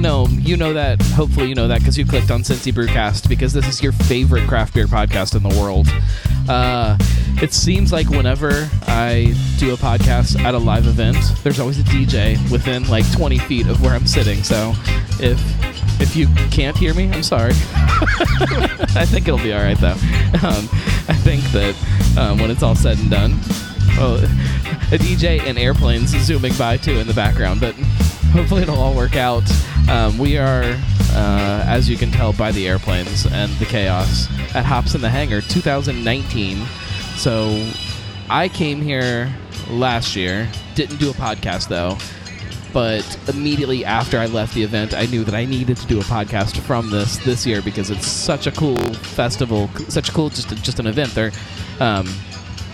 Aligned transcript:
gnarly. 0.00 0.34
You 0.34 0.56
know 0.56 0.72
that. 0.72 1.00
Hopefully, 1.02 1.48
you 1.48 1.54
know 1.54 1.68
that 1.68 1.80
because 1.80 1.96
you 1.98 2.06
clicked 2.06 2.30
on 2.30 2.42
Cincy 2.42 2.72
Brewcast 2.72 3.28
because 3.28 3.52
this 3.52 3.66
is 3.66 3.82
your 3.82 3.92
favorite 3.92 4.48
craft 4.48 4.74
beer 4.74 4.86
podcast 4.86 5.34
in 5.34 5.42
the 5.42 5.60
world. 5.60 5.86
Uh, 6.48 6.96
it 7.42 7.52
seems 7.52 7.92
like 7.92 8.08
whenever 8.08 8.68
I 8.86 9.34
do 9.58 9.72
a 9.74 9.76
podcast 9.76 10.38
at 10.40 10.54
a 10.54 10.58
live 10.58 10.86
event, 10.86 11.16
there's 11.42 11.60
always 11.60 11.78
a 11.78 11.84
DJ 11.84 12.36
within 12.50 12.88
like 12.88 13.10
20 13.12 13.38
feet 13.38 13.66
of 13.66 13.82
where 13.82 13.92
I'm 13.92 14.06
sitting. 14.06 14.42
So 14.42 14.74
if 15.20 15.40
if 16.00 16.16
you 16.16 16.26
can't 16.50 16.76
hear 16.76 16.94
me, 16.94 17.10
I'm 17.10 17.22
sorry. 17.22 17.52
I 17.54 19.04
think 19.06 19.28
it'll 19.28 19.38
be 19.38 19.52
all 19.52 19.62
right 19.62 19.78
though. 19.78 19.96
Um, 20.42 20.68
I 21.08 21.14
think 21.14 21.42
that 21.52 21.74
um, 22.18 22.38
when 22.38 22.50
it's 22.50 22.62
all 22.62 22.74
said 22.74 22.98
and 22.98 23.10
done, 23.10 23.32
well, 23.96 24.16
a 24.16 24.98
DJ 24.98 25.40
and 25.40 25.58
airplanes 25.58 26.10
zooming 26.10 26.54
by 26.56 26.76
too 26.76 26.98
in 26.98 27.06
the 27.06 27.14
background, 27.14 27.60
but 27.60 27.74
hopefully 28.32 28.62
it'll 28.62 28.78
all 28.78 28.94
work 28.94 29.16
out. 29.16 29.42
Um, 29.88 30.18
we 30.18 30.36
are, 30.36 30.64
uh, 31.12 31.64
as 31.66 31.88
you 31.88 31.96
can 31.96 32.10
tell 32.10 32.34
by 32.34 32.52
the 32.52 32.68
airplanes 32.68 33.24
and 33.24 33.50
the 33.52 33.64
chaos, 33.64 34.28
at 34.54 34.66
Hops 34.66 34.94
in 34.94 35.00
the 35.00 35.08
Hangar 35.08 35.40
2019. 35.40 36.58
So 37.16 37.66
I 38.28 38.48
came 38.48 38.82
here 38.82 39.34
last 39.70 40.14
year, 40.14 40.46
didn't 40.74 40.98
do 40.98 41.08
a 41.08 41.14
podcast 41.14 41.68
though, 41.68 41.96
but 42.74 43.18
immediately 43.28 43.86
after 43.86 44.18
I 44.18 44.26
left 44.26 44.54
the 44.54 44.62
event, 44.62 44.92
I 44.92 45.06
knew 45.06 45.24
that 45.24 45.34
I 45.34 45.46
needed 45.46 45.78
to 45.78 45.86
do 45.86 46.00
a 46.00 46.04
podcast 46.04 46.58
from 46.60 46.90
this 46.90 47.16
this 47.24 47.46
year 47.46 47.62
because 47.62 47.90
it's 47.90 48.06
such 48.06 48.46
a 48.46 48.52
cool 48.52 48.76
festival, 48.92 49.70
such 49.88 50.10
a 50.10 50.12
cool 50.12 50.28
just 50.28 50.50
just 50.62 50.78
an 50.78 50.86
event. 50.86 51.14
There, 51.14 51.32
um, 51.80 52.06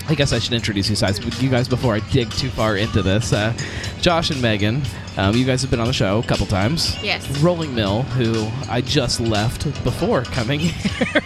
I 0.09 0.15
guess 0.17 0.33
I 0.33 0.41
should 0.41 0.53
introduce 0.53 0.91
you 0.91 0.97
guys, 0.97 1.43
you 1.43 1.49
guys 1.49 1.69
before 1.69 1.95
I 1.95 2.01
dig 2.11 2.31
too 2.33 2.51
far 2.51 2.77
into 2.77 3.03
this. 3.03 3.33
Uh, 3.33 3.55
Josh 4.01 4.31
and 4.31 4.43
Megan, 4.43 4.83
um, 5.17 5.37
you 5.37 5.45
guys 5.45 5.63
have 5.63 5.71
been 5.71 5.81
on 5.81 5.87
the 5.87 5.93
show 5.93 6.19
a 6.19 6.23
couple 6.23 6.47
times. 6.47 6.97
Yes. 7.03 7.29
Rolling 7.41 7.75
Mill, 7.75 8.03
who 8.03 8.51
I 8.69 8.81
just 8.81 9.21
left 9.21 9.65
before 9.85 10.23
coming 10.25 10.61
here. 10.61 11.23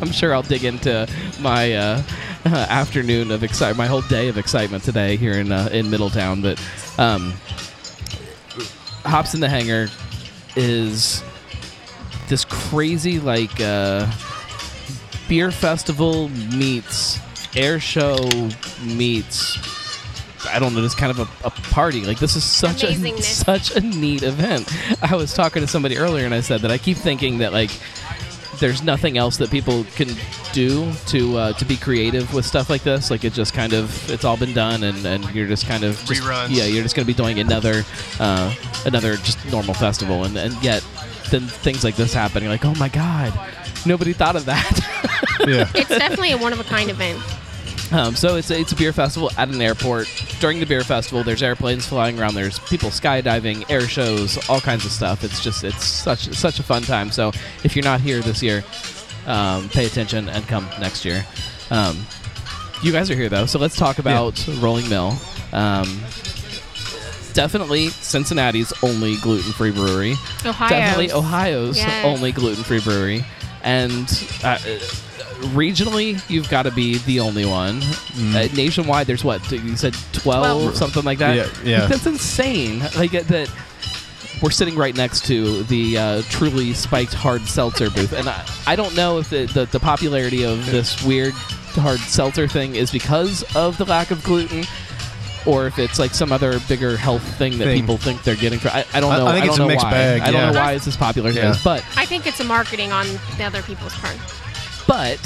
I'm 0.00 0.12
sure 0.12 0.34
I'll 0.34 0.42
dig 0.42 0.64
into 0.64 1.08
my 1.40 1.72
uh, 1.72 2.02
uh, 2.44 2.48
afternoon 2.68 3.30
of 3.30 3.42
excitement, 3.42 3.78
my 3.78 3.86
whole 3.86 4.02
day 4.02 4.28
of 4.28 4.36
excitement 4.36 4.84
today 4.84 5.16
here 5.16 5.34
in 5.34 5.50
uh, 5.50 5.70
in 5.72 5.88
Middletown. 5.90 6.42
But 6.42 6.62
um, 6.98 7.32
Hops 9.04 9.34
in 9.34 9.40
the 9.40 9.48
Hangar 9.48 9.88
is 10.54 11.22
this 12.28 12.44
crazy 12.44 13.18
like 13.18 13.60
uh, 13.60 14.10
beer 15.28 15.50
festival 15.50 16.28
meets 16.28 17.18
air 17.56 17.80
show 17.80 18.28
meets 18.82 19.56
I 20.52 20.58
don't 20.58 20.74
know, 20.74 20.80
just 20.80 20.98
kind 20.98 21.10
of 21.10 21.18
a, 21.20 21.46
a 21.46 21.50
party. 21.50 22.04
Like 22.04 22.18
this 22.18 22.36
is 22.36 22.44
such 22.44 22.84
a 22.84 22.88
Amazingness. 22.88 23.22
such 23.44 23.76
a 23.76 23.80
neat 23.80 24.22
event. 24.22 24.70
I 25.02 25.16
was 25.16 25.34
talking 25.34 25.62
to 25.62 25.68
somebody 25.68 25.98
earlier 25.98 26.24
and 26.24 26.34
I 26.34 26.40
said 26.40 26.60
that 26.62 26.70
I 26.70 26.78
keep 26.78 26.96
thinking 26.96 27.38
that 27.38 27.52
like 27.52 27.70
there's 28.58 28.82
nothing 28.82 29.18
else 29.18 29.38
that 29.38 29.50
people 29.50 29.84
can 29.96 30.08
do 30.52 30.92
to 31.06 31.36
uh, 31.36 31.52
to 31.54 31.64
be 31.64 31.76
creative 31.76 32.32
with 32.32 32.46
stuff 32.46 32.70
like 32.70 32.82
this. 32.82 33.10
Like 33.10 33.24
it 33.24 33.32
just 33.32 33.54
kind 33.54 33.72
of 33.72 34.10
it's 34.10 34.24
all 34.24 34.36
been 34.36 34.54
done 34.54 34.84
and, 34.84 35.04
and 35.04 35.24
you're 35.34 35.48
just 35.48 35.66
kind 35.66 35.84
of 35.84 35.98
just, 36.04 36.22
Reruns. 36.22 36.48
yeah 36.50 36.64
you're 36.64 36.82
just 36.82 36.94
gonna 36.94 37.06
be 37.06 37.14
doing 37.14 37.38
another 37.40 37.84
uh, 38.20 38.54
another 38.86 39.16
just 39.16 39.44
normal 39.50 39.74
festival 39.74 40.24
and 40.24 40.36
and 40.36 40.54
yet 40.62 40.86
then 41.30 41.42
things 41.42 41.82
like 41.84 41.96
this 41.96 42.12
happen. 42.12 42.42
You're 42.42 42.52
like 42.52 42.64
oh 42.64 42.74
my 42.74 42.88
god 42.88 43.32
nobody 43.86 44.12
thought 44.12 44.36
of 44.36 44.44
that. 44.46 44.80
Yeah. 45.46 45.68
It's 45.74 45.88
definitely 45.88 46.30
a 46.30 46.38
one 46.38 46.52
of 46.52 46.60
a 46.60 46.64
kind 46.64 46.88
event. 46.88 47.20
Um, 47.92 48.16
so 48.16 48.36
it's 48.36 48.50
a, 48.50 48.58
it's 48.58 48.72
a 48.72 48.76
beer 48.76 48.92
festival 48.92 49.30
at 49.36 49.48
an 49.48 49.60
airport. 49.60 50.06
During 50.40 50.60
the 50.60 50.66
beer 50.66 50.82
festival, 50.82 51.22
there's 51.22 51.42
airplanes 51.42 51.86
flying 51.86 52.18
around. 52.18 52.34
There's 52.34 52.58
people 52.60 52.88
skydiving, 52.90 53.68
air 53.70 53.82
shows, 53.82 54.38
all 54.48 54.60
kinds 54.60 54.84
of 54.86 54.92
stuff. 54.92 55.22
It's 55.24 55.42
just 55.42 55.62
it's 55.62 55.84
such 55.84 56.32
such 56.34 56.58
a 56.58 56.62
fun 56.62 56.82
time. 56.82 57.10
So 57.10 57.32
if 57.64 57.76
you're 57.76 57.84
not 57.84 58.00
here 58.00 58.20
this 58.20 58.42
year, 58.42 58.64
um, 59.26 59.68
pay 59.68 59.84
attention 59.86 60.28
and 60.30 60.46
come 60.48 60.66
next 60.80 61.04
year. 61.04 61.24
Um, 61.70 62.04
you 62.82 62.92
guys 62.92 63.10
are 63.10 63.14
here 63.14 63.28
though, 63.28 63.46
so 63.46 63.58
let's 63.58 63.76
talk 63.76 63.98
about 63.98 64.42
Rolling 64.58 64.88
Mill. 64.88 65.14
Um, 65.52 66.00
definitely 67.34 67.88
Cincinnati's 67.88 68.72
only 68.82 69.16
gluten-free 69.18 69.72
brewery. 69.72 70.12
Ohio. 70.44 70.68
Definitely 70.68 71.12
Ohio's 71.12 71.76
Yes. 71.76 72.04
only 72.04 72.32
gluten-free 72.32 72.80
brewery, 72.80 73.24
and 73.62 74.08
uh, 74.44 74.58
regionally, 75.54 76.22
you've 76.30 76.48
got 76.48 76.62
to 76.62 76.70
be 76.70 76.98
the 76.98 77.20
only 77.20 77.44
one. 77.44 77.82
Uh, 78.34 78.48
nationwide, 78.54 79.06
there's 79.06 79.24
what 79.24 79.50
you 79.50 79.76
said, 79.76 79.94
twelve 80.12 80.76
something 80.76 81.04
like 81.04 81.18
that. 81.18 81.36
Yeah, 81.36 81.46
yeah. 81.64 81.86
That's 81.88 82.06
insane. 82.06 82.80
Like 82.96 83.14
uh, 83.14 83.22
that. 83.24 83.50
We're 84.42 84.50
sitting 84.50 84.74
right 84.74 84.96
next 84.96 85.24
to 85.26 85.62
the 85.64 85.96
uh, 85.98 86.22
truly 86.28 86.72
spiked 86.72 87.14
hard 87.14 87.42
seltzer 87.42 87.90
booth, 87.90 88.12
and 88.12 88.28
I, 88.28 88.44
I 88.66 88.74
don't 88.74 88.96
know 88.96 89.18
if 89.18 89.30
the, 89.30 89.44
the 89.46 89.66
the 89.66 89.78
popularity 89.78 90.44
of 90.44 90.66
this 90.66 91.00
weird 91.04 91.32
hard 91.32 92.00
seltzer 92.00 92.48
thing 92.48 92.74
is 92.74 92.90
because 92.90 93.44
of 93.54 93.78
the 93.78 93.84
lack 93.84 94.10
of 94.10 94.22
gluten. 94.24 94.64
Or 95.44 95.66
if 95.66 95.76
it's 95.80 95.98
like 95.98 96.12
some 96.14 96.30
other 96.30 96.60
bigger 96.68 96.96
health 96.96 97.24
thing 97.36 97.58
that 97.58 97.64
Thing. 97.64 97.80
people 97.80 97.96
think 97.96 98.22
they're 98.22 98.36
getting 98.36 98.60
for 98.60 98.68
I, 98.68 98.84
I 98.94 99.00
don't 99.00 99.10
know. 99.10 99.26
I 99.26 99.32
think 99.40 99.46
don't 99.46 99.54
it's 99.54 99.58
a 99.58 99.66
mixed 99.66 99.84
why. 99.84 99.90
bag, 99.90 100.20
I 100.20 100.30
don't 100.30 100.52
know 100.52 100.60
why 100.60 100.74
it's 100.74 100.86
as 100.86 100.96
popular 100.96 101.30
as 101.30 101.36
it 101.36 101.40
Yeah. 101.42 101.50
is, 101.50 101.64
but 101.64 101.84
I 101.96 102.04
think 102.06 102.28
it's 102.28 102.38
a 102.38 102.44
marketing 102.44 102.92
on 102.92 103.06
the 103.38 103.42
other 103.42 103.60
people's 103.62 103.92
part. 103.94 104.16
But 104.86 105.18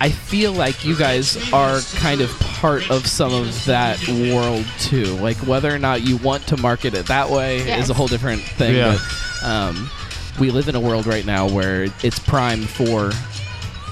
I 0.00 0.08
feel 0.10 0.52
like 0.52 0.84
you 0.84 0.96
guys 0.96 1.36
are 1.52 1.80
kind 1.96 2.20
of 2.20 2.30
part 2.40 2.90
of 2.90 3.06
some 3.06 3.32
of 3.34 3.64
that 3.66 3.98
world 4.08 4.64
too. 4.78 5.14
Like 5.16 5.36
whether 5.38 5.74
or 5.74 5.78
not 5.78 6.02
you 6.02 6.16
want 6.18 6.46
to 6.48 6.56
market 6.56 6.94
it 6.94 7.06
that 7.06 7.28
way 7.30 7.58
Yes. 7.66 7.84
is 7.84 7.90
a 7.90 7.94
whole 7.94 8.06
different 8.06 8.40
thing. 8.42 8.76
Yeah. 8.76 8.98
But 9.42 9.46
um, 9.48 9.90
we 10.38 10.50
live 10.50 10.68
in 10.68 10.74
a 10.74 10.80
world 10.80 11.06
right 11.06 11.26
now 11.26 11.48
where 11.48 11.84
it's 12.02 12.18
prime 12.18 12.62
for 12.62 13.10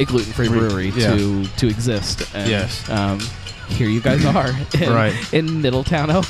a 0.00 0.04
gluten-free 0.04 0.48
brewery 0.48 0.90
Yeah. 0.90 1.16
to 1.16 1.44
to 1.44 1.66
exist. 1.68 2.22
And, 2.34 2.48
Yes. 2.48 2.88
Um, 2.88 3.18
here 3.68 3.88
you 3.88 4.00
guys 4.00 4.24
are 4.24 4.48
in, 4.80 4.92
Right. 4.92 5.32
in 5.32 5.62
Middletown, 5.62 6.10
Ohio. 6.10 6.22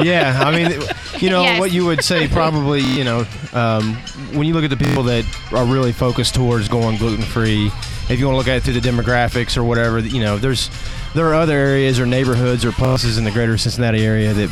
yeah, 0.00 0.40
I 0.44 0.50
mean, 0.54 0.80
you 1.20 1.30
know 1.30 1.42
Yes. 1.42 1.60
what 1.60 1.72
you 1.72 1.84
would 1.86 2.02
say 2.04 2.28
probably. 2.28 2.80
You 2.80 3.04
know, 3.04 3.26
um, 3.52 3.94
when 4.32 4.46
you 4.46 4.54
look 4.54 4.64
at 4.64 4.70
the 4.70 4.76
people 4.76 5.02
that 5.04 5.24
are 5.52 5.64
really 5.64 5.92
focused 5.92 6.34
towards 6.34 6.68
going 6.68 6.96
gluten 6.98 7.24
free, 7.24 7.70
if 8.08 8.18
you 8.20 8.26
want 8.26 8.34
to 8.34 8.38
look 8.38 8.48
at 8.48 8.56
it 8.56 8.62
through 8.62 8.78
the 8.80 8.86
demographics 8.88 9.56
or 9.56 9.64
whatever, 9.64 9.98
you 9.98 10.20
know, 10.20 10.38
there's 10.38 10.70
there 11.14 11.26
are 11.28 11.34
other 11.34 11.56
areas 11.56 11.98
or 11.98 12.06
neighborhoods 12.06 12.64
or 12.64 12.72
places 12.72 13.16
in 13.18 13.24
the 13.24 13.30
greater 13.30 13.56
Cincinnati 13.56 14.04
area 14.04 14.32
that 14.34 14.50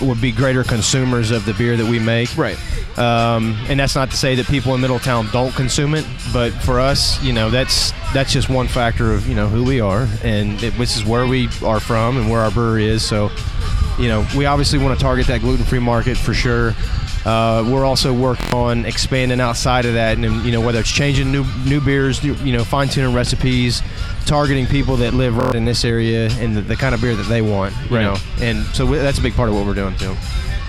would 0.00 0.20
be 0.20 0.32
greater 0.32 0.64
consumers 0.64 1.30
of 1.30 1.44
the 1.44 1.54
beer 1.54 1.76
that 1.76 1.86
we 1.86 1.98
make. 1.98 2.36
Right. 2.36 2.58
Um, 2.98 3.56
and 3.68 3.80
that's 3.80 3.94
not 3.94 4.10
to 4.10 4.16
say 4.16 4.34
that 4.34 4.46
people 4.46 4.74
in 4.74 4.80
Middletown 4.80 5.28
don't 5.32 5.52
consume 5.54 5.94
it, 5.94 6.06
but 6.32 6.50
for 6.50 6.78
us, 6.78 7.22
you 7.22 7.32
know, 7.32 7.48
that's 7.50 7.92
that's 8.12 8.32
just 8.32 8.50
one 8.50 8.68
factor 8.68 9.12
of 9.12 9.26
you 9.26 9.34
know 9.34 9.48
who 9.48 9.64
we 9.64 9.80
are, 9.80 10.06
and 10.22 10.62
it, 10.62 10.76
this 10.76 10.96
is 10.96 11.04
where 11.04 11.26
we 11.26 11.48
are 11.64 11.80
from 11.80 12.18
and 12.18 12.30
where 12.30 12.40
our 12.40 12.50
brewery 12.50 12.86
is. 12.86 13.02
So, 13.02 13.30
you 13.98 14.08
know, 14.08 14.26
we 14.36 14.44
obviously 14.44 14.78
want 14.78 14.98
to 14.98 15.02
target 15.02 15.26
that 15.28 15.40
gluten-free 15.40 15.78
market 15.78 16.16
for 16.18 16.34
sure. 16.34 16.74
Uh, 17.24 17.64
we're 17.70 17.84
also 17.84 18.12
working 18.12 18.52
on 18.52 18.84
expanding 18.84 19.40
outside 19.40 19.84
of 19.84 19.94
that, 19.94 20.16
and 20.18 20.44
you 20.44 20.50
know, 20.52 20.60
whether 20.60 20.80
it's 20.80 20.90
changing 20.90 21.30
new 21.30 21.44
new 21.64 21.80
beers, 21.80 22.22
new, 22.24 22.34
you 22.36 22.52
know, 22.52 22.64
fine-tuning 22.64 23.14
recipes, 23.14 23.80
targeting 24.26 24.66
people 24.66 24.96
that 24.96 25.14
live 25.14 25.36
right 25.36 25.54
in 25.54 25.64
this 25.64 25.84
area 25.84 26.28
and 26.40 26.56
the, 26.56 26.60
the 26.62 26.74
kind 26.76 26.94
of 26.94 27.00
beer 27.00 27.14
that 27.14 27.28
they 27.28 27.40
want, 27.42 27.74
you 27.88 27.96
Right. 27.96 28.02
know, 28.02 28.16
and 28.40 28.64
so 28.74 28.84
we, 28.86 28.96
that's 28.98 29.18
a 29.18 29.22
big 29.22 29.34
part 29.34 29.48
of 29.48 29.54
what 29.54 29.64
we're 29.66 29.74
doing 29.74 29.96
too. 29.96 30.16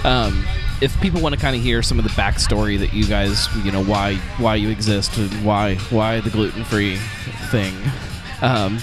um, 0.04 0.46
if 0.82 1.00
people 1.02 1.22
want 1.22 1.34
to 1.34 1.40
kind 1.42 1.56
of 1.56 1.62
hear 1.62 1.82
some 1.82 1.98
of 1.98 2.04
the 2.04 2.12
backstory 2.12 2.78
that 2.80 2.94
you 2.94 3.06
guys, 3.06 3.48
you 3.66 3.72
know, 3.72 3.84
why 3.84 4.16
why 4.38 4.54
you 4.56 4.70
exist 4.70 5.18
and 5.18 5.32
why 5.46 5.76
why 5.90 6.20
the 6.20 6.30
gluten 6.30 6.64
free 6.64 6.98
thing. 7.50 7.74
Um, 8.42 8.78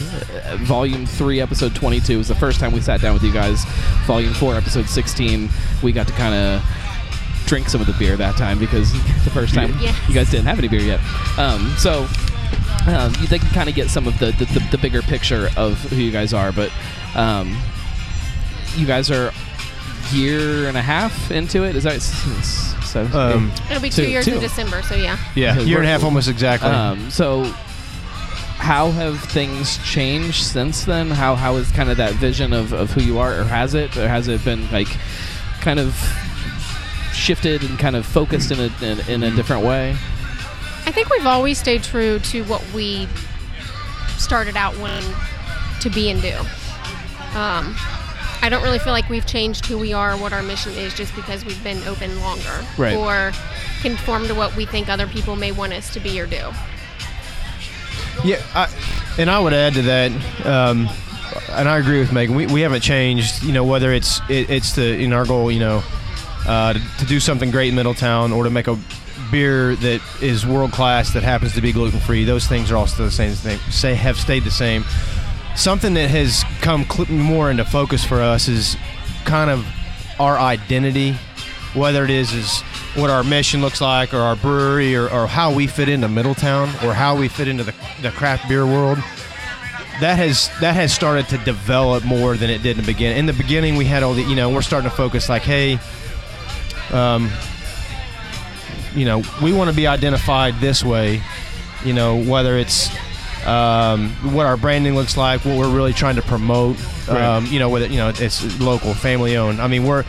volume 0.64 1.04
three, 1.04 1.40
episode 1.40 1.74
twenty-two 1.74 2.16
was 2.18 2.28
the 2.28 2.34
first 2.34 2.58
time 2.58 2.72
we 2.72 2.80
sat 2.80 3.00
down 3.02 3.12
with 3.14 3.22
you 3.22 3.32
guys. 3.32 3.64
Volume 4.06 4.32
four, 4.34 4.54
episode 4.56 4.88
sixteen, 4.88 5.50
we 5.82 5.92
got 5.92 6.06
to 6.08 6.14
kind 6.14 6.34
of 6.34 6.62
drink 7.50 7.68
some 7.68 7.80
of 7.80 7.86
the 7.88 7.92
beer 7.94 8.16
that 8.16 8.36
time 8.36 8.58
because 8.60 8.92
the 9.24 9.30
first 9.30 9.54
time 9.54 9.74
Yeah. 9.80 9.94
you 10.08 10.14
guys 10.14 10.30
didn't 10.30 10.46
have 10.46 10.58
any 10.58 10.68
beer 10.68 10.80
yet. 10.80 11.00
Um, 11.36 11.74
so 11.76 12.06
um, 12.86 13.12
they 13.28 13.38
can 13.40 13.48
kind 13.50 13.68
of 13.68 13.74
get 13.74 13.90
some 13.90 14.06
of 14.06 14.16
the, 14.20 14.26
the, 14.32 14.44
the, 14.46 14.68
the 14.70 14.78
bigger 14.78 15.02
picture 15.02 15.50
of 15.56 15.78
who 15.90 15.96
you 15.96 16.12
guys 16.12 16.32
are, 16.32 16.52
but 16.52 16.70
um, 17.16 17.60
you 18.76 18.86
guys 18.86 19.10
are 19.10 19.32
year 20.12 20.68
and 20.68 20.76
a 20.76 20.82
half 20.82 21.30
into 21.32 21.64
it. 21.64 21.74
Is 21.76 21.82
that 21.84 21.96
s- 21.96 22.26
s- 22.38 22.88
so? 22.88 23.02
Um, 23.12 23.52
It'll 23.68 23.82
be 23.82 23.90
two, 23.90 24.04
Two- 24.04 24.10
years 24.10 24.24
two. 24.24 24.34
in 24.34 24.40
December, 24.40 24.80
so 24.82 24.94
yeah. 24.94 25.18
Yeah, 25.34 25.52
Because 25.54 25.68
year 25.68 25.78
and 25.78 25.86
a 25.86 25.90
half 25.90 26.04
almost 26.04 26.28
exactly. 26.28 26.68
Um, 26.70 27.10
so, 27.10 27.44
how 28.58 28.90
have 28.92 29.20
things 29.24 29.78
changed 29.84 30.42
since 30.44 30.84
then? 30.84 31.10
How 31.10 31.34
how 31.34 31.56
is 31.56 31.70
kind 31.72 31.90
of 31.90 31.96
that 31.98 32.12
vision 32.14 32.52
of, 32.52 32.72
of 32.72 32.90
who 32.92 33.00
you 33.02 33.18
are, 33.18 33.40
or 33.40 33.44
has 33.44 33.74
it, 33.74 33.96
or 33.96 34.08
has 34.08 34.28
it 34.28 34.44
been 34.44 34.70
like 34.70 34.88
kind 35.60 35.78
of 35.80 35.94
shifted 37.20 37.62
and 37.62 37.78
kind 37.78 37.94
of 37.96 38.04
focused 38.06 38.50
in 38.50 38.58
a 38.58 38.70
in, 38.84 39.00
in 39.08 39.22
a 39.22 39.30
different 39.36 39.64
way? 39.64 39.90
I 40.86 40.92
think 40.92 41.10
we've 41.10 41.26
always 41.26 41.58
stayed 41.58 41.82
true 41.82 42.18
to 42.18 42.42
what 42.44 42.64
we 42.72 43.06
started 44.18 44.56
out 44.56 44.76
wanting 44.78 45.08
to 45.80 45.90
be 45.90 46.10
and 46.10 46.20
do. 46.20 46.34
Um, 47.38 47.76
I 48.42 48.48
don't 48.50 48.62
really 48.62 48.78
feel 48.78 48.92
like 48.94 49.08
we've 49.08 49.26
changed 49.26 49.66
who 49.66 49.78
we 49.78 49.92
are, 49.92 50.16
what 50.16 50.32
our 50.32 50.42
mission 50.42 50.72
is, 50.72 50.94
just 50.94 51.14
because 51.14 51.44
we've 51.44 51.62
been 51.62 51.82
open 51.86 52.18
longer, 52.20 52.64
Right. 52.78 52.96
or 52.96 53.32
conform 53.82 54.26
to 54.28 54.34
what 54.34 54.56
we 54.56 54.64
think 54.66 54.88
other 54.88 55.06
people 55.06 55.36
may 55.36 55.52
want 55.52 55.74
us 55.74 55.92
to 55.94 56.00
be 56.00 56.18
or 56.20 56.26
do. 56.26 56.50
Yeah, 58.24 58.42
I, 58.54 58.68
and 59.18 59.30
I 59.30 59.38
would 59.38 59.52
add 59.52 59.74
to 59.74 59.82
that, 59.82 60.10
um, 60.46 60.88
and 61.50 61.68
I 61.68 61.78
agree 61.78 62.00
with 62.00 62.12
Megan. 62.12 62.34
We, 62.34 62.46
we 62.46 62.60
haven't 62.62 62.80
changed. 62.82 63.42
You 63.42 63.52
know, 63.52 63.64
whether 63.64 63.92
it's 63.92 64.20
it, 64.28 64.50
it's 64.50 64.74
the 64.74 64.98
in 64.98 65.12
our 65.12 65.24
goal, 65.24 65.50
you 65.52 65.60
know, 65.60 65.82
uh, 66.46 66.72
to, 66.72 66.80
to 66.98 67.06
do 67.06 67.20
something 67.20 67.50
great 67.50 67.68
in 67.68 67.74
Middletown 67.74 68.32
or 68.32 68.44
to 68.44 68.50
make 68.50 68.66
a 68.66 68.78
beer 69.30 69.76
that 69.76 70.00
is 70.20 70.46
world 70.46 70.72
class 70.72 71.12
that 71.12 71.22
happens 71.22 71.54
to 71.54 71.60
be 71.60 71.72
gluten 71.72 72.00
free. 72.00 72.24
Those 72.24 72.46
things 72.46 72.72
are 72.72 72.86
still 72.86 73.06
the 73.06 73.10
same. 73.10 73.32
Thing, 73.32 73.58
say 73.70 73.94
have 73.94 74.18
stayed 74.18 74.44
the 74.44 74.50
same. 74.50 74.84
Something 75.56 75.94
that 75.94 76.10
has 76.10 76.44
come 76.60 76.84
cl- 76.84 77.10
more 77.10 77.50
into 77.50 77.64
focus 77.64 78.04
for 78.04 78.20
us 78.20 78.48
is 78.48 78.76
kind 79.24 79.50
of 79.50 79.66
our 80.18 80.38
identity, 80.38 81.12
whether 81.74 82.04
it 82.04 82.10
is 82.10 82.32
is 82.32 82.60
what 82.94 83.10
our 83.10 83.22
mission 83.22 83.60
looks 83.60 83.80
like, 83.80 84.12
or 84.12 84.18
our 84.18 84.36
brewery, 84.36 84.96
or, 84.96 85.08
or 85.10 85.26
how 85.26 85.52
we 85.52 85.66
fit 85.66 85.88
into 85.88 86.08
Middletown, 86.08 86.68
or 86.84 86.92
how 86.92 87.16
we 87.16 87.28
fit 87.28 87.46
into 87.48 87.62
the, 87.62 87.74
the 88.02 88.10
craft 88.10 88.48
beer 88.48 88.66
world. 88.66 88.98
That 90.00 90.16
has 90.16 90.50
that 90.60 90.74
has 90.74 90.92
started 90.92 91.28
to 91.28 91.38
develop 91.38 92.04
more 92.04 92.36
than 92.36 92.48
it 92.48 92.62
did 92.62 92.78
in 92.78 92.84
the 92.84 92.92
beginning. 92.92 93.18
In 93.18 93.26
the 93.26 93.32
beginning, 93.32 93.76
we 93.76 93.84
had 93.84 94.02
all 94.02 94.14
the 94.14 94.22
you 94.22 94.34
know 94.34 94.50
we're 94.50 94.62
starting 94.62 94.88
to 94.88 94.96
focus 94.96 95.28
like, 95.28 95.42
hey, 95.42 95.78
um, 96.92 97.30
you 98.94 99.04
know, 99.04 99.22
we 99.42 99.52
want 99.52 99.70
to 99.70 99.76
be 99.76 99.86
identified 99.86 100.54
this 100.60 100.84
way. 100.84 101.22
You 101.84 101.92
know, 101.92 102.22
whether 102.22 102.56
it's 102.58 102.90
um, 103.46 104.10
what 104.34 104.46
our 104.46 104.56
branding 104.56 104.94
looks 104.94 105.16
like, 105.16 105.44
what 105.44 105.56
we're 105.56 105.74
really 105.74 105.92
trying 105.92 106.16
to 106.16 106.22
promote. 106.22 106.76
Right. 107.08 107.22
Um, 107.22 107.46
you 107.46 107.58
know, 107.58 107.68
whether 107.68 107.86
you 107.86 107.96
know 107.96 108.12
it's 108.14 108.60
local, 108.60 108.94
family 108.94 109.36
owned. 109.36 109.60
I 109.60 109.68
mean, 109.68 109.84
we're 109.84 110.04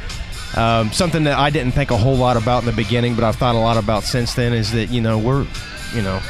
um, 0.56 0.92
something 0.92 1.24
that 1.24 1.38
I 1.38 1.50
didn't 1.50 1.72
think 1.72 1.92
a 1.92 1.98
whole 1.98 2.18
lot 2.18 2.38
about 2.38 2.64
in 2.64 2.66
the 2.66 2.76
beginning, 2.76 3.16
but 3.16 3.24
I've 3.24 3.36
thought 3.36 3.56
a 3.56 3.60
lot 3.60 3.78
about 3.78 4.04
since 4.04 4.34
then. 4.34 4.54
Is 4.54 4.72
that 4.74 4.90
you 4.90 5.02
know 5.02 5.18
we're, 5.18 5.46
you 5.96 6.02
know, 6.02 6.22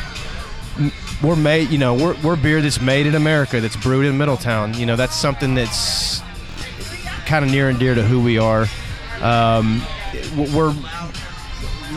we're 1.23 1.35
made. 1.35 1.69
You 1.69 1.79
know, 1.79 1.95
we're 1.95 2.15
we're 2.21 2.35
beer 2.35 2.61
that's 2.61 2.81
made 2.81 3.07
in 3.07 3.15
America, 3.15 3.59
that's 3.61 3.75
brewed 3.75 4.05
in 4.05 4.17
Middletown. 4.17 4.75
You 4.75 4.85
know, 4.85 4.95
that's 4.95 5.15
something 5.15 5.55
that's 5.55 6.21
kind 7.25 7.43
of 7.43 7.51
near 7.51 7.69
and 7.69 7.79
dear 7.79 7.95
to 7.95 8.03
who 8.03 8.21
we 8.21 8.37
are. 8.37 8.67
Um, 9.21 9.81
we're 10.35 10.75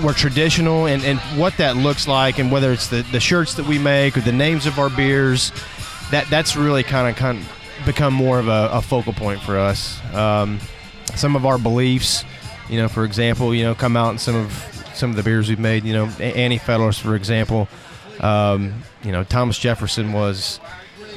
we're 0.02 0.12
traditional 0.12 0.86
and, 0.86 1.04
and 1.04 1.18
what 1.38 1.56
that 1.58 1.76
looks 1.76 2.08
like 2.08 2.38
and 2.38 2.50
whether 2.50 2.72
it's 2.72 2.88
the, 2.88 3.02
the 3.12 3.20
shirts 3.20 3.54
that 3.54 3.66
we 3.66 3.78
make 3.78 4.16
or 4.16 4.20
the 4.20 4.32
names 4.32 4.66
of 4.66 4.78
our 4.78 4.90
beers 4.90 5.52
that 6.10 6.28
that's 6.28 6.56
really 6.56 6.82
kind 6.82 7.08
of 7.08 7.16
kind 7.16 7.38
of 7.38 7.86
become 7.86 8.12
more 8.12 8.38
of 8.38 8.48
a, 8.48 8.70
a 8.72 8.82
focal 8.82 9.12
point 9.12 9.40
for 9.40 9.58
us. 9.58 10.00
Um, 10.14 10.58
some 11.14 11.36
of 11.36 11.46
our 11.46 11.58
beliefs 11.58 12.24
you 12.68 12.80
know 12.80 12.88
for 12.88 13.04
example 13.04 13.54
you 13.54 13.62
know 13.62 13.74
come 13.74 13.96
out 13.96 14.10
in 14.10 14.18
some 14.18 14.34
of 14.34 14.52
some 14.94 15.10
of 15.10 15.16
the 15.16 15.22
beers 15.22 15.48
we've 15.48 15.58
made 15.58 15.84
you 15.84 15.92
know 15.92 16.06
Annie 16.20 16.58
Fedler's 16.58 16.98
for 16.98 17.14
example. 17.14 17.68
Um, 18.20 18.82
you 19.02 19.12
know 19.12 19.24
Thomas 19.24 19.58
Jefferson 19.58 20.12
was 20.12 20.60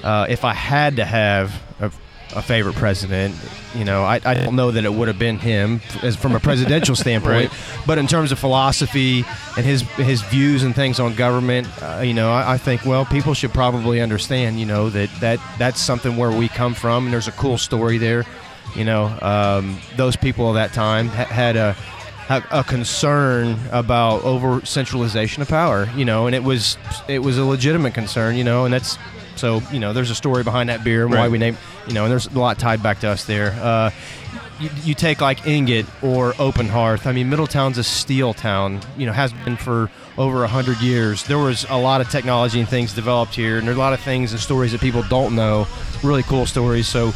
uh, 0.03 0.27
if 0.29 0.43
I 0.45 0.53
had 0.53 0.97
to 0.97 1.05
have 1.05 1.61
a, 1.79 1.91
a 2.35 2.41
favorite 2.41 2.75
president, 2.75 3.35
you 3.73 3.85
know, 3.85 4.03
I, 4.03 4.19
I 4.25 4.33
don't 4.33 4.55
know 4.55 4.71
that 4.71 4.83
it 4.85 4.93
would 4.93 5.07
have 5.07 5.19
been 5.19 5.39
him 5.39 5.81
as 6.03 6.15
from 6.15 6.35
a 6.35 6.39
presidential 6.39 6.95
standpoint, 7.03 7.51
but 7.85 7.97
in 7.97 8.07
terms 8.07 8.31
of 8.31 8.39
philosophy 8.39 9.23
and 9.55 9.65
his 9.65 9.81
his 9.81 10.21
views 10.23 10.63
and 10.63 10.75
things 10.75 10.99
on 10.99 11.15
government, 11.15 11.67
uh, 11.81 12.01
you 12.03 12.13
know, 12.13 12.31
I, 12.31 12.53
I 12.53 12.57
think 12.57 12.85
well, 12.85 13.05
people 13.05 13.33
should 13.33 13.53
probably 13.53 14.01
understand, 14.01 14.59
you 14.59 14.65
know, 14.65 14.89
that 14.89 15.09
that 15.19 15.39
that's 15.57 15.79
something 15.79 16.17
where 16.17 16.31
we 16.31 16.47
come 16.49 16.73
from, 16.73 17.05
and 17.05 17.13
there's 17.13 17.27
a 17.27 17.33
cool 17.33 17.57
story 17.57 17.97
there. 17.97 18.25
You 18.75 18.83
know, 18.83 19.05
um, 19.21 19.79
those 19.95 20.15
people 20.15 20.49
of 20.49 20.55
that 20.55 20.73
time 20.73 21.07
ha- 21.07 21.25
had 21.25 21.55
a 21.55 21.75
a 22.29 22.43
a 22.51 22.63
concern 22.63 23.57
about 23.71 24.23
over 24.23 24.65
centralization 24.65 25.41
of 25.41 25.47
power, 25.47 25.89
you 25.95 26.05
know, 26.05 26.27
and 26.27 26.35
it 26.35 26.43
was 26.43 26.77
it 27.07 27.19
was 27.19 27.37
a 27.37 27.45
legitimate 27.45 27.93
concern, 27.93 28.35
you 28.35 28.43
know, 28.43 28.65
and 28.65 28.73
that's 28.73 28.97
so 29.37 29.61
you 29.71 29.79
know 29.79 29.93
there's 29.93 30.09
a 30.09 30.15
story 30.15 30.43
behind 30.43 30.69
that 30.69 30.83
beer 30.83 31.05
and 31.05 31.13
why 31.13 31.27
we 31.27 31.37
named 31.37 31.57
you 31.87 31.93
know, 31.93 32.03
and 32.03 32.11
there's 32.11 32.27
a 32.27 32.37
lot 32.37 32.59
tied 32.59 32.83
back 32.83 32.99
to 32.99 33.07
us 33.07 33.25
there. 33.25 33.51
Uh, 33.61 33.91
you, 34.59 34.69
you 34.83 34.93
take 34.93 35.21
like 35.21 35.47
Ingot 35.47 35.85
or 36.03 36.33
Open 36.39 36.67
Hearth. 36.67 37.07
I 37.07 37.11
mean, 37.13 37.29
Middletown's 37.29 37.77
a 37.77 37.83
steel 37.83 38.33
town. 38.33 38.81
You 38.97 39.05
know, 39.05 39.13
has 39.13 39.31
been 39.31 39.55
for 39.55 39.89
over 40.17 40.43
a 40.43 40.47
hundred 40.47 40.79
years. 40.81 41.23
There 41.23 41.37
was 41.37 41.65
a 41.69 41.77
lot 41.77 42.01
of 42.01 42.09
technology 42.09 42.59
and 42.59 42.67
things 42.67 42.93
developed 42.93 43.35
here, 43.35 43.57
and 43.57 43.67
there's 43.67 43.77
a 43.77 43.79
lot 43.79 43.93
of 43.93 44.01
things 44.01 44.31
and 44.31 44.41
stories 44.41 44.71
that 44.73 44.81
people 44.81 45.03
don't 45.03 45.35
know. 45.35 45.67
Really 46.03 46.23
cool 46.23 46.45
stories. 46.45 46.87
So 46.87 47.13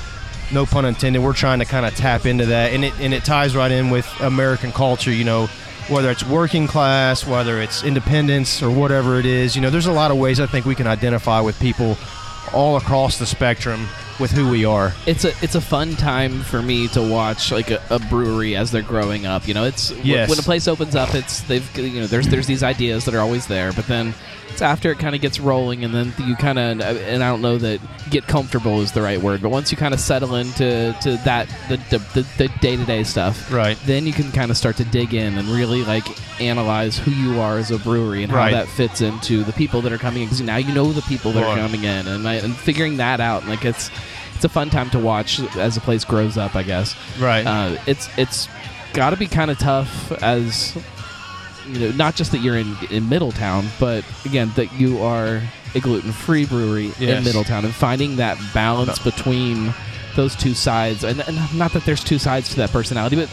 no 0.54 0.66
pun 0.66 0.86
intended. 0.86 1.22
We're 1.22 1.34
trying 1.34 1.60
to 1.60 1.66
kind 1.66 1.86
of 1.86 1.96
tap 1.96 2.26
into 2.26 2.46
that, 2.48 2.72
and 2.74 2.86
it 2.86 2.94
and 3.00 3.14
it 3.14 3.26
ties 3.26 3.56
right 3.56 3.72
in 3.72 3.90
with 3.90 4.08
American 4.22 4.72
culture. 4.72 5.12
You 5.12 5.26
know, 5.26 5.50
whether 5.90 6.10
it's 6.12 6.24
working 6.26 6.68
class, 6.68 7.26
whether 7.26 7.62
it's 7.62 7.84
independence, 7.84 8.62
or 8.62 8.70
whatever 8.72 9.20
it 9.20 9.26
is. 9.26 9.56
You 9.56 9.62
know, 9.62 9.70
there's 9.70 9.88
a 9.88 9.92
lot 9.92 10.12
of 10.12 10.18
ways 10.18 10.40
I 10.40 10.46
think 10.46 10.66
we 10.66 10.76
can 10.76 10.88
identify 10.88 11.42
with 11.42 11.60
people 11.60 11.98
all 12.54 12.76
across 12.78 13.18
the 13.18 13.26
spectrum 13.26 13.88
with 14.20 14.32
who 14.32 14.50
we 14.50 14.66
are. 14.66 14.94
it's 15.08 15.24
a 15.26 15.30
it's 15.42 15.56
a 15.56 15.62
fun 15.62 15.96
time 15.96 16.42
for 16.42 16.62
me 16.62 16.88
to 16.90 17.02
watch 17.02 17.52
like 17.52 17.72
a, 17.72 17.82
a 17.90 17.98
brewery 17.98 18.56
as 18.56 18.70
they're 18.72 18.82
growing 18.82 19.26
up. 19.26 19.48
You 19.48 19.54
know, 19.54 19.64
it's 19.64 19.92
Yes. 20.04 20.30
when 20.30 20.38
a 20.38 20.42
place 20.44 20.68
opens 20.68 20.96
up, 20.96 21.16
it's 21.16 21.42
they've 21.42 21.78
you 21.78 22.02
know 22.02 22.08
there's 22.08 22.28
there's 22.28 22.46
these 22.48 22.62
ideas 22.62 23.06
that 23.06 23.16
are 23.16 23.20
always 23.22 23.48
there, 23.48 23.72
but 23.74 23.88
then 23.88 24.14
it's 24.52 24.62
after 24.62 24.92
it 24.92 25.00
kind 25.00 25.16
of 25.16 25.22
gets 25.22 25.40
rolling, 25.40 25.84
and 25.84 25.94
then 25.94 26.14
you 26.20 26.36
kind 26.36 26.60
of 26.60 26.80
and 26.82 27.24
I 27.24 27.30
don't 27.30 27.42
know 27.42 27.58
that 27.58 27.80
get 28.10 28.28
comfortable 28.28 28.82
is 28.82 28.92
the 28.92 29.02
right 29.02 29.20
word, 29.22 29.42
but 29.42 29.50
once 29.50 29.72
you 29.72 29.78
kind 29.78 29.94
of 29.94 30.00
settle 30.00 30.36
into 30.36 30.96
to 31.02 31.18
that 31.26 31.48
the 31.70 31.78
the 31.90 32.28
the 32.38 32.48
day 32.60 32.76
to 32.76 32.86
day 32.86 33.04
stuff, 33.04 33.52
Right. 33.52 33.78
Then 33.86 34.06
you 34.06 34.14
can 34.14 34.32
kind 34.32 34.52
of 34.52 34.58
start 34.58 34.78
to 34.78 34.84
dig 34.86 35.14
in 35.14 35.38
and 35.38 35.48
really 35.50 35.84
like 35.84 36.04
analyze 36.42 36.98
who 36.98 37.12
you 37.12 37.40
are 37.40 37.58
as 37.58 37.72
a 37.72 37.78
brewery 37.80 38.24
and 38.24 38.32
how 38.32 38.40
that 38.54 38.68
fits 38.68 39.02
into 39.02 39.44
the 39.44 39.54
people 39.54 39.82
that 39.82 39.92
are 39.92 39.98
coming 39.98 40.24
in. 40.24 40.28
Because 40.28 40.42
now 40.42 40.58
you 40.58 40.74
know 40.74 40.92
the 40.92 41.02
people 41.04 41.32
that 41.34 41.44
are 41.44 41.56
coming 41.58 41.84
in, 41.84 42.08
and, 42.08 42.28
I- 42.28 42.36
and 42.36 42.56
figuring 42.56 42.98
that 42.98 43.20
out, 43.20 43.46
like 43.48 43.66
it's 43.66 43.90
it's 44.36 44.46
a 44.46 44.50
fun 44.50 44.70
time 44.70 44.90
to 44.90 45.00
watch 45.00 45.40
as 45.58 45.76
the 45.76 45.82
place 45.82 46.04
grows 46.04 46.38
up. 46.38 46.56
I 46.56 46.64
guess. 46.64 46.96
Right. 47.20 47.46
Uh, 47.46 47.78
it's 47.88 48.10
it's 48.18 48.48
got 48.94 49.12
to 49.12 49.18
be 49.18 49.28
kind 49.28 49.50
of 49.52 49.58
tough 49.58 50.12
as 50.22 50.76
you 51.68 51.80
know, 51.80 51.92
not 51.96 52.16
just 52.16 52.32
that 52.32 52.40
you're 52.40 52.58
in 52.58 52.76
in 52.90 53.10
Middletown, 53.10 53.68
but 53.80 54.04
again 54.26 54.52
that 54.56 54.72
you 54.74 55.02
are 55.02 55.42
a 55.76 55.80
gluten 55.80 56.12
free 56.12 56.46
brewery 56.46 56.92
in 57.00 57.24
Middletown, 57.24 57.64
and 57.66 57.74
finding 57.74 58.18
that 58.18 58.38
balance 58.54 59.00
between 59.00 59.74
those 60.16 60.36
two 60.36 60.54
sides, 60.54 61.04
and, 61.04 61.22
and 61.22 61.58
not 61.58 61.72
that 61.74 61.86
there's 61.86 62.04
two 62.04 62.20
sides 62.20 62.50
to 62.50 62.56
that 62.58 62.72
personality, 62.72 63.16
but 63.16 63.30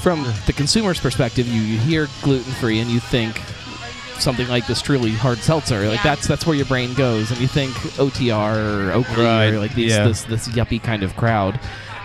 from 0.00 0.24
the 0.46 0.52
consumer's 0.54 0.98
perspective, 1.00 1.46
you, 1.46 1.60
you 1.60 1.78
hear 1.78 2.08
gluten 2.22 2.50
free 2.54 2.78
and 2.80 2.90
you 2.90 3.00
think 3.00 3.38
something 4.18 4.46
like 4.48 4.66
this 4.66 4.80
truly 4.80 5.10
hard 5.10 5.38
seltzer. 5.38 5.86
Like 5.88 5.96
Yeah. 6.04 6.14
that's 6.14 6.26
that's 6.26 6.46
where 6.46 6.56
your 6.56 6.66
brain 6.66 6.94
goes, 6.94 7.30
and 7.30 7.40
you 7.40 7.48
think 7.48 7.72
OTR 7.98 8.88
or 8.88 8.92
Oakley 8.92 9.24
Right, 9.24 9.48
or 9.52 9.58
like 9.58 9.74
these 9.74 9.90
yeah. 9.92 10.06
this 10.06 10.22
this 10.24 10.48
yuppie 10.48 10.82
kind 10.82 11.02
of 11.02 11.16
crowd. 11.16 11.58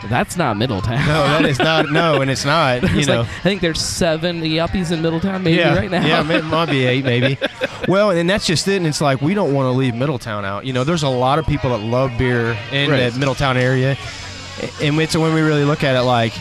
That's 0.08 0.38
not 0.38 0.56
Middletown. 0.58 1.06
no, 1.08 1.24
that 1.24 1.46
is 1.46 1.60
not. 1.60 1.92
No, 1.92 2.22
and 2.22 2.32
it's 2.32 2.46
not. 2.46 2.82
You 2.94 3.06
know. 3.06 3.20
like, 3.22 3.30
I 3.30 3.40
think 3.42 3.62
there's 3.62 3.82
seven 3.82 4.42
yuppies 4.42 4.92
in 4.92 5.02
Middletown, 5.02 5.44
maybe 5.44 5.58
yeah, 5.58 5.76
right 5.76 5.92
now. 5.92 6.06
Yeah, 6.06 6.30
it 6.32 6.44
might 6.46 6.68
be 6.70 6.86
eight, 6.86 7.04
maybe. 7.04 7.38
well, 7.88 8.12
and 8.12 8.30
that's 8.30 8.46
just 8.48 8.68
it. 8.68 8.78
And 8.78 8.88
it's 8.88 9.02
like 9.02 9.22
we 9.22 9.34
don't 9.34 9.54
want 9.54 9.66
to 9.68 9.72
leave 9.72 9.96
Middletown 9.96 10.46
out. 10.46 10.66
You 10.66 10.74
know, 10.74 10.84
there's 10.84 11.04
a 11.04 11.10
lot 11.10 11.38
of 11.40 11.46
people 11.46 11.72
that 11.72 11.80
love 11.84 12.18
beer 12.18 12.58
in 12.72 12.90
Right. 12.90 13.12
the 13.12 13.20
Middletown 13.20 13.58
area, 13.58 13.98
and 14.82 15.00
it's 15.00 15.16
when 15.16 15.34
we 15.34 15.42
really 15.42 15.66
look 15.66 15.84
at 15.84 15.96
it 15.96 16.04
like. 16.04 16.34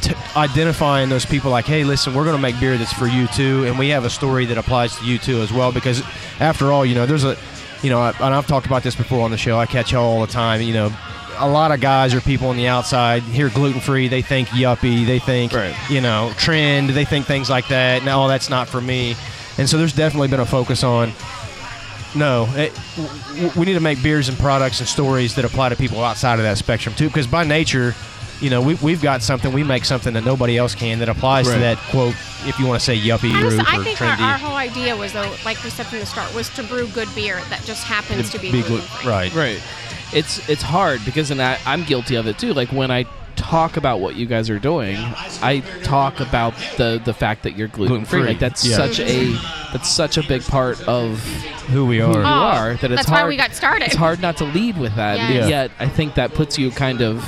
T- 0.00 0.14
identifying 0.34 1.08
those 1.10 1.24
people 1.24 1.52
like 1.52 1.64
hey 1.64 1.84
listen 1.84 2.12
we're 2.12 2.24
going 2.24 2.34
to 2.34 2.42
make 2.42 2.58
beer 2.58 2.76
that's 2.76 2.92
for 2.92 3.06
you 3.06 3.28
too 3.28 3.64
and 3.66 3.78
we 3.78 3.88
have 3.90 4.04
a 4.04 4.10
story 4.10 4.44
that 4.46 4.58
applies 4.58 4.96
to 4.98 5.04
you 5.04 5.16
too 5.16 5.40
as 5.42 5.52
well 5.52 5.70
because 5.70 6.02
after 6.40 6.72
all 6.72 6.84
you 6.84 6.96
know 6.96 7.06
there's 7.06 7.22
a 7.22 7.36
you 7.84 7.88
know 7.90 8.00
I, 8.00 8.08
and 8.10 8.34
i've 8.34 8.48
talked 8.48 8.66
about 8.66 8.82
this 8.82 8.96
before 8.96 9.22
on 9.24 9.30
the 9.30 9.36
show 9.36 9.60
i 9.60 9.64
catch 9.64 9.92
y'all 9.92 10.02
all 10.02 10.20
the 10.26 10.32
time 10.32 10.60
you 10.60 10.72
know 10.74 10.92
a 11.38 11.48
lot 11.48 11.70
of 11.72 11.80
guys 11.80 12.14
or 12.14 12.20
people 12.20 12.48
on 12.48 12.56
the 12.56 12.66
outside 12.68 13.22
hear 13.22 13.48
gluten 13.50 13.80
free 13.80 14.08
they 14.08 14.22
think 14.22 14.48
yuppie 14.48 15.04
they 15.06 15.18
think 15.18 15.52
Right. 15.52 15.74
you 15.90 16.00
know 16.00 16.32
trend 16.36 16.90
they 16.90 17.04
think 17.04 17.26
things 17.26 17.48
like 17.50 17.68
that 17.68 18.04
no 18.04 18.28
that's 18.28 18.48
not 18.50 18.68
for 18.68 18.80
me 18.80 19.16
and 19.58 19.68
so 19.68 19.78
there's 19.78 19.92
definitely 19.92 20.28
been 20.28 20.40
a 20.40 20.46
focus 20.46 20.82
on 20.84 21.12
no 22.14 22.44
it, 22.56 22.74
w- 22.96 23.18
w- 23.42 23.60
we 23.60 23.66
need 23.66 23.74
to 23.74 23.80
make 23.80 24.02
beers 24.02 24.28
and 24.28 24.38
products 24.38 24.80
and 24.80 24.88
stories 24.88 25.34
that 25.34 25.44
apply 25.44 25.70
to 25.70 25.76
people 25.76 26.02
outside 26.04 26.38
of 26.38 26.44
that 26.44 26.58
spectrum 26.58 26.94
too 26.94 27.06
because 27.08 27.26
by 27.26 27.42
nature 27.44 27.94
you 28.40 28.50
know 28.50 28.60
we, 28.60 28.74
we've 28.76 29.00
got 29.00 29.22
something 29.22 29.52
we 29.52 29.62
make 29.64 29.84
something 29.84 30.12
that 30.14 30.24
nobody 30.24 30.58
else 30.58 30.74
can 30.74 30.98
that 30.98 31.08
applies 31.08 31.46
Right. 31.48 31.54
to 31.54 31.60
that 31.60 31.78
quote 31.90 32.14
if 32.44 32.58
you 32.58 32.66
want 32.66 32.78
to 32.80 32.84
say 32.84 32.96
yuppie 32.98 33.32
I, 33.32 33.40
group 33.40 33.52
just, 33.54 33.72
I 33.72 33.78
or 33.78 33.84
think 33.84 34.00
our, 34.02 34.08
trendy 34.16 34.20
our 34.20 34.36
whole 34.38 34.56
idea 34.56 34.96
was 34.96 35.12
though, 35.12 35.32
like 35.44 35.62
we 35.64 35.70
said 35.70 35.86
from 35.86 36.00
the 36.00 36.06
start, 36.06 36.34
was 36.34 36.48
to 36.50 36.62
brew 36.64 36.88
good 36.88 37.08
beer 37.14 37.40
that 37.50 37.62
just 37.64 37.84
happens 37.84 38.30
to 38.30 38.38
be, 38.40 38.50
glu- 38.50 38.62
gluten-free. 38.62 39.08
right 39.10 39.32
Right. 39.34 39.62
It's 40.14 40.48
it's 40.48 40.62
hard 40.62 41.04
because 41.04 41.30
and 41.30 41.40
I, 41.40 41.58
I'm 41.66 41.84
guilty 41.84 42.16
of 42.16 42.26
it 42.26 42.38
too. 42.38 42.52
Like 42.54 42.68
when 42.70 42.90
I 42.90 43.04
talk 43.34 43.76
about 43.78 44.00
what 44.00 44.14
you 44.14 44.26
guys 44.26 44.50
are 44.50 44.58
doing, 44.58 44.96
I 44.98 45.62
talk 45.84 46.20
about 46.20 46.54
the 46.76 47.00
the 47.04 47.14
fact 47.14 47.44
that 47.44 47.56
you're 47.56 47.68
gluten 47.68 48.04
free. 48.04 48.20
Gluten-free, 48.20 48.26
Like 48.28 48.38
that's 48.38 48.64
yeah. 48.66 48.76
such 48.76 49.00
a 49.00 49.32
that's 49.72 49.88
such 49.88 50.18
a 50.18 50.22
big 50.22 50.42
part 50.42 50.80
of 50.86 51.18
who 51.68 51.86
we 51.86 52.00
are 52.02 52.12
you 52.12 52.18
Oh, 52.18 52.22
are 52.24 52.74
that 52.74 52.84
it's 52.90 52.96
that's 52.96 53.08
hard. 53.08 53.22
why 53.22 53.28
we 53.28 53.36
got 53.36 53.52
started. 53.54 53.86
It's 53.86 53.94
hard 53.96 54.20
not 54.20 54.36
to 54.38 54.44
lead 54.44 54.76
with 54.78 54.94
that. 54.96 55.16
Yes. 55.16 55.30
Yeah. 55.30 55.48
Yet 55.48 55.70
I 55.78 55.88
think 55.88 56.14
that 56.14 56.34
puts 56.34 56.58
you 56.58 56.70
kind 56.70 57.00
of 57.00 57.24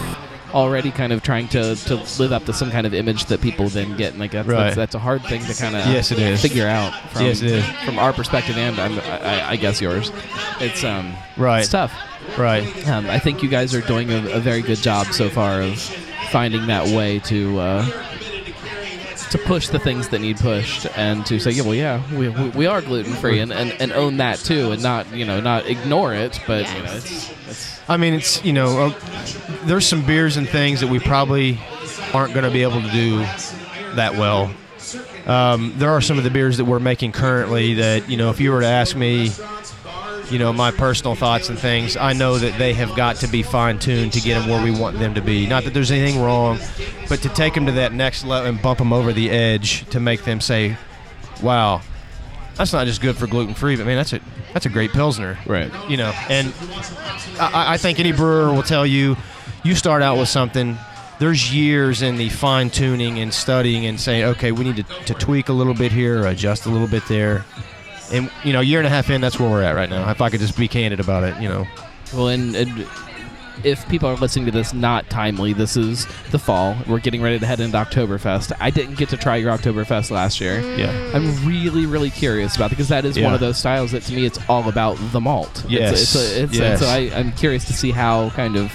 already 0.53 0.93
kind 0.93 1.12
of 1.12 1.21
trying 1.21 1.49
to, 1.49 1.75
to 1.75 1.97
live 2.21 2.31
up 2.33 2.45
to 2.45 2.53
some 2.53 2.71
kind 2.71 2.87
of 2.87 2.95
image 2.95 3.25
that 3.25 3.41
people 3.41 3.69
then 3.69 3.97
get. 3.97 4.11
And 4.12 4.21
like 4.21 4.31
that's, 4.31 4.47
Right. 4.47 4.57
that's, 4.64 4.76
that's 4.76 4.95
a 4.95 5.00
hard 5.00 5.25
thing 5.25 5.43
to 5.47 5.55
kind 5.55 5.75
of 5.75 5.85
Yes, 5.87 6.12
it 6.12 6.19
is. 6.21 6.41
figure 6.43 6.69
out. 6.69 6.93
From, 7.11 7.23
Yes, 7.25 7.43
it 7.43 7.50
is. 7.50 7.64
From 7.85 7.99
our 7.99 8.12
perspective, 8.12 8.57
and 8.57 8.79
I'm, 8.79 9.00
I, 9.00 9.49
I 9.50 9.57
guess 9.57 9.81
yours. 9.81 10.12
It's 10.61 10.85
um, 10.85 11.12
Right. 11.37 11.61
It's 11.61 11.71
tough. 11.71 11.93
Right. 12.38 12.88
Um, 12.88 13.07
I 13.07 13.19
think 13.19 13.43
you 13.43 13.49
guys 13.49 13.75
are 13.75 13.81
doing 13.81 14.11
a, 14.11 14.37
a 14.37 14.40
very 14.40 14.62
good 14.62 14.78
job 14.78 15.07
so 15.09 15.28
far 15.28 15.62
of 15.62 15.78
finding 16.31 16.66
that 16.66 16.87
way 16.88 17.21
to 17.21 17.59
uh, 17.59 17.87
to 19.31 19.38
push 19.38 19.69
the 19.69 19.78
things 19.78 20.09
that 20.09 20.21
need 20.21 20.37
pushed 20.37 20.87
and 20.97 21.25
to 21.26 21.38
say, 21.40 21.50
yeah, 21.50 21.62
well, 21.62 21.75
yeah, 21.75 22.16
we, 22.16 22.28
we, 22.28 22.49
we 22.50 22.66
are 22.66 22.81
gluten 22.81 23.12
free 23.14 23.40
and, 23.40 23.52
and, 23.52 23.73
and 23.81 23.93
own 23.93 24.19
that 24.19 24.38
too, 24.38 24.73
and 24.73 24.83
not 24.83 25.12
you 25.12 25.25
know 25.25 25.40
not 25.40 25.66
ignore 25.66 26.14
it, 26.14 26.40
but 26.47 26.66
you 26.75 26.83
know 26.83 26.93
it's, 26.93 27.31
it's 27.49 27.75
I 27.88 27.97
mean, 27.97 28.14
it's 28.14 28.45
you 28.45 28.52
know, 28.52 28.87
uh, 28.87 28.99
there's 29.64 29.87
some 29.87 30.07
beers 30.07 30.37
and 30.37 30.49
things 30.49 30.81
that 30.81 30.88
we 30.88 30.99
probably 30.99 31.59
aren't 32.12 32.33
going 32.33 32.45
to 32.45 32.50
be 32.50 32.62
able 32.62 32.81
to 32.81 32.90
do 32.90 33.19
that 33.97 34.14
well. 34.14 34.52
Um, 35.26 35.75
there 35.76 35.90
are 35.90 36.00
some 36.00 36.19
of 36.19 36.25
the 36.25 36.31
beers 36.31 36.59
that 36.59 36.64
we're 36.64 36.81
making 36.81 37.12
currently 37.12 37.75
that 37.75 38.09
you 38.09 38.16
know, 38.16 38.31
if 38.31 38.40
you 38.40 38.52
were 38.52 38.61
to 38.61 38.66
ask 38.66 38.97
me, 38.97 39.31
you 40.31 40.38
know, 40.38 40.52
my 40.52 40.71
personal 40.71 41.14
thoughts 41.14 41.49
and 41.49 41.59
things, 41.59 41.97
I 41.97 42.12
know 42.12 42.38
that 42.38 42.59
they 42.59 42.73
have 42.75 42.95
got 42.97 43.16
to 43.16 43.28
be 43.28 43.43
fine 43.43 43.78
tuned 43.78 44.12
to 44.14 44.21
get 44.21 44.38
them 44.38 44.49
where 44.49 44.62
we 44.62 44.71
want 44.71 44.99
them 44.99 45.14
to 45.14 45.21
be. 45.21 45.47
Not 45.47 45.64
that 45.64 45.75
there's 45.75 45.90
anything 45.90 46.21
wrong, 46.21 46.59
but 47.09 47.21
to 47.23 47.28
take 47.28 47.54
them 47.54 47.66
to 47.66 47.73
that 47.73 47.93
next 47.93 48.25
level 48.25 48.49
and 48.49 48.61
bump 48.61 48.78
them 48.78 48.93
over 48.93 49.12
the 49.12 49.31
edge 49.31 49.88
to 49.90 50.00
make 50.00 50.25
them 50.25 50.40
say, 50.40 50.76
"Wow, 51.43 51.83
that's 52.57 52.73
not 52.73 52.87
just 52.87 53.00
good 53.00 53.16
for 53.16 53.26
gluten 53.26 53.54
free, 53.54 53.76
but 53.76 53.87
man, 53.87 53.97
that's 53.97 54.12
a 54.12 54.21
that's 54.52 54.66
a 54.66 54.71
great 54.71 54.93
pilsner." 54.93 55.38
right. 55.47 55.71
you 55.88 55.97
know, 55.97 56.12
and 56.28 56.52
I, 57.38 57.75
I 57.75 57.76
think 57.76 58.00
any 58.00 58.12
brewer 58.12 58.52
will 58.52 58.62
tell 58.62 58.87
you, 58.87 59.16
you 59.62 59.75
start 59.75 60.02
out 60.02 60.19
with 60.19 60.28
something. 60.28 60.78
There's 61.21 61.54
years 61.54 62.02
in 62.02 62.16
the 62.16 62.28
fine 62.28 62.71
tuning 62.71 63.21
and 63.21 63.33
studying 63.33 63.87
and 63.87 64.00
saying, 64.00 64.25
okay, 64.25 64.50
we 64.50 64.64
need 64.64 64.76
to, 64.76 64.83
to 65.04 65.14
tweak 65.14 65.49
a 65.49 65.52
little 65.52 65.73
bit 65.73 65.93
here, 65.93 66.26
adjust 66.26 66.66
a 66.66 66.71
little 66.71 66.88
bit 66.88 67.07
there. 67.09 67.45
And 68.14 68.30
you 68.44 68.52
know, 68.52 68.61
a 68.61 68.64
year 68.64 68.78
and 68.78 68.87
a 68.87 68.90
half 68.90 69.11
in, 69.11 69.21
that's 69.21 69.38
where 69.38 69.50
we're 69.50 69.62
at 69.62 69.75
right 69.75 69.90
now. 69.90 70.11
If 70.11 70.21
I 70.21 70.30
could 70.30 70.40
just 70.40 70.56
be 70.56 70.68
candid 70.68 71.00
about 71.00 71.25
it, 71.25 71.40
you 71.42 71.49
know. 71.49 71.66
Well, 72.12 72.28
and, 72.28 72.54
and 72.54 72.87
if 73.64 73.88
people 73.88 74.09
are 74.09 74.16
listening 74.16 74.44
to 74.47 74.50
this 74.50 74.75
not 74.75 75.09
timely, 75.11 75.52
this 75.52 75.76
is 75.76 76.06
the 76.30 76.38
fall. 76.38 76.76
We're 76.87 77.00
getting 77.00 77.23
ready 77.23 77.38
to 77.38 77.47
head 77.47 77.61
into 77.61 77.76
Oktoberfest. 77.76 78.52
I 78.61 78.71
didn't 78.71 78.97
get 78.97 79.09
to 79.11 79.16
try 79.16 79.37
your 79.37 79.56
Oktoberfest 79.56 80.11
last 80.11 80.40
year. 80.40 80.61
Yeah. 80.76 80.90
I'm 81.14 81.47
really, 81.47 81.87
really 81.87 82.11
curious 82.11 82.56
about 82.56 82.66
it 82.66 82.71
because 82.71 82.88
that 82.88 83.04
is 83.04 83.18
one 83.18 83.35
of 83.35 83.40
those 83.40 83.59
styles 83.59 83.92
that 83.92 84.02
to 84.04 84.12
me 84.12 84.26
it's 84.26 84.38
all 84.49 84.68
about 84.68 84.97
the 85.12 85.21
malt. 85.21 85.64
Yes. 85.68 85.92
It's, 85.92 86.14
it's, 86.14 86.14
a, 86.14 86.42
it's 86.42 86.59
Yes. 86.59 86.80
so 86.80 86.87
I, 86.87 87.11
I'm 87.18 87.33
curious 87.33 87.64
to 87.66 87.73
see 87.73 87.90
how 87.90 88.30
kind 88.30 88.56
of 88.56 88.73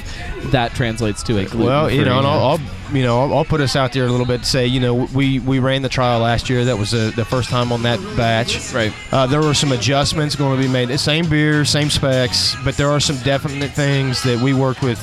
that 0.52 0.74
translates 0.74 1.24
to 1.24 1.38
a 1.38 1.46
gluten. 1.46 1.66
Well, 1.66 1.92
you 1.92 2.04
know, 2.06 2.18
and 2.18 2.28
I'll, 2.28 2.44
I'll 2.46 2.60
you 2.92 3.04
know, 3.04 3.22
I'll, 3.22 3.34
I'll 3.38 3.46
put 3.46 3.62
us 3.62 3.76
out 3.76 3.94
there 3.94 4.06
a 4.06 4.10
little 4.10 4.26
bit. 4.26 4.40
To 4.42 4.46
say, 4.46 4.66
you 4.68 4.80
know, 4.80 5.08
we 5.14 5.40
we 5.40 5.60
ran 5.60 5.82
the 5.82 5.90
trial 5.90 6.20
last 6.20 6.50
year. 6.50 6.66
That 6.66 6.78
was 6.78 6.94
uh 6.94 7.12
the 7.16 7.26
first 7.26 7.50
time 7.50 7.72
on 7.72 7.84
that 7.84 8.00
batch. 8.18 8.74
right. 8.74 8.94
Uh, 9.12 9.28
there 9.28 9.42
were 9.42 9.54
some 9.54 9.72
adjustments 9.72 10.36
going 10.36 10.60
to 10.60 10.62
be 10.66 10.72
made. 10.72 10.90
The 10.90 10.98
Same 10.98 11.30
beer, 11.30 11.66
same 11.66 11.90
specs, 11.90 12.56
but 12.64 12.76
there 12.78 12.90
are 12.90 13.00
some 13.00 13.18
definite 13.18 13.72
things 13.72 14.24
that 14.24 14.40
we 14.42 14.54
worked 14.54 14.82
with, 14.82 15.00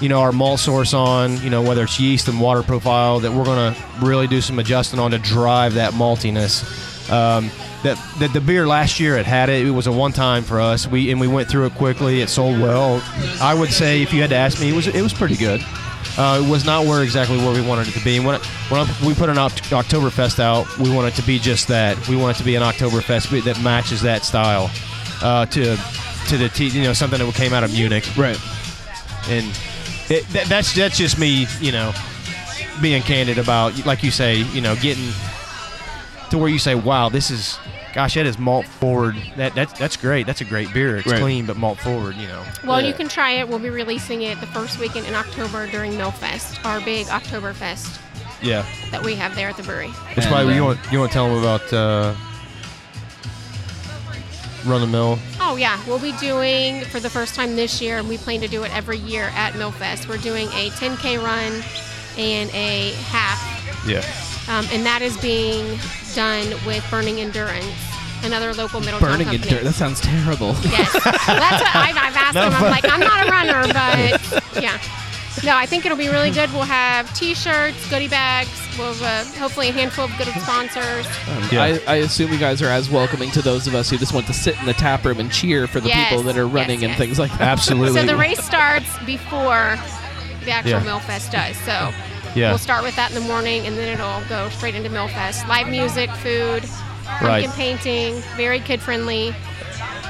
you 0.00 0.08
know, 0.08 0.20
our 0.20 0.32
malt 0.32 0.60
source 0.60 0.94
on, 0.94 1.40
you 1.42 1.50
know, 1.50 1.62
whether 1.62 1.84
it's 1.84 1.98
yeast 2.00 2.28
and 2.28 2.40
water 2.40 2.62
profile, 2.62 3.20
that 3.20 3.32
we're 3.32 3.44
going 3.44 3.74
to 3.74 3.82
really 4.00 4.26
do 4.26 4.40
some 4.40 4.58
adjusting 4.58 4.98
on 4.98 5.10
to 5.12 5.18
drive 5.18 5.74
that 5.74 5.92
maltiness. 5.94 6.62
Um, 7.10 7.50
that, 7.82 7.98
that 8.20 8.32
the 8.32 8.40
beer 8.40 8.66
last 8.66 9.00
year 9.00 9.16
it 9.16 9.26
had 9.26 9.48
it. 9.48 9.66
It 9.66 9.70
was 9.70 9.88
a 9.88 9.92
one 9.92 10.12
time 10.12 10.44
for 10.44 10.60
us. 10.60 10.86
We 10.86 11.10
and 11.10 11.20
we 11.20 11.26
went 11.26 11.48
through 11.48 11.66
it 11.66 11.74
quickly. 11.74 12.20
It 12.20 12.28
sold 12.28 12.60
well. 12.60 13.02
I 13.40 13.54
would 13.54 13.72
say 13.72 14.02
if 14.02 14.12
you 14.12 14.20
had 14.20 14.30
to 14.30 14.36
ask 14.36 14.60
me, 14.60 14.68
it 14.70 14.76
was 14.76 14.86
it 14.86 15.02
was 15.02 15.12
pretty 15.12 15.36
good. 15.36 15.60
Uh, 16.18 16.42
it 16.44 16.50
was 16.50 16.64
not 16.64 16.84
where 16.84 17.02
exactly 17.02 17.38
where 17.38 17.54
we 17.54 17.66
wanted 17.66 17.88
it 17.88 17.92
to 17.92 18.04
be. 18.04 18.18
And 18.18 18.26
when, 18.26 18.38
when 18.68 18.86
we 19.04 19.14
put 19.14 19.30
an 19.30 19.36
Oktoberfest 19.36 20.38
out, 20.40 20.66
we 20.78 20.94
want 20.94 21.08
it 21.08 21.14
to 21.20 21.26
be 21.26 21.38
just 21.38 21.68
that. 21.68 22.06
We 22.08 22.16
want 22.16 22.36
it 22.36 22.38
to 22.40 22.44
be 22.44 22.54
an 22.54 22.62
Oktoberfest 22.62 23.30
be- 23.32 23.40
that 23.40 23.60
matches 23.62 24.02
that 24.02 24.24
style 24.24 24.70
uh, 25.22 25.46
to 25.46 25.76
to 26.28 26.36
the 26.36 26.48
t- 26.50 26.68
you 26.68 26.82
know 26.82 26.92
something 26.92 27.18
that 27.18 27.34
came 27.34 27.52
out 27.52 27.64
of 27.64 27.72
Munich. 27.72 28.04
Right. 28.16 28.38
And 29.28 29.46
it, 30.10 30.28
that, 30.28 30.46
that's 30.48 30.74
that's 30.74 30.98
just 30.98 31.18
me, 31.18 31.46
you 31.60 31.72
know, 31.72 31.92
being 32.82 33.02
candid 33.02 33.38
about 33.38 33.86
like 33.86 34.02
you 34.02 34.10
say, 34.10 34.36
you 34.36 34.60
know, 34.60 34.74
getting 34.76 35.12
to 36.30 36.38
where 36.38 36.50
you 36.50 36.58
say, 36.58 36.74
"Wow, 36.74 37.08
this 37.08 37.30
is." 37.30 37.58
Gosh, 37.94 38.14
that 38.14 38.24
is 38.26 38.38
malt 38.38 38.66
forward. 38.66 39.16
That 39.36 39.54
that's 39.54 39.78
that's 39.78 39.96
great. 39.96 40.26
That's 40.26 40.40
a 40.40 40.44
great 40.46 40.72
beer. 40.72 40.96
It's 40.96 41.06
Right. 41.06 41.20
clean 41.20 41.44
but 41.46 41.56
malt 41.56 41.78
forward. 41.78 42.16
You 42.16 42.26
know. 42.28 42.42
Well, 42.64 42.80
Yeah. 42.80 42.88
you 42.88 42.94
can 42.94 43.08
try 43.08 43.32
it. 43.32 43.48
We'll 43.48 43.58
be 43.58 43.70
releasing 43.70 44.22
it 44.22 44.40
the 44.40 44.46
first 44.48 44.78
weekend 44.78 45.06
in 45.06 45.14
October 45.14 45.66
during 45.66 45.92
Millfest, 45.92 46.64
our 46.64 46.80
big 46.80 47.06
Oktoberfest 47.08 47.98
Yeah. 48.40 48.64
that 48.90 49.02
we 49.04 49.14
have 49.16 49.34
there 49.34 49.50
at 49.50 49.56
the 49.58 49.62
brewery. 49.62 49.92
That's 50.14 50.26
And, 50.26 50.34
why 50.34 50.42
you 50.54 50.62
uh, 50.62 50.66
want 50.68 50.78
you 50.90 50.98
want 51.00 51.10
to 51.10 51.14
tell 51.14 51.28
them 51.28 51.38
about 51.38 51.70
uh, 51.72 52.14
Run 54.64 54.80
the 54.80 54.86
Mill. 54.86 55.18
Oh 55.40 55.56
yeah, 55.56 55.78
we'll 55.86 55.98
be 55.98 56.12
doing 56.12 56.84
for 56.86 57.00
the 57.00 57.10
first 57.10 57.34
time 57.34 57.56
this 57.56 57.80
year, 57.82 57.98
and 57.98 58.08
we 58.08 58.16
plan 58.16 58.40
to 58.40 58.48
do 58.48 58.62
it 58.62 58.74
every 58.74 58.98
year 58.98 59.30
at 59.34 59.54
Millfest. 59.54 60.08
We're 60.08 60.18
doing 60.18 60.48
a 60.54 60.70
10k 60.70 61.18
run 61.22 61.62
and 62.16 62.48
a 62.54 62.92
half, 63.10 63.84
Yeah. 63.86 64.04
um, 64.48 64.66
and 64.72 64.86
that 64.86 65.02
is 65.02 65.16
being 65.16 65.78
done 66.14 66.50
with 66.66 66.84
Burning 66.90 67.20
Endurance, 67.20 67.66
another 68.22 68.52
local 68.54 68.80
Middletown 68.80 69.00
Burning 69.10 69.26
company. 69.28 69.48
in 69.50 69.54
dirt. 69.56 69.64
That 69.64 69.74
sounds 69.74 70.00
terrible. 70.00 70.54
Yes, 70.62 70.92
well, 70.94 71.02
that's 71.26 71.62
what 71.62 71.76
I've, 71.76 71.96
I've 71.96 72.16
asked 72.16 72.34
No, 72.34 72.50
them. 72.50 72.54
I'm 72.62 72.70
like, 72.70 72.84
I'm 72.88 73.00
not 73.00 73.26
a 73.26 73.30
runner, 73.30 73.62
but 74.52 74.62
yeah. 74.62 74.78
No, 75.44 75.56
I 75.56 75.64
think 75.64 75.86
it'll 75.86 75.96
be 75.96 76.08
really 76.08 76.30
good. 76.30 76.52
We'll 76.52 76.62
have 76.62 77.12
T-shirts, 77.14 77.88
goodie 77.88 78.06
bags. 78.06 78.50
We'll 78.78 78.92
have 78.92 79.02
uh, 79.02 79.38
hopefully 79.40 79.70
a 79.70 79.72
handful 79.72 80.04
of 80.04 80.10
good 80.18 80.26
sponsors. 80.42 81.06
Um, 81.28 81.48
Yeah. 81.50 81.62
I, 81.62 81.80
I 81.86 81.96
assume 81.96 82.30
you 82.32 82.38
guys 82.38 82.60
are 82.62 82.66
as 82.68 82.90
welcoming 82.90 83.30
to 83.32 83.42
those 83.42 83.66
of 83.66 83.74
us 83.74 83.88
who 83.90 83.96
just 83.96 84.12
want 84.12 84.26
to 84.26 84.34
sit 84.34 84.58
in 84.60 84.66
the 84.66 84.74
tap 84.74 85.04
room 85.04 85.18
and 85.20 85.32
cheer 85.32 85.66
for 85.66 85.80
the 85.80 85.88
Yes, 85.88 86.10
people 86.10 86.22
that 86.24 86.36
are 86.36 86.44
yes, 86.44 86.52
running 86.52 86.84
and 86.84 86.90
yes. 86.90 86.98
things 86.98 87.18
like 87.18 87.30
that. 87.32 87.40
Absolutely. 87.40 87.98
So 87.98 88.06
the 88.06 88.16
race 88.16 88.44
starts 88.44 88.86
before 89.04 89.76
the 90.44 90.50
actual 90.50 90.72
Yeah. 90.72 90.84
Millfest 90.84 91.32
does. 91.32 91.56
So 91.64 91.92
Yeah. 92.34 92.50
we'll 92.50 92.58
start 92.58 92.82
with 92.82 92.96
that 92.96 93.10
in 93.10 93.14
the 93.20 93.26
morning, 93.28 93.66
and 93.66 93.76
then 93.76 93.88
it'll 93.88 94.26
go 94.28 94.48
straight 94.50 94.74
into 94.74 94.90
Millfest. 94.90 95.46
Live 95.48 95.68
music, 95.68 96.10
food, 96.10 96.64
pumpkin 97.04 97.50
painting, 97.52 98.14
very 98.36 98.60
kid 98.60 98.80
friendly. 98.80 99.34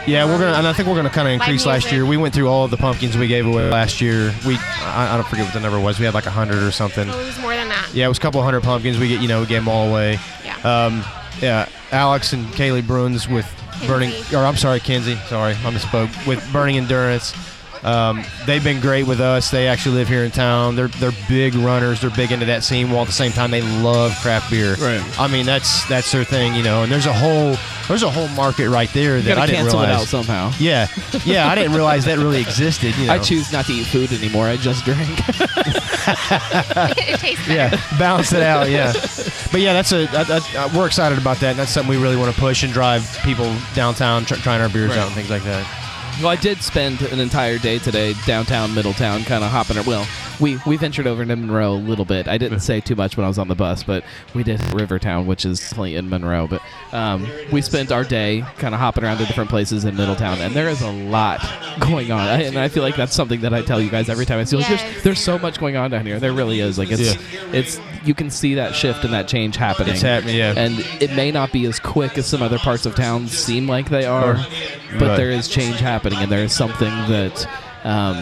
Yeah, 0.07 0.25
we're 0.25 0.39
gonna, 0.39 0.57
and 0.59 0.67
I 0.67 0.73
think 0.73 0.89
we're 0.89 0.97
gonna 0.97 1.11
kind 1.11 1.29
of 1.29 1.35
increase 1.35 1.65
last 1.65 1.93
year. 1.93 2.05
We 2.05 2.17
went 2.17 2.35
through 2.35 2.49
all 2.49 2.65
of 2.65 2.73
the 2.73 2.77
pumpkins 2.77 3.17
we 3.17 3.29
gave 3.29 3.47
away 3.47 3.71
last 3.71 4.01
year. 4.01 4.35
We, 4.45 4.57
I, 4.57 5.11
I 5.13 5.17
don't 5.17 5.27
forget 5.29 5.45
what 5.45 5.55
the 5.55 5.61
number 5.61 5.79
was. 5.79 6.01
We 6.01 6.05
had 6.05 6.15
like 6.15 6.27
a 6.27 6.31
hundred 6.31 6.63
or 6.63 6.73
something. 6.73 7.09
Oh, 7.09 7.21
it 7.21 7.25
was 7.27 7.39
more 7.39 7.55
than 7.55 7.69
that. 7.69 7.89
Yeah, 7.95 8.07
it 8.07 8.09
was 8.09 8.19
a 8.19 8.21
couple 8.21 8.43
hundred 8.43 8.63
pumpkins. 8.65 8.99
We 8.99 9.09
get, 9.09 9.21
you 9.21 9.29
know, 9.29 9.41
we 9.43 9.47
gave 9.47 9.61
them 9.61 9.69
all 9.69 9.89
away. 9.89 10.19
Yeah. 10.45 10.57
Um, 10.65 11.05
yeah, 11.41 11.69
Alex 11.93 12.33
and 12.33 12.45
Kaylee 12.47 12.85
Bruins 12.87 13.29
with 13.29 13.47
burning, 13.87 14.13
or 14.33 14.39
I'm 14.39 14.57
sorry, 14.57 14.81
Kenzie. 14.81 15.17
Sorry, 15.29 15.53
I 15.53 15.71
misspoke. 15.73 16.27
With 16.27 16.45
Burning 16.53 16.79
Endurance, 16.79 17.33
um, 17.85 18.23
they've 18.47 18.63
been 18.63 18.81
great 18.81 19.07
with 19.07 19.21
us. 19.21 19.51
They 19.51 19.67
actually 19.67 19.97
live 19.97 20.09
here 20.09 20.25
in 20.25 20.31
town. 20.31 20.77
They're 20.77 20.89
they're 20.89 21.13
big 21.29 21.55
runners. 21.55 22.01
They're 22.01 22.11
big 22.11 22.31
into 22.33 22.47
that 22.47 22.63
scene. 22.65 22.91
While 22.91 23.03
at 23.03 23.07
the 23.09 23.13
same 23.13 23.33
time, 23.33 23.51
they 23.51 23.63
love 23.83 24.15
craft 24.23 24.51
beer. 24.51 24.75
Right. 24.75 25.03
I 25.19 25.27
mean, 25.29 25.45
that's 25.47 25.87
that's 25.89 26.11
their 26.13 26.25
thing, 26.25 26.55
you 26.55 26.63
know. 26.63 26.83
And 26.85 26.93
there's 26.93 27.07
a 27.07 27.13
whole 27.13 27.57
there's 27.89 28.05
a 28.05 28.11
whole 28.11 28.29
market 28.29 28.69
right 28.71 28.89
there 28.95 29.17
You 29.17 29.23
that 29.25 29.39
I 29.39 29.47
didn't 29.47 29.63
cancel 29.63 29.81
it 29.81 29.87
realize. 29.87 30.03
out 30.03 30.07
somehow. 30.09 30.53
Yeah, 30.59 30.87
yeah, 31.25 31.49
I 31.49 31.55
didn't 31.57 31.73
realize 31.75 32.05
that 32.05 32.19
really 32.19 32.41
existed. 32.41 32.97
You 32.97 33.07
know. 33.09 33.15
I 33.15 33.19
choose 33.19 33.53
not 33.53 33.65
to 33.67 33.73
eat 33.73 33.87
food 33.87 34.13
anymore. 34.13 34.47
I 34.47 34.57
just 34.57 34.85
drink. 34.85 35.01
it 35.09 37.19
tastes 37.21 37.47
better. 37.47 37.77
Yeah, 37.77 37.99
balance 37.99 38.33
it 38.33 38.43
out. 38.43 38.71
Yeah, 38.71 38.93
but 39.51 39.61
yeah, 39.61 39.73
that's 39.73 39.93
a 39.93 40.07
that, 40.07 40.27
that, 40.29 40.55
uh, 40.57 40.69
we're 40.77 40.87
excited 40.87 41.19
about 41.19 41.39
that. 41.39 41.51
And 41.51 41.59
that's 41.59 41.71
something 41.73 41.91
we 41.91 42.01
really 42.03 42.17
want 42.17 42.33
to 42.35 42.41
push 42.41 42.63
and 42.63 42.73
drive 42.73 43.19
people 43.25 43.55
downtown 43.75 44.25
tr- 44.25 44.35
trying 44.37 44.61
our 44.61 44.69
beers 44.69 44.91
Right. 44.91 44.99
out 44.99 45.07
and 45.07 45.15
things 45.15 45.31
like 45.31 45.43
that. 45.45 45.67
Well, 46.21 46.29
I 46.29 46.37
did 46.37 46.59
spend 46.63 47.01
an 47.03 47.19
entire 47.21 47.59
day 47.59 47.79
today 47.79 48.15
downtown 48.27 48.75
Middletown, 48.75 49.25
kind 49.25 49.43
of 49.43 49.51
hopping. 49.51 49.79
ar- 49.79 49.85
Well, 49.85 50.07
we 50.41 50.59
we 50.67 50.77
ventured 50.77 51.07
over 51.07 51.25
to 51.25 51.37
Monroe 51.37 51.73
a 51.73 51.75
little 51.75 52.05
bit. 52.05 52.27
I 52.29 52.37
didn't 52.39 52.61
say 52.61 52.81
too 52.81 52.95
much 52.97 53.17
when 53.17 53.25
I 53.25 53.29
was 53.29 53.39
on 53.39 53.49
the 53.49 53.55
bus, 53.55 53.83
but 53.83 54.05
we 54.35 54.43
did 54.43 54.61
Rivertown, 54.75 55.27
which 55.27 55.45
is 55.45 55.61
definitely 55.61 55.97
in 55.97 56.09
Monroe. 56.09 56.47
But 56.49 56.63
um, 56.93 57.29
we 57.53 57.63
spent 57.63 57.93
our 57.93 58.03
day 58.05 58.45
kind 58.59 58.75
of 58.75 58.81
hopping 58.81 59.05
around 59.05 59.19
to 59.19 59.27
different 59.27 59.51
places 59.51 59.85
in 59.85 59.97
Middletown, 59.97 60.39
and 60.39 60.55
there 60.55 60.69
is 60.69 60.81
a 60.83 60.91
lot 60.91 61.41
going 61.81 62.11
on. 62.11 62.21
I, 62.21 62.43
and 62.43 62.59
I 62.59 62.69
feel 62.69 62.83
like 62.83 62.97
that's 62.97 63.15
something 63.15 63.41
that 63.43 63.55
I 63.55 63.63
tell 63.63 63.81
you 63.81 63.91
guys 63.91 64.09
every 64.09 64.27
time 64.27 64.39
I 64.41 64.45
see. 64.45 64.57
Like, 64.57 64.69
Yes. 64.69 64.83
there's, 64.83 65.03
there's 65.05 65.21
so 65.21 65.39
much 65.39 65.59
going 65.61 65.77
on 65.77 65.91
down 65.91 66.05
here. 66.07 66.19
There 66.19 66.33
really 66.33 66.61
is. 66.61 66.79
Like 66.79 66.91
it's 66.91 67.17
it's 67.53 67.81
you 68.05 68.15
can 68.15 68.31
see 68.31 68.55
that 68.55 68.75
shift 68.75 69.05
and 69.05 69.13
that 69.15 69.29
change 69.29 69.57
happening. 69.57 69.93
It's 69.93 70.03
happening, 70.03 70.37
yeah. 70.37 70.55
And 70.57 70.81
it 71.01 71.13
may 71.15 71.31
not 71.31 71.53
be 71.53 71.67
as 71.67 71.79
quick 71.79 72.19
as 72.19 72.27
some 72.27 72.43
other 72.43 72.59
parts 72.59 72.85
of 72.87 72.95
town 72.97 73.29
seem 73.29 73.69
like 73.69 73.89
they 73.91 74.05
are, 74.07 74.35
but 74.99 75.03
Right. 75.09 75.17
there 75.17 75.31
is 75.31 75.47
change 75.47 75.79
happening, 75.79 76.02
and 76.11 76.31
there 76.33 76.45
is 76.45 76.53
something 76.53 76.91
that. 77.09 77.47
Um, 77.85 78.19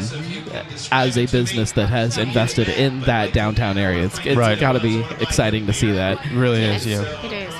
as 0.91 1.19
a 1.19 1.27
business 1.27 1.73
that 1.73 1.89
has 1.91 2.17
invested 2.17 2.67
in 2.71 3.03
that 3.03 3.35
downtown 3.35 3.77
area, 3.77 4.05
it's, 4.07 4.19
it's 4.25 4.35
Right. 4.35 4.59
got 4.59 4.73
to 4.73 4.81
be 4.81 5.01
exciting 5.21 5.67
to 5.67 5.75
see 5.75 5.93
that. 5.93 6.25
It 6.25 6.33
really 6.33 6.63
is. 6.63 6.87
Yeah. 6.87 7.03
It 7.27 7.33
is. 7.47 7.55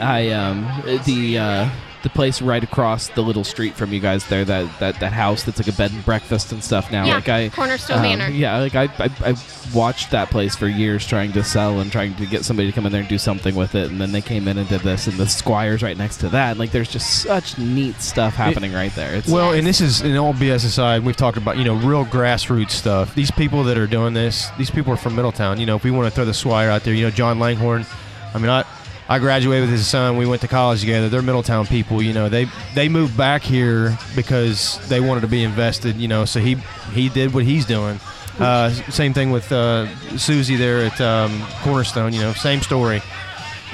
I 0.00 0.28
um 0.30 0.62
the 1.04 1.36
uh, 1.38 1.68
the 2.04 2.10
place 2.10 2.40
right 2.40 2.62
across 2.62 3.08
the 3.08 3.22
little 3.22 3.42
street 3.42 3.74
from 3.74 3.92
you 3.92 3.98
guys 3.98 4.28
there, 4.28 4.44
that 4.44 4.78
that, 4.78 5.00
that 5.00 5.12
house 5.12 5.42
that's 5.42 5.58
like 5.58 5.66
a 5.66 5.76
bed 5.76 5.90
and 5.90 6.04
breakfast 6.04 6.52
and 6.52 6.62
stuff 6.62 6.92
now. 6.92 7.04
Yeah, 7.04 7.14
like 7.14 7.28
I 7.28 7.48
Cornerstone 7.48 7.96
um, 7.96 8.02
Manor. 8.02 8.28
Yeah, 8.28 8.58
like 8.58 8.74
I, 8.76 8.84
I 8.98 9.10
I 9.24 9.34
watched 9.74 10.10
that 10.12 10.30
place 10.30 10.54
for 10.54 10.68
years 10.68 11.06
trying 11.06 11.32
to 11.32 11.42
sell 11.42 11.80
and 11.80 11.90
trying 11.90 12.14
to 12.16 12.26
get 12.26 12.44
somebody 12.44 12.68
to 12.68 12.74
come 12.74 12.86
in 12.86 12.92
there 12.92 13.00
and 13.00 13.08
do 13.08 13.18
something 13.18 13.54
with 13.54 13.74
it, 13.74 13.90
and 13.90 14.00
then 14.00 14.12
they 14.12 14.20
came 14.20 14.46
in 14.46 14.58
and 14.58 14.68
did 14.68 14.82
this, 14.82 15.06
and 15.06 15.16
the 15.16 15.26
Squires 15.26 15.82
right 15.82 15.96
next 15.96 16.18
to 16.18 16.28
that. 16.28 16.58
Like 16.58 16.70
there's 16.70 16.90
just 16.90 17.22
such 17.22 17.58
neat 17.58 17.96
stuff 18.00 18.34
happening 18.34 18.72
right 18.72 18.94
there. 18.94 19.14
It's 19.14 19.28
Well, 19.28 19.52
and 19.52 19.66
this 19.66 19.80
is 19.80 20.02
in 20.02 20.16
all 20.18 20.34
BS 20.34 20.66
aside, 20.66 21.04
we've 21.04 21.16
talked 21.16 21.38
about 21.38 21.56
you 21.56 21.64
know 21.64 21.74
real 21.74 22.04
grassroots 22.04 22.72
stuff. 22.72 23.14
These 23.14 23.30
people 23.30 23.64
that 23.64 23.78
are 23.78 23.86
doing 23.86 24.12
this, 24.12 24.50
these 24.58 24.70
people 24.70 24.92
are 24.92 24.98
from 24.98 25.16
Middletown. 25.16 25.58
You 25.58 25.66
know, 25.66 25.76
if 25.76 25.84
we 25.84 25.90
want 25.90 26.06
to 26.06 26.14
throw 26.14 26.26
the 26.26 26.34
squire 26.34 26.68
out 26.68 26.84
there, 26.84 26.94
you 26.94 27.04
know, 27.04 27.10
John 27.10 27.38
Langhorn. 27.38 27.86
I 28.34 28.38
mean, 28.38 28.50
I 28.50 28.64
I 29.08 29.18
graduated 29.18 29.68
with 29.68 29.78
his 29.78 29.86
son. 29.86 30.16
We 30.16 30.26
went 30.26 30.40
to 30.42 30.48
college 30.48 30.80
together. 30.80 31.08
They're 31.08 31.20
Middletown 31.22 31.66
people. 31.66 32.00
You 32.02 32.12
know, 32.14 32.28
they 32.28 32.46
they 32.74 32.88
moved 32.88 33.16
back 33.16 33.42
here 33.42 33.96
because 34.16 34.78
they 34.88 35.00
wanted 35.00 35.20
to 35.22 35.26
be 35.28 35.42
invested. 35.44 35.96
You 35.96 36.08
know, 36.08 36.24
so 36.24 36.40
he 36.40 36.54
he 36.92 37.08
did 37.08 37.34
what 37.34 37.44
he's 37.44 37.66
doing. 37.66 38.00
Uh, 38.38 38.70
same 38.90 39.12
thing 39.12 39.30
with 39.30 39.52
uh, 39.52 39.86
Susie 40.16 40.56
there 40.56 40.84
at 40.86 41.00
um, 41.00 41.44
Cornerstone. 41.62 42.12
You 42.12 42.20
know, 42.20 42.32
same 42.32 42.60
story. 42.62 43.02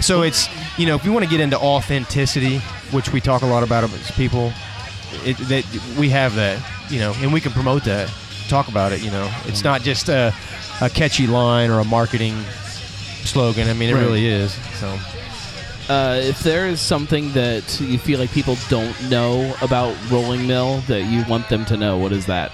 So 0.01 0.23
it's 0.23 0.49
you 0.79 0.87
know 0.87 0.97
if 0.97 1.05
you 1.05 1.13
want 1.13 1.25
to 1.25 1.31
get 1.31 1.41
into 1.41 1.59
authenticity, 1.59 2.59
which 2.91 3.13
we 3.13 3.21
talk 3.21 3.43
a 3.43 3.47
lot 3.47 3.63
about 3.63 3.85
as 3.85 4.11
people, 4.13 4.53
it, 5.25 5.37
that 5.49 5.65
we 5.99 6.09
have 6.11 6.35
that 6.35 6.61
you 6.91 6.99
know, 6.99 7.15
and 7.19 7.33
we 7.33 7.41
can 7.41 7.53
promote 7.53 7.85
that, 7.85 8.13
talk 8.49 8.67
about 8.69 8.91
it. 8.93 9.01
You 9.01 9.13
know, 9.13 9.33
it's 9.47 9.63
not 9.63 9.83
just 9.83 10.09
a, 10.09 10.35
a 10.81 10.91
catchy 10.91 11.29
line 11.29 11.71
or 11.71 11.79
a 11.79 11.85
marketing 11.85 12.35
slogan. 13.25 13.69
I 13.69 13.75
mean, 13.75 13.91
it 13.91 13.95
Right. 13.95 14.01
really 14.03 14.27
is. 14.27 14.53
So 14.81 14.99
Uh, 15.90 16.20
if 16.23 16.38
there 16.44 16.68
is 16.68 16.80
something 16.80 17.32
that 17.32 17.80
you 17.80 17.99
feel 17.99 18.20
like 18.20 18.30
people 18.30 18.56
don't 18.68 19.11
know 19.11 19.52
about 19.61 19.92
Rolling 20.09 20.47
Mill 20.47 20.78
that 20.82 21.02
you 21.02 21.25
want 21.28 21.49
them 21.49 21.64
to 21.64 21.76
know, 21.76 21.99
what 21.99 22.12
is 22.12 22.26
that? 22.26 22.52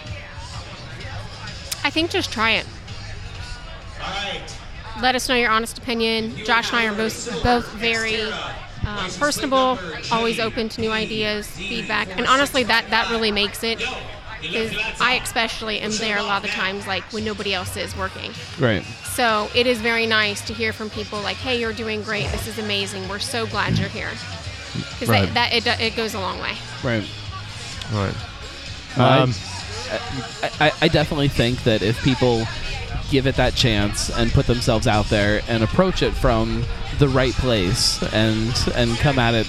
I 1.84 1.90
think 1.90 2.10
just 2.10 2.32
try 2.32 2.52
it. 2.52 2.66
Let 5.02 5.14
us 5.14 5.28
know 5.28 5.34
your 5.34 5.50
honest 5.50 5.76
opinion. 5.76 6.34
Josh 6.46 6.70
and 6.70 6.78
I 6.78 6.86
are 6.86 6.94
both 6.94 7.42
both 7.42 7.70
very 7.72 8.22
um, 8.22 9.10
personable, 9.18 9.78
always 10.10 10.40
open 10.40 10.70
to 10.70 10.80
new 10.80 10.90
ideas, 10.90 11.46
feedback, 11.50 12.08
and 12.16 12.26
honestly, 12.26 12.62
that 12.62 12.88
that 12.88 13.10
really 13.10 13.32
makes 13.32 13.62
it. 13.62 13.82
Is 14.42 14.76
I 15.00 15.14
especially 15.22 15.80
am 15.80 15.90
there 15.92 16.18
a 16.18 16.22
lot 16.22 16.36
of 16.44 16.50
the 16.50 16.54
times, 16.56 16.86
like 16.86 17.02
when 17.12 17.24
nobody 17.24 17.54
else 17.54 17.76
is 17.76 17.96
working. 17.96 18.32
Right. 18.58 18.82
So 19.12 19.48
it 19.54 19.66
is 19.66 19.80
very 19.80 20.06
nice 20.06 20.40
to 20.46 20.52
hear 20.54 20.72
from 20.72 20.90
people 20.90 21.20
like, 21.20 21.36
"Hey, 21.36 21.58
you're 21.60 21.72
doing 21.72 22.02
great. 22.02 22.30
This 22.32 22.46
is 22.46 22.58
amazing. 22.58 23.08
We're 23.08 23.18
so 23.18 23.46
glad 23.46 23.78
you're 23.78 23.88
here." 23.88 24.10
Because 24.90 25.08
Right. 25.08 25.32
that, 25.34 25.64
that 25.64 25.80
it, 25.80 25.92
it 25.92 25.96
goes 25.96 26.14
a 26.14 26.20
long 26.20 26.38
way. 26.40 26.52
Right. 26.84 27.04
all 27.92 28.04
right. 28.04 28.14
I- 28.96 29.18
Um, 29.20 29.34
I, 30.60 30.72
I 30.82 30.88
definitely 30.88 31.28
think 31.28 31.62
that 31.62 31.80
if 31.82 32.02
people 32.02 32.46
give 33.10 33.26
it 33.28 33.36
that 33.36 33.54
chance 33.54 34.10
and 34.10 34.32
put 34.32 34.46
themselves 34.48 34.88
out 34.88 35.06
there 35.08 35.42
and 35.48 35.62
approach 35.62 36.02
it 36.02 36.12
from 36.12 36.64
the 36.98 37.06
right 37.08 37.32
place 37.34 38.02
and 38.12 38.52
and 38.74 38.96
come 38.98 39.18
at 39.18 39.34
it 39.34 39.46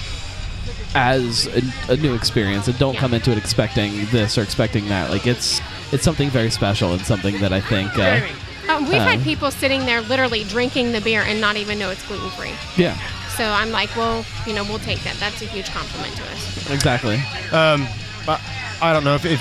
as 0.94 1.46
a, 1.48 1.92
a 1.92 1.96
new 1.96 2.14
experience 2.14 2.66
and 2.68 2.78
don't 2.78 2.94
Yeah. 2.94 3.00
come 3.00 3.14
into 3.14 3.30
it 3.30 3.38
expecting 3.38 4.06
this 4.06 4.38
or 4.38 4.42
expecting 4.42 4.88
that 4.88 5.10
like 5.10 5.26
it's 5.26 5.60
it's 5.92 6.02
something 6.04 6.30
very 6.30 6.50
special 6.50 6.92
and 6.92 7.02
something 7.02 7.38
that 7.40 7.52
I 7.52 7.60
think 7.60 7.96
uh, 7.98 8.20
Um, 8.68 8.84
we've 8.88 9.00
had 9.02 9.20
Uh. 9.20 9.24
people 9.24 9.50
sitting 9.50 9.84
there 9.86 10.00
literally 10.02 10.44
drinking 10.44 10.92
the 10.92 11.00
beer 11.00 11.22
and 11.22 11.40
not 11.40 11.56
even 11.56 11.78
know 11.78 11.90
it's 11.90 12.06
gluten 12.06 12.30
free. 12.30 12.52
yeah 12.76 12.96
So 13.36 13.44
I'm 13.44 13.70
like, 13.70 13.94
well, 13.96 14.24
you 14.46 14.52
know, 14.54 14.64
we'll 14.64 14.80
take 14.80 15.02
that. 15.04 15.14
That's 15.20 15.40
a 15.42 15.46
huge 15.46 15.70
compliment 15.70 16.14
to 16.16 16.22
us. 16.24 16.70
exactly 16.70 17.16
Um, 17.52 17.86
I, 18.26 18.40
I 18.80 18.92
don't 18.92 19.04
know 19.04 19.14
if, 19.14 19.24
if 19.24 19.40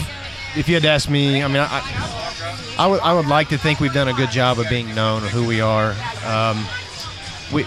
if 0.56 0.68
you 0.68 0.74
had 0.76 0.86
asked 0.86 1.10
me. 1.10 1.44
I 1.44 1.48
mean, 1.48 1.58
I, 1.60 1.82
I 2.80 2.88
would 2.88 3.00
I 3.02 3.14
would 3.14 3.28
like 3.28 3.50
to 3.50 3.58
think 3.58 3.80
we've 3.80 3.94
done 3.94 4.08
a 4.08 4.14
good 4.14 4.32
job 4.32 4.58
of 4.60 4.68
being 4.70 4.96
known 4.96 5.24
of 5.24 5.30
who 5.30 5.46
we 5.46 5.62
are. 5.62 5.94
Um, 6.26 6.66
we, 7.54 7.66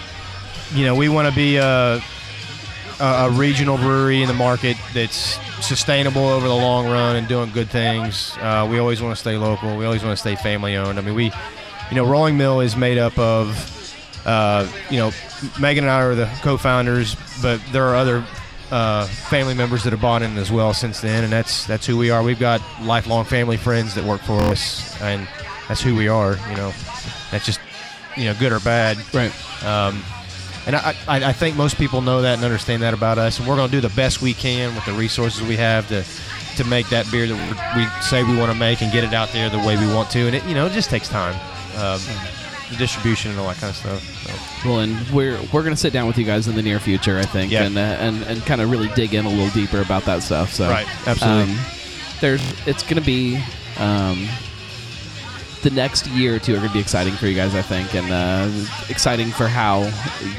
you 0.73 0.85
know, 0.85 0.93
we 0.95 1.07
want 1.07 1.29
to 1.29 1.33
be 1.33 1.55
a, 1.57 2.01
a 3.01 3.25
a 3.25 3.29
regional 3.31 3.77
brewery 3.77 4.21
in 4.21 4.27
the 4.27 4.33
market 4.33 4.77
that's 4.93 5.39
sustainable 5.65 6.27
over 6.27 6.47
the 6.47 6.55
long 6.55 6.85
run 6.85 7.15
and 7.15 7.27
doing 7.27 7.51
good 7.51 7.69
things. 7.69 8.37
Uh, 8.39 8.67
we 8.69 8.79
always 8.79 9.01
want 9.01 9.15
to 9.15 9.19
stay 9.19 9.37
local. 9.37 9.75
We 9.75 9.85
always 9.85 10.03
want 10.03 10.13
to 10.13 10.21
stay 10.21 10.35
family 10.35 10.75
owned. 10.75 10.97
I 10.99 11.01
mean, 11.01 11.15
we, 11.15 11.25
you 11.89 11.95
know, 11.95 12.05
Rolling 12.05 12.37
Mill 12.37 12.61
is 12.61 12.75
made 12.75 12.97
up 12.97 13.17
of, 13.17 14.25
uh, 14.25 14.67
you 14.89 14.97
know, 14.97 15.11
Megan 15.59 15.83
and 15.83 15.91
I 15.91 16.01
are 16.01 16.15
the 16.15 16.29
co-founders, 16.41 17.15
but 17.41 17.61
there 17.71 17.85
are 17.85 17.95
other 17.95 18.23
uh, 18.71 19.05
family 19.05 19.53
members 19.53 19.83
that 19.83 19.91
have 19.91 20.01
bought 20.01 20.21
in 20.21 20.37
as 20.37 20.51
well 20.51 20.73
since 20.73 21.01
then, 21.01 21.23
and 21.23 21.33
that's 21.33 21.65
that's 21.67 21.85
who 21.85 21.97
we 21.97 22.09
are. 22.09 22.23
We've 22.23 22.39
got 22.39 22.61
lifelong 22.81 23.25
family 23.25 23.57
friends 23.57 23.95
that 23.95 24.05
work 24.05 24.21
for 24.21 24.39
us, 24.41 24.99
and 25.01 25.27
that's 25.67 25.81
who 25.81 25.95
we 25.95 26.07
are. 26.07 26.37
You 26.49 26.55
know, 26.55 26.73
that's 27.31 27.45
just 27.45 27.59
you 28.15 28.25
know 28.25 28.35
good 28.39 28.51
or 28.51 28.59
bad. 28.59 28.97
right 29.13 29.33
Um, 29.65 30.01
and 30.67 30.75
I, 30.75 30.95
I, 31.07 31.23
I 31.29 31.33
think 31.33 31.55
most 31.55 31.77
people 31.77 32.01
know 32.01 32.21
that 32.21 32.35
and 32.35 32.43
understand 32.43 32.81
that 32.83 32.93
about 32.93 33.17
us, 33.17 33.39
and 33.39 33.47
we're 33.47 33.55
going 33.55 33.69
to 33.69 33.75
do 33.75 33.81
the 33.81 33.93
best 33.95 34.21
we 34.21 34.33
can 34.33 34.73
with 34.75 34.85
the 34.85 34.93
resources 34.93 35.41
we 35.47 35.55
have 35.57 35.87
to 35.89 36.03
to 36.57 36.63
make 36.65 36.89
that 36.89 37.09
beer 37.11 37.27
that 37.27 37.75
we 37.77 37.85
say 38.03 38.23
we 38.23 38.37
want 38.37 38.51
to 38.51 38.57
make 38.57 38.81
and 38.81 38.91
get 38.91 39.03
it 39.05 39.13
out 39.13 39.29
there 39.29 39.49
the 39.49 39.57
way 39.59 39.77
we 39.77 39.87
want 39.93 40.09
to. 40.11 40.19
And 40.27 40.35
it 40.35 40.43
you 40.45 40.53
know 40.53 40.65
it 40.67 40.73
just 40.73 40.89
takes 40.89 41.07
time, 41.07 41.33
um, 41.77 41.99
the 42.69 42.75
distribution 42.77 43.31
and 43.31 43.39
all 43.39 43.47
that 43.47 43.57
kind 43.57 43.69
of 43.71 43.75
stuff. 43.77 44.03
So. 44.61 44.69
well 44.69 44.79
and 44.81 44.95
we're 45.11 45.39
we're 45.53 45.63
gonna 45.63 45.75
sit 45.77 45.93
down 45.93 46.07
with 46.07 46.17
you 46.17 46.25
guys 46.25 46.47
in 46.47 46.55
the 46.55 46.61
near 46.61 46.79
future 46.79 47.17
I 47.17 47.23
think 47.23 47.51
Yeah. 47.51 47.63
and 47.63 47.77
uh, 47.77 47.81
and 47.81 48.21
and 48.23 48.45
kind 48.45 48.61
of 48.61 48.69
really 48.69 48.89
dig 48.89 49.13
in 49.13 49.25
a 49.25 49.29
little 49.29 49.49
deeper 49.49 49.81
about 49.81 50.03
that 50.05 50.21
stuff 50.23 50.53
so 50.53 50.69
Right, 50.69 50.85
absolutely. 51.07 51.53
um, 51.53 51.59
there's 52.19 52.67
it's 52.67 52.83
gonna 52.83 53.01
be 53.01 53.41
um, 53.79 54.27
the 55.61 55.69
next 55.69 56.07
year 56.07 56.35
or 56.35 56.39
two 56.39 56.53
are 56.53 56.57
going 56.57 56.67
to 56.69 56.73
be 56.73 56.79
exciting 56.79 57.13
for 57.13 57.27
you 57.27 57.35
guys, 57.35 57.53
I 57.55 57.61
think, 57.61 57.93
and 57.95 58.11
uh, 58.11 58.49
exciting 58.89 59.29
for 59.31 59.47
how 59.47 59.81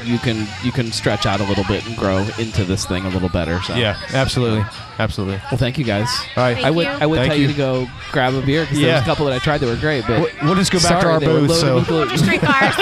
you 0.03 0.17
can 0.19 0.47
you 0.63 0.71
can 0.71 0.91
stretch 0.91 1.25
out 1.25 1.39
a 1.39 1.43
little 1.45 1.63
bit 1.65 1.85
and 1.87 1.95
grow 1.97 2.19
into 2.37 2.63
this 2.65 2.85
thing 2.85 3.05
a 3.05 3.09
little 3.09 3.29
better. 3.29 3.61
So 3.61 3.75
Yeah, 3.75 3.97
absolutely, 4.13 4.65
absolutely. 4.99 5.37
well, 5.51 5.57
thank 5.57 5.77
you 5.77 5.83
guys. 5.85 6.09
All 6.35 6.43
right, 6.43 6.53
Thank 6.55 6.65
I 6.67 6.71
would 6.71 6.85
you. 6.85 6.91
I 6.91 7.05
would 7.05 7.17
Thank 7.17 7.29
tell 7.29 7.37
you. 7.37 7.43
you. 7.47 7.51
to 7.53 7.57
go 7.57 7.87
grab 8.11 8.33
a 8.33 8.41
beer 8.45 8.63
because 8.63 8.79
there 8.79 8.93
was 8.93 9.01
a 9.01 9.05
couple 9.05 9.25
that 9.25 9.33
I 9.33 9.39
tried 9.39 9.59
that 9.59 9.67
were 9.67 9.75
great, 9.75 10.05
but 10.07 10.19
We'll- 10.21 10.31
we'll 10.43 10.55
just 10.55 10.71
go 10.71 10.79
back 10.79 11.01
to 11.01 11.07
our 11.09 11.19
they 11.19 11.27
were 11.27 11.39
booth, 11.41 11.49
loaded 11.49 11.61
so- 11.61 11.75
with 11.75 11.87
gluten. 11.87 12.09
Just 12.09 12.25
drink 12.25 12.43
ours. 12.43 12.75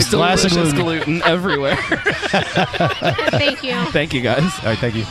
Still 0.00 0.18
Glass 0.20 0.44
of 0.44 0.50
delicious 0.52 0.72
gluten. 0.72 1.18
gluten 1.18 1.22
everywhere. 1.22 1.76
Thank 3.36 3.62
you. 3.62 3.84
Thank 3.86 4.14
you 4.14 4.20
guys. 4.20 4.42
All 4.60 4.66
right, 4.70 4.78
thank 4.78 4.94
you. 4.94 5.04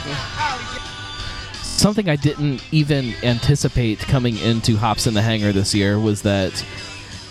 Something 1.78 2.10
I 2.10 2.16
didn't 2.16 2.64
even 2.72 3.14
anticipate 3.22 4.00
coming 4.00 4.38
into 4.38 4.78
Hops 4.78 5.08
in 5.08 5.14
the 5.14 5.22
Hangar 5.22 5.52
this 5.52 5.76
year 5.76 6.00
was 6.00 6.22
that 6.24 6.66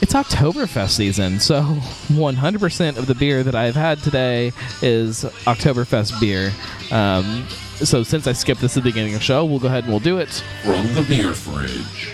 it's 0.00 0.12
Oktoberfest 0.12 0.90
season. 0.90 1.40
So 1.40 1.62
100% 1.62 2.98
of 2.98 3.07
the 3.07 3.14
beer 3.14 3.42
that 3.42 3.54
I've 3.54 3.74
had 3.74 3.98
today 4.02 4.52
is 4.83 5.24
Oktoberfest 5.46 6.20
beer. 6.20 6.52
Um, 6.92 7.46
so 7.76 8.02
since 8.02 8.26
I 8.26 8.33
skipped 8.33 8.61
this 8.61 8.76
at 8.76 8.85
the 8.85 8.90
beginning 8.90 9.14
of 9.14 9.20
the 9.20 9.24
show, 9.24 9.44
we'll 9.44 9.59
go 9.59 9.68
ahead 9.68 9.85
and 9.85 9.92
we'll 9.92 10.00
do 10.00 10.18
it. 10.18 10.44
From 10.62 10.92
the 10.94 11.02
beer 11.09 11.33
fridge. 11.33 12.12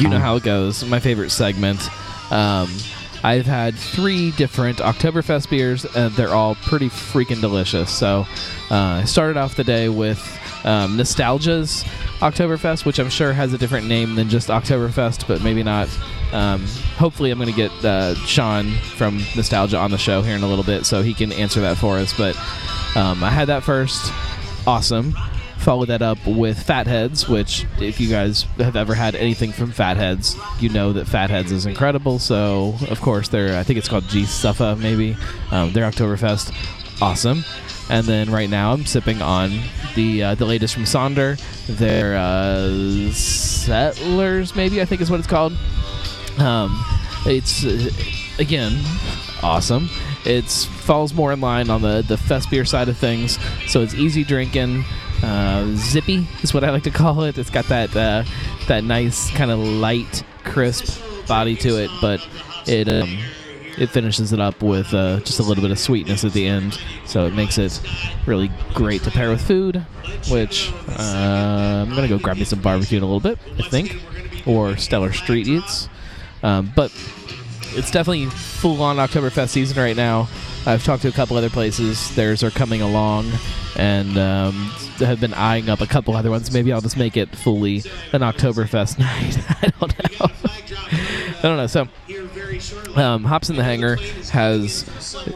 You 0.00 0.08
know 0.08 0.20
how 0.20 0.36
it 0.36 0.44
goes. 0.44 0.84
My 0.84 1.00
favorite 1.00 1.30
segment. 1.30 1.80
Um, 2.32 2.70
I've 3.24 3.46
had 3.46 3.74
three 3.74 4.30
different 4.32 4.78
Oktoberfest 4.78 5.50
beers, 5.50 5.84
and 5.84 6.12
they're 6.14 6.34
all 6.34 6.54
pretty 6.56 6.88
freaking 6.88 7.40
delicious. 7.40 7.90
So 7.90 8.26
uh, 8.70 8.74
I 8.74 9.04
started 9.04 9.36
off 9.36 9.56
the 9.56 9.64
day 9.64 9.88
with 9.88 10.20
um, 10.64 10.96
Nostalgia's 10.96 11.84
Oktoberfest, 12.20 12.84
which 12.84 12.98
I'm 12.98 13.08
sure 13.08 13.32
has 13.32 13.52
a 13.52 13.58
different 13.58 13.86
name 13.86 14.14
than 14.14 14.28
just 14.28 14.48
Oktoberfest, 14.48 15.26
but 15.26 15.42
maybe 15.42 15.62
not. 15.62 15.88
Um, 16.32 16.64
hopefully, 16.96 17.30
I'm 17.30 17.38
going 17.38 17.50
to 17.50 17.56
get 17.56 17.72
uh, 17.84 18.14
Sean 18.14 18.70
from 18.96 19.18
Nostalgia 19.34 19.78
on 19.78 19.90
the 19.90 19.98
show 19.98 20.22
here 20.22 20.36
in 20.36 20.42
a 20.42 20.48
little 20.48 20.64
bit, 20.64 20.84
so 20.84 21.02
he 21.02 21.14
can 21.14 21.32
answer 21.32 21.60
that 21.62 21.76
for 21.76 21.96
us. 21.96 22.16
But 22.16 22.36
um, 22.96 23.22
I 23.24 23.30
had 23.30 23.48
that 23.48 23.62
first. 23.62 24.12
Awesome. 24.66 25.14
Follow 25.58 25.84
that 25.86 26.02
up 26.02 26.18
with 26.26 26.62
Fatheads, 26.62 27.28
which, 27.28 27.66
if 27.78 28.00
you 28.00 28.08
guys 28.08 28.44
have 28.58 28.76
ever 28.76 28.94
had 28.94 29.14
anything 29.14 29.52
from 29.52 29.70
Fatheads, 29.70 30.36
you 30.60 30.70
know 30.70 30.92
that 30.94 31.06
Fatheads 31.06 31.52
is 31.52 31.66
incredible. 31.66 32.18
So, 32.18 32.74
of 32.88 33.00
course, 33.00 33.28
they're, 33.28 33.58
I 33.58 33.64
think 33.64 33.78
it's 33.78 33.88
called 33.88 34.08
G 34.08 34.22
Suffa, 34.22 34.78
maybe. 34.78 35.16
Um, 35.50 35.72
their 35.72 35.90
Oktoberfest. 35.90 36.54
Awesome. 37.02 37.44
And 37.90 38.06
then 38.06 38.30
right 38.30 38.50
now 38.50 38.72
I'm 38.72 38.84
sipping 38.84 39.22
on 39.22 39.50
the 39.94 40.22
uh, 40.22 40.34
the 40.34 40.44
latest 40.44 40.74
from 40.74 40.84
Sonder, 40.84 41.40
their 41.66 42.16
uh, 42.16 43.10
Settlers, 43.12 44.54
maybe 44.54 44.82
I 44.82 44.84
think 44.84 45.00
is 45.00 45.10
what 45.10 45.20
it's 45.20 45.28
called. 45.28 45.54
Um, 46.38 46.84
it's 47.24 47.64
uh, 47.64 47.90
again 48.38 48.78
awesome. 49.42 49.88
It 50.26 50.44
falls 50.50 51.14
more 51.14 51.32
in 51.32 51.40
line 51.40 51.70
on 51.70 51.80
the 51.80 52.04
the 52.06 52.18
fest 52.18 52.50
beer 52.50 52.66
side 52.66 52.88
of 52.88 52.98
things, 52.98 53.38
so 53.66 53.80
it's 53.80 53.94
easy 53.94 54.22
drinking. 54.22 54.84
Uh, 55.22 55.74
zippy 55.74 56.26
is 56.42 56.54
what 56.54 56.64
I 56.64 56.70
like 56.70 56.84
to 56.84 56.90
call 56.90 57.22
it. 57.24 57.38
It's 57.38 57.50
got 57.50 57.66
that 57.66 57.94
uh, 57.96 58.24
that 58.68 58.84
nice 58.84 59.30
kind 59.30 59.50
of 59.50 59.58
light, 59.58 60.24
crisp 60.44 61.02
body 61.26 61.56
to 61.56 61.82
it, 61.82 61.90
but 62.00 62.26
it 62.66 62.88
um, 62.88 63.18
it 63.78 63.90
finishes 63.90 64.32
it 64.32 64.40
up 64.40 64.62
with 64.62 64.92
uh, 64.94 65.20
just 65.20 65.40
a 65.40 65.42
little 65.42 65.62
bit 65.62 65.70
of 65.70 65.78
sweetness 65.78 66.24
at 66.24 66.32
the 66.32 66.46
end. 66.46 66.78
So 67.04 67.26
it 67.26 67.34
makes 67.34 67.58
it 67.58 67.80
really 68.26 68.50
great 68.74 69.02
to 69.04 69.10
pair 69.10 69.30
with 69.30 69.40
food. 69.40 69.84
Which 70.30 70.72
uh, 70.88 71.84
I'm 71.86 71.90
gonna 71.90 72.08
go 72.08 72.18
grab 72.18 72.36
me 72.36 72.44
some 72.44 72.60
barbecue 72.60 72.98
in 72.98 73.02
a 73.02 73.06
little 73.06 73.20
bit, 73.20 73.38
I 73.58 73.68
think, 73.68 74.00
or 74.46 74.76
Stellar 74.76 75.12
Street 75.12 75.46
Eats. 75.46 75.88
Um, 76.42 76.72
but 76.74 76.92
it's 77.74 77.90
definitely 77.90 78.26
full 78.26 78.82
on 78.82 78.96
Oktoberfest 78.96 79.50
season 79.50 79.80
right 79.80 79.96
now. 79.96 80.28
I've 80.68 80.84
talked 80.84 81.00
to 81.00 81.08
a 81.08 81.12
couple 81.12 81.34
other 81.38 81.48
places. 81.48 82.14
Theirs 82.14 82.44
are 82.44 82.50
coming 82.50 82.82
along, 82.82 83.32
and 83.74 84.18
um, 84.18 84.52
have 84.98 85.18
been 85.18 85.32
eyeing 85.32 85.70
up 85.70 85.80
a 85.80 85.86
couple 85.86 86.14
other 86.14 86.30
ones. 86.30 86.52
Maybe 86.52 86.74
I'll 86.74 86.82
just 86.82 86.98
make 86.98 87.16
it 87.16 87.34
fully 87.34 87.76
an 88.12 88.20
Oktoberfest 88.20 88.98
night. 88.98 89.38
I 89.62 89.72
don't 89.80 90.20
know. 90.20 90.26
I 91.38 91.42
don't 91.42 91.56
know. 91.56 91.66
So, 91.68 91.88
um, 93.00 93.24
Hops 93.24 93.48
in 93.48 93.56
the 93.56 93.64
Hangar 93.64 93.96
has 94.30 94.84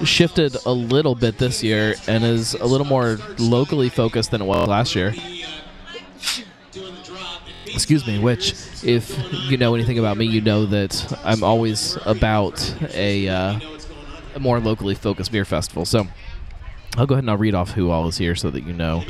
shifted 0.04 0.54
a 0.66 0.72
little 0.72 1.14
bit 1.14 1.38
this 1.38 1.62
year 1.62 1.94
and 2.06 2.24
is 2.24 2.52
a 2.52 2.66
little 2.66 2.86
more 2.86 3.18
locally 3.38 3.88
focused 3.88 4.32
than 4.32 4.42
it 4.42 4.44
was 4.44 4.68
last 4.68 4.94
year. 4.94 5.14
Excuse 7.66 8.06
me. 8.06 8.18
Which, 8.18 8.52
if 8.84 9.18
you 9.50 9.56
know 9.56 9.74
anything 9.74 9.98
about 9.98 10.18
me, 10.18 10.26
you 10.26 10.42
know 10.42 10.66
that 10.66 11.18
I'm 11.24 11.42
always 11.42 11.96
about 12.04 12.74
a, 12.92 13.28
uh, 13.28 13.60
a 14.34 14.40
more 14.40 14.60
locally 14.60 14.94
focused 14.94 15.32
beer 15.32 15.44
festival. 15.44 15.84
So. 15.84 16.06
I'll 16.94 17.06
go 17.06 17.14
ahead 17.14 17.24
and 17.24 17.30
I'll 17.30 17.38
read 17.38 17.54
off 17.54 17.70
who 17.70 17.88
all 17.88 18.06
is 18.08 18.18
here 18.18 18.34
so 18.34 18.50
that 18.50 18.64
you 18.64 18.74
know 18.74 19.02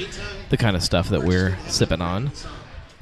the 0.50 0.56
kind 0.56 0.76
of 0.76 0.84
stuff 0.84 1.08
that 1.08 1.24
we're 1.24 1.58
sipping 1.66 2.00
on. 2.00 2.30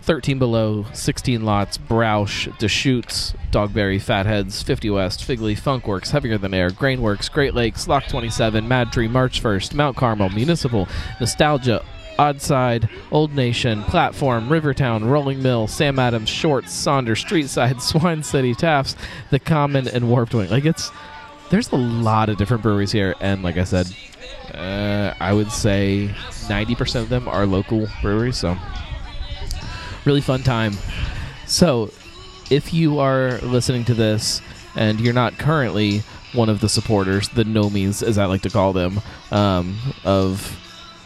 13 0.03 0.39
Below, 0.39 0.87
16 0.93 1.45
Lots, 1.45 1.79
Broush, 1.79 2.57
Deschutes, 2.59 3.35
Dogberry, 3.51 4.01
Fatheads, 4.01 4.63
50 4.63 4.91
West, 4.91 5.21
FigLeaf, 5.21 5.61
Funkwerks, 5.61 6.11
Heavier 6.11 6.39
Than 6.39 6.55
Air, 6.55 6.71
Grainworks, 6.71 7.31
Great 7.31 7.55
Lakes, 7.55 7.87
Lock 7.87 8.07
27, 8.09 8.67
Mad 8.67 8.93
Tree, 8.93 9.09
March 9.09 9.43
1st, 9.43 9.75
Mount 9.75 9.97
Carmel, 9.97 10.31
Municipal, 10.31 10.89
Nostalgia, 11.21 11.85
Oddside, 12.19 12.89
Old 13.11 13.35
Nation, 13.35 13.83
Platform, 13.85 14.49
Rivertown, 14.49 15.05
Rolling 15.05 15.43
Mill, 15.43 15.67
Sam 15.67 15.99
Adams, 15.99 16.29
Shorts, 16.29 16.73
Sonder, 16.73 17.13
Streetside, 17.13 17.81
Swine 17.83 18.23
City, 18.23 18.55
Tafts, 18.55 18.97
The 19.31 19.39
Common, 19.39 19.89
and 19.89 20.09
Warped 20.09 20.35
Wing. 20.35 20.51
Like 20.51 20.65
it's 20.65 20.91
there's 21.51 21.71
a 21.73 21.77
lot 21.77 22.29
of 22.29 22.37
different 22.37 22.63
breweries 22.63 22.93
here, 22.93 23.15
and 23.21 23.43
like 23.43 23.57
I 23.57 23.65
said, 23.65 23.95
uh, 24.55 25.15
I 25.21 25.33
would 25.33 25.51
say 25.51 26.11
90% 26.49 27.03
of 27.03 27.09
them 27.09 27.29
are 27.29 27.47
local 27.47 27.89
breweries. 28.03 28.39
So 28.39 28.57
really 30.05 30.21
fun 30.21 30.43
time. 30.43 30.75
So 31.47 31.91
if 32.51 32.73
you 32.73 32.99
are 32.99 33.39
listening 33.39 33.85
to 33.87 33.95
this 33.95 34.41
and 34.77 35.01
you're 35.01 35.15
not 35.15 35.39
currently 35.39 36.03
one 36.33 36.49
of 36.49 36.61
the 36.61 36.69
supporters, 36.69 37.29
the 37.31 37.45
Nomies, 37.45 38.03
as 38.03 38.19
I 38.19 38.27
like 38.27 38.43
to 38.43 38.51
call 38.51 38.73
them, 38.73 39.01
um, 39.33 39.77
of 40.05 40.57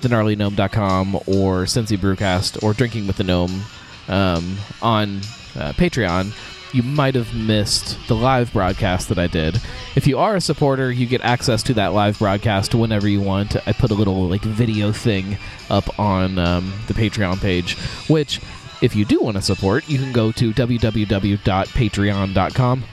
thegnarlygnome.com 0.00 1.16
or 1.26 1.64
Cincy 1.64 1.96
Brewcast 1.96 2.62
or 2.62 2.74
Drinking 2.74 3.06
with 3.06 3.16
the 3.16 3.24
Gnome 3.24 3.62
um, 4.08 4.56
on 4.82 5.18
uh, 5.56 5.72
Patreon, 5.72 6.32
you 6.74 6.82
might 6.82 7.14
have 7.14 7.34
missed 7.34 7.96
the 8.08 8.16
live 8.16 8.52
broadcast 8.52 9.08
that 9.08 9.18
I 9.18 9.28
did. 9.28 9.60
If 9.94 10.08
you 10.08 10.18
are 10.18 10.34
a 10.34 10.40
supporter, 10.40 10.90
you 10.90 11.06
get 11.06 11.20
access 11.20 11.62
to 11.64 11.74
that 11.74 11.92
live 11.92 12.18
broadcast 12.18 12.74
whenever 12.74 13.06
you 13.08 13.20
want. 13.20 13.54
I 13.68 13.72
put 13.72 13.90
a 13.92 13.94
little 13.94 14.28
like 14.28 14.42
video 14.42 14.90
thing 14.90 15.36
up 15.70 16.00
on 16.00 16.36
um, 16.38 16.72
the 16.88 16.94
Patreon 16.94 17.40
page, 17.40 17.76
which 18.08 18.40
if 18.82 18.96
you 18.96 19.04
do 19.04 19.20
want 19.20 19.36
to 19.36 19.42
support, 19.42 19.88
you 19.88 19.98
can 19.98 20.10
go 20.12 20.32
to 20.32 20.52
www.patreon.com 20.52 22.84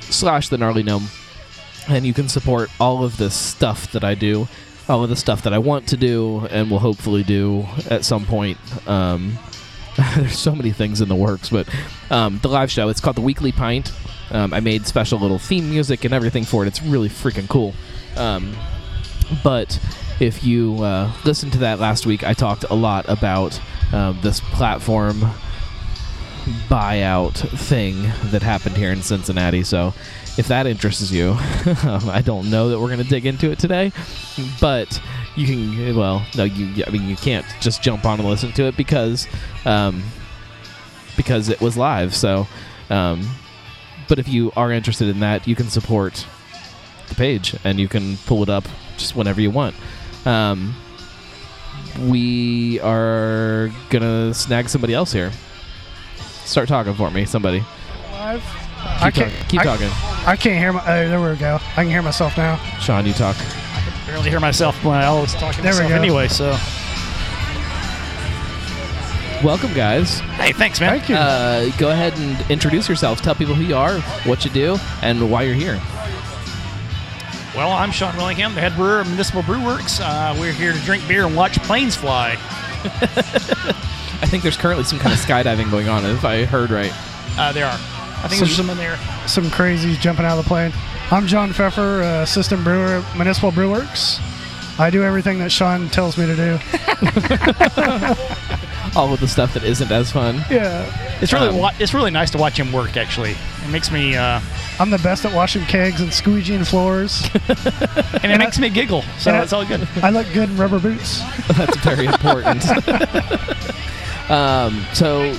slash 0.00 0.48
the 0.48 0.58
gnarly 0.58 0.82
gnome 0.82 1.06
and 1.88 2.04
you 2.04 2.12
can 2.12 2.28
support 2.28 2.68
all 2.78 3.02
of 3.02 3.16
this 3.16 3.34
stuff 3.34 3.90
that 3.92 4.04
I 4.04 4.14
do, 4.14 4.48
all 4.86 5.02
of 5.02 5.08
the 5.08 5.16
stuff 5.16 5.44
that 5.44 5.54
I 5.54 5.58
want 5.58 5.88
to 5.88 5.96
do 5.96 6.46
and 6.50 6.70
will 6.70 6.78
hopefully 6.78 7.22
do 7.22 7.66
at 7.88 8.04
some 8.04 8.26
point. 8.26 8.58
Um, 8.86 9.38
there's 10.16 10.38
so 10.38 10.54
many 10.54 10.72
things 10.72 11.00
in 11.00 11.08
the 11.08 11.16
works, 11.16 11.50
but 11.50 11.68
um, 12.10 12.38
the 12.42 12.48
live 12.48 12.70
show, 12.70 12.88
it's 12.88 13.00
called 13.00 13.16
the 13.16 13.22
Weekly 13.22 13.52
Pint. 13.52 13.92
Um, 14.30 14.54
I 14.54 14.60
made 14.60 14.86
special 14.86 15.18
little 15.18 15.38
theme 15.38 15.68
music 15.68 16.04
and 16.04 16.14
everything 16.14 16.44
for 16.44 16.64
it. 16.64 16.68
It's 16.68 16.82
really 16.82 17.08
freaking 17.08 17.48
cool. 17.48 17.74
Um, 18.16 18.54
but 19.42 19.78
if 20.20 20.44
you 20.44 20.82
uh, 20.82 21.12
listened 21.24 21.52
to 21.54 21.58
that 21.58 21.80
last 21.80 22.06
week, 22.06 22.24
I 22.24 22.34
talked 22.34 22.64
a 22.64 22.74
lot 22.74 23.08
about 23.08 23.60
um, 23.92 24.18
this 24.22 24.40
platform 24.40 25.20
buyout 26.68 27.36
thing 27.58 28.02
that 28.30 28.42
happened 28.42 28.76
here 28.76 28.92
in 28.92 29.02
Cincinnati. 29.02 29.62
So 29.62 29.92
if 30.38 30.48
that 30.48 30.66
interests 30.66 31.10
you, 31.10 31.34
I 31.38 32.22
don't 32.24 32.50
know 32.50 32.68
that 32.68 32.78
we're 32.78 32.88
going 32.88 33.02
to 33.02 33.08
dig 33.08 33.26
into 33.26 33.50
it 33.50 33.58
today, 33.58 33.92
but 34.60 35.00
you 35.36 35.46
can. 35.46 35.96
Well, 35.96 36.24
no, 36.36 36.44
you. 36.44 36.84
I 36.86 36.90
mean, 36.90 37.08
you 37.08 37.16
can't 37.16 37.46
just 37.60 37.82
jump 37.82 38.04
on 38.04 38.18
and 38.20 38.28
listen 38.28 38.52
to 38.52 38.64
it 38.64 38.76
because 38.76 39.26
um, 39.64 40.02
because 41.16 41.48
it 41.48 41.60
was 41.60 41.76
live. 41.76 42.14
So, 42.14 42.46
um, 42.88 43.28
but 44.08 44.18
if 44.18 44.28
you 44.28 44.52
are 44.56 44.72
interested 44.72 45.08
in 45.08 45.20
that, 45.20 45.46
you 45.46 45.54
can 45.54 45.68
support 45.68 46.26
the 47.08 47.14
page 47.14 47.54
and 47.64 47.78
you 47.78 47.88
can 47.88 48.16
pull 48.18 48.42
it 48.42 48.48
up 48.48 48.64
just 48.96 49.14
whenever 49.14 49.40
you 49.40 49.50
want. 49.50 49.74
Um, 50.24 50.74
we 52.06 52.80
are 52.80 53.70
gonna 53.90 54.34
snag 54.34 54.68
somebody 54.68 54.94
else 54.94 55.12
here. 55.12 55.32
Start 56.44 56.68
talking 56.68 56.94
for 56.94 57.10
me, 57.10 57.24
somebody. 57.24 57.64
Live. 58.12 58.42
Keep, 58.42 59.02
I 59.02 59.10
can't 59.10 59.48
keep 59.48 59.60
I, 59.60 59.64
talking. 59.64 59.88
I 60.26 60.36
can't 60.36 60.58
hear 60.58 60.72
my. 60.72 60.80
Oh, 60.80 61.08
there 61.08 61.30
we 61.30 61.36
go. 61.36 61.58
I 61.76 61.82
can 61.82 61.90
hear 61.90 62.02
myself 62.02 62.36
now. 62.36 62.56
Sean, 62.80 63.06
you 63.06 63.12
talk. 63.12 63.36
Barely 64.10 64.28
hear 64.28 64.40
myself 64.40 64.84
when 64.84 64.96
I 64.96 65.06
always 65.06 65.32
talk 65.34 65.54
to 65.54 65.62
There 65.62 65.72
myself 65.72 65.92
anyway. 65.92 66.26
So, 66.26 66.50
Welcome, 69.44 69.72
guys. 69.72 70.18
hey, 70.18 70.52
thanks, 70.52 70.80
man. 70.80 70.98
Thank 70.98 71.08
you. 71.08 71.14
Uh, 71.14 71.70
go 71.78 71.90
ahead 71.90 72.18
and 72.18 72.50
introduce 72.50 72.88
yourself. 72.88 73.22
Tell 73.22 73.36
people 73.36 73.54
who 73.54 73.62
you 73.62 73.76
are, 73.76 74.00
what 74.26 74.44
you 74.44 74.50
do, 74.50 74.78
and 75.00 75.30
why 75.30 75.44
you're 75.44 75.54
here. 75.54 75.80
Well, 77.54 77.70
I'm 77.70 77.92
Sean 77.92 78.16
Willingham, 78.16 78.54
the 78.56 78.60
head 78.60 78.74
brewer 78.74 79.00
of 79.00 79.06
Municipal 79.06 79.42
Brew 79.42 79.64
Works. 79.64 80.00
Uh, 80.00 80.36
we're 80.38 80.52
here 80.52 80.72
to 80.72 80.78
drink 80.80 81.06
beer 81.06 81.24
and 81.24 81.36
watch 81.36 81.58
planes 81.62 81.94
fly. 81.94 82.32
I 84.22 84.26
think 84.26 84.42
there's 84.42 84.56
currently 84.56 84.84
some 84.84 84.98
kind 84.98 85.14
of 85.14 85.20
skydiving 85.20 85.70
going 85.70 85.88
on, 85.88 86.04
if 86.04 86.24
I 86.24 86.44
heard 86.44 86.70
right. 86.70 86.92
Uh, 87.38 87.52
there 87.52 87.66
are. 87.66 87.78
I 88.22 88.28
think 88.28 88.38
So- 88.40 88.44
there's 88.44 88.56
some 88.56 88.70
in 88.70 88.76
there. 88.76 88.98
Some 89.26 89.44
crazies 89.50 89.98
jumping 90.00 90.24
out 90.26 90.38
of 90.38 90.44
the 90.44 90.48
plane. 90.48 90.72
I'm 91.10 91.26
John 91.26 91.52
Pfeffer, 91.52 92.02
uh, 92.02 92.22
assistant 92.22 92.62
brewer 92.64 93.02
at 93.02 93.16
Municipal 93.16 93.50
Brew 93.50 93.70
Works. 93.70 94.20
I 94.78 94.90
do 94.90 95.02
everything 95.02 95.38
that 95.40 95.50
Sean 95.50 95.88
tells 95.90 96.16
me 96.16 96.26
to 96.26 96.36
do. 96.36 96.58
All 98.96 99.12
of 99.12 99.20
the 99.20 99.28
stuff 99.28 99.54
that 99.54 99.62
isn't 99.62 99.90
as 99.92 100.10
fun. 100.10 100.44
Yeah. 100.50 100.84
It's 101.20 101.32
really 101.32 101.48
Um, 101.48 101.58
wa- 101.58 101.72
it's 101.78 101.92
really 101.94 102.10
nice 102.10 102.30
to 102.30 102.38
watch 102.38 102.58
him 102.58 102.72
work. 102.72 102.96
Actually, 102.96 103.32
it 103.32 103.68
makes 103.70 103.90
me 103.90 104.16
uh, 104.16 104.40
I'm 104.80 104.90
the 104.90 104.98
best 104.98 105.24
at 105.24 105.32
washing 105.34 105.64
kegs 105.66 106.00
and 106.00 106.10
squeegeeing 106.10 106.66
floors. 106.66 107.22
and 108.22 108.32
it 108.32 108.38
makes 108.38 108.58
me 108.58 108.68
giggle. 108.70 109.02
So 109.18 109.30
and 109.30 109.38
I- 109.38 109.42
it's 109.42 109.52
all 109.52 109.64
good. 109.64 109.86
I 110.02 110.10
look 110.10 110.26
good 110.32 110.48
in 110.50 110.56
rubber 110.56 110.78
boots. 110.80 111.20
That's 111.56 111.76
very 111.78 112.06
important. 112.06 112.64
um, 114.30 114.84
so, 114.92 115.32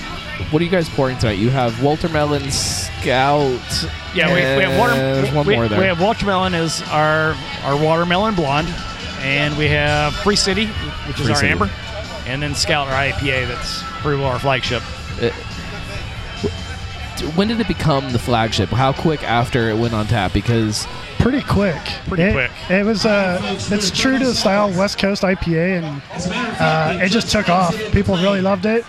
what 0.52 0.62
are 0.62 0.66
you 0.66 0.72
guys 0.72 0.90
pouring 0.90 1.18
tonight? 1.18 1.40
You 1.40 1.50
have 1.50 1.82
Walter 1.82 2.10
Melon 2.10 2.52
Scout. 2.52 3.88
Yeah, 4.14 4.28
we, 4.28 4.34
we 4.36 4.64
have 4.64 4.78
water. 4.78 4.94
There's 4.96 5.32
one 5.34 5.46
we, 5.48 5.56
more 5.56 5.68
there. 5.68 5.80
we 5.80 5.86
have 5.86 6.02
watermelon 6.02 6.54
is 6.54 6.82
our 6.90 7.36
our 7.64 7.82
watermelon 7.82 8.36
blonde, 8.36 8.68
and 9.20 9.58
we 9.58 9.68
have 9.70 10.14
Free 10.16 10.36
City, 10.36 10.68
which 11.08 11.20
is 11.20 11.26
Free 11.26 11.34
our 11.34 11.40
City. 11.40 11.52
amber, 11.52 11.70
and 12.28 12.42
then 12.44 12.54
Scout 12.54 12.88
our 12.88 12.94
IPA. 12.94 13.48
That's 13.48 13.84
brew 14.02 14.24
our 14.24 14.40
flagship. 14.40 14.84
when 17.36 17.48
did 17.48 17.60
it 17.60 17.68
become 17.68 18.12
the 18.12 18.20
flagship? 18.20 18.70
How 18.70 18.92
quick 18.92 19.24
after 19.24 19.70
it 19.70 19.78
went 19.78 19.94
on 19.94 20.08
tap? 20.08 20.34
Because 20.34 20.86
Pretty 21.20 21.42
quick. 21.44 21.78
Pretty 22.08 22.24
It- 22.24 22.34
quick. 22.34 22.52
It 22.70 22.84
was. 22.84 23.06
Uh, 23.06 23.40
it's 23.70 23.92
true 23.92 24.18
to 24.18 24.26
the 24.26 24.34
style 24.34 24.70
West 24.72 24.98
Coast 24.98 25.22
IPA, 25.22 25.78
and 25.84 26.02
uh, 26.60 27.04
it 27.04 27.10
just 27.10 27.30
took 27.32 27.48
off. 27.48 27.76
People 27.92 28.16
really 28.18 28.42
loved 28.42 28.66
it. 28.66 28.84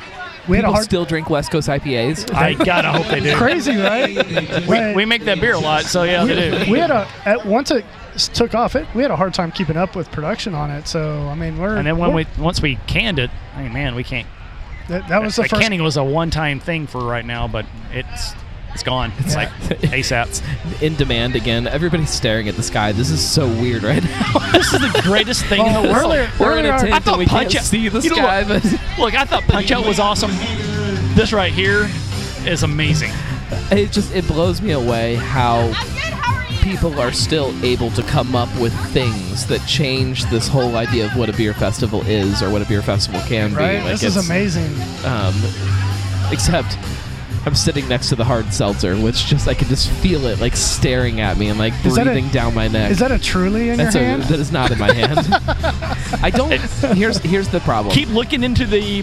We 0.49 0.57
had 0.57 0.65
a 0.65 0.69
people 0.69 0.75
hard. 0.75 0.85
still 0.85 1.05
drink 1.05 1.31
West 1.31 1.51
Coast 1.51 1.69
IPAs. 1.69 2.33
I 2.35 2.55
gotta 2.55 2.91
hope 2.93 3.07
they 3.07 3.21
do. 3.21 3.37
crazy, 3.37 3.77
right? 3.77 4.67
We, 4.69 4.95
we 4.95 5.05
make 5.05 5.25
that 5.25 5.41
beer 5.41 5.55
a 5.55 5.59
lot, 5.59 5.85
so 5.85 6.03
yeah, 6.03 6.25
they 6.25 6.65
do. 6.65 6.71
we 6.73 6.79
had 6.79 6.91
a 6.91 7.07
at 7.25 7.45
once 7.47 7.71
it 7.71 7.85
s- 8.15 8.29
took 8.29 8.55
off. 8.55 8.75
It 8.77 8.87
we 8.95 9.03
had 9.03 9.11
a 9.11 9.17
hard 9.17 9.35
time 9.35 9.53
keeping 9.53 9.77
up 9.77 9.95
with 9.97 10.11
production 10.11 10.55
on 10.55 10.71
it. 10.71 10.89
So 10.89 11.29
I 11.29 11.35
mean, 11.35 11.59
we're 11.59 11.77
And 11.77 11.87
then 11.87 11.99
when 11.99 12.13
we're- 12.13 12.27
once 12.39 12.61
we 12.61 12.77
canned 12.87 13.19
it, 13.19 13.31
I 13.57 13.63
mean, 13.63 13.73
man, 13.73 13.95
we 13.95 14.03
can't. 14.05 14.27
that, 14.89 15.07
that 15.09 15.23
was 15.23 15.37
the 15.37 15.43
like, 15.43 15.51
first. 15.51 15.63
canning 15.63 15.83
was 15.83 15.97
a 15.97 16.05
one-time 16.05 16.59
thing 16.61 16.87
for 16.87 17.03
right 17.05 17.25
now, 17.25 17.47
but 17.49 17.65
it's 17.93 18.33
it's 18.75 18.83
gone. 18.83 19.13
It's 19.19 19.35
like 19.35 19.49
ASAP. 19.51 20.43
in 20.83 20.95
demand 20.97 21.37
again. 21.37 21.67
Everybody's 21.67 22.11
staring 22.11 22.49
at 22.49 22.57
the 22.57 22.63
sky. 22.63 22.93
This 22.93 23.11
is 23.11 23.21
so 23.27 23.47
weird 23.47 23.83
right 23.83 24.03
now. 24.03 24.39
this 24.53 24.73
is 24.73 24.81
the 24.81 25.01
greatest 25.03 25.45
thing 25.47 25.65
in 25.67 25.73
the 25.75 25.83
world. 25.83 26.07
earlier- 26.13 26.31
We're 26.41 26.59
in 26.59 26.65
a 26.67 26.71
tent 26.79 26.93
I 26.93 26.97
and 26.97 27.05
thought 27.05 27.19
we 27.19 27.27
Punch 27.27 27.53
can't 27.53 27.63
Out- 27.63 27.67
see 27.69 27.89
the 27.89 28.01
you 28.01 28.11
know 28.11 28.17
sky, 28.17 28.43
what? 28.45 28.63
but 28.63 28.99
Look, 28.99 29.15
I 29.15 29.25
thought 29.25 29.43
Punch 29.45 29.71
Out 29.71 29.87
was 29.87 29.99
awesome. 30.01 30.31
This 31.15 31.33
right 31.33 31.53
here 31.53 31.89
is 32.47 32.63
amazing. 32.63 33.11
it 33.71 33.93
just 33.93 34.13
it 34.15 34.27
blows 34.27 34.61
me 34.63 34.73
away 34.73 35.15
how 35.17 35.59
I'm 35.61 35.71
good. 35.73 36.13
How 36.15 36.35
are 36.37 36.51
you? 36.53 36.59
people 36.63 36.99
are 37.01 37.13
still 37.13 37.53
able 37.65 37.91
to 37.91 38.03
come 38.05 38.35
up 38.35 38.49
with 38.61 38.73
things 38.93 39.47
that 39.49 39.61
change 39.67 40.25
this 40.27 40.49
whole 40.49 40.77
idea 40.77 41.05
of 41.07 41.17
what 41.17 41.29
a 41.29 41.33
beer 41.35 41.53
festival 41.55 42.01
is 42.07 42.43
or 42.43 42.51
what 42.51 42.63
a 42.63 42.65
beer 42.65 42.83
festival 42.83 43.21
can 43.27 43.53
Right? 43.55 43.79
be. 43.79 43.83
Like, 43.83 43.91
this 44.01 44.03
is 44.05 44.17
it's- 44.17 44.27
amazing. 44.27 44.73
Um, 45.05 45.35
except 46.33 46.79
I'm 47.45 47.55
sitting 47.57 47.89
next 47.89 48.09
to 48.11 48.15
the 48.17 48.25
hard 48.25 48.55
seltzer, 48.55 48.97
which 48.97 49.27
just 49.27 49.49
I 49.49 49.55
can 49.55 49.67
just 49.69 49.91
feel 49.91 50.27
it 50.27 50.41
like 50.41 50.55
staring 50.55 51.21
at 51.21 51.37
me 51.39 51.49
and 51.49 51.59
like 51.59 51.73
Is 51.85 51.97
that 51.97 52.07
a- 52.07 52.11
breathing 52.13 52.29
down 52.31 52.55
my 52.55 52.69
neck. 52.69 52.91
Is 52.93 53.01
that 53.01 53.11
a 53.11 53.19
truly 53.19 53.71
in 53.71 53.79
That's 53.79 53.95
your 53.97 54.05
a, 54.05 54.07
hand? 54.07 54.23
that 54.25 54.39
is 54.39 54.53
not 54.53 54.71
in 54.71 54.79
my 54.79 54.93
hand. 54.93 55.19
I 56.23 56.31
don't. 56.31 56.53
Here's 56.97 57.19
here's 57.19 57.49
the 57.49 57.59
problem. 57.61 57.93
Keep 57.95 58.11
looking 58.11 58.45
into 58.45 58.65
the. 58.65 59.03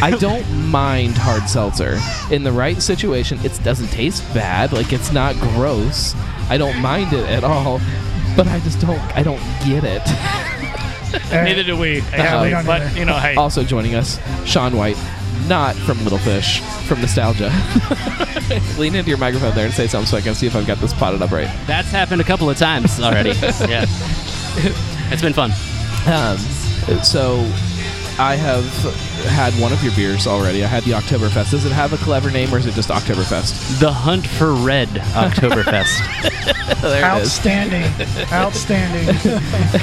I 0.00 0.12
don't 0.18 0.48
mind 0.68 1.14
hard 1.16 1.48
seltzer. 1.48 1.98
In 2.30 2.44
the 2.44 2.52
right 2.52 2.80
situation, 2.80 3.38
it 3.44 3.58
doesn't 3.64 3.88
taste 3.88 4.22
bad. 4.32 4.72
Like 4.72 4.92
it's 4.92 5.12
not 5.12 5.34
gross. 5.36 6.14
I 6.48 6.58
don't 6.58 6.78
mind 6.80 7.12
it 7.12 7.28
at 7.28 7.42
all. 7.42 7.80
But 8.36 8.46
I 8.46 8.60
just 8.60 8.80
don't. 8.80 9.00
I 9.16 9.22
don't 9.24 9.42
get 9.66 9.82
it. 9.84 10.02
Neither 11.32 11.62
do 11.64 11.76
we. 11.76 11.98
Yeah, 12.12 12.42
we 12.42 12.66
but 12.66 12.80
either. 12.82 12.98
you 12.98 13.04
know, 13.04 13.18
hey, 13.18 13.34
Also 13.34 13.64
joining 13.64 13.94
us, 13.94 14.18
Sean 14.46 14.76
White, 14.76 14.96
not 15.48 15.74
from 15.76 16.02
Little 16.04 16.18
Fish, 16.18 16.60
from 16.86 17.00
Nostalgia. 17.00 17.50
Lean 18.78 18.94
into 18.94 19.08
your 19.08 19.18
microphone 19.18 19.54
there 19.54 19.66
and 19.66 19.74
say 19.74 19.86
something 19.86 20.06
so 20.06 20.16
I 20.16 20.20
can 20.20 20.34
see 20.34 20.46
if 20.46 20.54
I've 20.54 20.66
got 20.66 20.78
this 20.78 20.92
potted 20.92 21.22
up 21.22 21.30
right. 21.30 21.48
That's 21.66 21.90
happened 21.90 22.20
a 22.20 22.24
couple 22.24 22.48
of 22.48 22.56
times 22.56 23.00
already. 23.00 23.30
yeah. 23.68 23.86
It's 25.10 25.22
been 25.22 25.32
fun. 25.32 25.50
Um, 26.06 26.38
so 27.02 27.40
I 28.18 28.36
have 28.36 28.64
had 29.24 29.52
one 29.54 29.72
of 29.72 29.82
your 29.82 29.94
beers 29.94 30.26
already. 30.26 30.64
I 30.64 30.66
had 30.66 30.82
the 30.84 30.92
Oktoberfest. 30.92 31.50
Does 31.50 31.64
it 31.64 31.72
have 31.72 31.92
a 31.92 31.96
clever 31.98 32.30
name 32.30 32.52
or 32.52 32.58
is 32.58 32.66
it 32.66 32.74
just 32.74 32.88
Oktoberfest? 32.88 33.80
The 33.80 33.92
Hunt 33.92 34.26
for 34.26 34.52
Red 34.52 34.88
Oktoberfest. 34.88 36.28
There. 36.80 37.04
Outstanding. 37.04 37.84
Outstanding. 38.32 39.08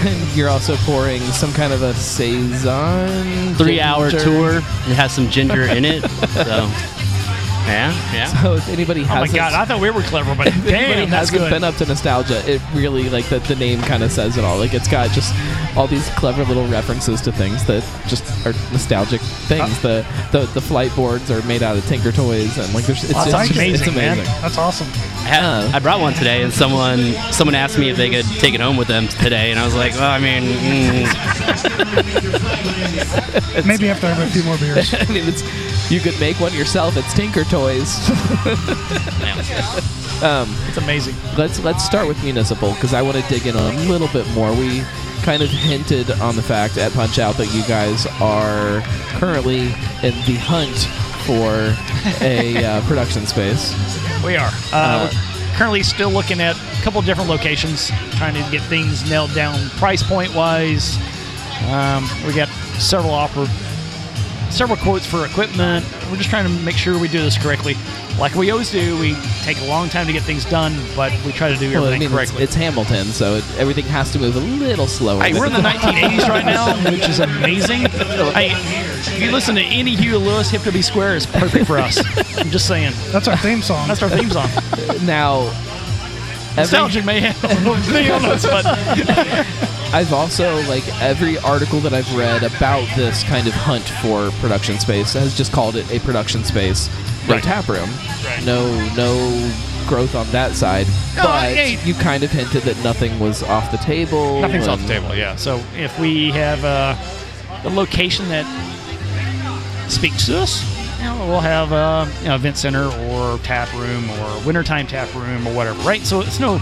And 0.05 0.35
you're 0.35 0.49
also 0.49 0.75
pouring 0.77 1.21
some 1.21 1.53
kind 1.53 1.71
of 1.71 1.81
a 1.81 1.93
saison. 1.93 3.53
Three 3.55 3.79
hour 3.79 4.09
tour. 4.11 4.57
It 4.57 4.95
has 4.95 5.13
some 5.13 5.29
ginger 5.29 5.63
in 5.63 5.85
it. 5.85 6.01
So, 6.09 6.69
yeah, 7.69 8.13
yeah. 8.13 8.25
So 8.43 8.55
if 8.55 8.67
anybody 8.69 9.01
oh 9.01 9.07
my 9.07 9.15
hasn't, 9.27 9.35
god, 9.35 9.53
I 9.53 9.65
thought 9.65 9.79
we 9.81 9.89
were 9.89 10.01
clever, 10.03 10.33
but 10.35 10.47
if 10.51 10.55
anybody 10.65 10.71
damn, 11.01 11.09
that's 11.09 11.29
hasn't 11.29 11.39
good. 11.41 11.49
been 11.51 11.63
up 11.63 11.75
to 11.75 11.85
nostalgia, 11.85 12.41
it 12.49 12.61
really 12.73 13.09
like 13.09 13.25
the, 13.25 13.39
the 13.39 13.55
name 13.55 13.81
kind 13.81 14.03
of 14.03 14.11
says 14.11 14.37
it 14.37 14.43
all. 14.43 14.57
Like 14.57 14.73
it's 14.73 14.87
got 14.87 15.09
just 15.11 15.33
all 15.77 15.87
these 15.87 16.07
clever 16.11 16.43
little 16.45 16.67
references 16.67 17.21
to 17.21 17.31
things 17.31 17.65
that 17.65 17.83
just 18.07 18.23
are 18.45 18.53
nostalgic 18.71 19.21
things. 19.21 19.81
the, 19.81 20.05
the 20.31 20.45
the 20.53 20.61
flight 20.61 20.93
boards 20.95 21.29
are 21.31 21.41
made 21.43 21.63
out 21.63 21.77
of 21.77 21.85
Tinker 21.87 22.11
toys, 22.11 22.57
and 22.57 22.73
like 22.73 22.85
there's 22.85 23.03
it's, 23.03 23.13
That's 23.13 23.27
it's, 23.27 23.33
just- 23.33 23.49
it's 23.51 23.57
amazing, 23.57 23.95
man. 23.95 24.13
amazing. 24.19 24.41
That's 24.41 24.57
awesome. 24.57 24.87
I, 24.87 25.29
had- 25.29 25.43
Uh. 25.43 25.71
I 25.73 25.79
brought 25.79 25.99
one 26.01 26.13
today, 26.13 26.43
and 26.43 26.51
someone 26.53 27.13
someone 27.31 27.55
asked 27.55 27.77
me 27.77 27.89
if 27.89 27.97
they 27.97 28.09
could 28.09 28.25
take 28.39 28.53
it 28.53 28.61
home 28.61 28.77
with 28.77 28.87
them 28.87 29.07
today, 29.07 29.51
and 29.51 29.59
I 29.59 29.65
was 29.65 29.75
like, 29.75 29.93
well, 29.93 30.09
I 30.11 30.19
mean, 30.19 30.43
mm, 30.43 31.05
Maybe 33.65 33.89
after 33.89 34.07
I 34.07 34.11
have 34.11 34.27
a 34.27 34.31
few 34.31 34.43
more 34.43 34.57
beers. 34.57 34.93
I 34.97 35.05
mean, 35.11 35.27
it's 35.27 35.43
you 35.91 35.99
could 35.99 36.19
make 36.19 36.39
one 36.39 36.53
yourself. 36.53 36.95
It's 36.97 37.13
Tinker 37.13 37.43
Toys. 37.45 38.09
um, 40.23 40.47
It's 40.67 40.77
amazing. 40.77 41.15
let's 41.37 41.59
let's 41.63 41.83
start 41.83 42.07
with 42.07 42.21
municipal 42.23 42.73
because 42.73 42.93
I 42.93 43.01
want 43.01 43.17
to 43.17 43.23
dig 43.29 43.47
in 43.47 43.55
a 43.55 43.69
little 43.89 44.07
bit 44.09 44.27
more. 44.31 44.53
We 44.53 44.83
kind 45.23 45.41
of 45.41 45.49
hinted 45.49 46.11
on 46.21 46.35
the 46.35 46.41
fact 46.41 46.77
at 46.77 46.91
Punch 46.93 47.19
Out 47.19 47.35
that 47.35 47.53
you 47.53 47.63
guys 47.63 48.05
are 48.21 48.81
currently 49.19 49.63
in 50.03 50.13
the 50.25 50.37
hunt 50.39 50.87
for 51.25 51.75
a 52.23 52.63
uh, 52.63 52.81
production 52.87 53.25
space. 53.25 53.73
We 54.23 54.37
are. 54.37 54.49
Uh, 54.71 55.09
we're 55.11 55.55
currently 55.57 55.83
still 55.83 56.09
looking 56.09 56.39
at 56.39 56.55
a 56.55 56.81
couple 56.81 57.01
different 57.01 57.29
locations, 57.29 57.89
trying 58.17 58.33
to 58.33 58.51
get 58.51 58.61
things 58.63 59.09
nailed 59.09 59.33
down 59.33 59.69
price 59.71 60.03
point 60.03 60.33
wise. 60.33 60.97
Um, 61.67 62.07
we 62.25 62.33
got 62.33 62.47
several 62.79 63.13
offer, 63.13 63.45
several 64.51 64.77
quotes 64.77 65.05
for 65.05 65.25
equipment. 65.25 65.85
We're 66.09 66.17
just 66.17 66.29
trying 66.29 66.45
to 66.45 66.63
make 66.63 66.75
sure 66.75 66.97
we 66.99 67.07
do 67.07 67.21
this 67.21 67.37
correctly. 67.37 67.75
Like 68.17 68.35
we 68.35 68.51
always 68.51 68.71
do, 68.71 68.99
we 68.99 69.15
take 69.43 69.59
a 69.61 69.65
long 69.65 69.87
time 69.87 70.05
to 70.07 70.11
get 70.13 70.23
things 70.23 70.43
done, 70.45 70.75
but 70.95 71.13
we 71.25 71.31
try 71.31 71.49
to 71.49 71.55
do 71.57 71.69
Well, 71.71 71.83
I 71.83 71.87
everything 71.93 71.99
mean, 71.99 72.19
it's, 72.19 72.31
correctly. 72.31 72.43
it's 72.43 72.55
Hamilton, 72.55 73.05
so 73.05 73.35
it, 73.35 73.43
everything 73.57 73.85
has 73.85 74.11
to 74.11 74.19
move 74.19 74.35
a 74.35 74.39
little 74.39 74.87
slower. 74.87 75.21
Hey, 75.23 75.33
we're 75.33 75.45
in 75.45 75.53
the 75.53 75.59
1980s 75.59 76.27
right 76.27 76.45
now, 76.45 76.75
which 76.91 77.07
is 77.07 77.19
amazing. 77.19 77.81
Hey, 77.85 78.49
if 78.51 79.21
you 79.21 79.31
listen 79.31 79.55
to 79.55 79.61
any 79.61 79.95
Huey 79.95 80.17
Lewis, 80.17 80.49
Hip 80.49 80.63
to 80.63 80.71
Be 80.73 80.81
Square 80.81 81.15
is 81.15 81.25
perfect 81.27 81.65
for 81.67 81.77
us. 81.77 81.97
I'm 82.37 82.49
just 82.49 82.67
saying. 82.67 82.91
That's 83.11 83.27
our 83.29 83.37
theme 83.37 83.61
song. 83.61 83.87
That's 83.87 84.03
our 84.03 84.09
theme 84.09 84.29
song. 84.31 84.49
now. 85.05 85.43
every- 86.51 86.63
Nostalgic 86.63 87.05
may 87.05 87.21
have 87.21 87.37
thing 87.85 88.11
on 88.11 88.25
us, 88.25 88.45
but 88.45 88.65
I've 89.91 90.13
also 90.13 90.61
like 90.67 90.87
every 91.01 91.39
article 91.39 91.79
that 91.79 91.93
I've 91.93 92.13
read 92.15 92.43
about 92.43 92.87
this 92.95 93.23
kind 93.23 93.47
of 93.47 93.53
hunt 93.53 93.83
for 94.03 94.29
production 94.39 94.77
space 94.79 95.13
has 95.13 95.35
just 95.35 95.51
called 95.51 95.75
it 95.75 95.89
a 95.91 95.99
production 96.01 96.43
space, 96.43 96.89
no 97.27 97.33
Right. 97.35 97.43
tap 97.43 97.67
room, 97.67 97.89
Right. 98.23 98.45
no 98.45 98.69
no 98.95 99.51
growth 99.87 100.13
on 100.13 100.29
that 100.31 100.53
side. 100.55 100.85
No, 101.15 101.23
but 101.23 101.53
hey. 101.55 101.79
you 101.83 101.95
kind 101.95 102.23
of 102.23 102.31
hinted 102.31 102.61
that 102.63 102.77
nothing 102.83 103.19
was 103.19 103.41
off 103.41 103.71
the 103.71 103.77
table. 103.79 104.39
Nothing's 104.41 104.67
off 104.67 104.79
the 104.81 104.87
table, 104.87 105.15
yeah. 105.15 105.35
So 105.35 105.59
if 105.75 105.97
we 105.99 106.29
have 106.31 106.63
uh, 106.63 106.95
a 107.63 107.69
location 107.69 108.29
that 108.29 108.45
speaks 109.89 110.27
to 110.27 110.37
us, 110.39 110.63
you 110.99 111.05
know, 111.05 111.15
we'll 111.27 111.39
have 111.39 111.71
a 111.71 112.07
you 112.21 112.27
know, 112.27 112.35
event 112.35 112.57
center 112.57 112.85
or 113.09 113.39
tap 113.39 113.73
room 113.73 114.07
or 114.11 114.45
wintertime 114.45 114.85
tap 114.85 115.11
room 115.15 115.47
or 115.47 115.53
whatever, 115.55 115.79
right? 115.81 116.01
So 116.05 116.21
it's 116.21 116.39
no, 116.39 116.61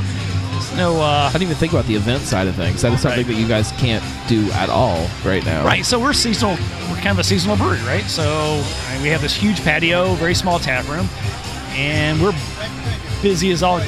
it's 0.58 0.76
no, 0.76 1.02
uh, 1.02 1.28
I 1.30 1.32
didn't 1.32 1.43
even 1.43 1.56
think 1.56 1.72
about 1.74 1.86
the 1.86 1.96
event 1.96 2.24
side 2.24 2.48
of 2.48 2.56
things. 2.56 2.82
That 2.82 2.93
is 2.93 3.02
something 3.02 3.20
Right. 3.26 3.28
that 3.36 3.39
you 3.41 3.48
guys 3.48 3.72
can't 3.74 4.04
do 4.28 4.50
at 4.52 4.70
all 4.70 5.08
right 5.26 5.43
now. 5.46 5.63
right. 5.65 5.86
So 5.86 6.00
we're 6.00 6.13
seasonal. 6.13 6.52
We're 6.89 6.96
kind 6.98 7.08
of 7.10 7.20
a 7.20 7.24
seasonal 7.24 7.58
brewery, 7.58 7.80
right? 7.86 8.04
So 8.06 8.24
I 8.89 8.93
mean, 8.93 9.04
we 9.04 9.10
have 9.10 9.22
this 9.22 9.36
huge 9.36 9.63
patio, 9.63 10.13
very 10.15 10.36
small 10.36 10.60
tap 10.60 10.88
room, 10.89 11.08
and 11.76 12.22
we're 12.22 12.34
busy 13.22 13.52
as 13.52 13.63
all 13.63 13.82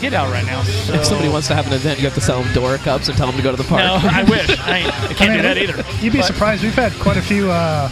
get 0.00 0.14
out 0.14 0.32
right 0.32 0.44
now. 0.46 0.62
So 0.62 0.94
If 0.94 1.04
somebody 1.04 1.28
wants 1.28 1.46
to 1.48 1.54
have 1.54 1.66
an 1.68 1.74
event, 1.74 1.98
you 2.00 2.04
have 2.06 2.14
to 2.14 2.20
sell 2.20 2.42
them 2.42 2.52
Dora 2.54 2.76
cups 2.78 3.08
and 3.08 3.16
tell 3.16 3.28
them 3.28 3.36
to 3.36 3.42
go 3.42 3.52
to 3.52 3.56
the 3.56 3.62
park. 3.62 3.82
no, 3.84 3.98
I 4.10 4.24
wish. 4.24 4.50
I, 4.58 4.78
I 4.78 5.14
can't 5.14 5.20
I 5.20 5.26
mean, 5.28 5.36
do 5.36 5.42
that 5.42 5.58
either. 5.58 5.84
You'd 6.02 6.12
be 6.12 6.18
But 6.18 6.26
surprised. 6.26 6.64
We've 6.64 6.74
had 6.74 6.90
quite 6.94 7.16
a 7.16 7.22
few 7.22 7.48
uh, 7.52 7.88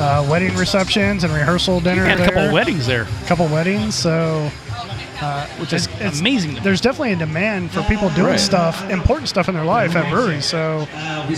uh, 0.00 0.26
wedding 0.28 0.56
receptions 0.56 1.22
and 1.22 1.32
rehearsal 1.32 1.78
dinner. 1.80 2.02
We 2.02 2.08
had 2.08 2.18
a 2.20 2.24
couple 2.24 2.42
of 2.42 2.52
weddings 2.52 2.84
there, 2.88 3.02
A 3.02 3.26
couple 3.28 3.46
weddings. 3.46 3.94
So, 3.94 4.50
uh, 5.20 5.46
which 5.58 5.72
is 5.72 5.86
it's- 6.00 6.20
amazing. 6.20 6.54
there's 6.62 6.80
definitely 6.80 7.12
a 7.12 7.16
demand 7.16 7.70
for 7.70 7.82
people 7.82 8.08
doing 8.10 8.26
Right. 8.32 8.40
stuff, 8.40 8.88
important 8.90 9.28
stuff 9.28 9.48
in 9.48 9.54
their 9.54 9.64
life 9.64 9.94
at 9.96 10.10
breweries. 10.10 10.44
So, 10.44 10.86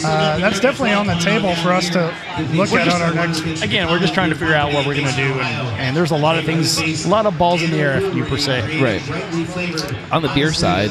uh, 0.04 0.38
that's 0.38 0.60
definitely 0.60 0.92
on 0.92 1.06
the 1.06 1.14
table 1.16 1.54
for 1.56 1.72
us 1.72 1.88
to 1.90 2.12
look 2.52 2.70
We're 2.70 2.80
at 2.80 2.84
just- 2.86 2.96
on 2.96 3.02
our 3.02 3.14
next. 3.14 3.62
again, 3.62 3.88
we're 3.90 3.98
just 3.98 4.14
trying 4.14 4.30
to 4.30 4.36
figure 4.36 4.54
out 4.54 4.72
what 4.72 4.86
we're 4.86 4.94
going 4.94 5.08
to 5.08 5.16
do, 5.16 5.32
and, 5.40 5.80
and 5.80 5.96
there's 5.96 6.10
a 6.10 6.16
lot 6.16 6.38
of 6.38 6.44
things, 6.44 6.78
a 7.04 7.08
lot 7.08 7.26
of 7.26 7.36
balls 7.38 7.62
in 7.62 7.70
the 7.70 7.78
air, 7.78 7.98
if 8.00 8.14
you 8.14 8.24
per 8.24 8.36
se. 8.38 8.80
Right. 8.82 9.02
On 10.12 10.22
the 10.22 10.28
beer 10.34 10.52
side, 10.52 10.90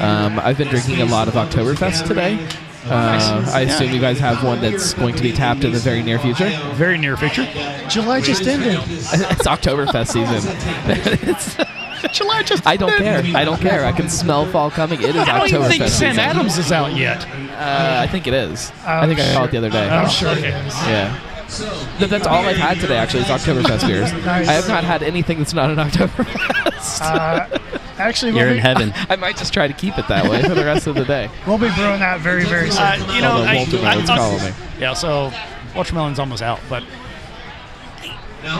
um, 0.00 0.38
I've 0.40 0.58
been 0.58 0.68
drinking 0.68 1.00
a 1.00 1.06
lot 1.06 1.28
of 1.28 1.34
Oktoberfest 1.34 2.06
today. 2.06 2.38
Uh, 2.86 3.42
I 3.54 3.62
assume 3.62 3.92
you 3.94 4.00
guys 4.00 4.18
have 4.20 4.44
one 4.44 4.60
that's 4.60 4.92
going 4.92 5.14
to 5.14 5.22
be 5.22 5.32
tapped 5.32 5.64
in 5.64 5.72
the 5.72 5.78
very 5.78 6.02
near 6.02 6.18
future. 6.18 6.50
Very 6.74 6.98
near 6.98 7.16
future. 7.16 7.48
July 7.88 8.20
just 8.20 8.46
ended. 8.46 8.78
it's 8.86 9.46
Oktoberfest 9.46 10.08
season. 10.08 11.66
It's- 12.04 12.16
July 12.18 12.42
just. 12.42 12.66
I 12.66 12.76
don't 12.76 12.96
care. 12.96 13.22
I 13.36 13.44
don't 13.44 13.60
care. 13.60 13.84
I 13.84 13.92
can 13.92 14.08
smell 14.08 14.46
fall 14.46 14.70
coming. 14.70 15.00
It 15.02 15.10
is 15.10 15.16
October. 15.16 15.30
I 15.32 15.38
don't 15.48 15.54
even 15.54 15.68
think 15.68 15.88
Sam. 15.88 16.18
Adams 16.18 16.58
is 16.58 16.70
out 16.72 16.94
yet. 16.96 17.26
Uh, 17.26 17.96
I 18.00 18.06
think 18.06 18.26
it 18.26 18.34
is. 18.34 18.70
I 18.86 19.06
think 19.06 19.18
I 19.20 19.32
saw 19.32 19.44
it 19.44 19.50
the 19.50 19.58
other 19.58 19.70
day. 19.70 19.88
I'm 19.88 20.08
sure 20.08 20.30
it 20.32 20.38
okay. 20.38 20.48
is. 20.66 20.74
Yeah. 20.86 21.20
Th- 21.98 22.10
That's 22.10 22.26
all 22.26 22.44
I've 22.44 22.56
had 22.56 22.80
today, 22.80 22.96
actually, 22.96 23.22
is 23.22 23.28
Oktoberfest 23.28 23.86
beers. 23.86 24.10
I 24.26 24.42
have 24.52 24.66
not 24.68 24.82
had 24.82 25.02
anything 25.02 25.38
that's 25.38 25.54
not 25.54 25.70
an 25.70 25.76
Oktoberfest. 25.76 27.00
Uh, 27.00 27.58
actually, 27.98 28.32
you're 28.32 28.46
we'll 28.46 28.54
in 28.56 28.60
heaven. 28.60 28.92
I 29.08 29.16
might 29.16 29.36
just 29.36 29.52
try 29.54 29.68
to 29.68 29.74
keep 29.74 29.96
it 29.98 30.08
that 30.08 30.28
way 30.28 30.42
for 30.42 30.54
the 30.54 30.64
rest 30.64 30.86
of 30.86 30.94
the 30.96 31.04
day. 31.04 31.30
we'll 31.46 31.58
be 31.58 31.70
brewing 31.76 32.00
that 32.00 32.20
very, 32.20 32.44
very 32.44 32.70
soon. 32.70 32.82
Uh, 32.82 33.12
you 33.14 33.20
know, 33.22 33.32
Although 33.32 33.44
I, 33.44 33.54
Walter 33.56 33.76
I, 33.78 33.94
Melon's 33.94 34.10
I- 34.10 34.54
Yeah, 34.80 34.94
so 34.94 35.32
Watermelon's 35.76 36.18
almost 36.18 36.42
out, 36.42 36.60
but 36.68 36.82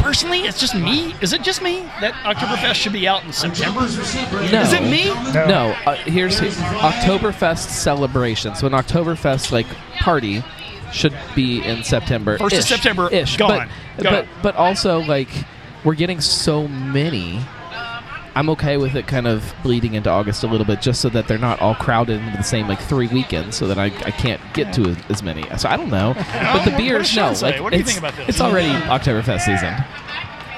personally, 0.02 0.40
it's 0.40 0.58
just 0.58 0.74
me. 0.74 1.14
Is 1.20 1.32
it 1.32 1.42
just 1.42 1.62
me 1.62 1.80
that 2.00 2.14
Oktoberfest 2.24 2.74
should 2.74 2.92
be 2.92 3.06
out 3.06 3.24
in 3.24 3.32
September? 3.32 3.80
No. 3.80 3.86
Is 3.86 4.72
it 4.72 4.82
me? 4.82 5.06
No. 5.32 5.46
No, 5.46 5.76
uh, 5.86 5.94
here's 5.96 6.40
Oktoberfest 6.40 7.68
celebration. 7.68 8.54
So 8.54 8.66
an 8.66 8.72
Oktoberfest 8.72 9.52
like 9.52 9.66
party 9.98 10.42
should 10.92 11.14
be 11.34 11.62
in 11.62 11.82
September. 11.82 12.38
First 12.38 12.56
of 12.56 12.64
September, 12.64 13.08
ish. 13.12 13.36
gone. 13.36 13.68
But, 13.96 14.02
Gone. 14.04 14.12
but 14.12 14.28
but 14.42 14.56
also 14.56 15.00
like 15.00 15.28
we're 15.84 15.94
getting 15.94 16.20
so 16.20 16.66
many. 16.68 17.40
I'm 18.36 18.48
okay 18.50 18.76
with 18.76 18.96
it 18.96 19.06
kind 19.06 19.26
of 19.26 19.54
bleeding 19.62 19.94
into 19.94 20.10
August 20.10 20.42
a 20.42 20.46
little 20.46 20.66
bit, 20.66 20.80
just 20.80 21.00
so 21.00 21.08
that 21.10 21.28
they're 21.28 21.38
not 21.38 21.60
all 21.60 21.74
crowded 21.74 22.20
into 22.20 22.36
the 22.36 22.42
same 22.42 22.66
like 22.68 22.80
three 22.80 23.06
weekends, 23.08 23.56
so 23.56 23.66
that 23.68 23.78
I, 23.78 23.86
I 23.86 24.10
can't 24.10 24.40
get 24.54 24.74
to 24.74 24.90
as, 24.90 24.96
as 25.08 25.22
many. 25.22 25.44
So 25.56 25.68
I 25.68 25.76
don't 25.76 25.90
know, 25.90 26.14
but 26.16 26.24
the 26.64 26.70
oh, 26.70 26.72
what 26.72 26.76
beers, 26.76 27.14
no, 27.14 27.32
like 27.42 27.60
What 27.60 27.70
do 27.70 27.76
you 27.76 27.82
it's, 27.82 27.92
think 27.92 27.98
about 27.98 28.16
this? 28.16 28.28
it's 28.30 28.40
already 28.40 28.68
Oktoberfest 28.88 29.42
season. 29.42 29.74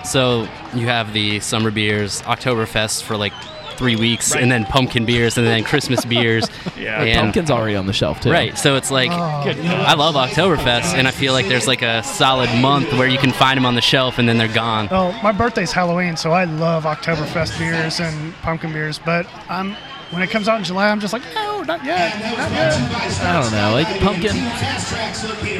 So 0.04 0.42
you 0.74 0.86
have 0.86 1.12
the 1.12 1.40
summer 1.40 1.70
beers, 1.70 2.22
Oktoberfest 2.22 3.02
for 3.02 3.16
like 3.16 3.32
three 3.76 3.96
weeks, 3.96 4.34
and 4.34 4.50
then 4.50 4.64
pumpkin 4.64 5.04
beers, 5.04 5.36
and 5.38 5.46
then 5.46 5.64
Christmas 5.64 6.04
beers. 6.04 6.48
Yeah. 6.76 7.02
and, 7.02 7.20
Pumpkin's 7.20 7.50
already 7.50 7.76
on 7.76 7.86
the 7.86 7.92
shelf 7.92 8.20
too. 8.20 8.30
Right, 8.30 8.56
so 8.56 8.76
it's 8.76 8.90
like 8.90 9.10
oh, 9.10 9.14
I 9.16 9.94
love 9.94 10.14
Oktoberfest, 10.14 10.94
and 10.94 11.06
I 11.08 11.10
feel 11.10 11.32
like 11.32 11.48
there's 11.48 11.66
like 11.66 11.82
a 11.82 12.02
solid 12.02 12.50
month 12.60 12.92
where 12.92 13.08
you 13.08 13.18
can 13.18 13.32
find 13.32 13.56
them 13.56 13.66
on 13.66 13.74
the 13.74 13.80
shelf, 13.80 14.18
and 14.18 14.28
then 14.28 14.38
they're 14.38 14.48
gone. 14.48 14.88
Oh, 14.90 15.12
my 15.22 15.32
birthday's 15.32 15.72
Halloween, 15.72 16.16
so 16.16 16.32
I 16.32 16.44
love 16.44 16.84
Oktoberfest 16.84 17.58
beers 17.58 18.00
and 18.00 18.34
pumpkin 18.36 18.72
beers. 18.72 18.98
But 18.98 19.26
I'm 19.48 19.76
when 20.11 20.23
it 20.23 20.31
comes 20.31 20.47
out 20.49 20.59
in 20.59 20.64
July, 20.64 20.88
I'm 20.88 21.01
just 21.01 21.12
like, 21.12 21.23
no, 21.35 21.62
not 21.62 21.85
yet, 21.85 22.21
not 22.38 22.51
yet. 22.53 22.75
I 23.23 23.40
don't 23.42 23.53
know, 23.53 23.73
like 23.73 24.01
pumpkin. 24.01 24.37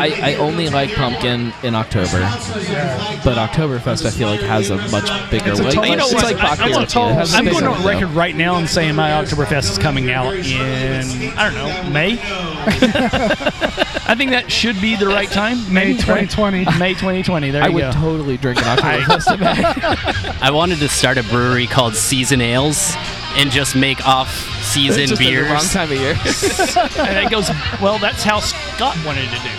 I, 0.01 0.21
I 0.23 0.35
only 0.37 0.69
like 0.69 0.93
pumpkin 0.95 1.53
in 1.65 1.75
October, 1.75 2.21
but 3.25 3.37
Oktoberfest 3.37 4.07
I 4.07 4.11
feel 4.11 4.29
like 4.29 4.41
has 4.41 4.71
a 4.71 4.77
much 4.91 5.09
bigger. 5.31 5.51
It's 5.51 5.61
a 5.61 5.65
like, 5.65 5.75
total- 5.75 5.91
You 5.91 5.97
know 5.97 6.07
what? 6.09 6.23
like 6.23 6.37
I'm. 6.39 6.73
I'm, 6.75 6.83
It 6.83 6.91
has 6.93 7.35
a 7.35 7.37
I'm 7.39 7.45
going 7.47 7.65
on 7.67 7.73
window. 7.83 7.89
record 7.89 8.11
right 8.15 8.35
now 8.37 8.57
and 8.57 8.69
saying 8.69 8.95
my 8.95 9.11
Oktoberfest 9.11 9.71
is 9.73 9.79
coming 9.79 10.11
out 10.11 10.33
in 10.35 11.33
I 11.37 11.51
don't 11.51 11.55
know 11.55 11.91
May. 11.91 12.19
I 14.09 14.15
think 14.17 14.31
that 14.31 14.51
should 14.53 14.81
be 14.81 14.95
the 14.97 15.07
right 15.09 15.29
time. 15.29 15.73
May 15.73 15.95
2020. 15.95 16.65
May 16.79 16.91
2020. 16.95 17.51
There 17.51 17.63
I 17.63 17.67
you 17.69 17.75
would 17.75 17.81
go. 17.81 17.93
totally 17.93 18.37
drink 18.37 18.59
an 18.65 18.65
Oktoberfest. 18.79 20.43
I 20.43 20.51
wanted 20.53 20.79
to 20.79 20.89
start 20.89 21.19
a 21.19 21.25
brewery 21.25 21.67
called 21.67 21.95
Season 21.97 22.41
Ales, 22.41 22.95
and 23.37 23.51
just 23.51 23.77
make 23.77 24.07
off-season 24.07 25.07
Just 25.09 25.21
beers. 25.21 25.49
wrong 25.51 25.63
time 25.65 25.91
of 25.93 25.99
year. 25.99 26.13
and 27.07 27.19
it 27.27 27.31
goes 27.31 27.49
well. 27.81 27.99
That's 27.99 28.23
how 28.23 28.41
Scott 28.41 28.97
wanted 29.05 29.25
to 29.29 29.37
do 29.37 29.51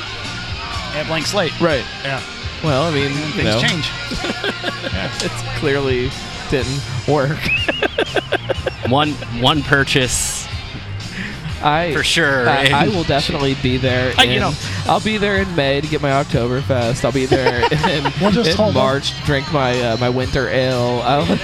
at 0.97 1.05
Blank 1.07 1.25
Slate. 1.27 1.59
right. 1.61 1.85
Yeah, 2.03 2.21
Well, 2.63 2.83
I 2.83 2.91
mean, 2.91 3.11
you 3.11 3.17
things 3.33 3.43
know, 3.45 3.61
change. 3.61 3.89
it's 5.23 5.59
clearly 5.59 6.09
didn't 6.49 6.81
work. 7.07 7.37
One 8.89 9.11
one 9.41 9.61
purchase 9.63 10.46
I 11.61 11.93
for 11.93 12.03
sure. 12.03 12.47
I, 12.47 12.69
I 12.73 12.87
will 12.89 13.03
definitely 13.15 13.55
be 13.63 13.77
there. 13.77 14.13
In, 14.23 14.29
you 14.31 14.39
know- 14.39 14.53
I'll 14.85 14.99
be 15.01 15.17
there 15.17 15.37
in 15.37 15.55
May 15.55 15.81
to 15.81 15.87
get 15.87 16.01
my 16.01 16.09
Oktoberfest. 16.11 17.03
I'll 17.03 17.11
be 17.11 17.25
there 17.25 17.61
in, 17.71 18.03
We'll 18.21 18.37
in 18.47 18.55
hold 18.55 18.69
on. 18.69 18.73
March 18.75 19.11
to 19.19 19.21
drink 19.25 19.51
my 19.51 19.79
uh, 19.81 19.97
my 19.97 20.09
winter 20.09 20.47
ale. 20.49 21.25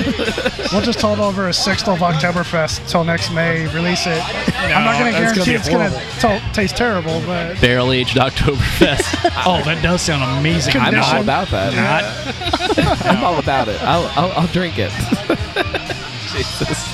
We'll 0.71 0.81
just 0.81 1.01
hold 1.01 1.19
over 1.19 1.49
a 1.49 1.53
sixth 1.53 1.87
of 1.87 1.99
Oktoberfest 1.99 2.89
till 2.89 3.03
next 3.03 3.31
May. 3.31 3.67
Release 3.75 4.07
it. 4.07 4.19
I'm 4.57 4.83
not 4.83 4.97
going 4.99 5.13
to 5.13 5.19
that's 5.19 5.37
gonna 5.37 5.45
guarantee 5.45 5.51
be 5.51 5.55
it's 5.55 5.69
going 5.69 6.39
to 6.41 6.51
taste 6.53 6.75
terrible, 6.75 7.21
but 7.27 7.61
barrel 7.61 7.91
aged 7.91 8.17
Oktoberfest. 8.17 9.31
Oh, 9.45 9.61
that 9.65 9.83
does 9.83 10.01
sound 10.01 10.23
amazing. 10.39 10.75
I'm 10.77 10.95
all 10.99 11.21
about 11.21 11.49
that. 11.49 11.73
Not- 11.75 13.05
I'm 13.05 13.23
all 13.23 13.37
about 13.37 13.67
it. 13.67 13.79
I'll 13.83 14.05
I'll, 14.15 14.31
I'll 14.31 14.47
drink 14.47 14.75
it. 14.79 14.91
Jesus. 16.31 16.87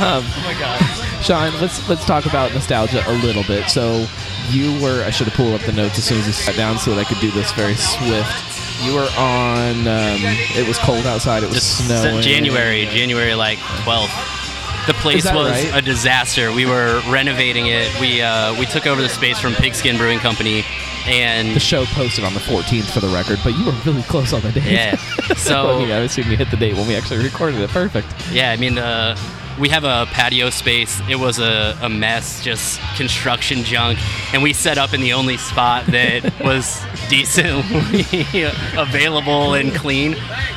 Um, 0.00 0.24
oh 0.26 0.42
my 0.44 0.58
god. 0.58 1.05
Sean, 1.22 1.52
let's 1.60 1.88
let's 1.88 2.04
talk 2.04 2.26
about 2.26 2.52
nostalgia 2.54 3.02
a 3.06 3.12
little 3.24 3.42
bit. 3.44 3.68
So, 3.68 4.06
you 4.50 4.80
were 4.82 5.02
I 5.04 5.10
should 5.10 5.26
have 5.26 5.34
pulled 5.36 5.54
up 5.58 5.66
the 5.66 5.72
notes 5.72 5.98
as 5.98 6.04
soon 6.04 6.18
as 6.18 6.26
you 6.26 6.32
sat 6.32 6.56
down 6.56 6.78
so 6.78 6.94
that 6.94 7.00
I 7.00 7.04
could 7.04 7.18
do 7.20 7.30
this 7.32 7.50
very 7.52 7.74
swift. 7.74 8.84
You 8.84 8.94
were 8.94 9.08
on. 9.16 9.88
Um, 9.88 10.20
it 10.54 10.68
was 10.68 10.78
cold 10.78 11.06
outside. 11.06 11.42
It 11.42 11.46
was 11.46 11.54
Just 11.56 11.86
snowing. 11.86 12.22
January, 12.22 12.84
January 12.86 13.34
like 13.34 13.58
12th. 13.58 14.86
The 14.86 14.92
place 14.94 15.24
was 15.24 15.50
right? 15.50 15.74
a 15.74 15.82
disaster. 15.82 16.52
We 16.52 16.64
were 16.66 17.00
renovating 17.10 17.66
it. 17.66 17.88
We 17.98 18.22
uh, 18.22 18.54
we 18.58 18.66
took 18.66 18.86
over 18.86 19.02
the 19.02 19.08
space 19.08 19.38
from 19.40 19.54
Pigskin 19.54 19.96
Brewing 19.96 20.20
Company, 20.20 20.62
and 21.06 21.56
The 21.56 21.60
show 21.60 21.86
posted 21.86 22.22
on 22.24 22.34
the 22.34 22.40
14th 22.40 22.92
for 22.92 23.00
the 23.00 23.08
record, 23.08 23.40
but 23.42 23.56
you 23.58 23.64
were 23.64 23.72
really 23.84 24.02
close 24.02 24.32
on 24.32 24.42
the 24.42 24.52
date. 24.52 24.64
yeah. 24.64 24.96
So 25.36 25.80
I 25.80 25.98
assume 26.00 26.30
you 26.30 26.36
hit 26.36 26.50
the 26.50 26.56
date 26.56 26.74
when 26.74 26.86
we 26.86 26.94
actually 26.94 27.22
recorded 27.24 27.60
it. 27.60 27.70
Perfect. 27.70 28.06
Yeah, 28.30 28.50
I 28.52 28.56
mean, 28.56 28.78
uh, 28.78 29.16
we 29.58 29.68
have 29.70 29.84
a 29.84 30.06
patio 30.12 30.50
space. 30.50 31.00
It 31.08 31.16
was 31.16 31.38
a, 31.38 31.76
a 31.82 31.88
mess, 31.88 32.42
just 32.44 32.80
construction 32.96 33.64
junk. 33.64 33.98
And 34.34 34.42
we 34.42 34.52
set 34.52 34.76
up 34.78 34.92
in 34.94 35.00
the 35.00 35.12
only 35.14 35.36
spot 35.36 35.86
that 35.86 36.24
was 36.44 36.80
decently 37.08 38.04
available 38.76 39.54
and 39.54 39.74
clean. 39.74 40.14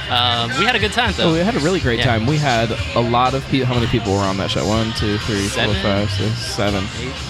Um, 0.10 0.50
we 0.58 0.66
had 0.66 0.76
a 0.76 0.80
good 0.80 0.92
time, 0.92 1.14
Oh, 1.20 1.34
we 1.34 1.40
had 1.40 1.56
a 1.56 1.60
really 1.60 1.80
great 1.80 2.00
Yeah. 2.00 2.06
time. 2.06 2.26
We 2.26 2.38
had 2.38 2.72
a 2.96 3.00
lot 3.00 3.34
of 3.36 3.48
people. 3.50 3.68
How 3.68 3.76
many 3.76 3.88
people 3.88 4.12
were 4.14 4.20
on 4.20 4.38
that 4.38 4.50
show? 4.52 4.66
One, 4.68 4.92
two, 4.94 5.18
three, 5.20 5.48
four, 5.48 5.66
Seven? 5.66 5.76
five, 5.84 6.10
six, 6.12 6.34
seven. 6.38 6.84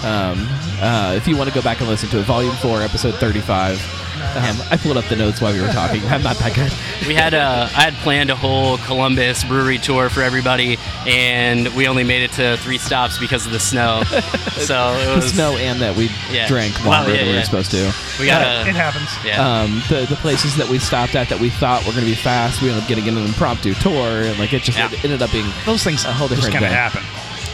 Um, 0.03 0.47
uh, 0.81 1.13
if 1.17 1.27
you 1.27 1.35
want 1.35 1.49
to 1.49 1.53
go 1.55 1.61
back 1.61 1.81
and 1.81 1.89
listen 1.89 2.07
to 2.09 2.19
it, 2.19 2.23
Volume 2.25 2.55
Four, 2.55 2.81
Episode 2.81 3.15
Thirty-five. 3.15 3.77
Um, 4.21 4.57
I 4.71 4.77
pulled 4.77 4.97
up 4.97 5.05
the 5.05 5.15
notes 5.15 5.41
while 5.41 5.53
we 5.53 5.61
were 5.61 5.67
talking. 5.71 6.03
I'm 6.05 6.21
not 6.23 6.37
that 6.39 6.53
good. 6.55 6.71
We 7.07 7.15
had 7.15 7.33
a, 7.33 7.69
I 7.75 7.83
had 7.89 7.93
planned 7.95 8.29
a 8.29 8.35
whole 8.35 8.77
Columbus 8.79 9.43
brewery 9.43 9.77
tour 9.77 10.09
for 10.09 10.21
everybody, 10.21 10.77
and 11.07 11.67
we 11.75 11.87
only 11.87 12.03
made 12.03 12.23
it 12.23 12.31
to 12.33 12.57
three 12.57 12.77
stops 12.77 13.17
because 13.17 13.45
of 13.45 13.51
the 13.51 13.59
snow. 13.59 14.03
so 14.57 14.93
it 14.99 15.05
The 15.09 15.15
was 15.15 15.33
snow 15.33 15.57
and 15.57 15.79
that 15.81 15.95
we 15.95 16.09
Yeah. 16.31 16.47
drank 16.47 16.75
Well, 16.85 17.07
yeah, 17.09 17.15
than 17.17 17.25
we 17.25 17.31
were 17.31 17.37
yeah. 17.39 17.43
supposed 17.43 17.71
to. 17.71 17.93
We 18.19 18.25
got 18.27 18.67
it 18.67 18.75
happens. 18.75 19.09
yeah. 19.25 19.41
Um, 19.61 19.81
the 19.89 20.05
the 20.09 20.15
places 20.17 20.55
that 20.57 20.67
we 20.69 20.79
stopped 20.79 21.15
at 21.15 21.29
that 21.29 21.39
we 21.39 21.49
thought 21.49 21.81
were 21.85 21.91
going 21.91 22.03
to 22.03 22.09
be 22.09 22.15
fast, 22.15 22.61
we 22.61 22.69
ended 22.69 22.83
up 22.83 22.89
getting 22.89 23.07
an 23.07 23.17
impromptu 23.17 23.73
tour, 23.75 24.21
and 24.23 24.37
like 24.39 24.53
it 24.53 24.63
just 24.63 24.77
Yeah. 24.77 24.91
it 24.91 25.03
ended 25.03 25.21
up 25.21 25.31
being 25.31 25.47
Those 25.65 25.83
things 25.83 26.03
A 26.05 26.11
whole 26.13 26.27
just 26.27 26.41
different 26.41 26.53
kind 26.63 26.65
of 26.65 26.71
happen. 26.71 27.03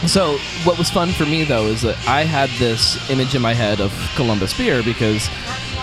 So, 0.08 0.36
what 0.64 0.76
was 0.76 0.90
fun 0.90 1.10
for 1.12 1.24
me 1.24 1.44
though 1.44 1.66
is 1.66 1.80
that 1.82 1.96
I 2.06 2.24
had 2.24 2.50
this 2.58 2.98
image 3.10 3.34
in 3.34 3.40
my 3.40 3.54
head 3.54 3.80
of 3.80 3.92
Columbus 4.14 4.52
beer 4.52 4.82
because 4.82 5.30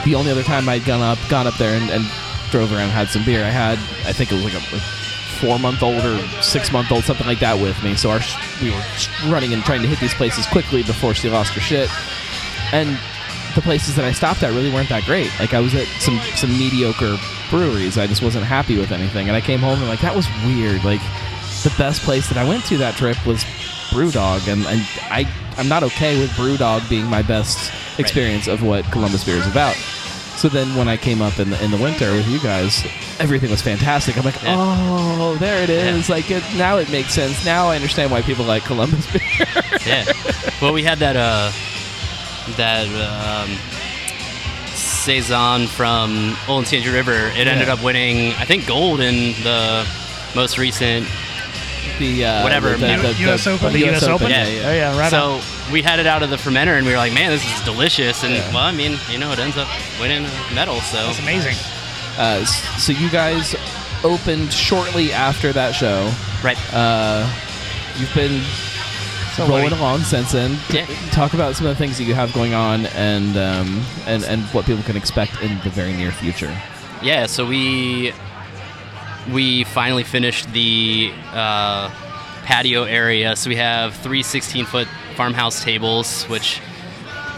the 0.05 0.15
only 0.15 0.31
other 0.31 0.43
time 0.43 0.67
I'd 0.67 0.85
gone 0.85 1.01
up, 1.01 1.17
gone 1.29 1.47
up 1.47 1.55
there 1.55 1.75
and, 1.75 1.89
and 1.89 2.05
drove 2.51 2.71
around 2.71 2.89
had 2.89 3.09
some 3.09 3.25
beer, 3.25 3.43
I 3.43 3.49
had 3.49 3.77
I 4.07 4.13
think 4.13 4.31
it 4.31 4.35
was 4.35 4.43
like 4.43 4.53
a 4.53 4.79
four 5.39 5.59
month 5.59 5.83
old 5.83 6.03
or 6.05 6.17
six 6.41 6.71
month 6.71 6.91
old 6.91 7.03
something 7.03 7.27
like 7.27 7.39
that 7.39 7.59
with 7.59 7.81
me. 7.83 7.95
So 7.95 8.09
our 8.09 8.19
we 8.61 8.71
were 8.71 8.83
running 9.27 9.53
and 9.53 9.63
trying 9.63 9.81
to 9.81 9.87
hit 9.87 9.99
these 9.99 10.13
places 10.13 10.45
quickly 10.47 10.83
before 10.83 11.13
she 11.13 11.29
lost 11.29 11.53
her 11.53 11.61
shit, 11.61 11.89
and 12.71 12.97
the 13.55 13.61
places 13.61 13.95
that 13.95 14.05
I 14.05 14.11
stopped 14.11 14.43
at 14.43 14.51
really 14.51 14.71
weren't 14.71 14.89
that 14.89 15.03
great. 15.03 15.31
Like 15.39 15.53
I 15.53 15.59
was 15.59 15.73
at 15.75 15.87
some 15.99 16.19
some 16.35 16.51
mediocre 16.51 17.17
breweries. 17.49 17.97
I 17.97 18.07
just 18.07 18.21
wasn't 18.21 18.45
happy 18.45 18.77
with 18.77 18.91
anything, 18.91 19.27
and 19.27 19.35
I 19.35 19.41
came 19.41 19.59
home 19.59 19.79
and 19.79 19.87
like 19.87 20.01
that 20.01 20.15
was 20.15 20.27
weird. 20.45 20.83
Like 20.83 21.01
the 21.63 21.73
best 21.77 22.01
place 22.03 22.27
that 22.29 22.37
I 22.37 22.47
went 22.47 22.65
to 22.65 22.77
that 22.77 22.95
trip 22.95 23.23
was 23.25 23.43
BrewDog, 23.89 24.47
and, 24.51 24.65
and 24.65 24.81
I 25.11 25.27
I'm 25.57 25.67
not 25.67 25.83
okay 25.83 26.19
with 26.19 26.31
BrewDog 26.31 26.89
being 26.89 27.05
my 27.05 27.21
best 27.21 27.71
experience 27.99 28.47
of 28.47 28.63
what 28.63 28.83
Columbus 28.91 29.23
beer 29.23 29.35
is 29.37 29.47
about. 29.47 29.75
So 30.35 30.49
then 30.49 30.75
when 30.75 30.87
I 30.87 30.97
came 30.97 31.21
up 31.21 31.37
in 31.39 31.51
the 31.51 31.63
in 31.63 31.69
the 31.71 31.77
winter 31.77 32.11
with 32.11 32.27
you 32.27 32.39
guys, 32.39 32.83
everything 33.19 33.51
was 33.51 33.61
fantastic. 33.61 34.17
I'm 34.17 34.23
like, 34.25 34.41
Yeah. 34.41 34.55
oh, 34.57 35.35
there 35.39 35.61
it 35.63 35.69
is. 35.69 36.09
Like 36.09 36.29
it, 36.31 36.43
now 36.57 36.77
it 36.77 36.89
makes 36.91 37.13
sense. 37.13 37.45
Now 37.45 37.67
I 37.67 37.75
understand 37.75 38.11
why 38.11 38.21
people 38.23 38.43
like 38.45 38.63
Columbus 38.63 39.05
beer. 39.13 39.21
yeah. 39.85 40.05
Well, 40.61 40.73
we 40.73 40.81
had 40.83 40.97
that 40.99 41.15
uh, 41.15 41.51
that 42.57 42.87
um, 43.45 43.55
saison 44.73 45.67
from 45.67 46.35
Old 46.47 46.65
Sandra 46.67 46.91
River. 46.91 47.31
It 47.35 47.47
ended 47.47 47.67
Yeah. 47.67 47.73
up 47.75 47.83
winning, 47.83 48.33
I 48.33 48.45
think, 48.45 48.65
gold 48.67 48.99
in 49.01 49.33
the 49.43 49.87
most 50.35 50.57
recent. 50.57 51.07
The 51.99 52.25
uh, 52.25 52.43
Whatever, 52.43 52.71
the, 52.71 52.77
the, 52.77 53.13
the, 53.13 53.13
U.S. 53.27 53.45
Open? 53.47 53.71
the 53.71 53.79
The 53.79 53.89
US 53.89 54.01
US 54.01 54.03
Open. 54.03 54.13
Open? 54.13 54.29
Yeah, 54.31 54.43
Oh, 54.45 54.49
yeah. 54.49 54.73
yeah, 54.73 54.99
right 54.99 55.09
so 55.11 55.33
on. 55.33 55.71
we 55.71 55.81
had 55.81 55.99
it 55.99 56.07
out 56.07 56.23
of 56.23 56.29
the 56.29 56.37
fermenter, 56.37 56.77
and 56.77 56.85
we 56.85 56.91
were 56.91 56.97
like, 56.97 57.13
"Man, 57.13 57.29
this 57.31 57.43
is 57.45 57.61
delicious." 57.65 58.23
And 58.23 58.33
Yeah. 58.33 58.47
well, 58.53 58.63
I 58.63 58.71
mean, 58.71 58.97
you 59.11 59.17
know, 59.17 59.31
it 59.31 59.39
ends 59.39 59.57
up 59.57 59.67
winning 59.99 60.25
a 60.25 60.53
medal. 60.53 60.79
So 60.81 61.09
it's 61.09 61.19
amazing. 61.19 61.55
Uh, 62.17 62.43
so 62.45 62.91
you 62.93 63.09
guys 63.09 63.55
opened 64.03 64.51
shortly 64.53 65.11
after 65.13 65.51
that 65.53 65.71
show. 65.73 66.11
right. 66.43 66.57
Uh, 66.73 67.27
you've 67.97 68.13
been 68.13 68.41
So 69.35 69.47
rolling 69.47 69.63
what- 69.63 69.73
along 69.73 69.99
since 70.03 70.31
then. 70.34 70.57
Yeah. 70.69 70.86
Talk 71.11 71.34
about 71.34 71.55
some 71.55 71.65
of 71.67 71.75
the 71.75 71.77
things 71.84 71.97
that 71.97 72.03
you 72.03 72.13
have 72.13 72.34
going 72.34 72.53
on 72.53 72.86
and 72.88 73.36
um, 73.38 73.84
and 74.05 74.23
and 74.25 74.43
what 74.53 74.65
people 74.65 74.84
can 74.84 74.95
expect 74.97 75.41
in 75.41 75.59
the 75.63 75.69
very 75.69 75.93
near 75.93 76.11
future. 76.11 76.55
Yeah, 77.01 77.25
so 77.25 77.45
we 77.45 78.13
we 79.32 79.63
finally 79.63 80.03
finished 80.03 80.51
the 80.53 81.11
uh, 81.32 81.89
patio 82.43 82.84
area. 82.84 83.36
So 83.36 83.49
we 83.49 83.55
have 83.55 83.95
three 83.95 84.24
16 84.24 84.65
foot 84.65 84.88
farmhouse 85.15 85.63
tables, 85.63 86.24
which 86.26 86.59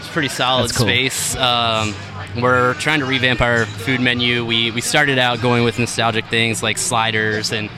is 0.00 0.08
pretty 0.08 0.28
solid 0.28 0.74
cool. 0.74 0.86
space. 0.86 1.36
Um, 1.36 1.94
we're 2.40 2.74
trying 2.74 3.00
to 3.00 3.06
revamp 3.06 3.40
our 3.40 3.66
food 3.66 4.00
menu. 4.00 4.44
We 4.44 4.70
we 4.70 4.80
started 4.80 5.18
out 5.18 5.40
going 5.40 5.64
with 5.64 5.78
nostalgic 5.78 6.26
things 6.26 6.62
like 6.62 6.78
sliders 6.78 7.52
and 7.52 7.70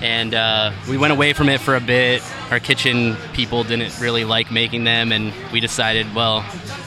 and 0.00 0.34
uh, 0.34 0.72
we 0.88 0.98
went 0.98 1.12
away 1.12 1.32
from 1.32 1.48
it 1.48 1.60
for 1.60 1.74
a 1.74 1.80
bit. 1.80 2.22
Our 2.50 2.60
kitchen 2.60 3.16
people 3.32 3.64
didn't 3.64 3.98
really 3.98 4.24
like 4.24 4.50
making 4.50 4.84
them, 4.84 5.10
and 5.10 5.32
we 5.52 5.60
decided, 5.60 6.14
well, 6.14 6.44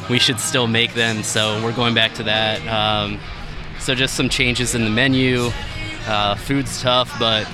we 0.10 0.20
should 0.20 0.40
still 0.40 0.68
make 0.68 0.94
them. 0.94 1.24
So 1.24 1.62
we're 1.64 1.74
going 1.74 1.96
back 1.96 2.14
to 2.16 2.24
that. 2.24 2.66
Um, 2.68 3.20
so 3.80 3.96
just 3.96 4.16
some 4.16 4.30
changes 4.30 4.76
in 4.76 4.84
the 4.84 4.90
menu. 4.92 5.50
Uh, 6.10 6.36
food's 6.36 6.82
tough, 6.82 7.14
but 7.20 7.48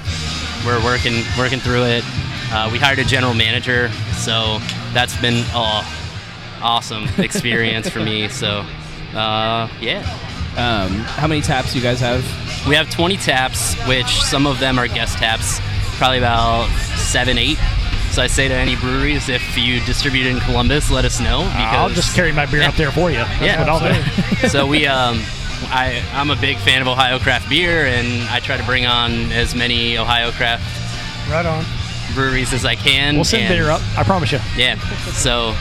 we're 0.66 0.82
working 0.84 1.24
working 1.38 1.60
through 1.60 1.84
it. 1.86 2.04
Uh, 2.52 2.70
we 2.72 2.78
hired 2.80 3.00
a 3.00 3.04
general 3.04 3.34
manager, 3.34 3.90
so 4.18 4.60
that's 4.94 5.16
been 5.20 5.44
a 5.54 5.84
awesome 6.62 7.08
experience 7.18 7.90
for 7.90 8.00
me. 8.00 8.30
So 8.30 8.66
uh, 9.14 9.68
yeah, 9.82 10.00
Um, 10.58 10.92
how 11.20 11.28
many 11.28 11.42
taps 11.42 11.74
do 11.74 11.80
you 11.80 11.84
guys 11.84 12.00
have? 12.00 12.24
we 12.68 12.76
have 12.76 12.90
20 12.90 13.18
taps, 13.18 13.76
which 13.88 14.08
some 14.24 14.48
of 14.48 14.60
them 14.60 14.80
are 14.80 14.88
guest 14.88 15.18
taps, 15.18 15.60
probably 15.98 16.18
about 16.18 16.68
seven, 16.96 17.38
eight. 17.38 17.60
So 18.12 18.22
I 18.22 18.28
say 18.28 18.48
to 18.48 18.54
any 18.56 18.76
breweries, 18.78 19.28
if 19.28 19.58
you 19.58 19.82
distribute 19.82 20.26
in 20.28 20.40
Columbus, 20.40 20.90
let 20.90 21.04
us 21.04 21.20
know. 21.20 21.40
Because 21.44 21.76
I'll 21.76 21.90
just 21.90 22.16
carry 22.16 22.32
my 22.32 22.46
beer 22.46 22.62
Yeah. 22.62 22.70
up 22.70 22.76
there 22.76 22.92
for 22.92 23.12
you. 23.12 23.18
That's 23.18 23.42
Yeah. 23.42 23.60
what 23.60 23.70
I'll 23.70 23.94
do. 24.42 24.48
so 24.48 24.66
we 24.66 24.88
um 24.88 25.22
I 25.72 26.04
I'm 26.14 26.30
a 26.32 26.36
big 26.36 26.58
fan 26.58 26.82
of 26.82 26.88
Ohio 26.88 27.20
craft 27.20 27.50
beer 27.50 27.86
and 27.86 28.24
I 28.30 28.40
try 28.40 28.58
to 28.58 28.64
bring 28.64 28.86
on 28.86 29.32
as 29.32 29.56
many 29.56 29.98
Ohio 29.98 30.32
craft 30.32 30.64
Right 31.30 31.46
on. 31.46 31.66
breweries 32.14 32.54
as 32.54 32.66
I 32.66 32.76
can. 32.76 33.16
We'll 33.16 33.24
send 33.24 33.44
and- 33.44 33.54
beer 33.56 33.70
up. 33.70 33.82
I 33.98 34.04
promise 34.04 34.32
you. 34.32 34.40
Yeah. 34.58 34.78
So 35.14 35.56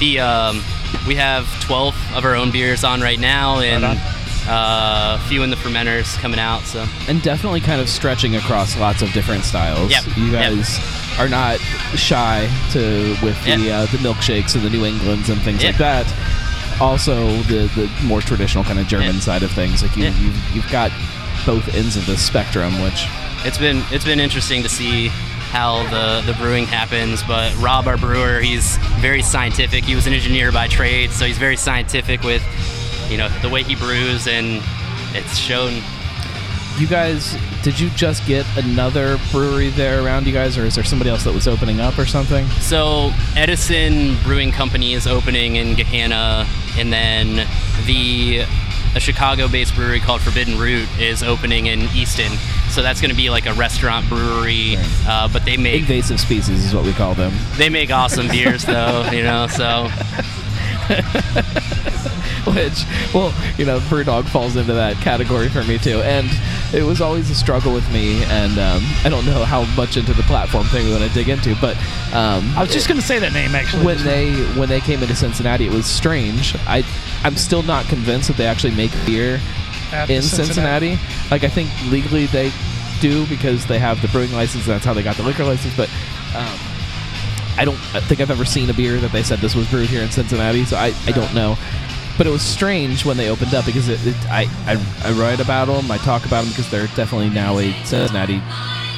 the 0.00 0.20
um 0.20 0.62
we 1.06 1.14
have 1.16 1.46
12 1.62 1.94
of 2.16 2.24
our 2.24 2.34
own 2.34 2.50
beers 2.50 2.84
on 2.84 3.00
right 3.00 3.18
now 3.20 3.58
and 3.60 3.82
Right 3.82 4.12
uh, 4.48 5.18
a 5.20 5.28
few 5.28 5.42
in 5.42 5.50
the 5.50 5.56
fermenters 5.56 6.16
coming 6.18 6.38
out. 6.38 6.62
So 6.62 6.86
and 7.08 7.20
definitely 7.22 7.60
kind 7.60 7.80
of 7.80 7.88
stretching 7.88 8.36
across 8.36 8.76
lots 8.78 9.02
of 9.02 9.12
different 9.12 9.42
styles. 9.44 9.90
Yep. 9.90 10.16
You 10.16 10.26
Yep. 10.26 10.50
guys 10.52 10.78
are 11.18 11.28
not 11.28 11.58
shy 11.96 12.48
to 12.72 13.16
with 13.24 13.42
the 13.44 13.50
Yep. 13.58 13.74
uh, 13.74 13.86
the 13.90 13.98
milkshakes 13.98 14.54
and 14.54 14.62
the 14.64 14.70
New 14.70 14.84
Englands 14.84 15.30
and 15.30 15.40
things 15.42 15.62
Yep. 15.64 15.72
like 15.72 15.78
that. 16.06 16.14
Also, 16.80 17.26
the 17.44 17.70
the 17.74 17.90
more 18.04 18.20
traditional 18.20 18.62
kind 18.64 18.78
of 18.78 18.86
German 18.86 19.14
Yep. 19.14 19.22
side 19.22 19.42
of 19.42 19.50
things, 19.52 19.82
like 19.82 19.96
you 19.96 20.04
Yep. 20.04 20.14
you've, 20.18 20.50
you've 20.56 20.70
got 20.70 20.90
both 21.46 21.66
ends 21.74 21.96
of 21.96 22.04
the 22.06 22.16
spectrum, 22.16 22.80
which 22.82 23.06
it's 23.44 23.58
been 23.58 23.82
it's 23.90 24.04
been 24.04 24.20
interesting 24.20 24.62
to 24.62 24.68
see 24.68 25.08
how 25.52 25.82
the 25.90 26.22
the 26.30 26.36
brewing 26.38 26.66
happens 26.66 27.22
but 27.22 27.54
rob 27.58 27.86
our 27.86 27.96
brewer 27.96 28.40
he's 28.40 28.78
very 28.98 29.22
scientific 29.22 29.84
he 29.84 29.94
was 29.94 30.06
an 30.08 30.12
engineer 30.12 30.50
by 30.50 30.66
trade 30.66 31.08
so 31.12 31.24
he's 31.24 31.38
very 31.38 31.56
scientific 31.56 32.20
with 32.22 32.42
you 33.08 33.16
know 33.16 33.28
the 33.42 33.48
way 33.48 33.62
he 33.62 33.76
brews 33.76 34.26
and 34.26 34.60
it's 35.14 35.36
shown 35.38 35.80
you 36.78 36.86
guys 36.86 37.36
did 37.62 37.78
you 37.80 37.88
just 37.90 38.24
get 38.26 38.46
another 38.56 39.18
brewery 39.32 39.70
there 39.70 40.04
around 40.04 40.26
you 40.26 40.32
guys, 40.32 40.56
or 40.56 40.64
is 40.64 40.74
there 40.76 40.84
somebody 40.84 41.10
else 41.10 41.24
that 41.24 41.32
was 41.34 41.48
opening 41.48 41.80
up 41.80 41.98
or 41.98 42.06
something? 42.06 42.46
so 42.60 43.10
edison 43.34 44.16
brewing 44.22 44.52
company 44.52 44.92
is 44.92 45.06
opening 45.06 45.56
in 45.56 45.74
gahanna 45.74 46.46
and 46.78 46.92
then 46.92 47.46
the 47.86 48.44
a 48.94 49.00
chicago-based 49.00 49.74
brewery 49.74 50.00
called 50.00 50.20
forbidden 50.20 50.58
root 50.58 50.88
is 50.98 51.22
opening 51.22 51.66
in 51.66 51.80
easton 51.94 52.30
so 52.70 52.82
that's 52.82 53.00
going 53.00 53.10
to 53.10 53.16
be 53.16 53.28
like 53.30 53.46
a 53.46 53.52
restaurant 53.54 54.08
brewery 54.08 54.76
uh, 55.06 55.28
but 55.32 55.44
they 55.44 55.56
make 55.56 55.80
Invasive 55.82 56.18
species 56.20 56.64
is 56.64 56.74
what 56.74 56.84
we 56.84 56.92
call 56.92 57.14
them. 57.14 57.32
they 57.56 57.68
make 57.68 57.90
awesome 57.90 58.28
beers 58.28 58.64
though 58.64 59.08
you 59.10 59.22
know 59.22 59.46
so 59.48 59.88
which 62.54 62.84
well 63.12 63.34
you 63.58 63.64
know 63.64 63.78
brewdog 63.80 64.24
falls 64.28 64.56
into 64.56 64.72
that 64.72 64.96
category 64.96 65.48
for 65.48 65.64
me 65.64 65.78
too 65.78 66.00
and 66.02 66.28
it 66.72 66.82
was 66.84 67.00
always 67.00 67.28
a 67.30 67.34
struggle 67.34 67.72
with 67.72 67.90
me 67.92 68.22
and 68.24 68.58
um, 68.58 68.80
i 69.04 69.08
don't 69.08 69.26
know 69.26 69.44
how 69.44 69.64
much 69.74 69.96
into 69.96 70.14
the 70.14 70.22
platform 70.24 70.64
thing 70.66 70.84
we 70.86 70.92
want 70.92 71.02
to 71.02 71.10
dig 71.10 71.28
into 71.28 71.56
but 71.60 71.76
um, 72.14 72.44
I 72.56 72.62
was 72.62 72.72
just 72.72 72.88
going 72.88 73.00
to 73.00 73.06
say 73.06 73.18
that 73.18 73.32
name 73.32 73.54
actually. 73.54 73.84
when 73.84 74.02
they 74.04 74.32
when 74.58 74.68
they 74.68 74.80
came 74.80 75.02
into 75.02 75.16
cincinnati 75.16 75.66
it 75.66 75.72
was 75.72 75.86
strange 75.86 76.54
i 76.66 76.84
i'm 77.24 77.36
still 77.36 77.62
not 77.62 77.84
convinced 77.86 78.28
that 78.28 78.36
they 78.36 78.46
actually 78.46 78.74
make 78.74 78.92
beer 79.04 79.40
At 79.92 80.08
in 80.08 80.22
cincinnati. 80.22 80.98
like 81.30 81.42
i 81.42 81.48
think 81.48 81.68
legally 81.90 82.26
they 82.26 82.52
do 83.00 83.26
because 83.26 83.66
they 83.66 83.78
have 83.78 84.00
the 84.02 84.08
brewing 84.08 84.32
license 84.32 84.64
and 84.66 84.74
that's 84.74 84.84
how 84.84 84.94
they 84.94 85.02
got 85.02 85.16
the 85.16 85.22
liquor 85.22 85.44
license 85.44 85.76
but 85.76 85.90
um, 86.36 86.58
I 87.58 87.64
don't 87.64 87.76
think 88.04 88.20
I've 88.20 88.30
ever 88.30 88.44
seen 88.44 88.68
a 88.68 88.74
beer 88.74 88.98
that 89.00 89.12
they 89.12 89.22
said 89.22 89.38
this 89.38 89.54
was 89.54 89.68
brewed 89.70 89.88
here 89.88 90.02
in 90.02 90.10
Cincinnati, 90.10 90.64
so 90.66 90.76
I, 90.76 90.92
I 91.06 91.12
don't 91.12 91.32
know. 91.34 91.56
But 92.16 92.26
it 92.26 92.30
was 92.30 92.42
strange 92.42 93.04
when 93.04 93.16
they 93.16 93.28
opened 93.28 93.52
up 93.54 93.66
because 93.66 93.88
it, 93.88 94.04
it, 94.06 94.16
I, 94.30 94.46
I 94.66 95.08
I 95.08 95.12
write 95.12 95.40
about 95.40 95.66
them, 95.66 95.90
I 95.90 95.98
talk 95.98 96.24
about 96.24 96.42
them 96.42 96.50
because 96.50 96.70
they're 96.70 96.86
definitely 96.96 97.30
now 97.30 97.58
a 97.58 97.72
Cincinnati 97.84 98.38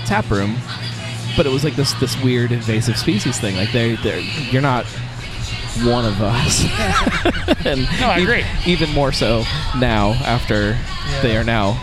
tap 0.06 0.30
room. 0.30 0.56
But 1.36 1.46
it 1.46 1.50
was 1.50 1.64
like 1.64 1.74
this 1.76 1.92
this 1.94 2.20
weird 2.22 2.52
invasive 2.52 2.96
species 2.96 3.38
thing. 3.38 3.56
Like 3.56 3.72
they 3.72 3.96
they 3.96 4.22
you're 4.50 4.62
not 4.62 4.86
one 5.84 6.04
of 6.04 6.20
us. 6.20 6.62
and 7.66 7.82
No, 8.00 8.08
I 8.08 8.18
agree. 8.20 8.44
Even 8.66 8.90
more 8.92 9.12
so 9.12 9.44
now 9.78 10.12
after 10.24 10.76
they 11.22 11.36
are 11.36 11.44
now 11.44 11.82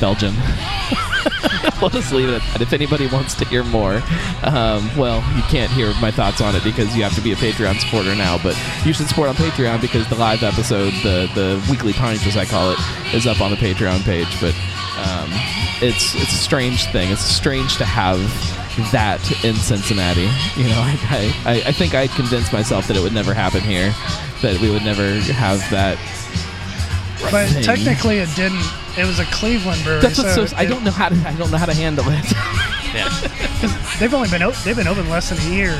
Belgian. 0.00 0.34
we'll 1.80 1.90
just 1.90 2.12
leave 2.12 2.28
it 2.28 2.34
at 2.34 2.42
that. 2.52 2.60
If 2.60 2.72
anybody 2.72 3.06
wants 3.06 3.34
to 3.36 3.44
hear 3.46 3.64
more, 3.64 4.02
um, 4.42 4.90
well, 4.96 5.18
you 5.36 5.42
can't 5.44 5.70
hear 5.72 5.92
my 6.00 6.10
thoughts 6.10 6.40
on 6.40 6.54
it 6.54 6.64
because 6.64 6.96
you 6.96 7.02
have 7.02 7.14
to 7.14 7.20
be 7.20 7.32
a 7.32 7.36
Patreon 7.36 7.80
supporter 7.80 8.14
now. 8.14 8.38
But 8.42 8.56
you 8.84 8.92
should 8.92 9.08
support 9.08 9.28
on 9.28 9.34
Patreon 9.34 9.80
because 9.80 10.08
the 10.08 10.16
live 10.16 10.42
episode, 10.42 10.92
the 11.02 11.30
the 11.34 11.64
weekly 11.70 11.92
pint 11.92 12.26
as 12.26 12.36
I 12.36 12.44
call 12.44 12.72
it, 12.72 12.78
is 13.14 13.26
up 13.26 13.40
on 13.40 13.50
the 13.50 13.56
Patreon 13.56 14.02
page. 14.04 14.40
But 14.40 14.54
um, 14.96 15.28
it's 15.82 16.14
it's 16.14 16.32
a 16.32 16.42
strange 16.42 16.86
thing. 16.86 17.10
It's 17.10 17.24
strange 17.24 17.76
to 17.78 17.84
have 17.84 18.18
that 18.92 19.20
in 19.44 19.54
Cincinnati. 19.56 20.28
You 20.56 20.68
know, 20.68 20.80
I, 20.84 21.42
I, 21.44 21.68
I 21.68 21.72
think 21.72 21.94
I 21.94 22.06
convinced 22.08 22.52
myself 22.52 22.88
that 22.88 22.96
it 22.96 23.00
would 23.00 23.14
never 23.14 23.34
happen 23.34 23.60
here, 23.60 23.94
that 24.42 24.60
we 24.60 24.70
would 24.70 24.84
never 24.84 25.08
have 25.32 25.58
that. 25.70 25.98
But 27.30 27.48
thing. 27.48 27.62
technically, 27.62 28.18
it 28.18 28.28
didn't. 28.34 28.64
It 28.96 29.06
was 29.06 29.18
a 29.18 29.24
Cleveland 29.26 29.82
brewery. 29.82 30.00
That's 30.02 30.18
what's 30.18 30.34
so 30.34 30.46
so. 30.46 30.56
I 30.56 30.62
it- 30.64 30.68
don't 30.68 30.84
know 30.84 30.90
how 30.90 31.08
to. 31.08 31.16
I 31.28 31.34
don't 31.34 31.50
know 31.50 31.58
how 31.58 31.66
to 31.66 31.74
handle 31.74 32.04
it. 32.08 32.32
yeah 32.94 33.08
They've 33.98 34.12
only 34.14 34.28
been 34.28 34.42
o- 34.42 34.52
they've 34.64 34.76
been 34.76 34.86
open 34.88 35.08
less 35.10 35.30
than 35.30 35.38
a 35.38 35.54
year 35.54 35.72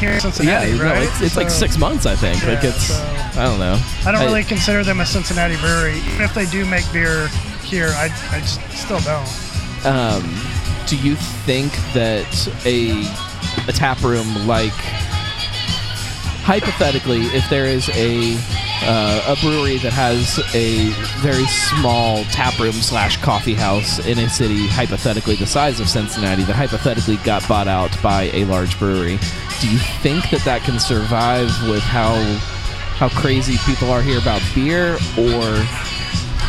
here 0.00 0.10
in 0.10 0.20
Cincinnati, 0.20 0.70
yeah, 0.70 0.76
no, 0.76 0.84
right? 0.84 1.02
it's, 1.02 1.20
it's 1.20 1.36
like 1.36 1.50
six 1.50 1.76
months, 1.76 2.06
I 2.06 2.14
think. 2.14 2.44
like 2.46 2.62
it's, 2.62 2.86
so- 2.88 2.94
I 3.40 3.44
don't 3.44 3.58
know. 3.58 3.80
I 4.06 4.12
don't 4.12 4.24
really 4.24 4.44
consider 4.44 4.84
them 4.84 5.00
a 5.00 5.06
Cincinnati 5.06 5.56
brewery. 5.56 5.98
Even 5.98 6.22
if 6.22 6.34
they 6.34 6.46
do 6.46 6.64
make 6.66 6.84
beer 6.92 7.28
here, 7.64 7.88
I, 7.96 8.04
I 8.30 8.40
just 8.40 8.60
still 8.72 9.00
don't. 9.00 9.28
Um, 9.84 10.22
do 10.86 10.96
you 10.96 11.14
think 11.16 11.72
that 11.94 12.26
a 12.64 13.02
a 13.68 13.72
tap 13.72 14.02
room 14.02 14.46
like 14.46 14.72
hypothetically, 16.48 17.20
if 17.36 17.46
there 17.50 17.66
is 17.66 17.90
a 17.90 18.34
uh, 18.88 19.36
a 19.36 19.40
brewery 19.42 19.76
that 19.78 19.92
has 19.92 20.38
a 20.54 20.88
very 21.20 21.44
small 21.44 22.24
tap 22.32 22.58
room 22.58 22.72
slash 22.72 23.20
coffee 23.20 23.52
house 23.52 23.98
in 24.06 24.18
a 24.18 24.30
city, 24.30 24.66
hypothetically 24.66 25.34
the 25.34 25.46
size 25.46 25.78
of 25.78 25.90
Cincinnati, 25.90 26.44
that 26.44 26.56
hypothetically 26.56 27.16
got 27.18 27.46
bought 27.46 27.68
out 27.68 27.90
by 28.02 28.30
a 28.32 28.46
large 28.46 28.78
brewery, 28.78 29.18
do 29.60 29.68
you 29.70 29.78
think 30.00 30.30
that 30.30 30.40
that 30.46 30.62
can 30.62 30.80
survive 30.80 31.50
with 31.68 31.82
how 31.82 32.14
how 32.96 33.10
crazy 33.10 33.58
people 33.66 33.90
are 33.90 34.00
here 34.00 34.18
about 34.18 34.40
beer, 34.54 34.94
or 35.20 35.44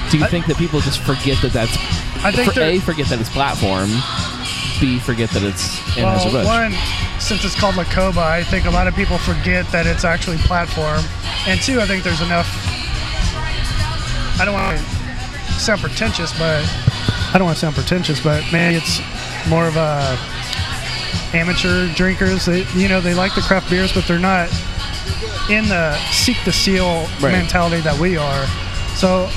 do 0.09 0.17
you 0.17 0.23
I- 0.23 0.31
think 0.31 0.45
that 0.45 0.55
people 0.57 0.79
just 0.79 1.01
forget 1.01 1.41
that 1.41 1.51
that's 1.51 1.75
I 2.23 2.31
think 2.31 2.53
for 2.53 2.61
a 2.61 2.79
forget 2.79 3.07
that 3.07 3.19
it's 3.19 3.29
platform, 3.29 3.89
b 4.79 4.97
forget 4.99 5.29
that 5.31 5.43
it's 5.43 5.75
Anheuser 5.99 6.31
Well, 6.31 6.69
Busch. 6.69 7.08
Since 7.19 7.43
it's 7.45 7.55
called 7.55 7.75
Lacoba, 7.75 8.17
I 8.17 8.43
think 8.43 8.65
a 8.65 8.69
lot 8.69 8.87
of 8.87 8.95
people 8.95 9.17
forget 9.17 9.67
that 9.71 9.85
it's 9.85 10.03
actually 10.05 10.37
platform. 10.37 11.03
And 11.47 11.59
two, 11.61 11.79
I 11.81 11.85
think 11.85 12.03
there's 12.03 12.21
enough. 12.21 12.47
I 14.39 14.45
don't 14.45 14.53
want 14.53 14.77
to 14.77 14.83
sound 15.59 15.81
pretentious, 15.81 16.31
but 16.39 16.63
I 17.33 17.37
don't 17.37 17.45
want 17.45 17.57
to 17.57 17.61
sound 17.61 17.75
pretentious, 17.75 18.21
but 18.23 18.43
maybe 18.51 18.75
it's 18.77 19.01
more 19.49 19.67
of 19.67 19.75
a 19.75 20.17
amateur 21.33 21.93
drinkers. 21.93 22.45
They, 22.45 22.63
you 22.73 22.87
know, 22.87 23.01
they 23.01 23.13
like 23.13 23.35
the 23.35 23.41
craft 23.41 23.69
beers, 23.69 23.93
but 23.93 24.05
they're 24.05 24.17
not 24.17 24.49
in 25.49 25.67
the 25.67 25.95
seek 26.11 26.37
the 26.45 26.51
seal 26.53 27.07
Right. 27.21 27.31
mentality 27.33 27.81
that 27.81 27.97
we 27.99 28.17
are. 28.17 28.45
So 28.95 29.29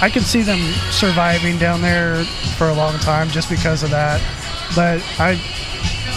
I 0.00 0.10
can 0.10 0.22
see 0.22 0.42
them 0.42 0.58
surviving 0.90 1.58
down 1.58 1.80
there 1.80 2.24
for 2.56 2.68
a 2.68 2.74
long 2.74 2.98
time 2.98 3.28
just 3.28 3.48
because 3.48 3.82
of 3.82 3.90
that. 3.90 4.20
But 4.74 5.02
I, 5.20 5.40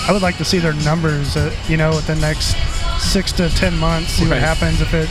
I 0.07 0.11
would 0.11 0.21
like 0.21 0.37
to 0.37 0.45
see 0.45 0.59
their 0.59 0.73
numbers, 0.73 1.35
uh, 1.35 1.53
you 1.67 1.77
know, 1.77 1.89
within 1.91 2.19
the 2.19 2.27
next 2.27 2.55
six 2.99 3.31
to 3.33 3.49
ten 3.49 3.77
months. 3.77 4.11
See 4.11 4.23
Right. 4.23 4.31
what 4.31 4.39
happens 4.39 4.81
if 4.81 4.93
it 4.93 5.09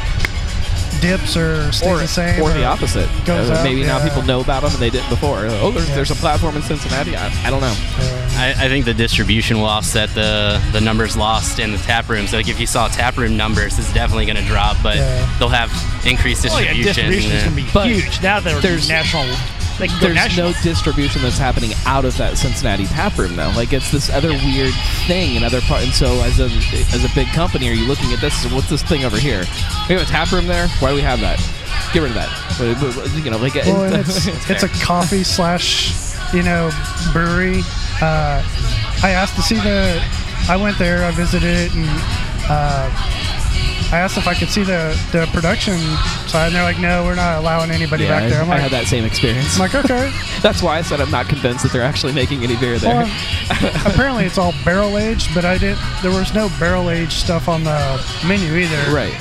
dips 1.01 1.37
or 1.37 1.70
stays 1.72 1.89
or, 1.89 1.99
the 1.99 2.07
same, 2.09 2.41
or 2.41 2.51
the 2.53 2.64
opposite. 2.64 3.09
goes 3.27 3.51
Uh, 3.51 3.55
up, 3.55 3.64
maybe 3.64 3.83
now 3.83 3.99
yeah. 3.99 4.05
people 4.09 4.22
know 4.22 4.41
about 4.41 4.62
them 4.62 4.70
and 4.72 4.81
they 4.81 4.89
didn't 4.91 5.11
before. 5.11 5.45
Oh, 5.47 5.70
there's, 5.70 5.89
Yeah. 5.89 5.95
there's 5.97 6.11
a 6.11 6.14
platform 6.14 6.57
in 6.57 6.62
Cincinnati. 6.62 7.14
I, 7.16 7.27
I 7.45 7.51
don't 7.51 7.61
know. 7.61 7.75
I, 8.37 8.55
I 8.57 8.68
think 8.68 8.85
the 8.85 8.95
distribution 8.95 9.59
will 9.59 9.66
offset 9.66 10.09
the 10.14 10.61
the 10.72 10.81
numbers 10.81 11.16
lost 11.16 11.59
in 11.59 11.72
the 11.72 11.79
tap 11.79 12.09
rooms. 12.09 12.33
Like 12.33 12.49
if 12.49 12.59
you 12.59 12.66
saw 12.66 12.89
tap 12.89 13.16
room 13.18 13.37
numbers, 13.37 13.79
it's 13.79 13.93
definitely 13.93 14.25
going 14.25 14.37
to 14.37 14.45
drop, 14.45 14.77
but 14.83 14.97
Yeah. 14.97 15.29
they'll 15.39 15.49
have 15.51 15.70
increased 16.07 16.47
Oh 16.49 16.59
yeah, 16.59 16.72
distribution. 16.72 17.11
distribution 17.11 17.33
is 17.33 17.43
going 17.45 17.57
to 17.57 17.62
be 17.62 17.68
But 17.72 17.87
huge 17.89 18.22
now 18.22 18.41
that 18.41 18.45
they're 18.45 18.61
there's- 18.61 18.89
national. 18.89 19.27
They 19.79 19.89
can 19.89 19.99
go 19.99 20.07
There's 20.07 20.14
national. 20.14 20.51
no 20.51 20.57
distribution 20.62 21.22
that's 21.22 21.39
happening 21.39 21.72
out 21.85 22.05
of 22.05 22.16
that 22.18 22.39
Cincinnati 22.39 22.87
tap 22.87 23.18
room 23.18 23.35
though. 23.37 23.51
Like 23.57 23.72
it's 23.72 23.91
this 23.91 24.09
other 24.11 24.31
weird 24.31 24.72
thing 25.07 25.35
in 25.35 25.43
other 25.43 25.61
part. 25.62 25.83
And 25.83 25.93
so 25.93 26.20
as 26.22 26.39
a 26.39 26.47
as 26.95 27.05
a 27.05 27.12
big 27.14 27.29
company, 27.29 27.68
are 27.68 27.72
you 27.72 27.87
looking 27.87 28.12
at 28.12 28.20
this? 28.20 28.45
What's 28.53 28.68
this 28.70 28.83
thing 28.83 29.05
over 29.05 29.16
here? 29.16 29.45
We 29.89 29.95
have 29.97 30.03
a 30.03 30.11
tap 30.11 30.31
room 30.33 30.47
there. 30.47 30.68
Why 30.79 30.91
do 30.91 30.95
we 30.95 31.03
have 31.03 31.20
that? 31.20 31.39
Get 31.93 32.03
rid 32.03 32.11
of 32.11 32.14
that. 32.16 32.31
You 33.25 33.31
know, 33.31 33.39
like 33.39 33.55
Well, 33.57 33.85
and 33.85 33.95
it's 34.07 34.27
it's 34.49 34.62
a 34.62 34.68
coffee 34.68 35.25
slash 35.25 35.93
you 36.33 36.43
know 36.43 36.70
brewery. 37.12 37.61
Uh, 38.01 38.43
I 39.03 39.11
asked 39.11 39.35
to 39.37 39.43
see 39.43 39.57
the. 39.57 40.03
I 40.49 40.57
went 40.57 40.79
there. 40.79 41.05
I 41.05 41.11
visited 41.11 41.49
it, 41.49 41.75
and 41.75 41.87
uh, 42.49 42.91
I 43.93 43.99
asked 43.99 44.16
if 44.18 44.27
I 44.27 44.35
could 44.35 44.49
see 44.49 44.62
the, 44.64 44.99
the 45.12 45.27
production 45.33 45.79
side, 46.29 46.47
and 46.47 46.55
they're 46.55 46.62
like, 46.64 46.79
no, 46.79 47.05
we're 47.05 47.14
not 47.14 47.39
allowing 47.39 47.70
anybody 47.70 48.05
Yeah, 48.05 48.20
back 48.20 48.31
there. 48.31 48.41
I, 48.41 48.45
I'm 48.45 48.51
I 48.51 48.59
had 48.59 48.70
that 48.72 48.87
same 48.87 49.05
experience. 49.05 49.55
I'm 49.55 49.61
like, 49.61 49.75
okay. 49.75 50.12
That's 50.43 50.62
why 50.62 50.79
I 50.79 50.83
said 50.83 51.01
I'm 51.01 51.11
not 51.11 51.29
convinced 51.29 51.62
that 51.62 51.72
they're 51.72 51.83
actually 51.83 52.12
making 52.12 52.43
any 52.43 52.57
beer 52.57 52.79
there. 52.79 52.95
Well, 53.05 53.12
apparently 53.87 54.25
it's 54.25 54.39
all 54.39 54.53
barrel 54.64 54.99
aged, 54.99 55.35
but 55.35 55.45
I 55.45 55.59
did. 55.59 55.77
There 56.03 56.11
was 56.11 56.35
no 56.35 56.49
barrel 56.59 56.91
aged 56.91 57.12
stuff 57.12 57.49
on 57.49 57.64
the 57.64 58.05
menu 58.27 58.55
either. 58.57 58.95
right. 58.95 59.14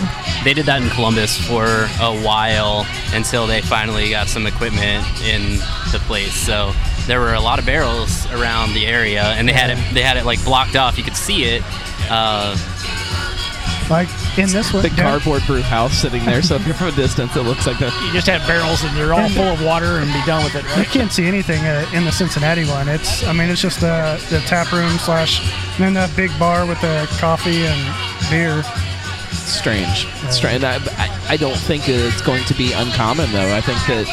They 0.43 0.53
did 0.53 0.65
that 0.65 0.81
in 0.81 0.89
Columbus 0.89 1.37
for 1.37 1.65
a 2.01 2.21
while 2.23 2.85
until 3.13 3.47
they 3.47 3.61
finally 3.61 4.09
got 4.09 4.27
some 4.27 4.45
equipment 4.47 5.05
in 5.23 5.57
the 5.91 6.01
place. 6.05 6.33
So 6.33 6.73
there 7.07 7.19
were 7.21 7.33
a 7.33 7.39
lot 7.39 7.59
of 7.59 7.65
barrels 7.65 8.25
around 8.31 8.73
the 8.73 8.85
area, 8.87 9.23
and 9.23 9.47
they 9.47 9.53
had 9.53 9.69
it. 9.69 9.93
They 9.93 10.01
had 10.01 10.17
it 10.17 10.25
like 10.25 10.43
blocked 10.43 10.75
off. 10.75 10.97
You 10.97 11.03
could 11.03 11.15
see 11.15 11.43
it. 11.45 11.63
Uh, 12.09 12.57
Like 13.89 14.07
in 14.37 14.49
this 14.49 14.73
one, 14.73 14.83
The 14.83 14.89
cardboard 14.89 15.43
brew 15.45 15.61
house 15.61 15.93
sitting 15.93 16.25
there, 16.25 16.41
so 16.41 16.55
if 16.55 16.65
you're 16.65 16.75
from 16.75 16.87
a 16.87 16.91
distance, 16.95 17.35
it 17.35 17.43
looks 17.43 17.67
like 17.67 17.79
the. 17.79 17.85
You 18.05 18.13
just 18.13 18.27
have 18.27 18.45
barrels 18.47 18.83
and 18.83 18.95
they're 18.95 19.13
all 19.13 19.29
full 19.29 19.43
of 19.43 19.63
water 19.63 19.97
and 19.97 20.11
be 20.11 20.21
done 20.25 20.43
with 20.43 20.55
it, 20.55 20.63
You 20.77 20.85
can't 20.85 21.11
see 21.11 21.25
anything 21.25 21.61
uh, 21.65 21.85
in 21.93 22.05
the 22.05 22.11
Cincinnati 22.11 22.65
one. 22.65 22.87
It's, 22.87 23.23
I 23.25 23.33
mean, 23.33 23.49
it's 23.49 23.61
just 23.61 23.79
the 23.81 24.23
the 24.29 24.39
tap 24.41 24.71
room 24.71 24.97
slash, 24.99 25.41
and 25.75 25.83
then 25.83 25.93
that 25.95 26.15
big 26.15 26.31
bar 26.39 26.65
with 26.65 26.79
the 26.81 27.07
coffee 27.19 27.65
and 27.65 28.29
beer. 28.29 28.63
strange. 29.31 30.07
It's 30.23 30.37
strange. 30.37 30.63
I, 30.63 30.75
I, 30.97 31.25
I 31.31 31.37
don't 31.37 31.57
think 31.57 31.87
it's 31.89 32.21
going 32.21 32.43
to 32.45 32.53
be 32.53 32.71
uncommon 32.73 33.31
though. 33.31 33.53
I 33.55 33.61
think 33.61 33.79
that 33.87 34.07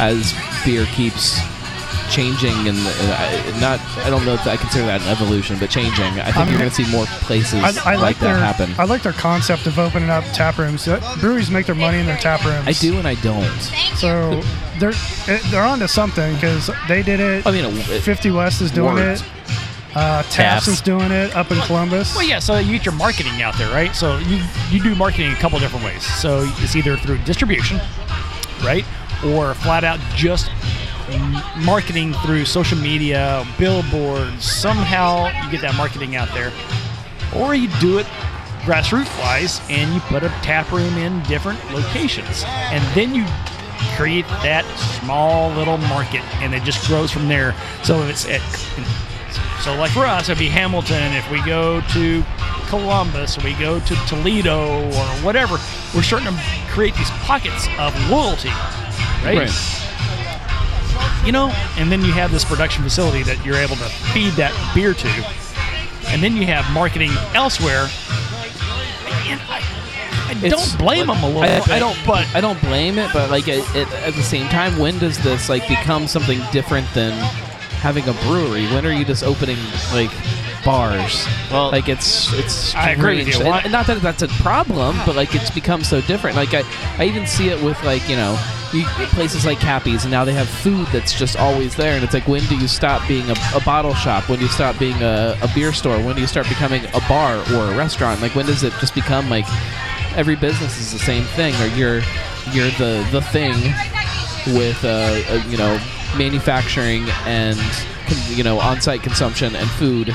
as 0.00 0.32
beer 0.64 0.86
keeps 0.86 1.40
changing 2.10 2.68
and 2.68 2.76
uh, 2.78 3.58
not, 3.60 3.80
I 3.98 4.10
don't 4.10 4.24
know 4.24 4.34
if 4.34 4.46
I 4.46 4.56
consider 4.56 4.86
that 4.86 5.02
an 5.02 5.08
evolution, 5.08 5.58
but 5.58 5.70
changing. 5.70 6.04
I 6.04 6.24
think 6.26 6.36
I 6.36 6.40
mean, 6.44 6.50
you're 6.50 6.58
going 6.58 6.70
to 6.70 6.74
see 6.84 6.90
more 6.90 7.06
places 7.06 7.54
I, 7.62 7.92
I 7.92 7.94
like, 7.94 8.00
like, 8.02 8.18
that 8.18 8.26
their 8.26 8.36
happen. 8.38 8.74
I 8.78 8.84
like 8.84 9.02
their 9.02 9.12
concept 9.12 9.66
of 9.66 9.78
opening 9.78 10.10
up 10.10 10.24
tap 10.32 10.58
rooms. 10.58 10.86
Uh, 10.88 11.00
Breweries 11.20 11.50
make 11.50 11.66
their 11.66 11.74
money 11.74 11.98
in 11.98 12.06
their 12.06 12.16
tap 12.18 12.44
rooms. 12.44 12.66
I 12.66 12.72
do 12.72 12.98
and 12.98 13.06
I 13.06 13.14
don't. 13.16 13.44
So 13.96 14.40
they're 14.78 14.92
they're 15.50 15.64
onto 15.64 15.86
something 15.88 16.34
because 16.34 16.70
they 16.88 17.02
did 17.02 17.20
it. 17.20 17.46
I 17.46 17.50
mean, 17.50 17.64
it, 17.64 17.88
it, 17.90 18.02
50 18.02 18.30
West 18.30 18.60
is 18.60 18.70
doing 18.70 18.94
Words. 18.94 19.22
it. 19.22 19.28
Uh, 19.94 20.22
Taft's 20.24 20.34
Taft's. 20.36 20.68
is 20.68 20.80
doing 20.82 21.10
it 21.10 21.34
up 21.34 21.50
in 21.50 21.58
Columbus. 21.62 22.14
Well, 22.14 22.24
yeah. 22.26 22.38
So 22.38 22.58
you 22.58 22.72
get 22.76 22.84
your 22.84 22.94
marketing 22.94 23.42
out 23.42 23.56
there, 23.58 23.72
right? 23.72 23.94
So 23.96 24.18
you 24.18 24.44
you 24.70 24.82
do 24.82 24.94
marketing 24.94 25.32
a 25.32 25.36
couple 25.36 25.58
different 25.58 25.84
ways. 25.84 26.02
So 26.04 26.44
it's 26.58 26.76
either 26.76 26.96
through 26.98 27.18
distribution, 27.18 27.80
right, 28.62 28.84
or 29.24 29.54
flat 29.54 29.84
out 29.84 29.98
just 30.14 30.50
m- 30.50 30.56
marketing 31.64 32.12
through 32.24 32.44
social 32.44 32.78
media, 32.78 33.46
billboards. 33.58 34.44
Somehow 34.44 35.26
you 35.44 35.50
get 35.50 35.60
that 35.62 35.74
marketing 35.74 36.16
out 36.16 36.28
there, 36.34 36.52
or 37.34 37.54
you 37.54 37.68
do 37.80 37.98
it 37.98 38.06
grassroots 38.62 39.18
wise 39.20 39.62
and 39.70 39.94
you 39.94 40.00
put 40.00 40.22
a 40.22 40.28
tap 40.42 40.70
room 40.70 40.94
in 40.98 41.22
different 41.22 41.58
locations, 41.72 42.44
and 42.46 42.84
then 42.94 43.14
you 43.14 43.24
create 43.96 44.26
that 44.42 44.64
small 45.00 45.50
little 45.52 45.78
market, 45.78 46.22
and 46.42 46.54
it 46.54 46.62
just 46.62 46.86
grows 46.86 47.10
from 47.10 47.28
there. 47.28 47.54
So 47.82 48.02
if 48.02 48.10
it's 48.10 48.28
at 48.28 48.42
so, 49.62 49.74
like 49.74 49.90
for 49.90 50.06
us, 50.06 50.28
it'd 50.28 50.38
be 50.38 50.48
Hamilton. 50.48 51.12
If 51.14 51.28
we 51.30 51.44
go 51.44 51.80
to 51.92 52.24
Columbus, 52.68 53.42
we 53.42 53.54
go 53.54 53.80
to 53.80 53.94
Toledo, 54.06 54.86
or 54.86 55.06
whatever, 55.24 55.58
we're 55.94 56.02
starting 56.02 56.32
to 56.32 56.40
create 56.68 56.94
these 56.94 57.10
pockets 57.10 57.66
of 57.78 57.92
loyalty, 58.08 58.50
right? 59.24 59.38
Right. 59.38 59.87
You 61.24 61.32
know, 61.32 61.48
and 61.76 61.90
then 61.92 62.02
you 62.02 62.12
have 62.12 62.32
this 62.32 62.44
production 62.44 62.82
facility 62.82 63.22
that 63.24 63.44
you're 63.44 63.56
able 63.56 63.76
to 63.76 63.88
feed 64.12 64.32
that 64.34 64.52
beer 64.74 64.94
to, 64.94 65.08
and 66.08 66.22
then 66.22 66.36
you 66.36 66.46
have 66.46 66.70
marketing 66.72 67.10
elsewhere. 67.34 67.88
I, 70.28 70.34
I 70.44 70.48
don't 70.48 70.78
blame 70.78 71.06
them 71.06 71.22
a 71.22 71.26
little 71.26 71.42
I, 71.42 71.58
bit, 71.58 71.68
I 71.70 71.78
don't, 71.78 71.98
but 72.06 72.26
I 72.34 72.40
don't 72.40 72.60
blame 72.60 72.98
it, 72.98 73.10
but 73.12 73.30
like 73.30 73.48
it, 73.48 73.64
it, 73.74 73.90
at 73.92 74.14
the 74.14 74.22
same 74.22 74.48
time, 74.48 74.78
when 74.78 74.98
does 74.98 75.18
this 75.22 75.48
like 75.48 75.66
become 75.66 76.06
something 76.06 76.40
different 76.52 76.86
than 76.94 77.12
having 77.80 78.06
a 78.08 78.12
brewery? 78.24 78.66
When 78.66 78.84
are 78.86 78.92
you 78.92 79.04
just 79.04 79.24
opening 79.24 79.58
like 79.92 80.10
bars? 80.70 81.26
Well- 81.50 81.70
like 81.70 81.88
it's 81.88 82.32
it's 82.34 82.74
I 82.74 82.90
agree 82.90 83.18
with 83.24 83.28
you. 83.28 83.44
And- 83.46 83.64
and 83.64 83.72
not 83.72 83.86
that 83.86 84.00
that's 84.02 84.22
a 84.22 84.28
problem, 84.28 84.96
but 85.06 85.16
like 85.16 85.34
it's 85.34 85.50
become 85.50 85.82
so 85.84 86.00
different. 86.02 86.36
Like 86.36 86.52
I, 86.54 86.62
I 86.98 87.04
even 87.04 87.26
see 87.26 87.48
it 87.48 87.62
with 87.62 87.82
like 87.84 88.06
you 88.08 88.16
know. 88.16 88.38
You, 88.70 88.84
places 89.16 89.46
like 89.46 89.58
Cappy's, 89.60 90.04
and 90.04 90.10
now 90.10 90.26
they 90.26 90.34
have 90.34 90.46
food 90.46 90.86
that's 90.92 91.18
just 91.18 91.38
always 91.38 91.74
there. 91.74 91.94
And 91.94 92.04
it's 92.04 92.12
like, 92.12 92.28
when 92.28 92.44
do 92.48 92.56
you 92.58 92.68
stop 92.68 93.00
being 93.08 93.24
a, 93.30 93.34
a 93.54 93.60
bottle 93.64 93.94
shop? 93.94 94.28
When 94.28 94.38
do 94.40 94.44
you 94.44 94.50
stop 94.50 94.78
being 94.78 95.00
a, 95.02 95.38
a 95.40 95.48
beer 95.54 95.72
store? 95.72 95.96
When 96.02 96.14
do 96.14 96.20
you 96.20 96.26
start 96.26 96.46
becoming 96.50 96.84
a 96.92 97.00
bar 97.08 97.38
or 97.54 97.72
a 97.72 97.74
restaurant? 97.78 98.20
Like, 98.20 98.34
when 98.34 98.44
does 98.44 98.62
it 98.64 98.74
just 98.78 98.94
become 98.94 99.30
like 99.30 99.46
every 100.18 100.36
business 100.36 100.78
is 100.78 100.92
the 100.92 100.98
same 100.98 101.24
thing, 101.32 101.54
or 101.62 101.66
you're 101.68 102.02
you're 102.52 102.70
the 102.72 103.08
the 103.10 103.22
thing 103.32 103.54
with 104.54 104.84
uh, 104.84 104.88
uh, 105.30 105.42
you 105.48 105.56
know 105.56 105.80
manufacturing 106.18 107.04
and 107.24 107.58
you 108.28 108.44
know 108.44 108.58
on-site 108.60 109.02
consumption 109.02 109.56
and 109.56 109.68
food 109.70 110.14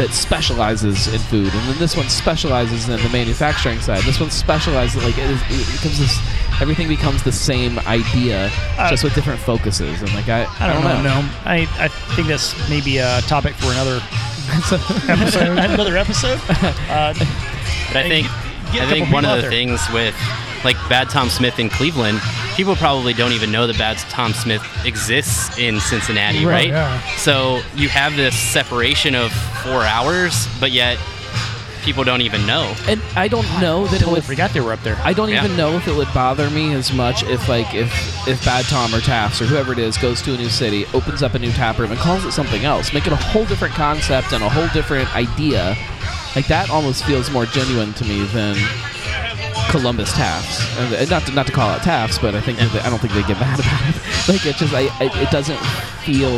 that 0.00 0.10
specializes 0.14 1.08
in 1.12 1.18
food, 1.20 1.52
and 1.52 1.68
then 1.68 1.78
this 1.78 1.94
one 1.94 2.08
specializes 2.08 2.88
in 2.88 2.96
the 3.02 3.08
manufacturing 3.10 3.78
side. 3.80 4.02
This 4.04 4.18
one 4.18 4.30
specializes 4.30 5.04
like 5.04 5.18
it, 5.18 5.28
is, 5.30 5.40
it 5.50 5.72
becomes 5.76 5.98
this. 5.98 6.18
Everything 6.60 6.88
becomes 6.88 7.22
the 7.22 7.32
same 7.32 7.78
idea, 7.80 8.50
Uh, 8.78 8.88
just 8.88 9.04
with 9.04 9.14
different 9.14 9.40
focuses. 9.40 10.00
And 10.00 10.12
like 10.14 10.28
I, 10.28 10.46
I 10.58 10.72
don't, 10.72 10.82
know. 10.84 11.02
No, 11.02 11.28
I, 11.44 11.68
I 11.78 11.88
think 12.16 12.28
that's 12.28 12.54
maybe 12.70 12.96
a 12.98 13.20
topic 13.22 13.54
for 13.54 13.66
another 13.72 14.00
episode. 15.08 15.58
another 15.58 15.96
episode. 15.98 16.40
Uh, 16.90 17.14
But 17.92 17.96
I 18.04 18.08
think 18.08 18.26
get 18.72 18.82
a 18.82 18.86
I 18.86 18.90
think 18.90 19.12
one 19.12 19.24
of 19.24 19.42
the 19.42 19.48
things 19.48 19.80
with 19.92 20.14
like 20.64 20.76
Bad 20.88 21.08
Tom 21.10 21.28
Smith 21.30 21.58
in 21.58 21.68
Cleveland, 21.70 22.20
people 22.56 22.76
probably 22.76 23.12
don't 23.14 23.32
even 23.32 23.50
know 23.50 23.66
that 23.66 23.78
Bad 23.78 23.96
Tom 24.10 24.32
Smith 24.32 24.62
exists 24.84 25.58
in 25.58 25.80
Cincinnati, 25.80 26.44
Right, 26.44 26.52
right? 26.54 26.68
yeah. 26.68 27.00
So 27.16 27.60
you 27.74 27.88
have 27.88 28.16
this 28.16 28.36
separation 28.38 29.14
of 29.14 29.32
four 29.62 29.82
hours, 29.84 30.46
but 30.60 30.70
yet 30.72 30.98
people 31.82 32.04
don't 32.04 32.20
even 32.20 32.44
know. 32.46 32.74
And 32.86 33.00
I 33.16 33.26
don't 33.26 33.46
know 33.58 33.86
that 33.86 34.02
it 34.02 34.06
would 34.08 34.22
forgot 34.22 34.52
they 34.52 34.60
were 34.60 34.74
up 34.74 34.82
there. 34.82 34.98
I 35.02 35.14
don't 35.14 35.30
Yeah. 35.30 35.42
even 35.44 35.56
know 35.56 35.76
if 35.78 35.88
it 35.88 35.94
would 35.94 36.12
bother 36.12 36.50
me 36.50 36.74
as 36.74 36.92
much 36.92 37.22
if 37.22 37.48
like 37.48 37.74
if 37.74 37.90
if 38.28 38.44
Bad 38.44 38.66
Tom 38.66 38.94
or 38.94 39.00
Taft's 39.00 39.40
or 39.40 39.46
whoever 39.46 39.72
it 39.72 39.78
is 39.78 39.96
goes 39.96 40.20
to 40.22 40.34
a 40.34 40.36
new 40.36 40.50
city, 40.50 40.84
opens 40.92 41.22
up 41.22 41.32
a 41.32 41.38
new 41.38 41.50
tap 41.52 41.78
room 41.78 41.90
and 41.90 41.98
calls 41.98 42.24
it 42.26 42.32
something 42.32 42.66
else, 42.66 42.92
make 42.92 43.06
it 43.06 43.14
a 43.14 43.16
whole 43.16 43.46
different 43.46 43.72
concept 43.74 44.32
and 44.34 44.44
a 44.44 44.48
whole 44.50 44.68
different 44.74 45.14
idea. 45.16 45.74
Like 46.36 46.46
that 46.48 46.68
almost 46.68 47.04
feels 47.04 47.30
more 47.30 47.46
genuine 47.46 47.94
to 47.94 48.04
me 48.04 48.24
than 48.26 48.56
Columbus 49.70 50.12
Tafts. 50.12 50.60
And 50.78 50.94
and 50.94 51.10
not 51.10 51.22
to, 51.26 51.32
not 51.32 51.46
to 51.46 51.52
call 51.52 51.74
it 51.76 51.82
Tafts, 51.82 52.18
but 52.18 52.34
I 52.34 52.40
think 52.40 52.58
that 52.58 52.72
they, 52.72 52.80
I 52.80 52.90
don't 52.90 52.98
think 53.00 53.12
they 53.14 53.22
get 53.22 53.38
mad 53.40 53.58
about 53.60 53.80
it. 53.88 54.28
like 54.28 54.44
it 54.46 54.56
just 54.56 54.72
I, 54.74 54.88
I 55.00 55.10
it 55.22 55.30
doesn't 55.30 55.58
feel 56.04 56.30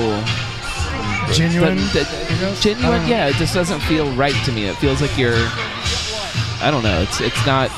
Genuine. 1.33 1.77
that- 1.77 2.07
that- 2.41 2.59
genuine. 2.61 3.01
Uh, 3.03 3.07
yeah, 3.07 3.29
it 3.29 3.37
just 3.37 3.55
doesn't 3.55 3.81
feel 3.81 4.11
right 4.17 4.35
to 4.45 4.53
me. 4.53 4.67
It 4.67 4.77
feels 4.77 5.01
like 5.01 5.17
you're. 5.17 5.37
I 6.61 6.69
don't 6.71 6.83
know. 6.83 7.01
It's 7.03 7.21
it's 7.21 7.47
not 7.47 7.71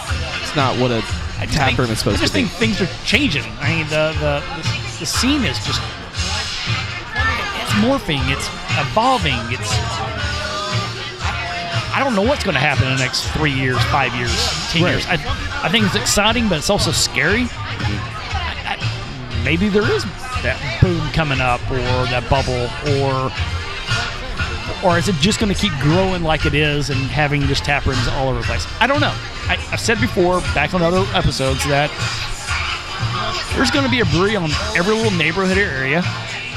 it's 0.42 0.54
not 0.56 0.78
what 0.78 0.90
a 0.90 1.02
I 1.38 1.46
tap 1.46 1.68
think- 1.68 1.78
room 1.78 1.90
is 1.90 1.98
supposed 1.98 2.18
I 2.18 2.20
just 2.22 2.32
to 2.34 2.40
be. 2.40 2.46
think 2.46 2.78
things 2.78 2.80
are 2.82 2.92
changing. 3.04 3.44
I 3.60 3.76
mean, 3.76 3.86
the 3.88 4.12
the, 4.18 4.42
the, 4.62 4.98
the 5.00 5.06
scene 5.06 5.44
is 5.44 5.56
just 5.64 5.80
it's 7.62 7.72
morphing. 7.84 8.22
It's 8.32 8.48
evolving. 8.78 9.38
It's 9.50 9.70
I 11.94 12.02
don't 12.02 12.16
know 12.16 12.22
what's 12.22 12.42
going 12.42 12.54
to 12.54 12.60
happen 12.60 12.88
in 12.88 12.96
the 12.96 13.02
next 13.02 13.28
three 13.30 13.52
years, 13.52 13.78
five 13.84 14.12
years, 14.16 14.34
ten 14.72 14.82
Right. 14.82 14.90
years. 14.92 15.06
I, 15.06 15.14
I 15.62 15.68
think 15.68 15.86
it's 15.86 15.94
exciting, 15.94 16.48
but 16.48 16.58
it's 16.58 16.68
also 16.68 16.90
scary. 16.90 17.44
Mm-hmm. 17.44 18.36
I, 18.36 18.74
I, 18.74 19.44
maybe 19.44 19.68
there 19.68 19.88
is 19.90 20.04
that 20.42 20.58
boom 20.82 21.00
coming 21.12 21.40
up, 21.40 21.60
or 21.70 21.78
that 22.10 22.28
bubble, 22.28 22.68
or 22.98 23.30
or 24.84 24.98
is 24.98 25.08
it 25.08 25.14
just 25.16 25.38
going 25.40 25.54
to 25.54 25.58
keep 25.58 25.72
growing 25.80 26.22
like 26.24 26.44
it 26.46 26.52
is 26.54 26.90
and 26.90 26.98
having 26.98 27.42
just 27.42 27.64
tap 27.64 27.86
rooms 27.86 28.06
all 28.08 28.28
over 28.28 28.40
the 28.40 28.44
place? 28.44 28.66
I 28.80 28.86
don't 28.88 29.00
know. 29.00 29.14
I, 29.48 29.56
I've 29.70 29.80
said 29.80 30.00
before, 30.00 30.40
back 30.52 30.74
on 30.74 30.82
other 30.82 31.04
episodes, 31.16 31.64
that 31.68 31.88
there's 33.54 33.70
going 33.70 33.84
to 33.84 33.90
be 33.90 34.00
a 34.00 34.04
brewery 34.06 34.34
on 34.36 34.50
every 34.76 34.94
little 34.94 35.16
neighborhood 35.16 35.58
area, 35.58 36.02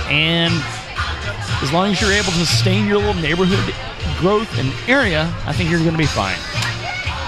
and 0.09 0.51
as 1.61 1.71
long 1.71 1.91
as 1.91 2.01
you're 2.01 2.11
able 2.11 2.31
to 2.31 2.45
sustain 2.45 2.88
your 2.88 2.97
little 2.97 3.13
neighborhood 3.21 3.73
growth 4.18 4.49
and 4.59 4.72
area, 4.89 5.32
I 5.45 5.53
think 5.53 5.70
you're 5.70 5.80
going 5.80 5.91
to 5.91 5.97
be 5.97 6.05
fine. 6.05 6.38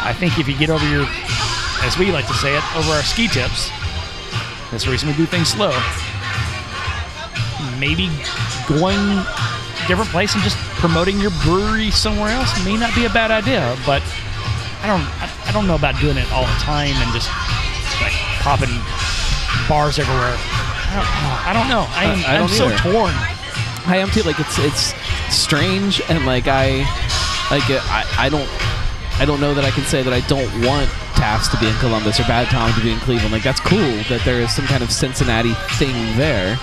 I 0.01 0.13
think 0.13 0.39
if 0.39 0.47
you 0.47 0.57
get 0.57 0.69
over 0.69 0.87
your, 0.89 1.05
as 1.83 1.97
we 1.97 2.11
like 2.11 2.27
to 2.27 2.33
say 2.33 2.55
it, 2.55 2.63
over 2.75 2.91
our 2.91 3.03
ski 3.03 3.27
tips, 3.27 3.69
that's 4.71 4.85
the 4.85 4.91
reason 4.91 5.09
we 5.09 5.15
do 5.15 5.25
things 5.25 5.49
slow. 5.49 5.71
Maybe 7.79 8.09
going 8.67 8.99
different 9.87 10.09
place 10.11 10.33
and 10.35 10.43
just 10.43 10.57
promoting 10.77 11.19
your 11.19 11.31
brewery 11.43 11.89
somewhere 11.91 12.29
else 12.29 12.51
may 12.65 12.77
not 12.77 12.93
be 12.93 13.05
a 13.05 13.09
bad 13.09 13.31
idea, 13.31 13.75
but 13.85 14.03
I 14.83 14.87
don't 14.87 15.01
I, 15.19 15.27
I 15.47 15.51
don't 15.51 15.65
know 15.65 15.75
about 15.75 15.99
doing 15.99 16.17
it 16.17 16.29
all 16.31 16.43
the 16.45 16.59
time 16.61 16.93
and 16.93 17.09
just 17.13 17.27
like 18.03 18.13
popping 18.43 18.69
bars 19.67 19.97
everywhere. 19.97 20.35
I 20.37 20.93
don't, 20.93 21.09
I 21.47 21.51
don't 21.53 21.69
know. 21.69 21.85
I 21.89 22.03
am, 22.05 22.19
I- 22.27 22.37
don't 22.37 22.49
so 22.49 22.69
torn. 22.77 23.13
I 23.87 23.97
am 23.97 24.09
too. 24.11 24.21
Like 24.23 24.39
it's 24.39 24.59
it's 24.59 24.93
strange 25.31 26.01
and 26.09 26.25
like 26.25 26.47
I 26.47 26.79
like 27.51 27.69
uh, 27.69 27.81
I 27.89 28.05
I 28.17 28.29
don't 28.29 28.49
I 29.19 29.25
don't 29.25 29.41
know 29.41 29.53
that 29.53 29.65
I 29.65 29.71
can 29.71 29.83
say 29.83 30.01
that 30.01 30.13
I 30.13 30.21
don't 30.27 30.47
want 30.65 30.89
Taft's 31.19 31.49
to 31.49 31.59
be 31.59 31.67
in 31.67 31.75
Columbus 31.75 32.19
or 32.19 32.23
Bad 32.23 32.47
Tom 32.47 32.71
to 32.71 32.81
be 32.81 32.91
in 32.91 32.99
Cleveland. 32.99 33.33
Like 33.33 33.43
that's 33.43 33.59
cool 33.59 33.91
that 34.07 34.21
there 34.23 34.39
is 34.39 34.55
some 34.55 34.65
kind 34.65 34.81
of 34.81 34.91
Cincinnati 34.91 35.53
thing 35.75 35.93
there. 36.17 36.57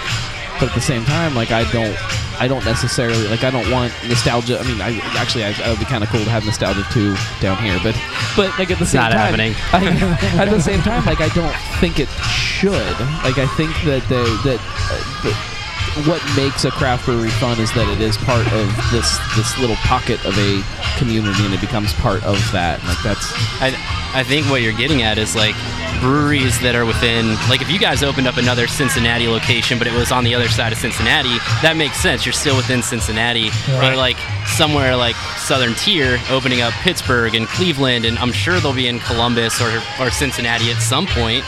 But 0.59 0.71
at 0.71 0.75
the 0.75 0.81
same 0.81 1.05
time, 1.05 1.35
like 1.35 1.51
I 1.51 1.71
don't, 1.71 1.95
I 2.41 2.49
don't 2.49 2.65
necessarily 2.65 3.29
like 3.29 3.45
I 3.45 3.51
don't 3.51 3.71
want 3.71 3.93
nostalgia. 4.09 4.59
I 4.59 4.65
mean, 4.65 4.81
I 4.81 4.97
actually 5.21 5.45
I, 5.45 5.51
it 5.51 5.69
would 5.69 5.79
be 5.79 5.85
kind 5.85 6.03
of 6.03 6.09
cool 6.09 6.25
to 6.25 6.31
have 6.31 6.47
nostalgia 6.47 6.83
too 6.91 7.15
down 7.41 7.59
here, 7.59 7.79
but 7.85 7.95
but 8.35 8.59
like 8.59 8.71
at 8.71 8.79
the 8.79 8.87
same 8.87 9.03
not 9.03 9.13
time, 9.13 9.21
happening. 9.21 9.55
I, 9.77 10.41
at 10.41 10.49
the 10.49 10.61
same 10.61 10.81
time, 10.81 11.05
like 11.05 11.21
I 11.21 11.29
don't 11.35 11.55
think 11.79 12.01
it 12.01 12.09
should. 12.09 12.73
Like 13.21 13.37
I 13.37 13.47
think 13.57 13.77
that 13.85 14.01
the 14.09 14.25
that. 14.49 14.61
Uh, 14.89 15.23
that 15.29 15.56
what 16.05 16.23
makes 16.37 16.65
a 16.65 16.71
craft 16.71 17.07
brewery 17.07 17.31
fun 17.31 17.59
is 17.59 17.73
that 17.73 17.89
it 17.89 18.03
is 18.03 18.19
part 18.19 18.47
of 18.53 18.69
this 18.93 19.17
this 19.35 19.59
little 19.59 19.77
pocket 19.77 20.23
of 20.27 20.37
a 20.37 20.63
community 20.99 21.43
and 21.45 21.55
it 21.55 21.61
becomes 21.61 21.93
part 21.95 22.23
of 22.25 22.37
that. 22.53 22.85
Like 22.85 23.01
that's 23.03 23.33
I, 23.63 23.73
I 24.13 24.23
think 24.23 24.51
what 24.51 24.61
you're 24.61 24.77
getting 24.77 25.03
at 25.03 25.17
is 25.17 25.35
like 25.35 25.55
breweries 26.01 26.61
that 26.61 26.75
are 26.75 26.85
within 26.85 27.35
like 27.49 27.63
if 27.63 27.71
you 27.71 27.79
guys 27.79 28.03
opened 28.03 28.27
up 28.27 28.37
another 28.37 28.67
Cincinnati 28.67 29.27
location 29.27 29.79
but 29.79 29.87
it 29.87 29.95
was 29.95 30.13
on 30.13 30.25
the 30.25 30.35
other 30.35 30.49
side 30.49 30.71
of 30.71 30.79
Cincinnati 30.79 31.39
that 31.63 31.77
makes 31.77 31.97
sense. 31.97 32.27
You're 32.27 32.35
still 32.35 32.57
within 32.57 32.83
Cincinnati. 32.83 33.49
Or 33.81 33.97
like 33.97 34.19
somewhere 34.45 34.97
like 34.97 35.17
Southern 35.39 35.75
Tier 35.75 36.19
opening 36.29 36.61
up 36.61 36.75
Pittsburgh 36.85 37.35
and 37.35 37.49
Cleveland 37.49 38.05
and 38.05 38.19
I'm 38.19 38.33
sure 38.33 38.61
they'll 38.61 38.75
be 38.75 38.89
in 38.89 38.99
Columbus 39.01 39.63
or, 39.63 39.81
or 39.99 40.11
Cincinnati 40.11 40.71
at 40.71 40.83
some 40.83 41.07
point 41.07 41.45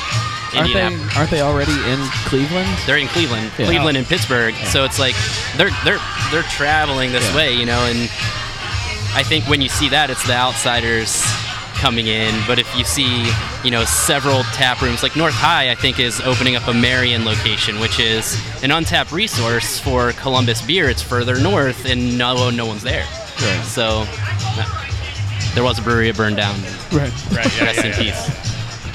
aren't 0.54 0.72
they 0.72 0.96
aren't 1.16 1.30
they 1.30 1.40
already 1.40 1.72
in 1.72 1.98
Cleveland 2.26 2.68
they're 2.86 2.96
in 2.98 3.08
Cleveland, 3.08 3.50
Yeah. 3.58 3.66
Cleveland 3.66 3.96
and 3.96 4.06
Pittsburgh. 4.06 4.54
So 4.66 4.84
it's 4.84 4.98
like 4.98 5.14
they're 5.56 5.70
they're 5.84 6.00
they're 6.30 6.42
traveling 6.44 7.12
this 7.12 7.24
Yeah. 7.30 7.36
way, 7.36 7.52
you 7.54 7.66
know. 7.66 7.84
And 7.84 7.98
I 9.14 9.22
think 9.22 9.46
when 9.46 9.60
you 9.62 9.68
see 9.68 9.88
that, 9.90 10.10
it's 10.10 10.26
the 10.26 10.34
outsiders 10.34 11.22
coming 11.74 12.06
in. 12.08 12.34
But 12.46 12.58
if 12.58 12.66
you 12.76 12.84
see, 12.84 13.30
you 13.62 13.70
know, 13.70 13.84
several 13.84 14.42
tap 14.54 14.80
rooms, 14.82 15.02
like 15.02 15.14
North 15.16 15.34
High, 15.34 15.70
I 15.70 15.74
think 15.74 15.98
is 16.00 16.20
opening 16.20 16.56
up 16.56 16.66
a 16.66 16.74
Marion 16.74 17.24
location, 17.24 17.78
which 17.78 18.00
is 18.00 18.36
an 18.62 18.70
untapped 18.70 19.12
resource 19.12 19.78
for 19.78 20.12
Columbus 20.12 20.60
beer. 20.62 20.88
It's 20.88 21.02
further 21.02 21.38
north, 21.40 21.84
and 21.84 22.18
no 22.18 22.50
no 22.50 22.66
one's 22.66 22.82
there. 22.82 23.06
Right. 23.40 23.64
So. 23.64 24.06
There 25.54 25.64
was 25.64 25.78
a 25.78 25.82
brewery 25.82 26.08
that 26.10 26.16
burned 26.16 26.36
down. 26.36 26.54
right 26.92 27.10
Right. 27.32 27.56
Yeah, 27.56 27.64
Rest 27.64 27.78
yeah, 27.78 27.86
in 27.86 28.06
yeah, 28.06 28.12
peace. 28.12 28.47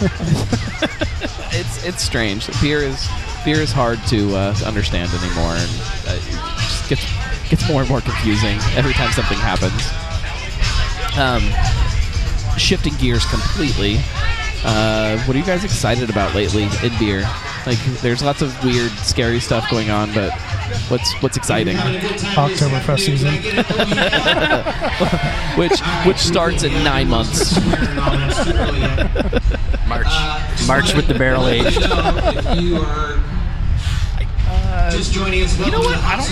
it's 1.51 1.85
it's 1.85 2.01
strange. 2.01 2.49
Beer 2.61 2.79
is 2.79 3.07
beer 3.45 3.59
is 3.59 3.71
hard 3.71 3.99
to, 4.07 4.35
uh, 4.35 4.55
understand 4.65 5.11
anymore 5.11 5.53
and 5.53 5.71
uh, 6.07 6.15
it 6.15 6.23
just 6.61 6.89
gets 6.89 7.49
gets 7.49 7.67
more 7.67 7.81
and 7.81 7.89
more 7.89 8.01
confusing 8.01 8.57
every 8.75 8.93
time 8.93 9.11
something 9.11 9.37
happens. 9.37 9.83
Um, 11.17 11.43
shifting 12.57 12.95
gears 12.95 13.25
completely 13.25 13.99
uh, 14.63 15.19
what 15.23 15.35
are 15.35 15.39
you 15.39 15.45
guys 15.45 15.63
excited 15.63 16.09
about 16.09 16.33
lately 16.33 16.63
in 16.63 16.97
beer? 16.97 17.29
Like 17.65 17.83
there's 18.01 18.23
lots 18.23 18.41
of 18.41 18.63
weird 18.63 18.91
scary 18.91 19.39
stuff 19.39 19.69
going 19.69 19.89
on 19.89 20.13
but 20.13 20.31
what's 20.89 21.13
what's 21.21 21.37
exciting 21.37 21.77
Oktoberfest 21.77 22.99
season. 22.99 23.33
which 25.59 25.79
which 26.05 26.17
starts 26.17 26.63
in 26.63 26.71
nine 26.83 27.07
months 27.07 27.55
March, 29.87 30.07
March 30.67 30.93
with 30.95 31.07
the 31.07 31.15
barrel 31.17 31.47
aged. 31.47 31.79
you 32.61 32.77
are 32.77 33.19
just 34.91 35.13
joining 35.13 35.43
us. 35.43 35.57
You 35.59 35.71
know 35.71 35.79
what? 35.79 35.97
I 35.97 36.15
don't. 36.15 36.25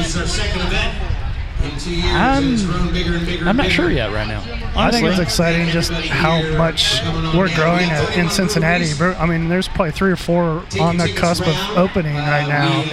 It's 0.00 0.16
our 0.16 0.26
second 0.26 0.60
event. 0.62 1.17
In 1.64 1.76
two 1.78 1.90
years, 1.90 2.04
I'm- 2.14 2.54
it's 2.54 2.62
grown 2.64 2.92
bigger 2.92 3.14
and 3.16 3.26
bigger. 3.26 3.48
I'm 3.48 3.56
not 3.56 3.70
sure 3.70 3.90
yet 3.90 4.12
right 4.12 4.28
now. 4.28 4.42
I 4.76 4.90
think 4.90 5.06
it's 5.06 5.18
exciting 5.18 5.68
just 5.70 5.90
how 5.92 6.40
much 6.56 7.02
we're 7.34 7.52
growing 7.54 7.90
at, 7.90 8.16
in 8.16 8.30
Cincinnati. 8.30 8.90
I 9.18 9.26
mean, 9.26 9.48
there's 9.48 9.66
probably 9.68 9.90
three 9.92 10.12
or 10.12 10.16
four 10.16 10.62
on 10.80 10.98
the 10.98 11.12
cusp 11.14 11.46
of 11.46 11.56
opening 11.76 12.14
right 12.16 12.46
now. 12.48 12.84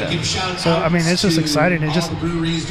So 0.58 0.74
I 0.76 0.90
mean, 0.90 1.04
it's 1.06 1.22
just 1.22 1.38
exciting. 1.38 1.84
It 1.84 1.94
just, 1.94 2.12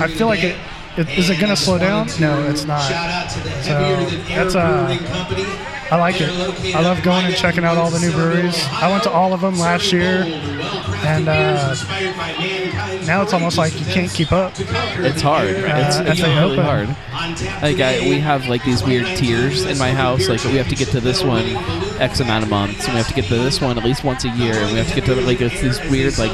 I 0.00 0.08
feel 0.08 0.26
like 0.26 0.42
it. 0.42 0.56
it 0.96 1.08
is 1.18 1.30
it 1.30 1.38
gonna 1.40 1.56
slow 1.56 1.78
down? 1.78 2.08
No, 2.18 2.42
it's 2.48 2.64
not. 2.64 2.82
Shout 2.90 3.10
out 3.10 3.30
to 3.30 3.40
the 3.40 3.50
So, 3.62 3.72
heavier 3.74 4.10
than 4.10 4.30
air 4.32 4.44
that's, 4.44 4.54
uh, 4.56 4.84
brewing 4.86 4.98
company. 5.06 5.44
I 5.90 5.96
like 5.96 6.20
it. 6.20 6.30
I 6.74 6.80
love 6.80 7.02
going 7.02 7.26
and 7.26 7.36
checking 7.36 7.62
out 7.64 7.76
all 7.76 7.90
the 7.90 8.00
new 8.00 8.10
breweries. 8.10 8.64
I 8.72 8.90
went 8.90 9.02
to 9.04 9.10
all 9.10 9.32
of 9.34 9.42
them 9.42 9.58
last 9.58 9.92
year, 9.92 10.24
and 11.06 11.28
uh, 11.28 11.66
Inspired 11.70 12.16
by 12.16 12.32
mankind. 12.38 13.06
now 13.06 13.22
it's 13.22 13.32
almost 13.32 13.58
like 13.58 13.78
you 13.78 13.86
can't 13.86 14.10
keep 14.12 14.32
up. 14.32 14.52
it's 14.58 15.20
hard 15.20 15.48
it's, 15.48 15.96
Uh, 15.96 16.04
it's 16.06 16.20
as 16.20 16.22
really 16.22 16.56
hard 16.58 16.88
like 17.62 17.80
I, 17.80 18.00
we 18.08 18.18
have 18.20 18.46
like 18.48 18.64
these 18.64 18.82
weird 18.82 19.06
tiers 19.16 19.64
in 19.64 19.78
my 19.78 19.92
house 19.92 20.28
like 20.28 20.42
we 20.44 20.56
have 20.56 20.68
to 20.68 20.74
get 20.74 20.88
to 20.88 21.00
this 21.00 21.22
one 21.22 21.44
x 22.00 22.20
amount 22.20 22.44
of 22.44 22.50
months 22.50 22.84
and 22.84 22.94
we 22.94 22.98
have 22.98 23.08
to 23.08 23.14
get 23.14 23.24
to 23.26 23.34
this 23.36 23.60
one 23.60 23.76
at 23.78 23.84
least 23.84 24.04
once 24.04 24.24
a 24.24 24.28
year 24.30 24.54
and 24.54 24.72
we 24.72 24.78
have 24.78 24.88
to 24.88 24.94
get 24.94 25.04
to 25.04 25.14
like 25.22 25.40
it's 25.40 25.60
this 25.60 25.78
weird 25.90 26.16
like 26.18 26.30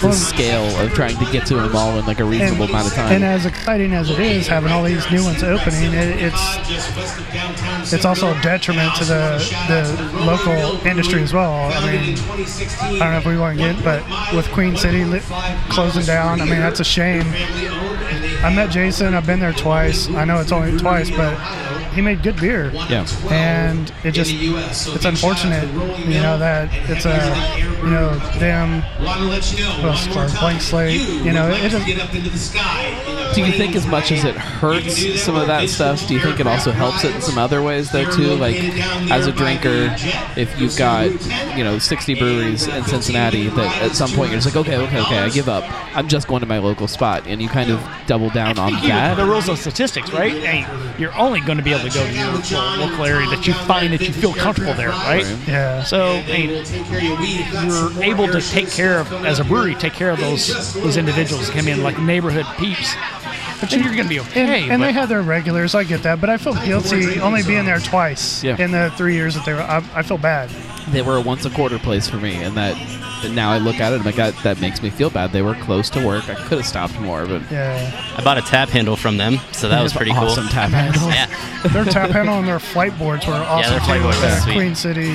this 0.00 0.28
scale 0.28 0.64
of 0.80 0.92
trying 0.94 1.16
to 1.16 1.30
get 1.32 1.46
to 1.46 1.54
them 1.54 1.74
all 1.76 1.98
in 1.98 2.06
like 2.06 2.20
a 2.20 2.24
reasonable 2.24 2.62
And, 2.62 2.70
amount 2.70 2.86
of 2.88 2.94
time 2.94 3.12
and 3.12 3.24
as 3.24 3.46
exciting 3.46 3.92
as 3.92 4.10
it 4.10 4.18
is 4.18 4.46
having 4.46 4.72
all 4.72 4.82
these 4.82 5.08
new 5.10 5.22
ones 5.24 5.42
opening, 5.42 5.92
it, 5.92 6.22
it's 6.22 7.92
it's 7.92 8.04
also 8.04 8.34
a 8.36 8.40
detriment 8.42 8.94
to 8.96 9.04
the 9.04 9.38
the 9.68 10.24
local 10.24 10.86
industry 10.86 11.22
as 11.22 11.32
well. 11.32 11.70
I 11.72 11.92
mean, 11.92 12.18
I 12.18 12.98
don't 12.98 12.98
know 12.98 13.18
if 13.18 13.26
we 13.26 13.38
want 13.38 13.58
to 13.58 13.64
get, 13.72 13.84
but 13.84 14.02
with 14.34 14.50
Queen 14.52 14.76
City 14.76 15.04
li- 15.04 15.20
closing 15.68 16.04
down, 16.04 16.40
I 16.40 16.44
mean 16.44 16.58
that's 16.58 16.80
a 16.80 16.84
shame. 16.84 17.24
I 18.42 18.52
met 18.54 18.70
Jason. 18.70 19.14
I've 19.14 19.26
been 19.26 19.40
there 19.40 19.52
twice. 19.52 20.08
I 20.10 20.24
know 20.24 20.40
it's 20.40 20.52
only 20.52 20.76
twice, 20.78 21.10
but 21.10 21.34
he 21.96 22.02
made 22.02 22.22
good 22.22 22.36
beer. 22.38 22.70
yeah 22.88 23.06
And 23.30 23.90
it 24.04 24.12
just 24.12 24.30
it's 24.32 25.04
unfortunate, 25.04 25.64
you 26.06 26.20
know, 26.20 26.38
that 26.38 26.68
it's 26.90 27.06
a 27.06 27.16
you 27.82 27.90
know 27.90 28.14
them 28.38 28.82
Want 29.02 29.20
to 29.20 29.26
let 29.26 29.52
you 29.52 29.64
know. 29.64 29.70
What 29.80 29.84
else 29.92 30.06
is 30.06 30.14
called? 30.14 30.32
Blank 30.40 30.60
slate. 30.60 31.00
You 31.26 31.32
know, 31.32 31.48
it- 31.50 31.72
it 31.72 31.72
just- 33.36 33.36
get 33.36 33.36
up 33.36 33.36
into 33.36 33.36
the 33.36 33.36
sky. 33.36 33.42
do 33.42 33.42
you 33.46 33.52
think 33.58 33.76
as 33.76 33.86
much 33.86 34.12
as 34.12 34.24
it 34.24 34.34
hurts 34.36 35.22
some 35.22 35.36
of 35.36 35.46
that 35.46 35.68
stuff 35.68 36.06
do 36.06 36.14
you 36.14 36.20
think 36.20 36.40
it 36.40 36.46
also 36.46 36.70
helps 36.72 37.04
it 37.04 37.14
in 37.14 37.20
some 37.22 37.38
other 37.38 37.62
ways 37.62 37.90
though 37.92 38.08
too 38.10 38.34
like 38.36 38.56
as 39.10 39.26
a 39.26 39.32
drinker 39.32 39.94
if 40.36 40.58
you've 40.60 40.76
got 40.76 41.10
you 41.56 41.64
know 41.64 41.78
60 41.78 42.14
breweries 42.14 42.66
in 42.66 42.84
cincinnati 42.84 43.48
that 43.48 43.82
at 43.82 43.92
some 43.92 44.10
point 44.10 44.30
you're 44.32 44.40
just 44.40 44.54
like 44.54 44.66
okay 44.66 44.76
okay 44.76 45.00
okay 45.00 45.18
i 45.18 45.28
give 45.28 45.48
up 45.48 45.64
i'm 45.96 46.08
just 46.08 46.26
going 46.28 46.40
to 46.40 46.46
my 46.46 46.58
local 46.58 46.88
spot 46.88 47.26
and 47.26 47.40
you 47.42 47.48
kind 47.48 47.70
of 47.70 47.80
double 48.06 48.30
down 48.30 48.58
on 48.58 48.72
You- 48.82 48.88
that 48.88 49.16
the 49.16 49.24
rules 49.26 49.48
of 49.48 49.58
statistics, 49.58 50.12
right? 50.12 50.32
Hey, 50.32 50.66
you're 50.98 51.14
only 51.16 51.40
going 51.40 51.58
to 51.58 51.64
be 51.64 51.72
able 51.72 51.88
to 51.88 51.94
go 51.94 52.06
to 52.06 52.12
your 52.12 52.26
local, 52.32 52.58
local 52.86 53.04
area 53.04 53.28
that 53.30 53.46
you 53.46 53.52
find 53.54 53.92
that 53.92 54.00
you 54.00 54.12
feel 54.12 54.32
comfortable 54.34 54.74
there, 54.74 54.90
right? 54.90 55.24
Right. 55.24 55.48
yeah. 55.48 55.82
So, 55.82 56.16
hey, 56.22 56.46
you're 56.90 58.02
able 58.02 58.26
to 58.28 58.40
take 58.40 58.68
care 58.70 59.00
of, 59.00 59.12
as 59.24 59.38
a 59.40 59.44
brewery, 59.44 59.74
take 59.74 59.92
care 59.92 60.10
of 60.10 60.18
those 60.20 60.74
those 60.74 60.96
individuals 60.96 61.46
that 61.48 61.56
come 61.56 61.68
in 61.68 61.82
like 61.82 61.98
neighborhood 61.98 62.46
peeps. 62.58 62.94
But 63.60 63.72
you're 63.72 63.82
going 63.84 63.96
to 64.02 64.08
be 64.08 64.18
And, 64.18 64.26
okay. 64.28 64.62
and 64.68 64.80
but 64.80 64.86
they 64.86 64.92
had 64.92 65.08
their 65.08 65.22
regulars. 65.22 65.74
I 65.74 65.84
get 65.84 66.02
that, 66.02 66.20
but 66.20 66.28
I 66.30 66.36
feel 66.36 66.54
guilty 66.54 67.20
only 67.20 67.42
being 67.42 67.64
there 67.64 67.78
twice 67.80 68.44
Yeah. 68.44 68.60
in 68.62 68.70
the 68.70 68.92
three 68.96 69.14
years 69.14 69.34
that 69.34 69.44
they 69.46 69.54
were. 69.54 69.62
I, 69.62 69.78
I 69.94 70.02
feel 70.02 70.18
bad. 70.18 70.50
they 70.92 71.02
were 71.02 71.16
a 71.16 71.20
once 71.20 71.44
a 71.46 71.50
quarter 71.50 71.78
place 71.78 72.08
for 72.08 72.16
me 72.18 72.34
and 72.36 72.56
that 72.56 72.74
and 73.24 73.34
now 73.34 73.50
i 73.50 73.58
look 73.58 73.76
at 73.80 73.92
it 73.92 73.96
I'm 74.00 74.04
like 74.04 74.16
that, 74.16 74.34
that 74.42 74.60
makes 74.60 74.82
me 74.82 74.90
feel 74.90 75.10
bad 75.10 75.32
they 75.32 75.42
were 75.42 75.54
close 75.54 75.88
to 75.90 76.04
work 76.06 76.28
i 76.28 76.34
could 76.34 76.58
have 76.58 76.66
stopped 76.66 76.98
more 77.00 77.26
but 77.26 77.42
Yeah, 77.50 78.14
I 78.16 78.22
bought 78.22 78.38
a 78.38 78.42
tap 78.42 78.68
handle 78.68 78.96
from 78.96 79.16
them, 79.16 79.38
so 79.52 79.68
that 79.68 79.82
was 79.82 79.92
pretty 79.98 80.10
awesome 80.12 80.44
cool. 80.44 80.52
tap 80.52 80.70
handles 80.70 81.06
Yeah. 81.14 81.68
their 81.72 81.84
tap 81.84 82.10
handle 82.10 82.34
and 82.38 82.46
their 82.46 82.58
flight 82.60 82.96
boards 82.98 83.26
were 83.26 83.32
awesome 83.34 83.70
their 83.72 83.80
flight 83.80 83.98
too. 83.98 84.02
boards 84.04 84.20
with 84.20 84.42
sweet. 84.42 84.54
Queen 84.54 84.74
City 84.74 85.12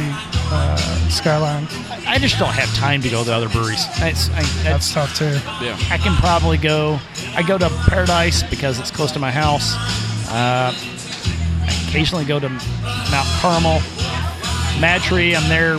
uh, 0.54 0.76
skyline. 1.10 1.66
I 2.08 2.18
just 2.20 2.38
don't 2.40 2.54
have 2.54 2.74
time 2.76 3.02
to 3.04 3.10
go 3.10 3.24
to 3.24 3.34
other 3.34 3.48
breweries. 3.48 3.86
That's, 4.00 4.30
I, 4.32 4.42
That's 4.42 4.64
that's 4.64 4.94
tough 4.94 5.16
too. 5.18 5.26
yeah 5.64 5.78
I 5.90 5.98
can 5.98 6.16
probably 6.18 6.58
go. 6.58 7.00
I 7.36 7.42
go 7.44 7.58
to 7.58 7.70
Paradise 7.88 8.44
because 8.44 8.80
it's 8.80 8.92
close 8.92 9.12
to 9.14 9.20
my 9.20 9.32
house. 9.32 9.76
Uh, 10.30 10.74
I 10.76 11.86
occasionally 11.88 12.26
go 12.26 12.40
to 12.40 12.50
Mount 12.50 13.28
Carmel, 13.40 13.80
Mad 14.82 15.02
Tree. 15.02 15.36
I'm 15.36 15.48
there 15.48 15.76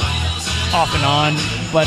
off 0.72 0.94
and 0.94 1.04
on, 1.04 1.34
but 1.72 1.86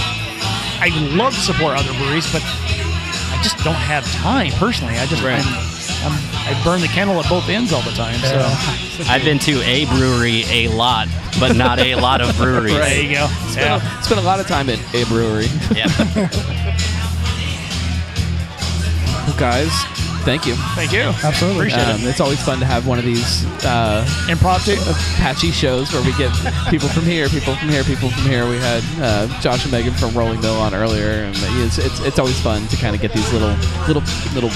I 0.80 0.90
love 1.16 1.34
to 1.34 1.40
support 1.42 1.78
other 1.78 1.94
breweries, 1.94 2.32
but 2.32 2.42
I 2.44 3.40
just 3.44 3.58
don't 3.64 3.74
have 3.76 4.06
time 4.14 4.52
personally. 4.54 4.96
I 4.98 5.06
just 5.06 5.24
Right. 5.24 5.40
I'm, 5.40 6.12
I'm, 6.12 6.20
I 6.48 6.62
burn 6.64 6.82
the 6.82 6.88
candle 6.88 7.20
at 7.20 7.30
both 7.30 7.48
ends 7.50 7.74
all 7.74 7.82
the 7.82 7.92
time. 7.92 8.16
So 8.20 8.38
I've 9.12 9.24
been 9.24 9.40
to 9.40 9.62
a 9.64 9.86
brewery 9.86 10.44
a 10.50 10.68
lot, 10.70 11.08
but 11.40 11.56
not 11.56 11.80
a 11.80 11.96
lot 11.96 12.22
of 12.22 12.36
breweries. 12.38 12.74
there 12.76 13.02
you 13.02 13.10
go. 13.16 13.28
Yeah. 13.56 14.02
spent 14.02 14.20
a 14.20 14.24
lot 14.24 14.40
of 14.40 14.48
time 14.48 14.70
at 14.70 14.80
a 14.96 15.04
brewery 15.06 15.48
Yeah. 15.74 15.88
Guys 19.38 19.72
thank 20.26 20.46
you 20.46 20.56
Thank 20.76 20.92
you. 20.92 21.02
Absolutely. 21.24 21.68
Appreciate 21.68 21.88
um, 21.88 22.02
it's 22.04 22.20
always 22.20 22.42
fun 22.44 22.60
to 22.60 22.66
have 22.66 22.86
one 22.86 23.00
of 23.00 23.06
these 23.06 23.46
uh. 23.64 24.06
Impromptu. 24.30 24.76
patchy 25.16 25.52
shows 25.52 25.94
where 25.94 26.04
we 26.04 26.12
get 26.18 26.32
people 26.70 26.90
from 26.90 27.04
here, 27.04 27.30
people 27.30 27.56
from 27.56 27.70
here, 27.70 27.84
people 27.84 28.10
from 28.10 28.24
here. 28.24 28.48
We 28.50 28.58
had 28.58 28.84
uh, 29.00 29.28
Josh 29.40 29.64
and 29.64 29.72
Megan 29.72 29.94
from 29.94 30.14
Rolling 30.14 30.42
Mill 30.42 30.56
on 30.56 30.74
earlier, 30.74 31.24
and 31.24 31.36
it's 31.64 31.78
it's, 31.78 32.00
it's 32.02 32.20
always 32.20 32.40
fun 32.42 32.68
to 32.68 32.78
kind 32.78 32.96
of 32.96 33.02
get 33.02 33.14
these 33.14 33.32
little 33.32 33.56
little 33.88 34.04
little 34.34 34.52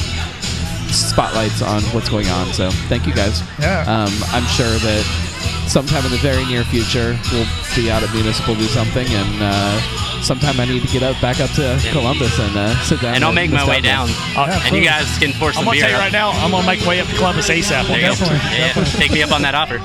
spotlights 0.92 1.62
on 1.62 1.82
what's 1.94 2.10
going 2.10 2.28
on. 2.28 2.52
So 2.54 2.70
thank 2.90 3.08
you 3.08 3.14
guys. 3.14 3.42
Yeah. 3.60 3.82
Um, 3.88 4.12
I'm 4.34 4.46
sure 4.46 4.68
that 4.68 5.29
sometime 5.70 6.04
in 6.06 6.12
the 6.12 6.18
very 6.18 6.44
near 6.46 6.64
future, 6.64 7.18
we'll 7.32 7.46
be 7.76 7.90
out 7.92 8.02
at 8.04 8.12
Municipal 8.14 8.56
do 8.56 8.66
something, 8.66 9.06
and 9.08 9.38
uh, 9.42 9.80
sometime 10.22 10.60
I 10.60 10.66
need 10.66 10.82
to 10.82 10.88
get 10.92 11.04
up 11.04 11.20
back 11.22 11.40
up 11.40 11.50
to 11.52 11.80
Columbus 11.92 12.38
and 12.40 12.56
uh, 12.58 12.76
sit 12.84 13.00
down. 13.02 13.16
And 13.16 13.24
I'll 13.24 13.30
at 13.32 13.36
make 13.36 13.52
my 13.52 13.66
way 13.68 13.80
down. 13.82 14.08
Nostalgia. 14.10 14.60
and 14.66 14.76
you 14.76 14.84
guys 14.84 15.18
can 15.20 15.32
pour 15.34 15.50
I'm 15.50 15.54
some 15.54 15.66
gonna 15.66 15.76
beer. 15.78 15.82
tell 15.88 15.92
you 15.92 15.98
right 15.98 16.12
now, 16.12 16.32
I'm 16.32 16.52
gonna 16.52 16.66
make 16.68 16.82
my 16.82 16.88
way 16.90 17.00
up 17.00 17.08
to 17.08 17.16
Columbus 17.16 17.50
ASAP. 17.50 17.88
There 17.88 17.98
you 17.98 18.02
go. 18.10 18.16
Definitely, 18.16 18.58
Yeah, 18.58 18.74
Take 19.00 19.12
me 19.12 19.22
up 19.24 19.32
on 19.32 19.42
that 19.44 19.56
offer. 19.56 19.80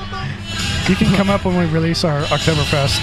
You 0.90 0.96
can 0.96 1.14
come 1.16 1.30
up 1.30 1.44
when 1.46 1.56
we 1.56 1.64
release 1.66 2.04
our 2.04 2.22
Oktoberfest 2.24 3.00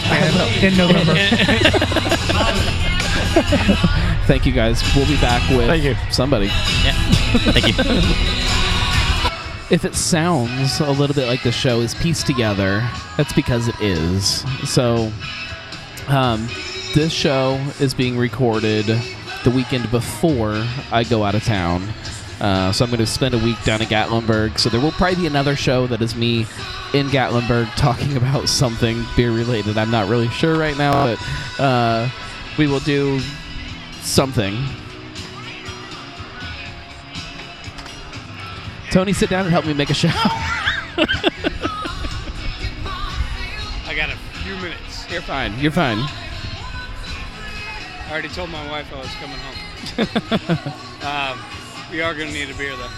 in 0.62 0.78
November. 0.78 1.16
Thank 4.28 4.46
you 4.46 4.52
guys. 4.52 4.84
We'll 4.96 5.08
be 5.08 5.18
back 5.20 5.42
with 5.50 5.68
Thank 5.68 5.84
you. 5.84 5.96
somebody. 6.12 6.46
Yeah. 6.84 6.94
Thank 7.52 7.68
you. 7.70 7.74
If 9.72 9.86
it 9.86 9.96
sounds 9.96 10.82
a 10.82 10.92
little 10.92 11.16
bit 11.16 11.28
like 11.28 11.44
the 11.44 11.52
show 11.52 11.80
is 11.80 11.96
pieced 11.96 12.28
together, 12.28 12.86
that's 13.16 13.32
because 13.32 13.70
it 13.70 13.80
is. 13.80 14.44
So, 14.70 15.12
um, 16.10 16.50
this 16.94 17.14
show 17.14 17.56
is 17.80 17.94
being 17.94 18.18
recorded 18.18 18.86
the 19.46 19.50
weekend 19.50 19.90
before 19.90 20.68
I 20.92 21.06
go 21.06 21.24
out 21.24 21.36
of 21.36 21.46
town. 21.46 21.88
Uh, 22.42 22.74
so 22.74 22.84
I'm 22.84 22.92
going 22.92 23.00
to 23.00 23.06
spend 23.06 23.34
a 23.34 23.38
week 23.38 23.64
down 23.64 23.82
in 23.82 23.88
Gatlinburg. 23.88 24.60
So 24.60 24.68
there 24.68 24.82
will 24.82 24.92
probably 24.92 25.16
be 25.16 25.28
another 25.28 25.56
show 25.56 25.88
that 25.88 26.02
is 26.02 26.16
me 26.16 26.40
in 26.94 27.08
Gatlinburg 27.08 27.74
talking 27.78 28.18
about 28.18 28.50
something 28.50 29.06
beer 29.16 29.32
related. 29.32 29.78
I'm 29.78 29.92
not 29.92 30.10
really 30.10 30.28
sure 30.30 30.58
right 30.58 30.78
now, 30.78 31.16
but 31.16 31.62
uh, 31.62 32.10
we 32.58 32.68
will 32.68 32.80
do 32.82 33.22
something. 34.02 34.58
Tony, 38.92 39.14
sit 39.14 39.30
down 39.30 39.46
and 39.46 39.52
help 39.52 39.66
me 39.66 39.74
make 39.74 39.90
a 39.90 39.94
show. 39.94 40.10
I 40.12 40.98
got 43.96 44.10
a 44.10 44.18
few 44.44 44.54
minutes. 44.58 45.10
You're 45.10 45.22
fine. 45.22 45.58
You're 45.60 45.72
fine. 45.72 46.00
I 46.00 48.08
already 48.12 48.28
told 48.28 48.50
my 48.50 48.70
wife 48.70 48.94
I 48.94 49.00
was 49.00 49.08
coming 49.16 49.38
home. 49.38 49.58
um, 51.10 51.40
we 51.90 52.02
are 52.02 52.14
gonna 52.14 52.34
need 52.34 52.50
a 52.50 52.54
beer 52.56 52.76
though. 52.76 52.92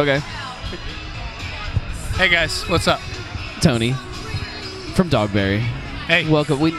Okay. 0.00 0.20
Hey 2.16 2.30
guys, 2.30 2.66
what's 2.70 2.88
up? 2.88 3.02
Tony 3.60 3.92
from 4.94 5.10
Dogberry. 5.10 5.60
Hey, 6.06 6.26
Welcome. 6.30 6.60
We. 6.60 6.72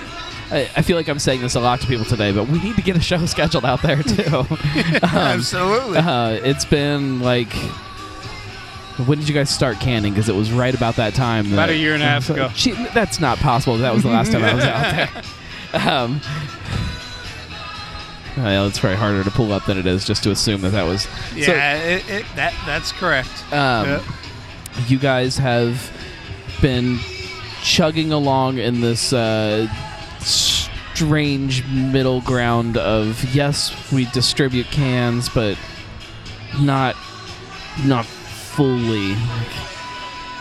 I 0.52 0.70
I 0.78 0.82
feel 0.82 0.98
like 0.98 1.08
I'm 1.08 1.20
saying 1.20 1.42
this 1.42 1.56
a 1.56 1.60
lot 1.60 1.80
to 1.82 1.88
people 1.88 2.06
today, 2.06 2.32
but 2.32 2.48
we 2.48 2.60
need 2.62 2.76
to 2.76 2.82
get 2.82 2.96
a 2.98 3.02
show 3.02 3.26
scheduled 3.28 3.66
out 3.66 3.82
there 3.82 4.02
too. 4.04 4.46
Um, 5.02 5.16
absolutely. 5.16 5.98
uh, 5.98 6.32
it's 6.44 6.66
been 6.66 7.20
like, 7.22 7.52
when 9.06 9.18
did 9.20 9.28
you 9.30 9.34
guys 9.36 9.50
start 9.50 9.80
canning? 9.80 10.14
Because 10.14 10.30
it 10.30 10.36
was 10.36 10.52
right 10.52 10.74
about 10.76 10.96
that 10.98 11.14
time. 11.14 11.46
About 11.54 11.68
that- 11.68 11.70
a 11.70 11.76
year 11.78 11.94
and 11.94 12.04
a 12.04 12.06
half 12.06 12.30
ago. 12.30 12.50
Gee, 12.56 12.72
that's 12.94 13.20
not 13.20 13.38
possible. 13.40 13.78
That 13.78 13.94
was 13.94 14.04
the 14.04 14.10
last 14.10 14.32
time 14.32 14.44
I 14.44 14.54
was 14.54 14.64
out 14.66 14.92
there. 14.96 15.24
Um, 15.92 16.20
well, 18.38 18.68
it's 18.68 18.80
probably 18.80 18.98
harder 18.98 19.24
to 19.24 19.32
pull 19.32 19.52
up 19.52 19.66
than 19.66 19.78
it 19.78 19.86
is 19.86 20.06
just 20.06 20.24
to 20.24 20.32
assume 20.32 20.62
that 20.62 20.70
that 20.72 20.84
was. 20.84 21.04
so- 21.04 21.08
yeah, 21.36 21.76
it, 21.78 22.10
it, 22.10 22.26
that 22.36 22.54
that's 22.66 22.92
correct. 22.92 23.30
um, 23.52 23.86
Yeah. 23.88 24.02
you 24.88 24.98
guys 25.00 25.38
have 25.38 25.92
been 26.62 27.00
chugging 27.62 28.12
along 28.12 28.58
in 28.58 28.80
this 28.82 29.12
uh, 29.14 29.68
strange 30.26 31.66
middle 31.68 32.22
ground 32.22 32.78
of 32.78 33.24
yes, 33.34 33.92
we 33.92 34.06
distribute 34.06 34.68
cans, 34.68 35.30
but 35.30 35.58
not 36.60 36.96
not 37.86 38.06
fully. 38.06 39.16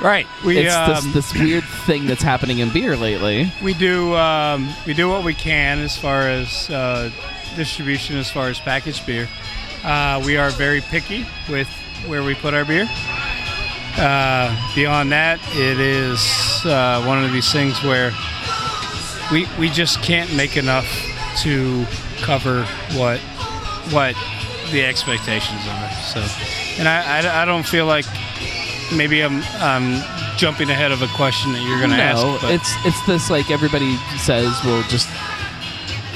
Right. 0.02 0.26
We 0.44 0.58
it's 0.58 0.74
um, 0.74 1.12
this 1.12 1.32
this 1.32 1.34
weird 1.34 1.64
thing 1.86 2.06
that's 2.06 2.22
happening 2.22 2.58
in 2.58 2.72
beer 2.72 2.96
lately. 2.96 3.52
we 3.62 3.74
do 3.74 4.14
um, 4.14 4.72
we 4.86 4.94
do 4.94 5.08
what 5.08 5.24
we 5.24 5.34
can 5.34 5.78
as 5.78 5.96
far 5.96 6.22
as 6.28 6.70
uh, 6.70 7.10
distribution, 7.56 8.16
as 8.16 8.30
far 8.30 8.48
as 8.48 8.58
packaged 8.60 9.06
beer. 9.06 9.28
Uh, 9.84 10.22
we 10.24 10.36
are 10.36 10.50
very 10.50 10.80
picky 10.80 11.26
with 11.48 11.68
where 12.06 12.22
we 12.22 12.34
put 12.34 12.54
our 12.54 12.64
beer. 12.64 12.88
Uh, 13.96 14.74
beyond 14.76 15.10
that, 15.10 15.40
it 15.54 15.80
is 15.80 16.20
uh, 16.64 17.02
one 17.04 17.24
of 17.24 17.32
these 17.32 17.52
things 17.52 17.82
where 17.82 18.12
we 19.32 19.46
we 19.58 19.68
just 19.68 20.02
can't 20.02 20.32
make 20.34 20.56
enough 20.56 20.86
to 21.42 21.84
cover 22.22 22.64
what 22.94 23.20
what 23.90 24.14
the 24.70 24.84
expectations 24.84 25.60
are. 25.68 25.90
So, 26.12 26.20
and 26.78 26.86
I, 26.88 27.20
I, 27.20 27.42
I 27.42 27.44
don't 27.44 27.66
feel 27.66 27.86
like 27.86 28.04
maybe 28.94 29.22
I'm 29.22 29.42
I'm 29.60 30.02
jumping 30.36 30.70
ahead 30.70 30.92
of 30.92 31.02
a 31.02 31.08
question 31.08 31.52
that 31.52 31.62
you're 31.62 31.78
going 31.78 31.90
to 31.90 31.96
no, 31.96 32.02
ask. 32.02 32.42
but- 32.42 32.54
it's 32.54 32.72
it's 32.84 33.06
this 33.06 33.30
like 33.30 33.50
everybody 33.50 33.96
says 34.18 34.58
we'll 34.64 34.82
just 34.84 35.08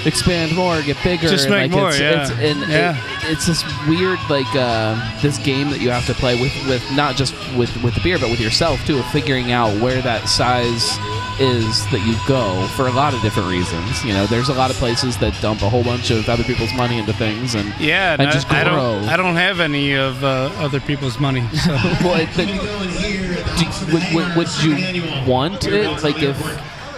expand 0.05 0.55
more, 0.57 0.83
get 0.83 0.97
bigger, 1.05 1.29
Just 1.29 1.49
make 1.49 1.71
like 1.71 1.71
more, 1.71 1.89
it's, 1.91 2.01
yeah. 2.01 2.23
it's 2.23 2.31
and 2.33 2.61
Yeah. 2.71 2.97
it, 3.23 3.33
it's 3.33 3.47
this 3.47 3.63
weird 3.87 4.19
like 4.29 4.53
uh, 4.55 4.97
this 5.23 5.39
game 5.39 5.71
that 5.71 5.81
you 5.81 5.91
have 5.91 6.07
to 6.07 6.15
play 6.15 6.41
with 6.41 6.53
with 6.69 6.83
not 6.93 7.15
just 7.17 7.35
with 7.57 7.71
with 7.83 7.95
the 7.95 8.01
beer 8.01 8.19
but 8.19 8.29
with 8.31 8.41
yourself 8.41 8.85
too 8.85 8.99
of 8.99 9.07
figuring 9.07 9.53
out 9.53 9.81
where 9.81 10.03
that 10.03 10.29
size 10.29 10.99
is 11.43 11.85
that 11.91 12.01
you 12.07 12.15
go 12.29 12.67
for 12.77 12.87
a 12.87 12.93
lot 12.93 13.15
of 13.15 13.21
different 13.23 13.49
reasons. 13.49 14.05
You 14.05 14.13
know, 14.13 14.27
there's 14.27 14.49
a 14.49 14.55
lot 14.55 14.71
of 14.71 14.77
places 14.77 15.17
that 15.19 15.35
dump 15.43 15.63
a 15.63 15.69
whole 15.69 15.83
bunch 15.83 16.11
of 16.11 16.29
other 16.29 16.45
people's 16.45 16.73
money 16.75 16.99
into 16.99 17.13
things 17.13 17.55
and 17.55 17.75
Yeah, 17.81 18.17
and 18.19 18.31
just 18.31 18.51
I, 18.51 18.61
I 18.61 18.65
grow. 18.65 18.77
don't. 19.01 19.09
I 19.09 19.17
don't 19.17 19.37
have 19.37 19.61
any 19.61 19.95
of 19.95 20.23
uh, 20.23 20.51
other 20.59 20.81
people's 20.81 21.19
money. 21.19 21.43
So 21.57 21.75
it- 21.75 22.29
but 22.37 22.47
do, 22.47 23.93
would, 23.93 24.15
would, 24.15 24.37
would 24.37 24.63
you 24.63 25.03
want 25.31 25.65
it? 25.67 26.03
Like 26.03 26.23
if, 26.23 26.39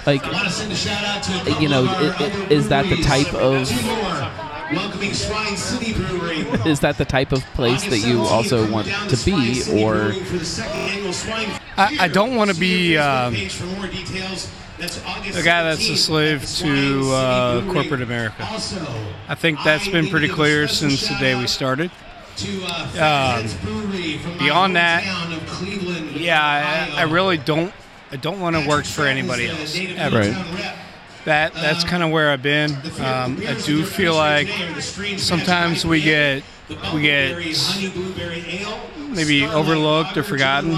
like, 0.06 0.22
you 1.60 1.68
know, 1.68 1.84
i- 1.86 2.14
i- 2.18 2.46
is 2.50 2.68
that 2.68 2.86
the 2.88 3.00
type 3.02 3.32
of 3.34 3.66
welcoming 4.72 5.12
Shrine 5.12 5.56
City 5.56 5.92
Brewery. 5.94 6.38
is 6.70 6.80
that 6.80 6.96
the 6.98 7.04
type 7.04 7.32
of 7.32 7.40
place 7.54 7.84
that 7.88 7.98
you 7.98 8.20
also 8.22 8.70
want 8.70 8.86
to 8.88 9.16
be, 9.24 9.60
or 9.72 10.12
For 10.12 10.38
the 10.38 10.44
second 10.44 10.72
annual 10.80 11.12
Swine 11.12 11.48
I, 11.76 11.96
I 12.00 12.08
don't 12.08 12.36
want 12.36 12.50
to 12.52 12.58
be 12.58 12.96
um, 12.96 13.34
page 13.34 13.52
for 13.54 13.66
more 13.66 13.86
details. 13.86 14.50
That's 14.78 15.02
August 15.04 15.36
the 15.38 15.42
guy 15.44 15.62
that's 15.62 15.88
a 15.88 15.96
slave 15.96 16.44
to 16.56 17.10
uh, 17.12 17.72
corporate 17.72 18.02
America. 18.02 18.36
I 19.28 19.34
think 19.36 19.58
that's 19.64 19.88
been 19.88 20.08
pretty 20.08 20.28
clear 20.28 20.66
since 20.68 21.08
the 21.08 21.14
day 21.16 21.34
we 21.38 21.46
started. 21.46 21.90
uh, 21.90 21.94
Um, 21.94 22.88
Fatheads 22.90 23.54
Brewery 23.54 24.18
from 24.18 24.32
my 24.32 24.38
beyond 24.38 24.76
that, 24.76 25.04
hometown 25.04 25.36
of 25.36 25.46
Cleveland, 25.46 26.10
Yeah, 26.16 26.42
I, 26.96 27.00
I 27.00 27.02
really 27.04 27.38
don't. 27.38 27.72
I 28.10 28.16
don't 28.16 28.40
want 28.40 28.56
to 28.56 28.68
work 28.68 28.84
for 28.84 29.06
anybody 29.06 29.48
else 29.48 29.76
ever. 29.96 30.18
Right. 30.18 30.74
That 31.24 31.54
that's 31.54 31.84
kind 31.84 32.02
of 32.02 32.10
where 32.10 32.30
I've 32.30 32.42
been. 32.42 32.72
Um, 33.00 33.38
I 33.46 33.58
do 33.64 33.84
feel 33.84 34.14
like 34.14 34.48
sometimes 35.18 35.84
we 35.86 36.02
get 36.02 36.42
we 36.92 37.02
get 37.02 37.36
maybe 39.08 39.44
overlooked 39.46 40.16
or 40.16 40.22
forgotten 40.22 40.74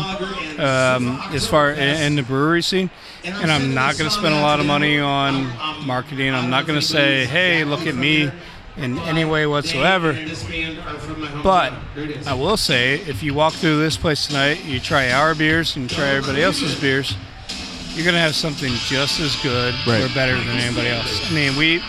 um, 0.61 1.20
as 1.32 1.47
far 1.47 1.72
in, 1.72 2.03
in 2.03 2.16
the 2.16 2.22
brewery 2.22 2.62
scene. 2.62 2.90
And 3.24 3.51
I'm 3.51 3.74
not 3.74 3.99
going 3.99 4.09
to 4.09 4.16
spend 4.16 4.34
a 4.34 4.40
lot 4.40 4.61
of 4.61 4.66
money 4.66 5.01
on 5.01 5.47
marketing. 5.84 6.32
I'm 6.32 6.51
not 6.51 6.66
going 6.66 6.78
to 6.78 6.86
say, 6.86 7.24
"Hey, 7.24 7.64
look 7.64 7.86
at 7.86 7.97
me," 7.97 8.30
in 8.76 8.99
any 9.01 9.24
way 9.24 9.47
whatsoever. 9.47 10.12
But 11.42 11.72
I 12.26 12.34
will 12.34 12.57
say, 12.57 12.94
if 13.01 13.22
you 13.22 13.34
walk 13.34 13.55
through 13.55 13.78
this 13.78 13.97
place 13.97 14.26
tonight, 14.26 14.64
you 14.64 14.80
try 14.80 15.11
our 15.11 15.34
beers 15.34 15.76
and 15.76 15.88
try 15.88 16.09
everybody 16.09 16.42
else's 16.42 16.78
beers, 16.78 17.16
you're 17.97 18.05
gonna 18.05 18.20
have 18.20 18.36
something 18.36 18.72
just 18.74 19.18
as 19.20 19.34
good 19.42 19.74
Right. 19.86 20.03
or 20.03 20.09
better 20.14 20.36
than 20.36 20.59
anybody 20.59 20.88
else. 20.88 21.20
I 21.28 21.32
mean, 21.34 21.57
we 21.57 21.82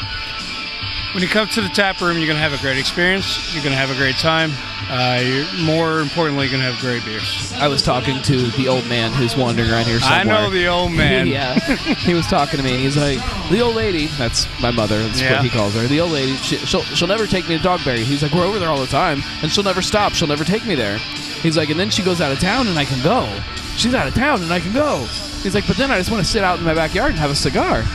when 1.14 1.24
you 1.24 1.30
come 1.30 1.48
to 1.48 1.62
the 1.62 1.70
tap 1.70 2.00
room, 2.02 2.18
you're 2.18 2.28
gonna 2.28 2.40
have 2.40 2.54
a 2.54 2.58
great 2.62 2.78
experience. 2.78 3.54
You're 3.54 3.64
gonna 3.64 3.76
have 3.76 3.90
a 3.92 3.96
great 3.96 4.18
time. 4.18 4.52
Uh, 4.90 5.20
you're 5.24 5.46
more 5.66 6.00
importantly, 6.00 6.46
you're 6.48 6.58
gonna 6.58 6.70
have 6.72 6.80
great 6.80 7.04
beers. 7.06 7.52
I 7.56 7.68
was 7.68 7.82
talking 7.82 8.22
to 8.24 8.48
the 8.52 8.68
old 8.68 8.86
man 8.88 9.12
who's 9.14 9.36
wandering 9.36 9.70
around 9.70 9.86
here 9.86 10.00
somewhere. 10.00 10.20
I 10.20 10.24
know 10.44 10.50
the 10.50 10.68
old 10.68 10.92
man. 11.04 11.28
yeah, 11.28 11.60
he 11.60 12.14
was 12.14 12.28
talking 12.28 12.58
to 12.58 12.64
me. 12.64 12.78
He's 12.78 12.96
like, 12.98 13.20
the 13.50 13.62
old 13.62 13.76
lady. 13.76 14.08
That's 14.18 14.48
my 14.62 14.70
mother. 14.72 15.02
That's 15.04 15.20
Yeah. 15.22 15.34
what 15.38 15.44
he 15.44 15.50
calls 15.50 15.74
her. 15.76 15.88
The 15.88 16.00
old 16.02 16.12
lady. 16.12 16.36
She, 16.38 16.58
she'll 16.58 16.84
she'll 16.84 17.08
never 17.08 17.26
take 17.26 17.48
me 17.50 17.58
to 17.58 17.64
Dogberry. 17.64 18.04
He's 18.04 18.22
like, 18.22 18.34
we're 18.34 18.46
over 18.46 18.60
there 18.60 18.70
all 18.70 18.80
the 18.80 18.86
time, 18.88 19.24
and 19.42 19.52
she'll 19.52 19.64
never 19.64 19.82
stop. 19.82 20.14
She'll 20.14 20.28
never 20.28 20.44
take 20.44 20.66
me 20.66 20.76
there. 20.76 20.98
He's 21.42 21.58
like, 21.58 21.70
and 21.70 21.80
then 21.80 21.90
she 21.90 22.04
goes 22.04 22.22
out 22.22 22.32
of 22.32 22.40
town, 22.40 22.68
and 22.68 22.78
I 22.78 22.86
can 22.86 23.02
go. 23.04 23.28
She's 23.76 23.94
out 23.96 24.08
of 24.08 24.14
town, 24.14 24.42
and 24.44 24.52
I 24.54 24.60
can 24.60 24.74
go. 24.74 25.06
He's 25.48 25.56
like, 25.56 25.66
but 25.66 25.78
then 25.78 25.92
I 25.92 25.98
just 25.98 26.12
want 26.12 26.22
to 26.22 26.30
sit 26.30 26.44
out 26.44 26.60
in 26.60 26.66
my 26.66 26.74
backyard 26.74 27.12
and 27.12 27.20
have 27.20 27.32
a 27.32 27.36
cigar. 27.36 27.86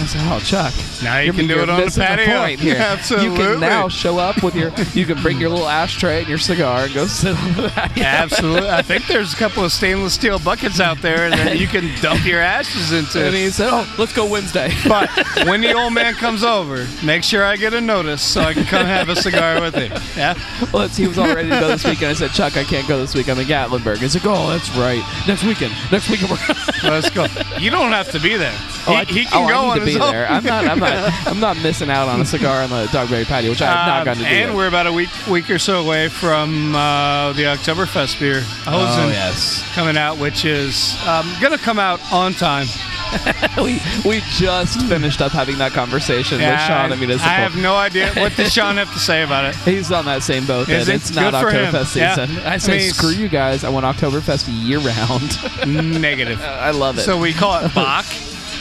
I 0.00 0.06
said, 0.06 0.20
oh, 0.32 0.40
Chuck. 0.40 0.72
Now 1.02 1.18
you 1.18 1.32
can 1.32 1.46
do 1.46 1.60
it 1.60 1.68
on 1.68 1.80
the 1.80 1.90
patio. 1.90 2.38
point 2.38 2.60
here. 2.60 2.76
Absolutely. 2.78 3.28
You 3.28 3.36
can 3.36 3.60
now 3.60 3.88
show 3.88 4.18
up 4.18 4.42
with 4.42 4.54
your. 4.54 4.70
You 4.94 5.06
can 5.06 5.20
bring 5.22 5.38
your 5.38 5.50
little 5.50 5.68
ashtray 5.68 6.20
and 6.20 6.28
your 6.28 6.38
cigar 6.38 6.84
and 6.84 6.94
go 6.94 7.06
sit 7.06 7.36
on 7.36 7.52
the 7.54 7.68
patio. 7.68 8.04
Absolutely. 8.04 8.70
I 8.70 8.82
think 8.82 9.06
there's 9.06 9.32
a 9.32 9.36
couple 9.36 9.64
of 9.64 9.72
stainless 9.72 10.14
steel 10.14 10.38
buckets 10.38 10.80
out 10.80 11.00
there 11.02 11.30
that 11.30 11.58
you 11.58 11.66
can 11.66 11.90
dump 12.02 12.24
your 12.24 12.40
ashes 12.40 12.92
into. 12.92 13.24
And 13.24 13.34
he 13.34 13.50
said, 13.50 13.68
"Oh, 13.70 13.94
let's 13.98 14.14
go 14.14 14.26
Wednesday." 14.26 14.72
But 14.88 15.10
when 15.46 15.60
the 15.60 15.72
old 15.72 15.92
man 15.92 16.14
comes 16.24 16.42
over, 16.42 16.86
make 17.04 17.22
sure 17.22 17.44
I 17.44 17.56
get 17.56 17.74
a 17.74 17.80
notice 17.80 18.22
so 18.22 18.40
I 18.40 18.54
can 18.54 18.64
come 18.64 18.86
have 18.86 19.08
a 19.08 19.16
cigar 19.16 19.60
with 19.60 19.74
him. 19.74 19.92
Yeah. 20.16 20.34
well, 20.72 20.88
he 20.88 21.06
was 21.06 21.18
all 21.18 21.34
ready 21.34 21.50
to 21.50 21.60
go 21.60 21.68
this 21.68 21.84
weekend. 21.84 22.10
I 22.10 22.14
said, 22.14 22.30
"Chuck, 22.30 22.56
I 22.56 22.64
can't 22.64 22.88
go 22.88 22.98
this 22.98 23.14
week. 23.14 23.28
I'm 23.28 23.38
in 23.38 23.46
Gatlinburg." 23.46 23.98
He 23.98 24.08
said, 24.08 24.22
"Oh, 24.24 24.48
that's 24.48 24.70
right. 24.76 25.02
Next 25.26 25.44
weekend. 25.44 25.74
Next 25.92 26.08
weekend." 26.08 26.30
We're 26.30 26.90
Let's 26.90 27.10
go. 27.10 27.26
You 27.58 27.70
don't 27.70 27.92
have 27.92 28.10
to 28.12 28.20
be 28.20 28.36
there. 28.36 28.54
Oh, 28.86 28.92
he, 28.92 28.94
I, 28.94 29.04
he 29.04 29.26
oh, 29.26 29.30
can 29.30 29.44
oh, 29.44 29.48
go 29.48 29.64
on 29.70 29.84
be 29.98 30.00
his 30.00 30.10
there. 30.10 30.26
I'm 30.30 30.44
not. 30.44 30.64
I'm 30.66 30.78
not. 30.78 31.26
I'm 31.26 31.40
not 31.40 31.56
missing 31.62 31.90
out 31.90 32.08
on 32.08 32.20
a 32.20 32.24
cigar 32.24 32.62
on 32.62 32.70
the 32.70 32.86
Dogberry 32.86 33.24
patio, 33.24 33.50
which 33.50 33.62
I 33.62 33.66
have 33.66 33.86
not 33.86 33.98
Um, 34.00 34.04
gotten 34.06 34.22
to 34.24 34.28
do. 34.28 34.34
and 34.34 34.48
yet. 34.50 34.56
we're 34.56 34.68
about 34.68 34.86
a 34.86 34.92
week 34.92 35.10
week 35.28 35.50
or 35.50 35.58
so 35.58 35.80
away 35.82 36.08
from 36.08 36.74
uh, 36.74 37.32
the 37.34 37.42
Oktoberfest 37.44 38.18
beer, 38.20 38.40
Hosen, 38.64 39.04
Oh 39.04 39.08
yes, 39.08 39.62
coming 39.74 39.96
out, 39.96 40.18
which 40.18 40.44
is 40.44 40.96
um, 41.06 41.30
going 41.40 41.52
to 41.56 41.62
come 41.62 41.78
out 41.78 42.00
on 42.12 42.32
time. 42.32 42.66
we 43.56 43.80
we 44.04 44.20
just 44.28 44.80
finished 44.86 45.20
up 45.20 45.32
having 45.32 45.58
that 45.58 45.72
conversation 45.72 46.38
with 46.38 46.60
Sean. 46.60 46.92
I 46.92 46.96
mean, 46.96 47.10
I 47.10 47.16
have 47.18 47.56
no 47.56 47.74
idea. 47.74 48.12
What 48.14 48.36
does 48.36 48.52
Sean 48.52 48.76
have 48.76 48.92
to 48.92 49.00
say 49.00 49.22
about 49.24 49.46
it? 49.46 49.56
He's 49.64 49.90
on 49.90 50.04
that 50.04 50.22
same 50.22 50.46
boat. 50.46 50.68
Is 50.68 50.86
That 50.86 50.92
it? 50.92 50.96
it's 50.96 51.12
not 51.14 51.32
Good 51.32 51.40
for. 51.40 51.50
Oktoberfest 51.78 51.86
season. 51.86 52.38
I 52.46 52.54
I 52.54 52.56
say, 52.58 52.78
mean, 52.78 52.90
screw 52.92 53.10
you 53.10 53.28
guys. 53.28 53.64
I 53.64 53.68
want 53.70 53.84
Oktoberfest 53.84 54.46
year 54.64 54.78
round. 54.78 56.00
Negative. 56.00 56.40
I 56.40 56.70
love 56.70 56.98
it. 56.98 57.02
So 57.02 57.18
we 57.18 57.32
call 57.32 57.64
it 57.64 57.74
Bach, 57.74 58.06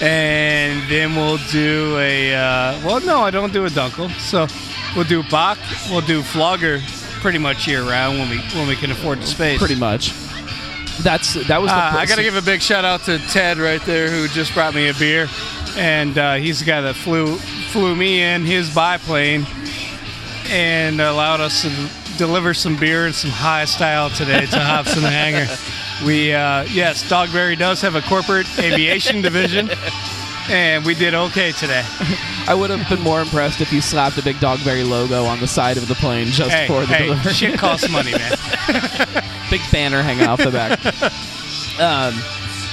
and 0.02 0.90
then 0.90 1.16
we'll 1.16 1.40
do 1.52 1.98
a. 1.98 2.34
Uh, 2.36 2.82
well, 2.86 3.00
no, 3.02 3.20
I 3.22 3.32
don't 3.32 3.52
do 3.54 3.66
a 3.66 3.70
Dunkel. 3.70 4.10
So 4.20 4.48
we'll 4.96 5.06
do 5.08 5.24
Bach. 5.30 5.58
We'll 5.90 6.02
do 6.02 6.22
Flogger 6.22 6.80
pretty 7.22 7.38
much 7.38 7.68
year 7.68 7.84
round 7.84 8.18
when 8.20 8.30
we 8.30 8.38
when 8.56 8.68
we 8.68 8.76
can 8.76 8.92
afford 8.92 9.20
the 9.20 9.26
space. 9.28 9.60
pretty 9.60 9.76
much. 9.76 10.14
That's 11.02 11.34
that 11.48 11.62
was. 11.62 11.72
The 11.72 11.78
Uh, 11.78 11.92
I 11.98 12.06
got 12.06 12.16
to 12.16 12.24
give 12.24 12.36
a 12.36 12.42
big 12.42 12.62
shout 12.62 12.86
out 12.86 13.04
to 13.04 13.20
Ted 13.30 13.58
right 13.58 13.82
there 13.86 14.10
who 14.10 14.28
just 14.28 14.54
brought 14.54 14.74
me 14.76 14.90
a 14.90 14.94
beer, 14.94 15.28
and 15.78 16.18
uh, 16.18 16.36
he's 16.36 16.60
the 16.60 16.66
guy 16.66 16.82
that 16.82 16.96
flew 16.96 17.36
flew 17.38 17.96
me 17.96 18.22
in 18.22 18.44
his 18.44 18.74
biplane 18.74 19.46
and 20.50 21.00
allowed 21.00 21.40
us 21.40 21.62
to 21.62 21.70
deliver 22.18 22.54
some 22.54 22.76
beer 22.78 23.06
and 23.06 23.16
some 23.16 23.30
high 23.30 23.66
style 23.66 24.10
today 24.10 24.46
to 24.48 24.60
Hobson 24.60 25.04
Hangar. 25.04 25.48
We 26.06 26.34
uh, 26.34 26.64
yes, 26.64 27.04
Dogberry 27.10 27.58
does 27.58 27.82
have 27.82 27.96
a 27.96 28.02
corporate 28.02 28.48
aviation 28.58 29.22
division, 29.24 29.70
and 30.50 30.86
we 30.86 30.96
did 30.96 31.14
okay 31.14 31.52
today. 31.52 31.84
I 32.48 32.54
would 32.56 32.70
have 32.70 32.88
been 32.88 33.02
more 33.04 33.22
impressed 33.22 33.60
if 33.62 33.74
you 33.74 33.82
slapped 33.82 34.18
a 34.18 34.24
big 34.24 34.38
Dogberry 34.38 34.88
logo 34.88 35.26
on 35.26 35.40
the 35.40 35.48
side 35.48 35.78
of 35.78 35.88
the 35.88 35.96
plane 35.96 36.28
just 36.28 36.52
Hey, 36.52 36.68
for 36.68 36.82
the 36.82 36.88
hey, 36.88 37.04
delivery. 37.08 37.34
shit 37.34 37.60
costs 37.60 37.90
money, 37.90 38.12
man. 38.14 38.32
big 39.50 39.62
banner 39.72 40.02
hanging 40.02 40.26
off 40.26 40.40
the 40.42 40.52
back. 40.52 40.80
um, 41.80 42.14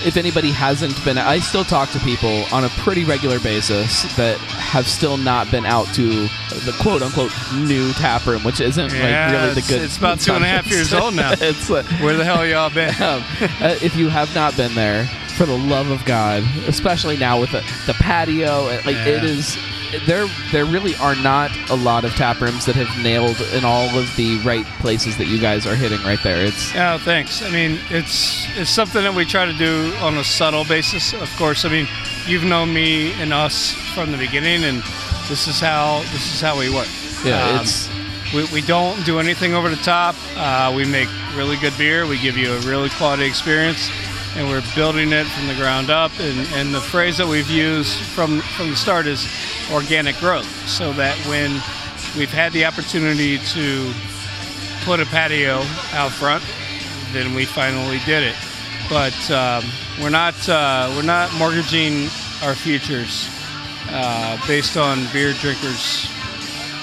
if 0.07 0.17
anybody 0.17 0.53
hasn't 0.53 1.03
been, 1.05 1.19
I 1.19 1.41
still 1.41 1.65
talk 1.65 1.91
to 1.91 1.99
people 2.01 2.45
on 2.53 2.65
a 2.65 2.69
pretty 2.71 3.05
regular 3.05 3.41
basis 3.41 4.03
that 4.17 4.39
have 4.39 4.87
still 4.87 5.17
not 5.17 5.51
been 5.51 5.67
out 5.67 5.87
to 5.95 6.29
the 6.65 6.75
quote 6.81 7.03
unquote 7.03 7.33
new 7.55 7.93
tap 7.95 8.25
room, 8.27 8.43
which 8.45 8.61
isn't 8.61 8.93
Yeah, 8.93 9.03
like 9.31 9.33
really 9.43 9.55
the 9.61 9.63
good. 9.69 9.83
it's 9.83 9.97
about 9.99 10.21
two 10.21 10.33
and 10.33 10.45
a 10.45 10.49
half 10.49 10.67
years 10.69 10.95
old 10.95 11.15
now. 11.15 11.33
it's 11.41 11.69
uh, 11.71 11.83
Where 12.01 12.15
the 12.17 12.25
hell 12.25 12.47
y'all 12.47 12.71
been? 12.71 12.91
um, 13.03 13.25
uh, 13.61 13.77
if 13.83 13.97
you 13.97 14.09
have 14.09 14.33
not 14.35 14.57
been 14.57 14.75
there, 14.75 15.09
for 15.37 15.45
the 15.45 15.59
love 15.59 15.91
of 15.91 16.03
God, 16.07 16.43
especially 16.67 17.19
now 17.19 17.39
with 17.39 17.51
the, 17.53 17.61
the 17.87 17.93
patio, 17.95 18.63
like 18.87 18.97
Yeah. 18.97 19.23
is. 19.23 19.59
There, 20.07 20.27
there 20.53 20.65
really 20.65 20.95
are 20.97 21.15
not 21.17 21.51
a 21.71 21.75
lot 21.75 22.05
of 22.05 22.13
tap 22.15 22.41
rooms 22.41 22.67
that 22.67 22.75
have 22.77 23.03
nailed 23.03 23.41
in 23.53 23.65
all 23.65 23.89
of 23.99 24.15
the 24.17 24.39
right 24.39 24.65
places 24.81 25.17
that 25.19 25.27
you 25.27 25.39
guys 25.39 25.67
are 25.67 25.75
hitting 25.75 26.03
right 26.03 26.23
there. 26.23 26.45
It's 26.45 26.75
Yeah, 26.75 26.99
thanks. 26.99 27.43
I 27.43 27.51
mean, 27.51 27.79
it's 27.91 28.47
it's 28.57 28.71
something 28.71 29.03
that 29.03 29.15
we 29.15 29.25
try 29.25 29.47
to 29.47 29.53
do 29.53 29.95
on 30.01 30.17
a 30.19 30.25
subtle 30.25 30.65
basis. 30.65 31.13
Of 31.15 31.35
course, 31.37 31.65
I 31.65 31.69
mean, 31.69 31.87
you've 32.27 32.45
known 32.45 32.73
me 32.75 33.13
and 33.21 33.33
us 33.33 33.73
from 33.95 34.13
the 34.13 34.19
beginning, 34.19 34.65
and 34.65 34.83
this 35.29 35.49
is 35.49 35.61
how 35.61 36.01
this 36.13 36.35
is 36.35 36.41
how 36.41 36.59
we 36.59 36.69
work. 36.75 36.89
Yeah, 37.25 37.51
Um, 37.51 37.61
it's 37.63 37.89
we, 38.35 38.45
we 38.53 38.61
don't 38.61 39.05
do 39.07 39.19
anything 39.21 39.55
over 39.55 39.69
the 39.69 39.77
top. 39.77 40.15
Uh, 40.37 40.73
we 40.75 40.85
make 40.85 41.09
really 41.35 41.57
good 41.57 41.77
beer. 41.79 42.07
We 42.07 42.19
give 42.21 42.37
you 42.37 42.53
a 42.53 42.61
really 42.61 42.91
quality 42.91 43.25
experience, 43.25 43.89
and 44.37 44.49
we're 44.49 44.63
building 44.75 45.13
it 45.13 45.27
from 45.27 45.47
the 45.49 45.55
ground 45.55 45.91
up. 45.91 46.13
And, 46.21 46.47
and 46.53 46.75
the 46.75 46.81
phrase 46.81 47.17
that 47.17 47.27
we've 47.27 47.51
used 47.51 47.99
from 47.99 48.41
from 48.41 48.71
the 48.71 48.77
start 48.77 49.07
is 49.07 49.27
organic 49.73 50.17
growth, 50.17 50.47
so 50.69 50.93
that 50.93 51.17
when 51.27 51.53
we've 52.17 52.33
had 52.33 52.53
the 52.53 52.65
opportunity 52.65 53.39
to 53.39 53.93
put 54.85 55.01
a 55.01 55.07
patio 55.07 55.63
out 55.93 56.13
front, 56.13 56.45
then 57.13 57.35
we 57.35 57.45
finally 57.45 57.99
did 58.05 58.23
it. 58.23 58.37
But 58.89 59.31
um, 59.31 59.65
we're 60.01 60.11
not 60.11 60.37
uh, 60.49 60.93
we're 60.95 61.03
not 61.03 61.33
mortgaging 61.35 62.09
our 62.43 62.55
futures 62.55 63.29
uh, 63.91 64.39
based 64.47 64.77
on 64.77 65.07
beer 65.13 65.33
drinkers' 65.33 66.09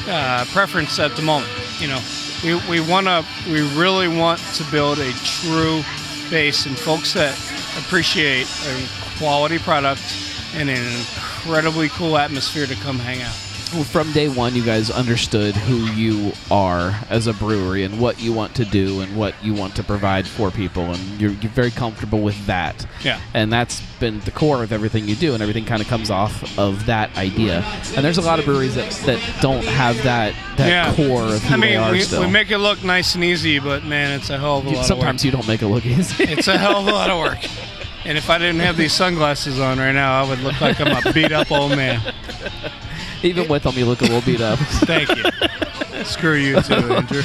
uh, 0.08 0.46
preference 0.52 1.00
at 1.00 1.16
the 1.16 1.22
moment. 1.22 1.52
You 1.80 1.88
know, 1.88 2.02
we, 2.44 2.56
we 2.68 2.80
want 2.82 3.08
to 3.08 3.24
we 3.48 3.62
really 3.78 4.08
want 4.08 4.40
to 4.56 4.64
build 4.72 5.00
a 5.00 5.12
true 5.14 5.84
base 6.30 6.66
and 6.66 6.78
folks 6.78 7.14
that 7.14 7.38
appreciate 7.78 8.48
a 8.68 9.18
quality 9.18 9.60
product 9.60 10.02
and 10.56 10.70
an 10.70 11.00
incredibly 11.00 11.90
cool 11.90 12.18
atmosphere 12.18 12.66
to 12.66 12.76
come 12.76 13.00
hang 13.00 13.22
out. 13.22 13.43
From 13.74 14.12
day 14.12 14.30
one, 14.30 14.54
you 14.56 14.64
guys 14.64 14.92
understood 14.92 15.56
who 15.56 15.78
you 15.94 16.32
are 16.52 16.94
as 17.10 17.26
a 17.26 17.34
brewery 17.34 17.84
and 17.84 18.00
what 18.00 18.22
you 18.22 18.32
want 18.32 18.54
to 18.56 18.66
do 18.66 19.02
and 19.02 19.16
what 19.18 19.34
you 19.44 19.54
want 19.56 19.76
to 19.78 19.84
provide 19.84 20.28
for 20.28 20.52
people, 20.52 20.84
and 20.94 21.00
you're, 21.20 21.32
you're 21.32 21.52
very 21.52 21.72
comfortable 21.72 22.22
with 22.22 22.46
that. 22.46 22.86
Yeah. 23.04 23.20
And 23.34 23.52
that's 23.52 23.82
been 24.00 24.20
the 24.22 24.32
core 24.32 24.62
of 24.64 24.72
everything 24.72 25.08
you 25.08 25.16
do, 25.16 25.34
and 25.34 25.42
everything 25.42 25.66
kind 25.66 25.82
of 25.82 25.88
comes 25.88 26.12
off 26.12 26.58
of 26.60 26.86
that 26.86 27.16
idea. 27.18 27.64
And 27.96 28.06
there's 28.06 28.20
a 28.20 28.22
lot 28.22 28.38
of 28.38 28.46
breweries 28.46 28.76
that, 28.76 28.92
that 29.08 29.20
don't 29.42 29.64
have 29.66 30.02
that 30.04 30.36
that 30.58 30.68
Yeah. 30.70 30.96
core 30.96 31.24
of 31.24 31.42
who 31.42 31.56
I 31.56 31.58
they 31.60 31.70
mean, 31.72 31.80
are 31.80 31.92
we, 31.92 32.02
still. 32.02 32.22
we 32.22 32.28
make 32.28 32.52
it 32.52 32.60
look 32.60 32.84
nice 32.84 33.16
and 33.16 33.24
easy, 33.24 33.58
but 33.58 33.84
man, 33.84 34.12
it's 34.20 34.30
a 34.30 34.38
hell 34.38 34.60
of 34.60 34.68
a 34.68 34.70
You- 34.70 34.76
lot 34.76 34.86
sometimes 34.86 35.26
you 35.26 35.32
don't 35.32 35.48
make 35.48 35.64
it 35.64 35.68
look 35.68 35.86
easy. 35.86 36.26
It's 36.26 36.48
a 36.48 36.58
hell 36.60 36.78
of 36.78 36.88
a 36.88 36.92
lot 36.92 37.10
of 37.10 37.18
work. 37.20 37.40
And 38.06 38.18
if 38.18 38.30
I 38.30 38.38
didn't 38.38 38.60
have 38.60 38.76
these 38.76 38.92
sunglasses 38.92 39.62
on 39.62 39.78
right 39.80 39.94
now, 39.94 40.22
I 40.22 40.28
would 40.28 40.40
look 40.40 40.60
like 40.60 40.82
I'm 40.82 41.08
a 41.08 41.14
beat 41.14 41.32
up 41.32 41.50
old 41.54 41.72
man. 41.72 42.02
Even 43.24 43.48
with 43.48 43.64
them, 43.64 43.76
you 43.76 43.86
look 43.86 44.02
a 44.02 44.06
little 44.06 44.22
beat 44.22 44.42
up. 44.42 44.60
Thank 44.86 45.10
you. 45.16 45.24
Screw 46.04 46.34
you 46.36 46.62
too, 46.62 46.74
Andrew. 46.94 47.22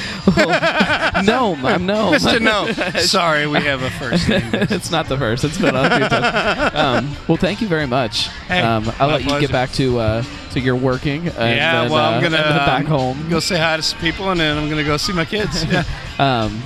no, 1.25 1.57
I'm 1.65 1.85
no. 1.85 2.13
Mr. 2.13 2.41
No. 2.41 2.71
Sorry, 3.01 3.47
we 3.47 3.59
have 3.61 3.83
a 3.83 3.91
first 3.91 4.29
name. 4.29 4.51
it's 4.53 4.91
not 4.91 5.09
the 5.09 5.19
first. 5.19 5.43
It's 5.45 5.59
been 5.59 5.75
on 5.75 5.87
a 5.91 5.97
few 5.99 6.09
times. 6.09 6.75
Um, 6.77 7.17
well, 7.27 7.37
thank 7.37 7.61
you 7.61 7.67
very 7.67 7.87
much. 7.87 8.29
Hey, 8.47 8.61
um, 8.61 8.91
I'll 9.01 9.09
let 9.09 9.23
you 9.23 9.29
pleasure. 9.29 9.41
get 9.41 9.53
back 9.53 9.73
to 9.73 9.99
uh, 9.99 10.23
to 10.53 10.61
your 10.61 10.77
working. 10.77 11.27
And 11.29 11.57
yeah, 11.57 11.83
then, 11.83 11.91
well, 11.91 12.05
uh, 12.05 12.17
I'm 12.17 12.23
gonna 12.23 12.37
back 12.37 12.85
um, 12.85 12.87
home. 12.87 13.29
go 13.29 13.41
say 13.41 13.59
hi 13.59 13.77
to 13.77 13.83
some 13.83 13.99
people, 14.01 14.31
and 14.31 14.39
then 14.39 14.57
I'm 14.57 14.69
gonna 14.69 14.85
go 14.85 14.97
see 14.97 15.13
my 15.13 15.25
kids. 15.25 15.65
Yeah. 15.69 15.85
Um, 16.19 16.63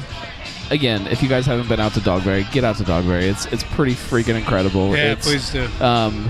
again, 0.71 1.07
if 1.07 1.23
you 1.23 1.29
guys 1.29 1.47
haven't 1.47 1.69
been 1.69 1.81
out 1.81 1.95
to 1.95 2.01
Dogberry, 2.01 2.51
get 2.53 2.63
out 2.65 2.77
to 2.77 2.85
Dogberry. 2.85 3.23
It's 3.23 3.47
it's 3.47 3.65
pretty 3.65 3.95
freaking 3.95 4.37
incredible. 4.37 4.95
Yeah, 4.97 5.13
it's, 5.13 5.27
please 5.27 5.51
do. 5.51 5.67
Um, 5.81 6.29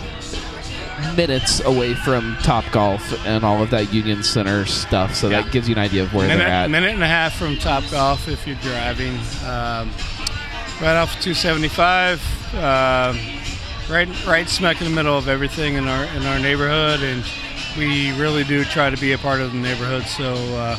minutes 1.16 1.60
away 1.60 1.94
from 1.94 2.36
Top 2.42 2.64
Golf 2.72 3.02
and 3.26 3.44
all 3.44 3.62
of 3.62 3.70
that 3.70 3.92
Union 3.92 4.22
Center 4.22 4.64
stuff, 4.66 5.14
so 5.14 5.28
Yeah. 5.28 5.42
that 5.42 5.52
gives 5.52 5.68
you 5.68 5.74
an 5.74 5.80
idea 5.80 6.02
of 6.02 6.12
where 6.14 6.26
minute, 6.28 6.38
they're 6.44 6.48
at. 6.52 6.66
A 6.66 6.68
minute 6.68 6.94
and 6.94 7.02
a 7.02 7.06
half 7.08 7.34
from 7.34 7.56
Top 7.58 7.84
Golf 7.90 8.28
if 8.28 8.46
you're 8.46 8.56
driving. 8.56 9.14
Um, 9.46 9.90
right 10.80 10.96
off 10.96 11.20
275, 11.20 12.20
um, 12.54 13.18
right 13.90 14.08
right 14.26 14.48
smack 14.48 14.80
in 14.80 14.88
the 14.88 14.94
middle 14.94 15.16
of 15.16 15.28
everything 15.28 15.74
in 15.74 15.86
our 15.88 16.04
in 16.16 16.24
our 16.26 16.38
neighborhood, 16.38 17.00
and 17.02 17.24
we 17.76 18.12
really 18.20 18.44
do 18.44 18.64
try 18.64 18.90
to 18.90 18.96
be 18.96 19.12
a 19.12 19.18
part 19.18 19.40
of 19.40 19.52
the 19.52 19.58
neighborhood. 19.58 20.04
So. 20.06 20.34
Uh, 20.56 20.76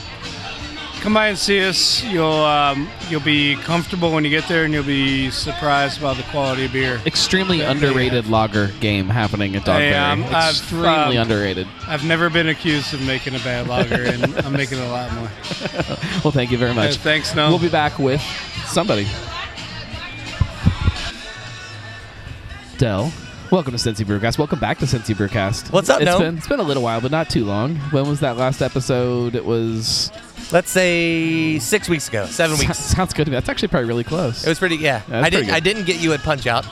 Come 1.03 1.15
by 1.15 1.27
and 1.27 1.37
see 1.37 1.59
us. 1.61 2.01
You'll 2.05 2.31
um, 2.31 2.87
you'll 3.09 3.19
be 3.19 3.57
comfortable 3.57 4.13
when 4.13 4.23
you 4.23 4.29
get 4.29 4.47
there, 4.47 4.63
and 4.63 4.73
you'll 4.73 4.85
be 4.85 5.29
surprised 5.31 6.01
by 6.01 6.13
the 6.13 6.23
quality 6.23 6.63
of 6.63 6.71
beer. 6.71 7.01
Extremely 7.05 7.57
that 7.57 7.71
underrated 7.75 8.27
lager 8.27 8.67
game 8.79 9.09
happening 9.09 9.53
at 9.57 9.63
Dogberry. 9.63 9.91
Yeah, 9.91 10.07
I'm- 10.07 10.23
I've, 10.33 10.51
Extremely 10.51 11.17
um, 11.17 11.23
underrated. 11.29 11.67
I've 11.89 12.05
never 12.05 12.29
been 12.29 12.47
accused 12.47 12.93
of 12.93 13.01
making 13.05 13.35
a 13.35 13.39
bad 13.39 13.67
lager, 13.67 14.01
and 14.03 14.23
I'm 14.45 14.53
making 14.53 14.79
a 14.79 14.87
lot 14.87 15.11
more. 15.13 15.29
Well, 16.23 16.31
thank 16.31 16.51
you 16.51 16.57
very 16.57 16.73
much. 16.73 16.91
Uh, 16.95 16.99
thanks, 16.99 17.35
no. 17.35 17.49
We'll 17.49 17.59
be 17.59 17.67
back 17.67 17.99
with 17.99 18.21
somebody. 18.67 19.05
Dell, 22.77 23.11
welcome 23.51 23.75
to 23.75 23.77
Cincy 23.77 24.05
Brewcast. 24.05 24.37
Welcome 24.37 24.59
back 24.59 24.77
to 24.77 24.85
Cincy 24.85 25.13
Brewcast. 25.13 25.69
What's 25.73 25.89
up, 25.89 26.01
It's 26.01 26.09
Noam? 26.09 26.19
been 26.19 26.37
it's 26.37 26.47
been 26.47 26.61
a 26.61 26.63
little 26.63 26.81
while, 26.83 27.01
but 27.01 27.11
not 27.11 27.29
too 27.29 27.43
long. 27.43 27.75
When 27.91 28.07
was 28.07 28.21
that 28.21 28.37
last 28.37 28.61
episode? 28.61 29.35
It 29.35 29.43
was 29.43 30.09
Let's 30.51 30.69
say 30.71 31.59
six 31.59 31.89
weeks 31.89 32.07
ago, 32.09 32.25
seven 32.25 32.57
weeks. 32.59 32.77
Sounds 32.95 33.13
good 33.13 33.25
to 33.25 33.31
me. 33.31 33.35
That's 33.35 33.49
actually 33.49 33.69
probably 33.69 33.87
really 33.87 34.03
close. 34.03 34.45
It 34.45 34.49
was 34.49 34.59
pretty. 34.59 34.75
Yeah, 34.77 35.01
Yeah, 35.07 35.21
that's 35.21 35.25
I 35.25 35.29
didn't. 35.29 35.45
good. 35.47 35.55
I 35.55 35.59
didn't 35.59 35.85
get 35.85 35.99
you 36.01 36.13
at 36.13 36.21
Punch 36.21 36.45
Out. 36.47 36.65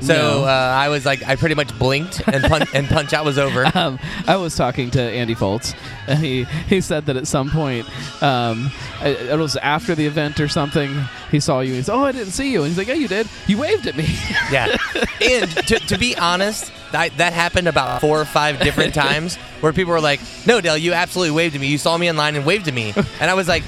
So 0.00 0.14
No. 0.14 0.44
uh, 0.44 0.46
I 0.48 0.88
was 0.88 1.04
like, 1.04 1.22
I 1.28 1.36
pretty 1.36 1.54
much 1.54 1.78
blinked, 1.78 2.26
and 2.26 2.42
punch, 2.44 2.70
and 2.74 2.88
punch 2.88 3.12
out 3.12 3.24
was 3.26 3.36
over. 3.38 3.70
Um, 3.74 3.98
I 4.26 4.36
was 4.36 4.56
talking 4.56 4.90
to 4.92 5.00
Andy 5.02 5.34
Foltz, 5.34 5.74
and 6.06 6.18
he, 6.18 6.44
he 6.44 6.80
said 6.80 7.04
that 7.06 7.16
at 7.18 7.26
some 7.26 7.50
point, 7.50 7.86
um, 8.22 8.70
it, 9.02 9.20
it 9.28 9.38
was 9.38 9.56
after 9.56 9.94
the 9.94 10.06
event 10.06 10.40
or 10.40 10.48
something, 10.48 10.90
he 11.30 11.38
saw 11.38 11.60
you. 11.60 11.68
And 11.72 11.76
He's, 11.76 11.88
oh, 11.90 12.02
I 12.02 12.12
didn't 12.12 12.32
see 12.32 12.50
you. 12.50 12.60
And 12.62 12.68
he's 12.68 12.78
like, 12.78 12.88
yeah, 12.88 12.94
you 12.94 13.08
did. 13.08 13.28
You 13.46 13.58
waved 13.58 13.86
at 13.86 13.96
me. 13.96 14.06
Yeah. 14.50 14.74
And 15.22 15.50
to, 15.66 15.78
to 15.78 15.98
be 15.98 16.16
honest, 16.16 16.72
that, 16.92 17.16
that 17.18 17.32
happened 17.32 17.68
about 17.68 18.00
four 18.00 18.20
or 18.20 18.24
five 18.24 18.60
different 18.60 18.94
times 19.06 19.36
where 19.60 19.72
people 19.72 19.92
were 19.92 20.00
like, 20.00 20.20
no, 20.46 20.60
Dell, 20.60 20.76
you 20.76 20.92
absolutely 20.92 21.32
waved 21.32 21.54
at 21.54 21.60
me. 21.60 21.68
You 21.68 21.78
saw 21.78 21.96
me 21.96 22.08
in 22.08 22.16
line 22.16 22.36
and 22.36 22.44
waved 22.44 22.68
at 22.68 22.74
me. 22.74 22.92
And 23.20 23.30
I 23.30 23.34
was 23.34 23.48
like, 23.48 23.62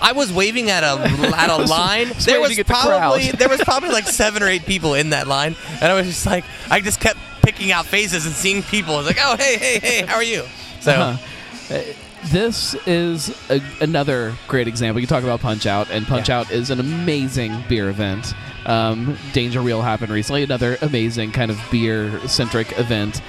I 0.00 0.12
was 0.12 0.32
waving 0.32 0.70
at 0.70 0.82
a 0.84 1.00
at 1.36 1.50
a 1.50 1.56
line. 1.64 2.08
was 2.08 2.24
There 2.26 2.40
was 2.40 2.58
at 2.58 2.66
the 2.66 2.72
probably 2.72 3.30
there 3.32 3.48
was 3.48 3.60
probably 3.62 3.88
like 3.90 4.06
seven 4.06 4.42
or 4.42 4.46
eight 4.46 4.66
people 4.66 4.94
in 4.94 5.10
that 5.10 5.26
line, 5.26 5.56
and 5.80 5.84
I 5.90 5.94
was 5.94 6.06
just 6.06 6.26
like, 6.26 6.44
I 6.70 6.80
just 6.80 7.00
kept 7.00 7.18
picking 7.42 7.72
out 7.72 7.86
faces 7.86 8.26
and 8.26 8.34
seeing 8.34 8.62
people. 8.62 8.94
I 8.94 8.98
was 8.98 9.06
like, 9.06 9.18
oh 9.20 9.36
hey 9.38 9.56
hey 9.56 9.78
hey, 9.78 10.06
how 10.06 10.16
are 10.16 10.22
you? 10.22 10.44
So 10.80 10.92
Uh-huh. 10.92 11.82
Uh, 12.26 12.32
this 12.32 12.74
is 12.86 13.50
a, 13.50 13.60
another 13.80 14.34
great 14.48 14.68
example. 14.68 15.00
You 15.00 15.06
talk 15.06 15.22
about 15.22 15.40
Punch 15.40 15.66
Out, 15.66 15.90
and 15.90 16.06
Punch 16.06 16.28
Yeah. 16.28 16.40
Out 16.40 16.50
is 16.50 16.70
an 16.70 16.80
amazing 16.80 17.64
beer 17.68 17.88
event. 17.88 18.34
Um, 18.66 19.16
Danger 19.32 19.60
Reel 19.60 19.82
happened 19.82 20.10
recently, 20.10 20.42
another 20.42 20.76
amazing 20.82 21.32
kind 21.32 21.50
of 21.50 21.60
beer 21.70 22.20
centric 22.26 22.78
event. 22.78 23.22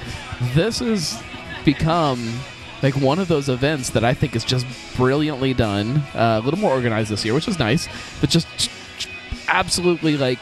This 0.54 0.80
has 0.80 1.22
become 1.64 2.40
like 2.82 2.96
one 2.96 3.20
of 3.20 3.28
those 3.28 3.50
events 3.50 3.92
that 3.92 4.04
I 4.04 4.14
think 4.14 4.36
is 4.36 4.44
just 4.44 4.66
brilliantly 4.96 5.54
done. 5.54 5.98
Uh, 6.16 6.40
a 6.42 6.46
little 6.46 6.60
more 6.60 6.72
organized 6.72 7.10
this 7.10 7.26
year, 7.26 7.34
which 7.34 7.48
is 7.48 7.60
nice, 7.60 7.88
but 8.22 8.30
just 8.30 8.48
absolutely 9.48 10.18
like 10.18 10.40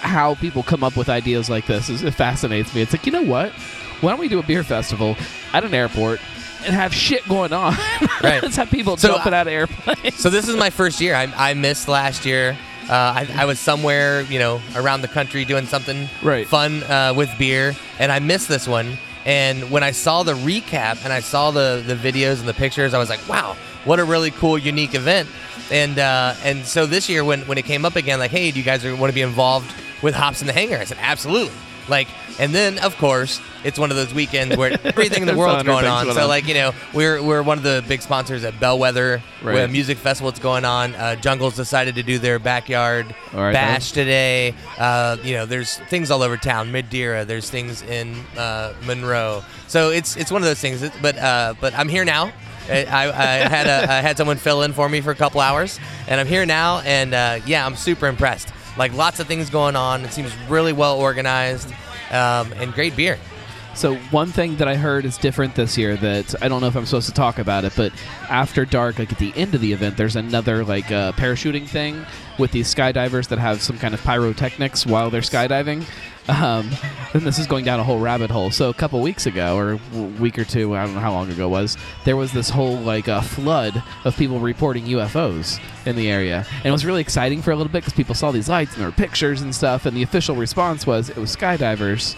how 0.00 0.34
people 0.36 0.62
come 0.62 0.84
up 0.84 0.96
with 0.96 1.08
ideas 1.08 1.50
like 1.50 1.66
this 1.66 1.88
is, 1.88 2.02
it 2.02 2.14
fascinates 2.14 2.74
me. 2.74 2.82
It's 2.82 2.92
like, 2.92 3.06
you 3.06 3.12
know 3.12 3.22
what? 3.22 3.52
Why 4.00 4.10
don't 4.10 4.20
we 4.20 4.28
do 4.28 4.38
a 4.38 4.42
beer 4.42 4.62
festival 4.62 5.16
at 5.52 5.64
an 5.64 5.74
airport 5.74 6.20
and 6.64 6.74
have 6.74 6.94
shit 6.94 7.26
going 7.28 7.52
on? 7.52 7.74
Right. 8.20 8.42
Let's 8.42 8.56
have 8.56 8.68
people 8.68 8.96
So 8.96 9.08
jumping 9.14 9.32
I- 9.32 9.38
out 9.40 9.46
of 9.46 9.52
airplanes. 9.52 10.16
so 10.16 10.28
this 10.28 10.48
is 10.48 10.56
my 10.56 10.70
first 10.70 11.00
year. 11.00 11.14
I, 11.14 11.32
I 11.36 11.54
missed 11.54 11.86
last 11.86 12.26
year. 12.26 12.58
Uh, 12.88 12.92
I, 12.92 13.28
I 13.36 13.44
was 13.44 13.60
somewhere, 13.60 14.22
you 14.22 14.38
know, 14.40 14.60
around 14.74 15.02
the 15.02 15.08
country 15.08 15.44
doing 15.44 15.66
something 15.66 16.08
Right. 16.22 16.48
fun 16.48 16.82
uh, 16.84 17.14
with 17.16 17.30
beer, 17.38 17.74
and 18.00 18.10
I 18.10 18.18
missed 18.18 18.48
this 18.48 18.66
one. 18.66 18.98
And 19.24 19.70
when 19.70 19.82
I 19.84 19.90
saw 19.92 20.22
the 20.24 20.32
recap 20.34 21.04
and 21.04 21.12
I 21.12 21.20
saw 21.20 21.50
the 21.52 21.82
the 21.86 21.94
videos 21.94 22.40
and 22.40 22.48
the 22.48 22.54
pictures, 22.54 22.92
I 22.94 22.98
was 22.98 23.08
like, 23.10 23.20
wow, 23.28 23.56
what 23.84 24.00
a 24.00 24.04
really 24.04 24.30
cool, 24.32 24.56
unique 24.58 24.94
event. 24.94 25.28
And 25.70 25.98
uh, 25.98 26.34
and 26.42 26.64
so 26.66 26.86
this 26.86 27.08
year, 27.08 27.22
when 27.24 27.42
when 27.42 27.58
it 27.58 27.66
came 27.66 27.84
up 27.84 27.94
again, 27.94 28.18
like, 28.18 28.30
hey, 28.32 28.50
do 28.50 28.58
you 28.58 28.64
guys 28.64 28.82
want 28.84 29.10
to 29.10 29.14
be 29.14 29.22
involved 29.22 29.72
with 30.02 30.14
Hops 30.14 30.40
in 30.40 30.46
the 30.46 30.52
Hangar? 30.54 30.78
I 30.78 30.84
said, 30.84 30.98
absolutely. 31.00 31.54
Like, 31.88 32.08
and 32.38 32.54
then 32.54 32.78
of 32.78 32.96
course, 32.98 33.40
it's 33.64 33.78
one 33.78 33.90
of 33.90 33.96
those 33.96 34.14
weekends 34.14 34.56
where 34.56 34.78
everything 34.84 35.22
in 35.22 35.28
the 35.28 35.36
world's 35.36 35.64
going 35.64 35.86
on. 35.86 36.12
So 36.12 36.26
like, 36.26 36.46
you 36.46 36.54
know, 36.54 36.72
we're 36.94 37.22
we're 37.22 37.42
one 37.42 37.58
of 37.58 37.64
the 37.64 37.84
big 37.88 38.02
sponsors 38.02 38.44
at 38.44 38.58
Bellwether. 38.60 39.22
Right. 39.42 39.60
A 39.60 39.68
music 39.68 39.98
festival 39.98 40.30
that's 40.30 40.42
going 40.42 40.64
on. 40.64 40.94
Uh, 40.94 41.16
Jungles 41.16 41.54
decided 41.56 41.94
to 41.96 42.02
do 42.02 42.18
their 42.18 42.38
backyard 42.38 43.14
right, 43.32 43.52
bash 43.52 43.92
today. 43.92 44.54
Uh, 44.78 45.16
you 45.22 45.34
know, 45.34 45.46
there's 45.46 45.76
things 45.76 46.10
all 46.10 46.22
over 46.22 46.36
town. 46.36 46.72
Madeira. 46.72 47.24
There's 47.24 47.48
things 47.50 47.82
in 47.82 48.14
uh, 48.36 48.74
Monroe. 48.84 49.42
So 49.68 49.90
it's 49.90 50.16
it's 50.16 50.30
one 50.30 50.42
of 50.42 50.46
those 50.46 50.60
things. 50.60 50.88
But 51.00 51.16
uh, 51.18 51.54
but 51.60 51.74
I'm 51.74 51.88
here 51.88 52.04
now. 52.04 52.32
I, 52.68 52.84
I 52.84 53.04
I 53.04 53.48
had 53.48 53.66
a, 53.66 53.90
I 53.90 54.00
had 54.00 54.16
someone 54.16 54.36
fill 54.36 54.62
in 54.62 54.72
for 54.72 54.88
me 54.88 55.00
for 55.00 55.10
a 55.10 55.14
couple 55.14 55.40
hours, 55.40 55.78
and 56.06 56.20
I'm 56.20 56.26
here 56.26 56.44
now. 56.44 56.80
And 56.80 57.14
uh, 57.14 57.40
yeah, 57.46 57.64
I'm 57.64 57.76
super 57.76 58.06
impressed. 58.06 58.48
Like 58.78 58.94
lots 58.94 59.20
of 59.20 59.26
things 59.26 59.50
going 59.50 59.76
on. 59.76 60.04
It 60.04 60.12
seems 60.12 60.34
really 60.48 60.72
well 60.72 60.98
organized, 60.98 61.68
um, 62.10 62.52
and 62.54 62.72
great 62.72 62.96
beer. 62.96 63.18
So 63.74 63.94
one 64.10 64.32
thing 64.32 64.56
that 64.56 64.66
I 64.66 64.74
heard 64.74 65.04
is 65.04 65.16
different 65.16 65.54
this 65.54 65.78
year 65.78 65.96
that 65.98 66.34
I 66.42 66.48
don't 66.48 66.60
know 66.60 66.66
if 66.66 66.74
I'm 66.74 66.84
supposed 66.84 67.06
to 67.08 67.14
talk 67.14 67.38
about 67.38 67.64
it, 67.64 67.72
but 67.76 67.92
after 68.28 68.64
dark, 68.64 68.98
like 68.98 69.12
at 69.12 69.18
the 69.18 69.32
end 69.36 69.54
of 69.54 69.60
the 69.60 69.72
event, 69.72 69.96
there's 69.96 70.16
another 70.16 70.64
like 70.64 70.90
uh, 70.90 71.12
parachuting 71.12 71.68
thing 71.68 72.04
with 72.38 72.50
these 72.50 72.74
skydivers 72.74 73.28
that 73.28 73.38
have 73.38 73.62
some 73.62 73.78
kind 73.78 73.94
of 73.94 74.02
pyrotechnics 74.02 74.84
while 74.84 75.10
they're 75.10 75.20
skydiving. 75.20 75.84
Um, 76.28 76.70
and 77.14 77.22
this 77.22 77.38
is 77.38 77.46
going 77.46 77.64
down 77.64 77.80
a 77.80 77.84
whole 77.84 77.98
rabbit 77.98 78.30
hole. 78.30 78.50
So 78.50 78.68
a 78.68 78.74
couple 78.74 79.00
weeks 79.00 79.26
ago, 79.26 79.56
or 79.56 79.72
a 79.94 80.02
week 80.20 80.38
or 80.38 80.44
two, 80.44 80.76
I 80.76 80.84
don't 80.84 80.94
know 80.94 81.00
how 81.00 81.12
long 81.12 81.30
ago 81.30 81.46
it 81.46 81.50
was, 81.50 81.76
there 82.04 82.16
was 82.16 82.32
this 82.32 82.50
whole 82.50 82.76
like 82.76 83.08
uh, 83.08 83.22
flood 83.22 83.82
of 84.04 84.16
people 84.16 84.38
reporting 84.38 84.84
UFOs 84.84 85.58
in 85.86 85.96
the 85.96 86.10
area, 86.10 86.44
and 86.56 86.66
it 86.66 86.70
was 86.70 86.84
really 86.84 87.00
exciting 87.00 87.40
for 87.40 87.50
a 87.50 87.56
little 87.56 87.72
bit 87.72 87.80
because 87.80 87.94
people 87.94 88.14
saw 88.14 88.30
these 88.30 88.48
lights 88.48 88.72
and 88.72 88.82
there 88.82 88.88
were 88.88 88.96
pictures 88.96 89.40
and 89.40 89.54
stuff. 89.54 89.86
And 89.86 89.96
the 89.96 90.02
official 90.02 90.36
response 90.36 90.86
was 90.86 91.08
it 91.08 91.16
was 91.16 91.34
skydivers 91.34 92.14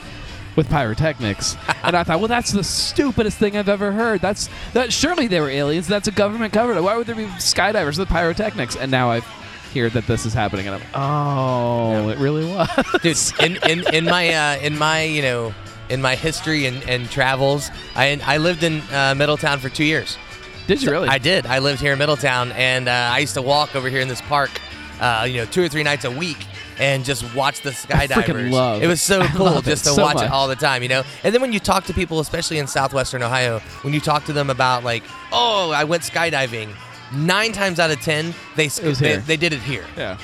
with 0.56 0.68
pyrotechnics. 0.68 1.56
and 1.84 1.96
I 1.96 2.02
thought, 2.02 2.18
well, 2.18 2.28
that's 2.28 2.52
the 2.52 2.64
stupidest 2.64 3.38
thing 3.38 3.56
I've 3.56 3.68
ever 3.68 3.92
heard. 3.92 4.20
That's 4.20 4.48
that. 4.72 4.92
Surely 4.92 5.28
they 5.28 5.40
were 5.40 5.50
aliens. 5.50 5.86
That's 5.86 6.08
a 6.08 6.12
government 6.12 6.52
cover. 6.52 6.74
Up. 6.74 6.84
Why 6.84 6.96
would 6.96 7.06
there 7.06 7.14
be 7.14 7.26
skydivers 7.26 7.98
with 7.98 8.08
pyrotechnics? 8.08 8.76
And 8.76 8.90
now 8.90 9.11
I 9.11 9.22
hear 9.70 9.88
that 9.90 10.06
this 10.06 10.26
is 10.26 10.34
happening, 10.34 10.66
and 10.68 10.76
I'm, 10.76 10.82
oh, 10.94 12.08
it 12.10 12.18
really 12.18 12.44
was. 12.44 12.68
dude 13.02 13.16
in, 13.46 13.56
in, 13.70 13.94
in 13.94 14.04
my 14.04 14.28
uh, 14.32 14.58
in 14.58 14.76
my 14.78 15.02
you 15.02 15.22
know 15.22 15.54
in 15.88 16.00
my 16.00 16.14
history 16.14 16.66
and, 16.66 16.82
and 16.88 17.10
travels 17.10 17.70
I, 17.96 18.20
I 18.24 18.36
lived 18.38 18.62
in 18.62 18.80
uh, 18.92 19.14
middletown 19.16 19.58
for 19.58 19.68
two 19.68 19.84
years 19.84 20.16
Did 20.68 20.82
you 20.82 20.90
really? 20.92 21.08
i 21.08 21.18
did 21.18 21.46
i 21.46 21.58
lived 21.58 21.80
here 21.80 21.92
in 21.92 21.98
middletown 21.98 22.52
and 22.52 22.88
uh, 22.88 22.92
i 23.12 23.18
used 23.18 23.34
to 23.34 23.42
walk 23.42 23.74
over 23.74 23.88
here 23.88 24.00
in 24.00 24.06
this 24.06 24.20
park 24.22 24.50
uh, 25.00 25.26
you 25.28 25.38
know 25.38 25.44
two 25.46 25.62
or 25.64 25.68
three 25.68 25.82
nights 25.82 26.04
a 26.04 26.10
week 26.10 26.36
and 26.78 27.04
just 27.04 27.34
watch 27.34 27.62
the 27.62 27.70
skydivers 27.70 28.52
love- 28.52 28.82
it 28.82 28.86
was 28.86 29.02
so 29.02 29.26
cool 29.36 29.60
just 29.62 29.82
to 29.84 29.90
so 29.90 30.02
watch 30.02 30.14
much. 30.16 30.24
it 30.26 30.30
all 30.30 30.46
the 30.46 30.54
time 30.54 30.82
you 30.84 30.88
know 30.88 31.02
and 31.24 31.34
then 31.34 31.40
when 31.42 31.52
you 31.52 31.58
talk 31.58 31.84
to 31.84 31.92
people 31.92 32.20
especially 32.20 32.58
in 32.58 32.68
southwestern 32.68 33.22
ohio 33.22 33.58
when 33.82 33.92
you 33.92 34.00
talk 34.00 34.24
to 34.24 34.32
them 34.32 34.48
about 34.48 34.84
like 34.84 35.02
oh 35.32 35.72
i 35.72 35.82
went 35.82 36.02
skydiving 36.04 36.68
nine 37.12 37.52
times 37.52 37.78
out 37.80 37.90
of 37.90 38.00
ten 38.00 38.34
they, 38.56 38.68
they, 38.68 39.16
they 39.16 39.36
did 39.36 39.52
it 39.52 39.61
here 39.61 39.84
Yeah. 39.96 40.18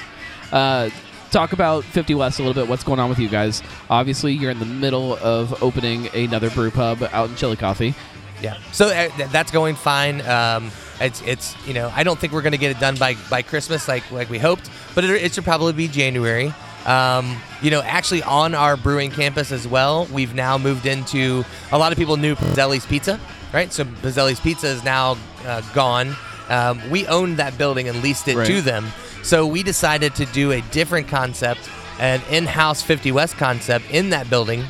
Uh, 0.52 0.90
talk 1.30 1.52
about 1.52 1.84
50 1.84 2.14
West 2.14 2.38
a 2.38 2.42
little 2.42 2.54
bit. 2.54 2.68
What's 2.68 2.84
going 2.84 3.00
on 3.00 3.08
with 3.08 3.18
you 3.18 3.28
guys? 3.28 3.62
Obviously, 3.90 4.32
you're 4.32 4.52
in 4.52 4.60
the 4.60 4.64
middle 4.64 5.16
of 5.16 5.60
opening 5.62 6.08
another 6.14 6.50
brew 6.50 6.70
pub 6.70 7.02
out 7.12 7.28
in 7.28 7.34
Chillicothe. 7.34 7.94
Yeah. 8.40 8.56
So 8.72 8.86
uh, 8.86 9.08
th- 9.16 9.30
that's 9.30 9.50
going 9.50 9.74
fine. 9.74 10.20
Um, 10.26 10.70
it's 11.00 11.20
it's 11.22 11.54
you 11.66 11.74
know 11.74 11.92
I 11.94 12.04
don't 12.04 12.18
think 12.18 12.32
we're 12.32 12.42
going 12.42 12.52
to 12.52 12.58
get 12.58 12.70
it 12.70 12.78
done 12.78 12.96
by 12.96 13.16
by 13.28 13.42
Christmas 13.42 13.88
like 13.88 14.08
like 14.12 14.30
we 14.30 14.38
hoped, 14.38 14.70
but 14.94 15.04
it, 15.04 15.10
it 15.10 15.34
should 15.34 15.44
probably 15.44 15.72
be 15.72 15.88
January. 15.88 16.52
Um, 16.86 17.36
you 17.60 17.70
know, 17.72 17.82
actually 17.82 18.22
on 18.22 18.54
our 18.54 18.76
brewing 18.76 19.10
campus 19.10 19.50
as 19.50 19.66
well, 19.66 20.06
we've 20.12 20.34
now 20.34 20.56
moved 20.58 20.86
into 20.86 21.44
a 21.72 21.78
lot 21.78 21.90
of 21.90 21.98
people 21.98 22.16
knew 22.16 22.36
Pizzelli's 22.36 22.86
Pizza, 22.86 23.18
right? 23.52 23.72
So 23.72 23.84
Pizzelli's 23.84 24.38
Pizza 24.38 24.68
is 24.68 24.84
now 24.84 25.16
uh, 25.44 25.62
gone. 25.74 26.14
Um, 26.48 26.80
we 26.90 27.06
owned 27.06 27.38
that 27.38 27.56
building 27.58 27.88
and 27.88 28.02
leased 28.02 28.28
it 28.28 28.36
Right. 28.36 28.46
to 28.46 28.60
them. 28.60 28.86
So 29.22 29.46
we 29.46 29.62
decided 29.62 30.14
to 30.16 30.26
do 30.26 30.52
a 30.52 30.60
different 30.70 31.08
concept, 31.08 31.60
an 31.98 32.20
in-house 32.30 32.82
50 32.82 33.10
West 33.12 33.36
concept 33.36 33.90
in 33.90 34.10
that 34.10 34.30
building. 34.30 34.64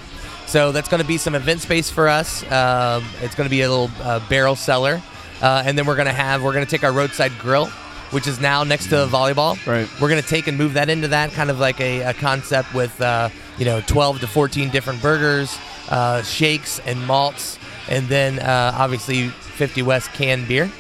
So 0.47 0.73
that's 0.73 0.89
going 0.89 1.03
to 1.03 1.07
be 1.07 1.19
some 1.19 1.35
event 1.35 1.61
space 1.61 1.91
for 1.91 2.09
us. 2.09 2.43
Um, 2.51 3.05
it's 3.21 3.35
going 3.35 3.47
to 3.47 3.51
be 3.51 3.63
a 3.63 3.69
little 3.69 3.91
uh, 4.03 4.21
barrel 4.29 4.55
cellar, 4.57 5.03
uh, 5.43 5.63
and 5.67 5.77
then 5.77 5.87
we're 5.87 5.97
going 5.97 6.07
to 6.07 6.13
have 6.13 6.43
we're 6.43 6.53
going 6.53 6.65
to 6.65 6.71
take 6.71 6.85
our 6.85 6.93
roadside 6.93 7.33
grill, 7.39 7.67
which 8.13 8.27
is 8.29 8.41
now 8.41 8.63
next 8.63 8.87
to 8.91 8.95
volleyball. 9.11 9.55
Right. 9.67 9.89
We're 10.01 10.09
going 10.09 10.23
to 10.23 10.29
take 10.29 10.47
and 10.47 10.57
move 10.57 10.75
that 10.75 10.89
into 10.89 11.09
that 11.09 11.33
kind 11.33 11.51
of 11.51 11.59
like 11.59 11.81
a, 11.81 12.03
a 12.03 12.15
concept 12.15 12.73
with 12.75 12.99
uh, 13.01 13.29
you 13.59 13.65
know 13.65 13.81
12 13.83 14.21
to 14.21 14.27
14 14.29 14.71
different 14.71 15.03
burgers, 15.03 15.59
uh, 15.91 16.23
shakes, 16.23 16.79
and 16.87 17.05
malts, 17.07 17.59
and 17.91 18.07
then 18.09 18.39
uh, 18.39 18.73
obviously 18.77 19.29
50 19.29 19.83
West 19.83 20.13
canned 20.13 20.47
beer. 20.47 20.71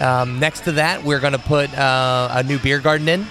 Um, 0.00 0.38
next 0.38 0.60
to 0.60 0.72
that, 0.72 1.02
we're 1.02 1.20
going 1.20 1.32
to 1.32 1.38
put 1.38 1.72
uh, 1.76 2.28
a 2.32 2.42
new 2.42 2.58
beer 2.58 2.80
garden 2.80 3.08
in. 3.08 3.26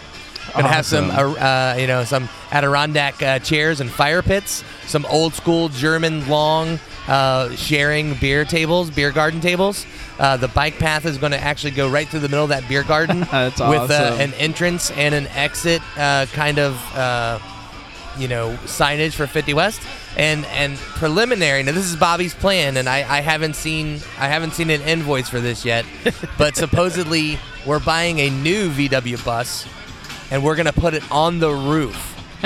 Going 0.54 0.66
to 0.66 0.72
have 0.72 0.86
some, 0.86 1.10
uh, 1.10 1.14
uh, 1.14 1.76
you 1.78 1.88
know, 1.88 2.04
some 2.06 2.30
Adirondack 2.52 3.22
uh, 3.22 3.40
chairs 3.40 3.82
and 3.82 3.90
fire 3.90 4.22
pits, 4.22 4.64
some 4.86 5.06
old 5.08 5.34
school 5.34 5.70
German 5.70 6.28
long 6.30 6.80
uh, 7.08 7.50
sharing 7.56 8.14
beer 8.16 8.46
tables, 8.46 8.90
beer 8.90 9.12
garden 9.12 9.42
tables. 9.42 9.86
Uh, 10.18 10.38
the 10.38 10.48
bike 10.48 10.78
path 10.80 11.06
is 11.06 11.18
going 11.18 11.32
to 11.34 11.40
actually 11.40 11.72
go 11.72 11.90
right 11.90 12.08
through 12.08 12.22
the 12.22 12.30
middle 12.30 12.44
of 12.44 12.50
that 12.50 12.68
beer 12.70 12.84
garden 12.84 13.20
That's 13.32 13.60
with 13.60 13.92
uh, 13.92 14.12
awesome. 14.12 14.22
an 14.22 14.34
entrance 14.36 14.92
and 14.92 15.14
an 15.14 15.28
exit 15.28 15.82
uh, 15.98 16.26
kind 16.32 16.60
of. 16.60 17.55
You 18.18 18.28
know 18.28 18.58
signage 18.64 19.14
for 19.14 19.28
50 19.28 19.54
West 19.54 19.82
and 20.18 20.46
and 20.46 20.78
preliminary. 20.78 21.64
Now 21.64 21.74
this 21.74 21.86
is 21.86 21.96
Bobby's 21.96 22.34
plan, 22.34 22.78
and 22.78 22.88
I, 22.88 22.98
I 23.00 23.22
haven't 23.22 23.56
seen 23.56 24.00
I 24.18 24.28
haven't 24.28 24.54
seen 24.54 24.70
an 24.70 24.82
invoice 24.82 25.30
for 25.30 25.40
this 25.40 25.66
yet, 25.66 25.86
but 26.38 26.56
supposedly 26.56 27.40
we're 27.66 27.80
buying 27.80 28.20
a 28.20 28.30
new 28.30 28.70
VW 28.70 29.24
bus, 29.26 29.68
and 30.32 30.44
we're 30.44 30.56
gonna 30.56 30.74
put 30.74 30.94
it 30.94 31.04
on 31.12 31.40
the 31.40 31.52
roof 31.52 32.16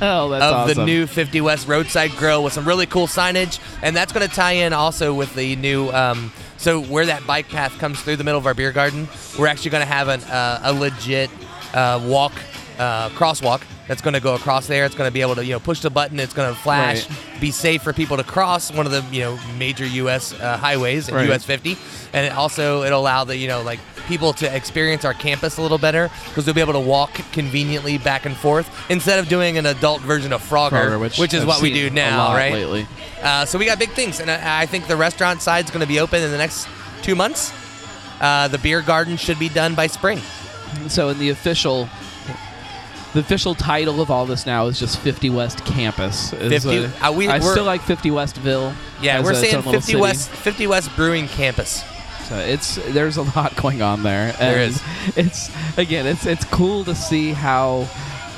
Oh, 0.00 0.28
that's 0.28 0.44
of 0.44 0.54
awesome. 0.54 0.76
the 0.76 0.84
new 0.84 1.06
50 1.06 1.40
West 1.40 1.66
roadside 1.66 2.12
grill 2.12 2.44
with 2.44 2.52
some 2.52 2.64
really 2.64 2.86
cool 2.86 3.06
signage, 3.06 3.58
and 3.82 3.96
that's 3.96 4.12
going 4.12 4.28
to 4.28 4.32
tie 4.34 4.52
in 4.52 4.72
also 4.72 5.14
with 5.14 5.34
the 5.34 5.56
new. 5.56 5.90
Um, 5.90 6.32
so 6.56 6.80
where 6.80 7.06
that 7.06 7.26
bike 7.26 7.48
path 7.48 7.78
comes 7.78 8.00
through 8.00 8.16
the 8.16 8.24
middle 8.24 8.38
of 8.38 8.46
our 8.46 8.54
beer 8.54 8.72
garden, 8.72 9.08
we're 9.38 9.48
actually 9.48 9.70
going 9.70 9.82
to 9.82 9.92
have 9.92 10.08
an, 10.08 10.20
uh, 10.24 10.60
a 10.62 10.72
legit 10.72 11.30
uh, 11.74 12.00
walk, 12.04 12.32
uh, 12.78 13.08
crosswalk 13.10 13.62
that's 13.88 14.00
going 14.02 14.14
to 14.14 14.20
go 14.20 14.34
across 14.34 14.66
there. 14.66 14.84
It's 14.84 14.94
going 14.94 15.08
to 15.08 15.12
be 15.14 15.20
able 15.20 15.34
to 15.36 15.44
you 15.44 15.52
know 15.52 15.60
push 15.60 15.80
the 15.80 15.90
button. 15.90 16.18
It's 16.20 16.32
going 16.34 16.52
to 16.52 16.58
flash, 16.60 17.06
be 17.40 17.50
safe 17.50 17.82
for 17.82 17.92
people 17.92 18.16
to 18.16 18.24
cross 18.24 18.72
one 18.72 18.86
of 18.86 18.92
the 18.92 19.04
you 19.14 19.22
know 19.22 19.38
major 19.58 19.86
U.S. 19.86 20.32
Uh, 20.38 20.56
highways 20.56 21.08
and 21.08 21.16
Right. 21.16 21.26
U.S. 21.28 21.44
50, 21.44 21.76
and 22.12 22.26
it 22.26 22.32
also 22.32 22.82
it'll 22.82 23.00
allow 23.00 23.24
the 23.24 23.36
you 23.36 23.48
know 23.48 23.62
like 23.62 23.80
people 24.06 24.32
to 24.34 24.54
experience 24.54 25.04
our 25.04 25.14
campus 25.14 25.56
a 25.56 25.62
little 25.62 25.78
better 25.78 26.10
because 26.28 26.44
they'll 26.44 26.54
be 26.54 26.60
able 26.60 26.74
to 26.74 26.80
walk 26.80 27.12
conveniently 27.32 27.96
back 27.96 28.26
and 28.26 28.36
forth 28.36 28.68
instead 28.90 29.18
of 29.18 29.28
doing 29.28 29.56
an 29.56 29.64
adult 29.66 30.02
version 30.02 30.32
of 30.32 30.42
Frogger, 30.42 30.70
Frogger, 30.72 31.00
which 31.00 31.18
which, 31.18 31.32
is 31.34 31.42
I've 31.42 31.48
what 31.48 31.62
we 31.62 31.72
seen 31.72 31.84
do 31.84 31.86
a 31.88 31.90
now, 31.90 32.18
lot 32.18 32.36
right? 32.36 32.52
lately. 32.52 32.86
Uh, 33.22 33.44
so 33.46 33.58
we 33.58 33.64
got 33.64 33.78
big 33.78 33.90
things, 33.90 34.20
and 34.20 34.30
I, 34.30 34.62
I 34.62 34.66
think 34.66 34.86
the 34.86 34.96
restaurant 34.96 35.40
side's 35.40 35.70
going 35.70 35.80
to 35.80 35.86
be 35.86 36.00
open 36.00 36.22
in 36.22 36.30
the 36.30 36.36
next 36.38 36.68
two 37.02 37.14
months. 37.14 37.52
Uh, 38.20 38.48
the 38.48 38.58
beer 38.58 38.80
garden 38.82 39.16
should 39.16 39.38
be 39.38 39.48
done 39.48 39.74
by 39.74 39.86
spring. 39.86 40.20
So 40.88 41.08
in 41.10 41.18
the 41.18 41.30
official 41.30 41.88
the 43.14 43.20
official 43.20 43.54
title 43.54 44.00
of 44.00 44.10
all 44.10 44.26
this 44.26 44.44
now 44.44 44.66
is 44.66 44.78
just 44.78 44.98
50 44.98 45.30
West 45.30 45.64
Campus. 45.64 46.30
50 46.30 46.84
uh, 46.84 47.08
uh, 47.08 47.12
we- 47.12 47.28
I 47.28 47.38
still 47.38 47.64
like 47.64 47.80
50 47.80 48.10
Westville. 48.10 48.74
Yeah, 49.00 49.22
we're 49.22 49.32
a- 49.32 49.36
saying 49.36 49.62
50. 49.62 49.96
West, 49.96 50.30
50 50.30 50.66
West 50.66 50.94
Brewing 50.96 51.28
Campus. 51.28 51.84
So 52.28 52.36
it's 52.38 52.76
there's 52.92 53.16
a 53.16 53.22
lot 53.22 53.54
going 53.62 53.82
on 53.82 54.02
there. 54.02 54.32
There 54.32 54.58
and 54.58 54.70
is. 54.74 54.82
It's 55.16 55.50
again, 55.78 56.06
it's 56.06 56.26
it's 56.26 56.44
cool 56.46 56.84
to 56.84 56.94
see 56.94 57.32
how 57.32 57.88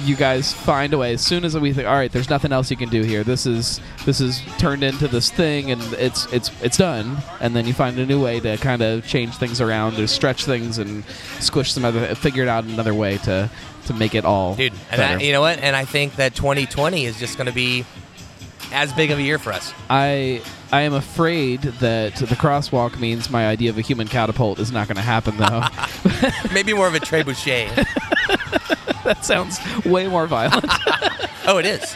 you 0.03 0.15
guys 0.15 0.53
find 0.53 0.93
a 0.93 0.99
way. 0.99 1.15
As 1.15 1.25
soon 1.25 1.45
as 1.45 1.57
we 1.57 1.73
think, 1.73 1.89
all 1.89 1.95
right, 1.95 2.13
there's 2.13 2.29
nothing 2.29 2.53
else 2.53 2.71
you 2.71 2.77
can 2.77 2.89
do 2.91 3.03
here. 3.03 3.25
This 3.25 3.47
is 3.47 3.81
this 4.05 4.21
is 4.21 4.43
turned 4.59 4.83
into 4.83 5.09
this 5.09 5.31
thing, 5.31 5.71
and 5.71 5.81
it's 5.95 6.27
it's 6.33 6.51
it's 6.63 6.77
done. 6.77 7.17
And 7.41 7.57
then 7.57 7.67
you 7.67 7.73
find 7.73 7.99
a 7.99 8.05
new 8.05 8.23
way 8.23 8.41
to 8.41 8.57
kind 8.59 8.83
of 8.83 9.07
change 9.07 9.37
things 9.37 9.61
around, 9.61 9.99
or 9.99 10.07
stretch 10.07 10.45
things, 10.45 10.79
and 10.79 11.05
squish 11.41 11.73
some 11.73 11.85
other, 11.85 12.15
figure 12.15 12.43
it 12.43 12.49
out 12.49 12.65
another 12.65 12.93
way 12.93 13.19
to 13.19 13.51
to 13.87 13.95
make 13.95 14.15
it 14.15 14.25
all. 14.25 14.55
Dude, 14.55 14.73
and 14.91 14.99
better. 14.99 15.19
I, 15.19 15.23
you 15.23 15.33
know 15.33 15.41
what? 15.41 15.59
And 15.59 15.75
I 15.75 15.85
think 15.85 16.17
that 16.17 16.35
2020 16.35 17.05
is 17.05 17.19
just 17.19 17.37
going 17.37 17.47
to 17.47 17.55
be 17.55 17.85
as 18.73 18.93
big 18.93 19.11
of 19.11 19.19
a 19.19 19.23
year 19.23 19.39
for 19.39 19.53
us. 19.53 19.73
I 19.89 20.43
I 20.73 20.83
am 20.83 20.95
afraid 20.95 21.63
that 21.63 22.17
the 22.17 22.35
crosswalk 22.35 22.99
means 22.99 23.31
my 23.31 23.47
idea 23.47 23.71
of 23.71 23.79
a 23.79 23.81
human 23.81 24.09
catapult 24.09 24.59
is 24.59 24.73
not 24.73 24.89
going 24.89 24.97
to 24.97 25.03
happen 25.03 25.37
though. 25.37 25.63
Maybe 26.53 26.75
more 26.75 26.89
of 26.89 26.95
a 26.95 27.01
trebuchet. 27.01 27.75
that 29.05 29.25
sounds 29.25 29.59
way 29.85 30.09
more 30.09 30.27
violent. 30.27 30.67
oh, 31.47 31.59
it 31.59 31.67
is. 31.67 31.95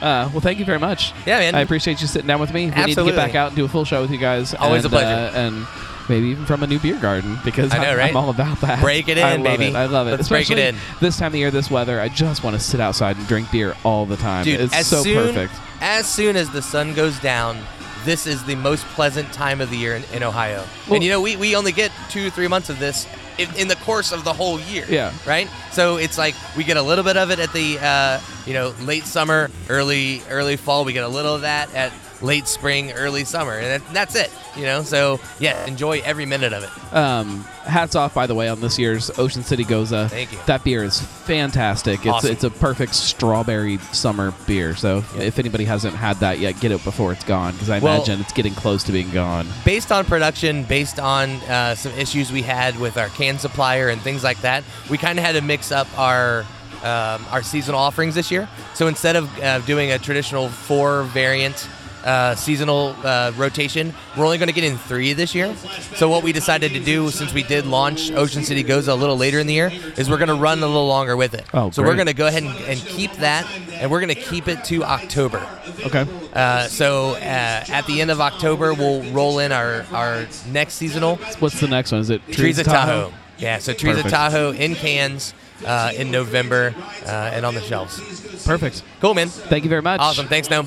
Uh, 0.00 0.30
well, 0.32 0.40
thank 0.40 0.60
you 0.60 0.64
very 0.64 0.78
much. 0.78 1.12
Yeah, 1.26 1.40
man. 1.40 1.56
I 1.56 1.60
appreciate 1.60 2.00
you 2.00 2.06
sitting 2.06 2.28
down 2.28 2.38
with 2.38 2.54
me. 2.54 2.70
We 2.70 2.84
need 2.84 2.94
to 2.94 3.04
get 3.04 3.16
back 3.16 3.34
out 3.34 3.48
and 3.48 3.56
do 3.56 3.64
a 3.64 3.68
full 3.68 3.84
show 3.84 4.00
with 4.00 4.12
you 4.12 4.18
guys. 4.18 4.54
Always 4.54 4.84
a 4.84 4.88
pleasure. 4.88 5.36
uh, 5.36 5.38
and 5.40 5.66
maybe 6.08 6.28
even 6.28 6.46
from 6.46 6.62
a 6.62 6.66
new 6.66 6.78
beer 6.78 6.98
garden 6.98 7.38
because 7.44 7.72
I 7.72 7.78
know, 7.78 7.90
I'm, 7.90 7.98
right? 7.98 8.10
I'm 8.10 8.16
all 8.16 8.30
about 8.30 8.60
that. 8.62 8.80
Break 8.80 9.08
it 9.08 9.18
I 9.18 9.34
in, 9.34 9.42
love 9.42 9.58
baby. 9.58 9.70
It. 9.72 9.76
I 9.76 9.86
love 9.86 10.06
it. 10.08 10.12
Let's 10.12 10.28
break 10.28 10.50
it 10.50 10.58
in. 10.58 10.76
This 11.00 11.18
time 11.18 11.32
of 11.32 11.36
year, 11.36 11.50
this 11.50 11.70
weather, 11.70 12.00
I 12.00 12.08
just 12.08 12.42
want 12.44 12.54
to 12.54 12.60
sit 12.60 12.80
outside 12.80 13.16
and 13.16 13.26
drink 13.26 13.50
beer 13.50 13.76
all 13.84 14.06
the 14.06 14.16
time. 14.16 14.44
Dude, 14.44 14.60
it's 14.60 14.74
as 14.74 14.86
so 14.86 15.02
soon, 15.02 15.34
perfect. 15.34 15.52
As 15.80 16.06
soon 16.06 16.36
as 16.36 16.50
the 16.50 16.62
sun 16.62 16.94
goes 16.94 17.18
down, 17.20 17.58
this 18.04 18.26
is 18.26 18.44
the 18.44 18.54
most 18.54 18.84
pleasant 18.86 19.32
time 19.32 19.60
of 19.60 19.70
the 19.70 19.76
year 19.76 19.94
in, 19.96 20.04
in 20.14 20.22
Ohio. 20.22 20.64
Well- 20.86 20.94
and 20.96 21.04
you 21.04 21.10
know, 21.10 21.20
we, 21.20 21.36
we 21.36 21.56
only 21.56 21.72
get 21.72 21.92
two, 22.10 22.30
three 22.30 22.48
months 22.48 22.70
of 22.70 22.78
this 22.78 23.06
in, 23.38 23.54
in 23.56 23.68
the 23.68 23.76
course 23.76 24.12
of 24.12 24.24
the 24.24 24.32
whole 24.32 24.58
year. 24.60 24.84
Yeah. 24.88 25.12
Right? 25.26 25.48
So 25.72 25.96
it's 25.96 26.18
like 26.18 26.34
we 26.56 26.64
get 26.64 26.76
a 26.76 26.82
little 26.82 27.04
bit 27.04 27.16
of 27.16 27.30
it 27.30 27.38
at 27.38 27.52
the, 27.52 27.78
uh, 27.80 28.20
you 28.46 28.54
know, 28.54 28.74
late 28.80 29.04
summer, 29.04 29.50
early 29.68 30.22
early 30.30 30.56
fall. 30.56 30.84
We 30.84 30.92
get 30.92 31.04
a 31.04 31.08
little 31.08 31.34
of 31.34 31.42
that 31.42 31.72
at 31.74 31.92
late 32.20 32.48
spring, 32.48 32.92
early 32.92 33.24
summer. 33.24 33.52
And 33.58 33.82
that's 33.92 34.14
it, 34.14 34.30
you 34.56 34.62
know? 34.64 34.82
So, 34.82 35.20
yeah, 35.38 35.64
enjoy 35.66 36.00
every 36.04 36.26
minute 36.26 36.52
of 36.52 36.64
it. 36.64 36.94
Um, 36.94 37.40
hats 37.64 37.94
off, 37.94 38.14
by 38.14 38.26
the 38.26 38.34
way, 38.34 38.48
on 38.48 38.60
this 38.60 38.78
year's 38.78 39.10
Ocean 39.18 39.42
City 39.42 39.64
Gose. 39.64 40.08
Thank 40.10 40.32
you. 40.32 40.38
That 40.46 40.64
beer 40.64 40.82
is 40.84 41.00
fantastic. 41.00 42.00
It's 42.00 42.08
Awesome. 42.08 42.30
it's 42.32 42.44
a 42.44 42.50
perfect 42.50 42.94
strawberry 42.94 43.78
summer 43.92 44.32
beer. 44.46 44.74
So 44.74 45.04
if 45.16 45.38
anybody 45.38 45.64
hasn't 45.64 45.94
had 45.94 46.16
that 46.18 46.38
yet, 46.38 46.58
get 46.60 46.72
it 46.72 46.82
before 46.84 47.12
it's 47.12 47.24
gone 47.24 47.52
because 47.52 47.70
I 47.70 47.78
Well- 47.78 47.96
imagine 47.96 48.20
it's 48.20 48.32
getting 48.32 48.54
close 48.54 48.82
to 48.84 48.92
being 48.92 49.10
gone. 49.10 49.46
based 49.64 49.92
on 49.92 50.04
production, 50.04 50.64
based 50.64 50.98
on 50.98 51.30
uh, 51.42 51.74
some 51.74 51.92
issues 51.92 52.32
we 52.32 52.42
had 52.42 52.78
with 52.80 52.96
our 52.96 53.08
can 53.10 53.38
supplier 53.38 53.88
and 53.88 54.00
things 54.02 54.24
like 54.24 54.40
that, 54.40 54.64
we 54.90 54.98
kind 54.98 55.18
of 55.18 55.24
had 55.24 55.32
to 55.36 55.40
mix 55.42 55.70
up 55.72 55.86
our 55.98 56.44
um, 56.82 57.26
our 57.32 57.42
seasonal 57.42 57.80
offerings 57.80 58.14
this 58.14 58.30
year. 58.30 58.48
So 58.74 58.86
instead 58.86 59.16
of 59.16 59.28
uh, 59.40 59.58
doing 59.60 59.90
a 59.90 59.98
traditional 59.98 60.48
four 60.48 61.02
variant 61.02 61.68
uh, 62.04 62.34
seasonal 62.34 62.94
uh, 63.04 63.32
rotation, 63.36 63.94
we're 64.16 64.24
only 64.24 64.38
going 64.38 64.48
to 64.48 64.54
get 64.54 64.64
in 64.64 64.78
three 64.78 65.12
this 65.12 65.34
year. 65.34 65.54
So 65.96 66.08
what 66.08 66.22
we 66.22 66.32
decided 66.32 66.72
to 66.72 66.80
do, 66.80 67.10
since 67.10 67.32
we 67.32 67.42
did 67.42 67.66
launch 67.66 68.10
Ocean 68.12 68.42
City 68.44 68.64
Gose 68.64 68.86
little 68.86 69.16
later 69.16 69.38
in 69.38 69.46
the 69.46 69.54
year, 69.54 69.70
is 69.96 70.08
we're 70.08 70.18
going 70.18 70.28
to 70.28 70.34
run 70.34 70.58
a 70.58 70.66
little 70.66 70.86
longer 70.88 71.16
with 71.16 71.34
it. 71.34 71.44
Oh, 71.52 71.70
so 71.70 71.82
we're 71.82 71.94
going 71.94 72.06
to 72.06 72.14
go 72.14 72.26
ahead 72.26 72.42
and, 72.42 72.56
and 72.66 72.78
keep 72.80 73.12
that, 73.14 73.46
and 73.72 73.90
we're 73.90 74.00
going 74.00 74.14
to 74.14 74.20
keep 74.20 74.48
it 74.48 74.64
to 74.64 74.84
October. 74.84 75.46
Okay. 75.84 76.06
Uh, 76.32 76.66
so 76.66 77.12
uh, 77.12 77.18
at 77.18 77.86
the 77.86 78.00
end 78.00 78.10
of 78.10 78.20
October, 78.20 78.74
we'll 78.74 79.02
roll 79.12 79.38
in 79.38 79.52
our, 79.52 79.84
our 79.92 80.26
next 80.48 80.74
seasonal. 80.74 81.16
What's 81.38 81.60
the 81.60 81.68
next 81.68 81.92
one? 81.92 82.00
Is 82.00 82.10
it 82.10 82.26
Trees 82.30 82.58
of 82.58 82.66
Tahoe? 82.66 83.12
Yeah, 83.38 83.58
so 83.58 83.72
Trees 83.72 83.94
Perfect. 83.96 84.06
of 84.06 84.10
Tahoe 84.10 84.50
in 84.52 84.74
cans 84.74 85.32
uh, 85.64 85.92
in 85.94 86.10
November 86.10 86.74
uh, 87.06 87.30
and 87.32 87.46
on 87.46 87.54
the 87.54 87.60
shelves. 87.60 88.44
Perfect. 88.44 88.82
Cool, 89.00 89.14
man. 89.14 89.28
Thank 89.28 89.64
you 89.64 89.70
very 89.70 89.82
much. 89.82 90.00
Awesome. 90.00 90.26
Thanks, 90.26 90.48
Noam. 90.48 90.66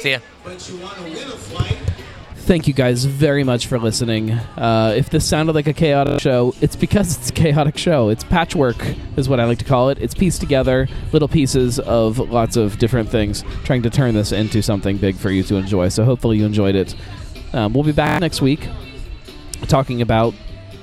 See 0.00 0.10
ya. 0.10 0.18
Thank 2.34 2.66
you 2.66 2.74
guys 2.74 3.04
very 3.04 3.44
much 3.44 3.68
for 3.68 3.78
listening. 3.78 4.32
Uh, 4.32 4.92
if 4.96 5.08
this 5.08 5.24
sounded 5.24 5.54
like 5.54 5.68
a 5.68 5.72
chaotic 5.72 6.20
show, 6.20 6.52
it's 6.60 6.74
because 6.74 7.16
it's 7.16 7.30
a 7.30 7.32
chaotic 7.32 7.78
show. 7.78 8.08
It's 8.08 8.24
patchwork, 8.24 8.84
is 9.16 9.28
what 9.28 9.38
I 9.38 9.44
like 9.44 9.58
to 9.58 9.64
call 9.64 9.90
it. 9.90 9.98
It's 9.98 10.14
pieced 10.14 10.40
together, 10.40 10.88
little 11.12 11.28
pieces 11.28 11.78
of 11.78 12.18
lots 12.18 12.56
of 12.56 12.78
different 12.78 13.08
things, 13.08 13.44
trying 13.62 13.82
to 13.82 13.90
turn 13.90 14.14
this 14.14 14.32
into 14.32 14.60
something 14.60 14.96
big 14.96 15.14
for 15.14 15.30
you 15.30 15.44
to 15.44 15.54
enjoy. 15.54 15.88
So 15.88 16.04
hopefully 16.04 16.38
you 16.38 16.44
enjoyed 16.44 16.74
it. 16.74 16.96
Um, 17.52 17.72
we'll 17.72 17.84
be 17.84 17.92
back 17.92 18.20
next 18.20 18.42
week 18.42 18.68
talking 19.68 20.02
about 20.02 20.34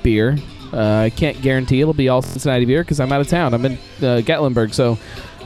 beer. 0.01 0.37
Uh, 0.71 0.99
I 0.99 1.09
can't 1.09 1.41
guarantee 1.41 1.81
it'll 1.81 1.93
be 1.93 2.07
all 2.07 2.21
Cincinnati 2.21 2.63
beer 2.63 2.83
because 2.83 3.01
I'm 3.01 3.11
out 3.11 3.19
of 3.19 3.27
town. 3.27 3.53
I'm 3.53 3.65
in 3.65 3.73
uh, 3.73 4.21
Gatlinburg, 4.23 4.73
so 4.73 4.97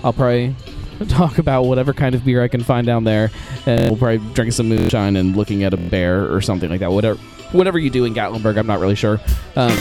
I'll 0.04 0.14
probably 0.14 0.56
talk 1.08 1.38
about 1.38 1.64
whatever 1.64 1.94
kind 1.94 2.16
of 2.16 2.26
beer 2.26 2.44
I 2.44 2.48
can 2.48 2.64
find 2.64 2.86
down 2.86 3.04
there, 3.04 3.32
and 3.66 3.90
we'll 3.90 3.98
probably 3.98 4.34
drink 4.34 4.54
some 4.54 4.70
moonshine 4.70 5.16
and 5.16 5.36
looking 5.36 5.64
at 5.64 5.74
a 5.74 5.78
bear 5.78 6.32
or 6.34 6.42
something 6.42 6.70
like 6.70 6.80
that. 6.80 6.92
Whatever, 6.92 7.20
whatever 7.52 7.80
you 7.80 7.90
do 7.90 8.06
in 8.06 8.14
Gatlinburg, 8.14 8.58
I'm 8.58 8.68
not 8.68 8.80
really 8.80 8.96
sure. 8.96 9.20
Um, 9.56 9.78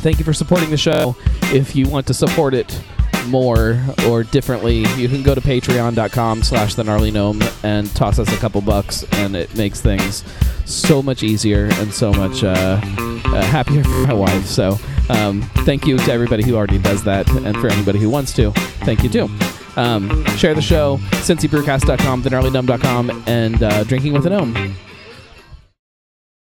thank 0.00 0.18
you 0.18 0.24
for 0.24 0.32
supporting 0.32 0.70
the 0.70 0.76
show. 0.76 1.16
If 1.52 1.74
you 1.74 1.88
want 1.88 2.06
to 2.08 2.14
support 2.14 2.54
it 2.54 2.80
more 3.26 3.82
or 4.06 4.22
differently, 4.22 4.86
you 4.96 5.08
can 5.08 5.22
go 5.22 5.34
to 5.34 5.40
patreon.com 5.40 6.42
slash 6.42 6.74
the 6.74 6.84
gnarly 6.84 7.10
gnome 7.10 7.42
and 7.62 7.94
toss 7.94 8.18
us 8.18 8.32
a 8.32 8.36
couple 8.38 8.60
bucks, 8.60 9.04
and 9.14 9.36
it 9.36 9.54
makes 9.56 9.80
things 9.80 10.24
so 10.64 11.02
much 11.02 11.22
easier 11.22 11.68
and 11.74 11.92
so 11.92 12.12
much 12.12 12.44
uh, 12.44 12.80
uh, 13.24 13.42
happier 13.42 13.84
for 13.84 14.06
my 14.06 14.12
wife. 14.12 14.46
So 14.46 14.78
um, 15.08 15.42
thank 15.64 15.86
you 15.86 15.98
to 15.98 16.12
everybody 16.12 16.44
who 16.44 16.56
already 16.56 16.78
does 16.78 17.04
that, 17.04 17.28
and 17.30 17.56
for 17.58 17.68
anybody 17.68 17.98
who 17.98 18.10
wants 18.10 18.32
to, 18.34 18.52
thank 18.84 19.02
you 19.02 19.08
too. 19.08 19.47
Um, 19.76 20.24
share 20.36 20.54
the 20.54 20.62
show, 20.62 20.98
cincybrewcast.com, 21.10 22.22
thegnarlygnome.com, 22.22 23.24
and 23.26 23.62
uh, 23.62 23.84
drinking 23.84 24.12
with 24.12 24.26
a 24.26 24.30
gnome. 24.30 24.74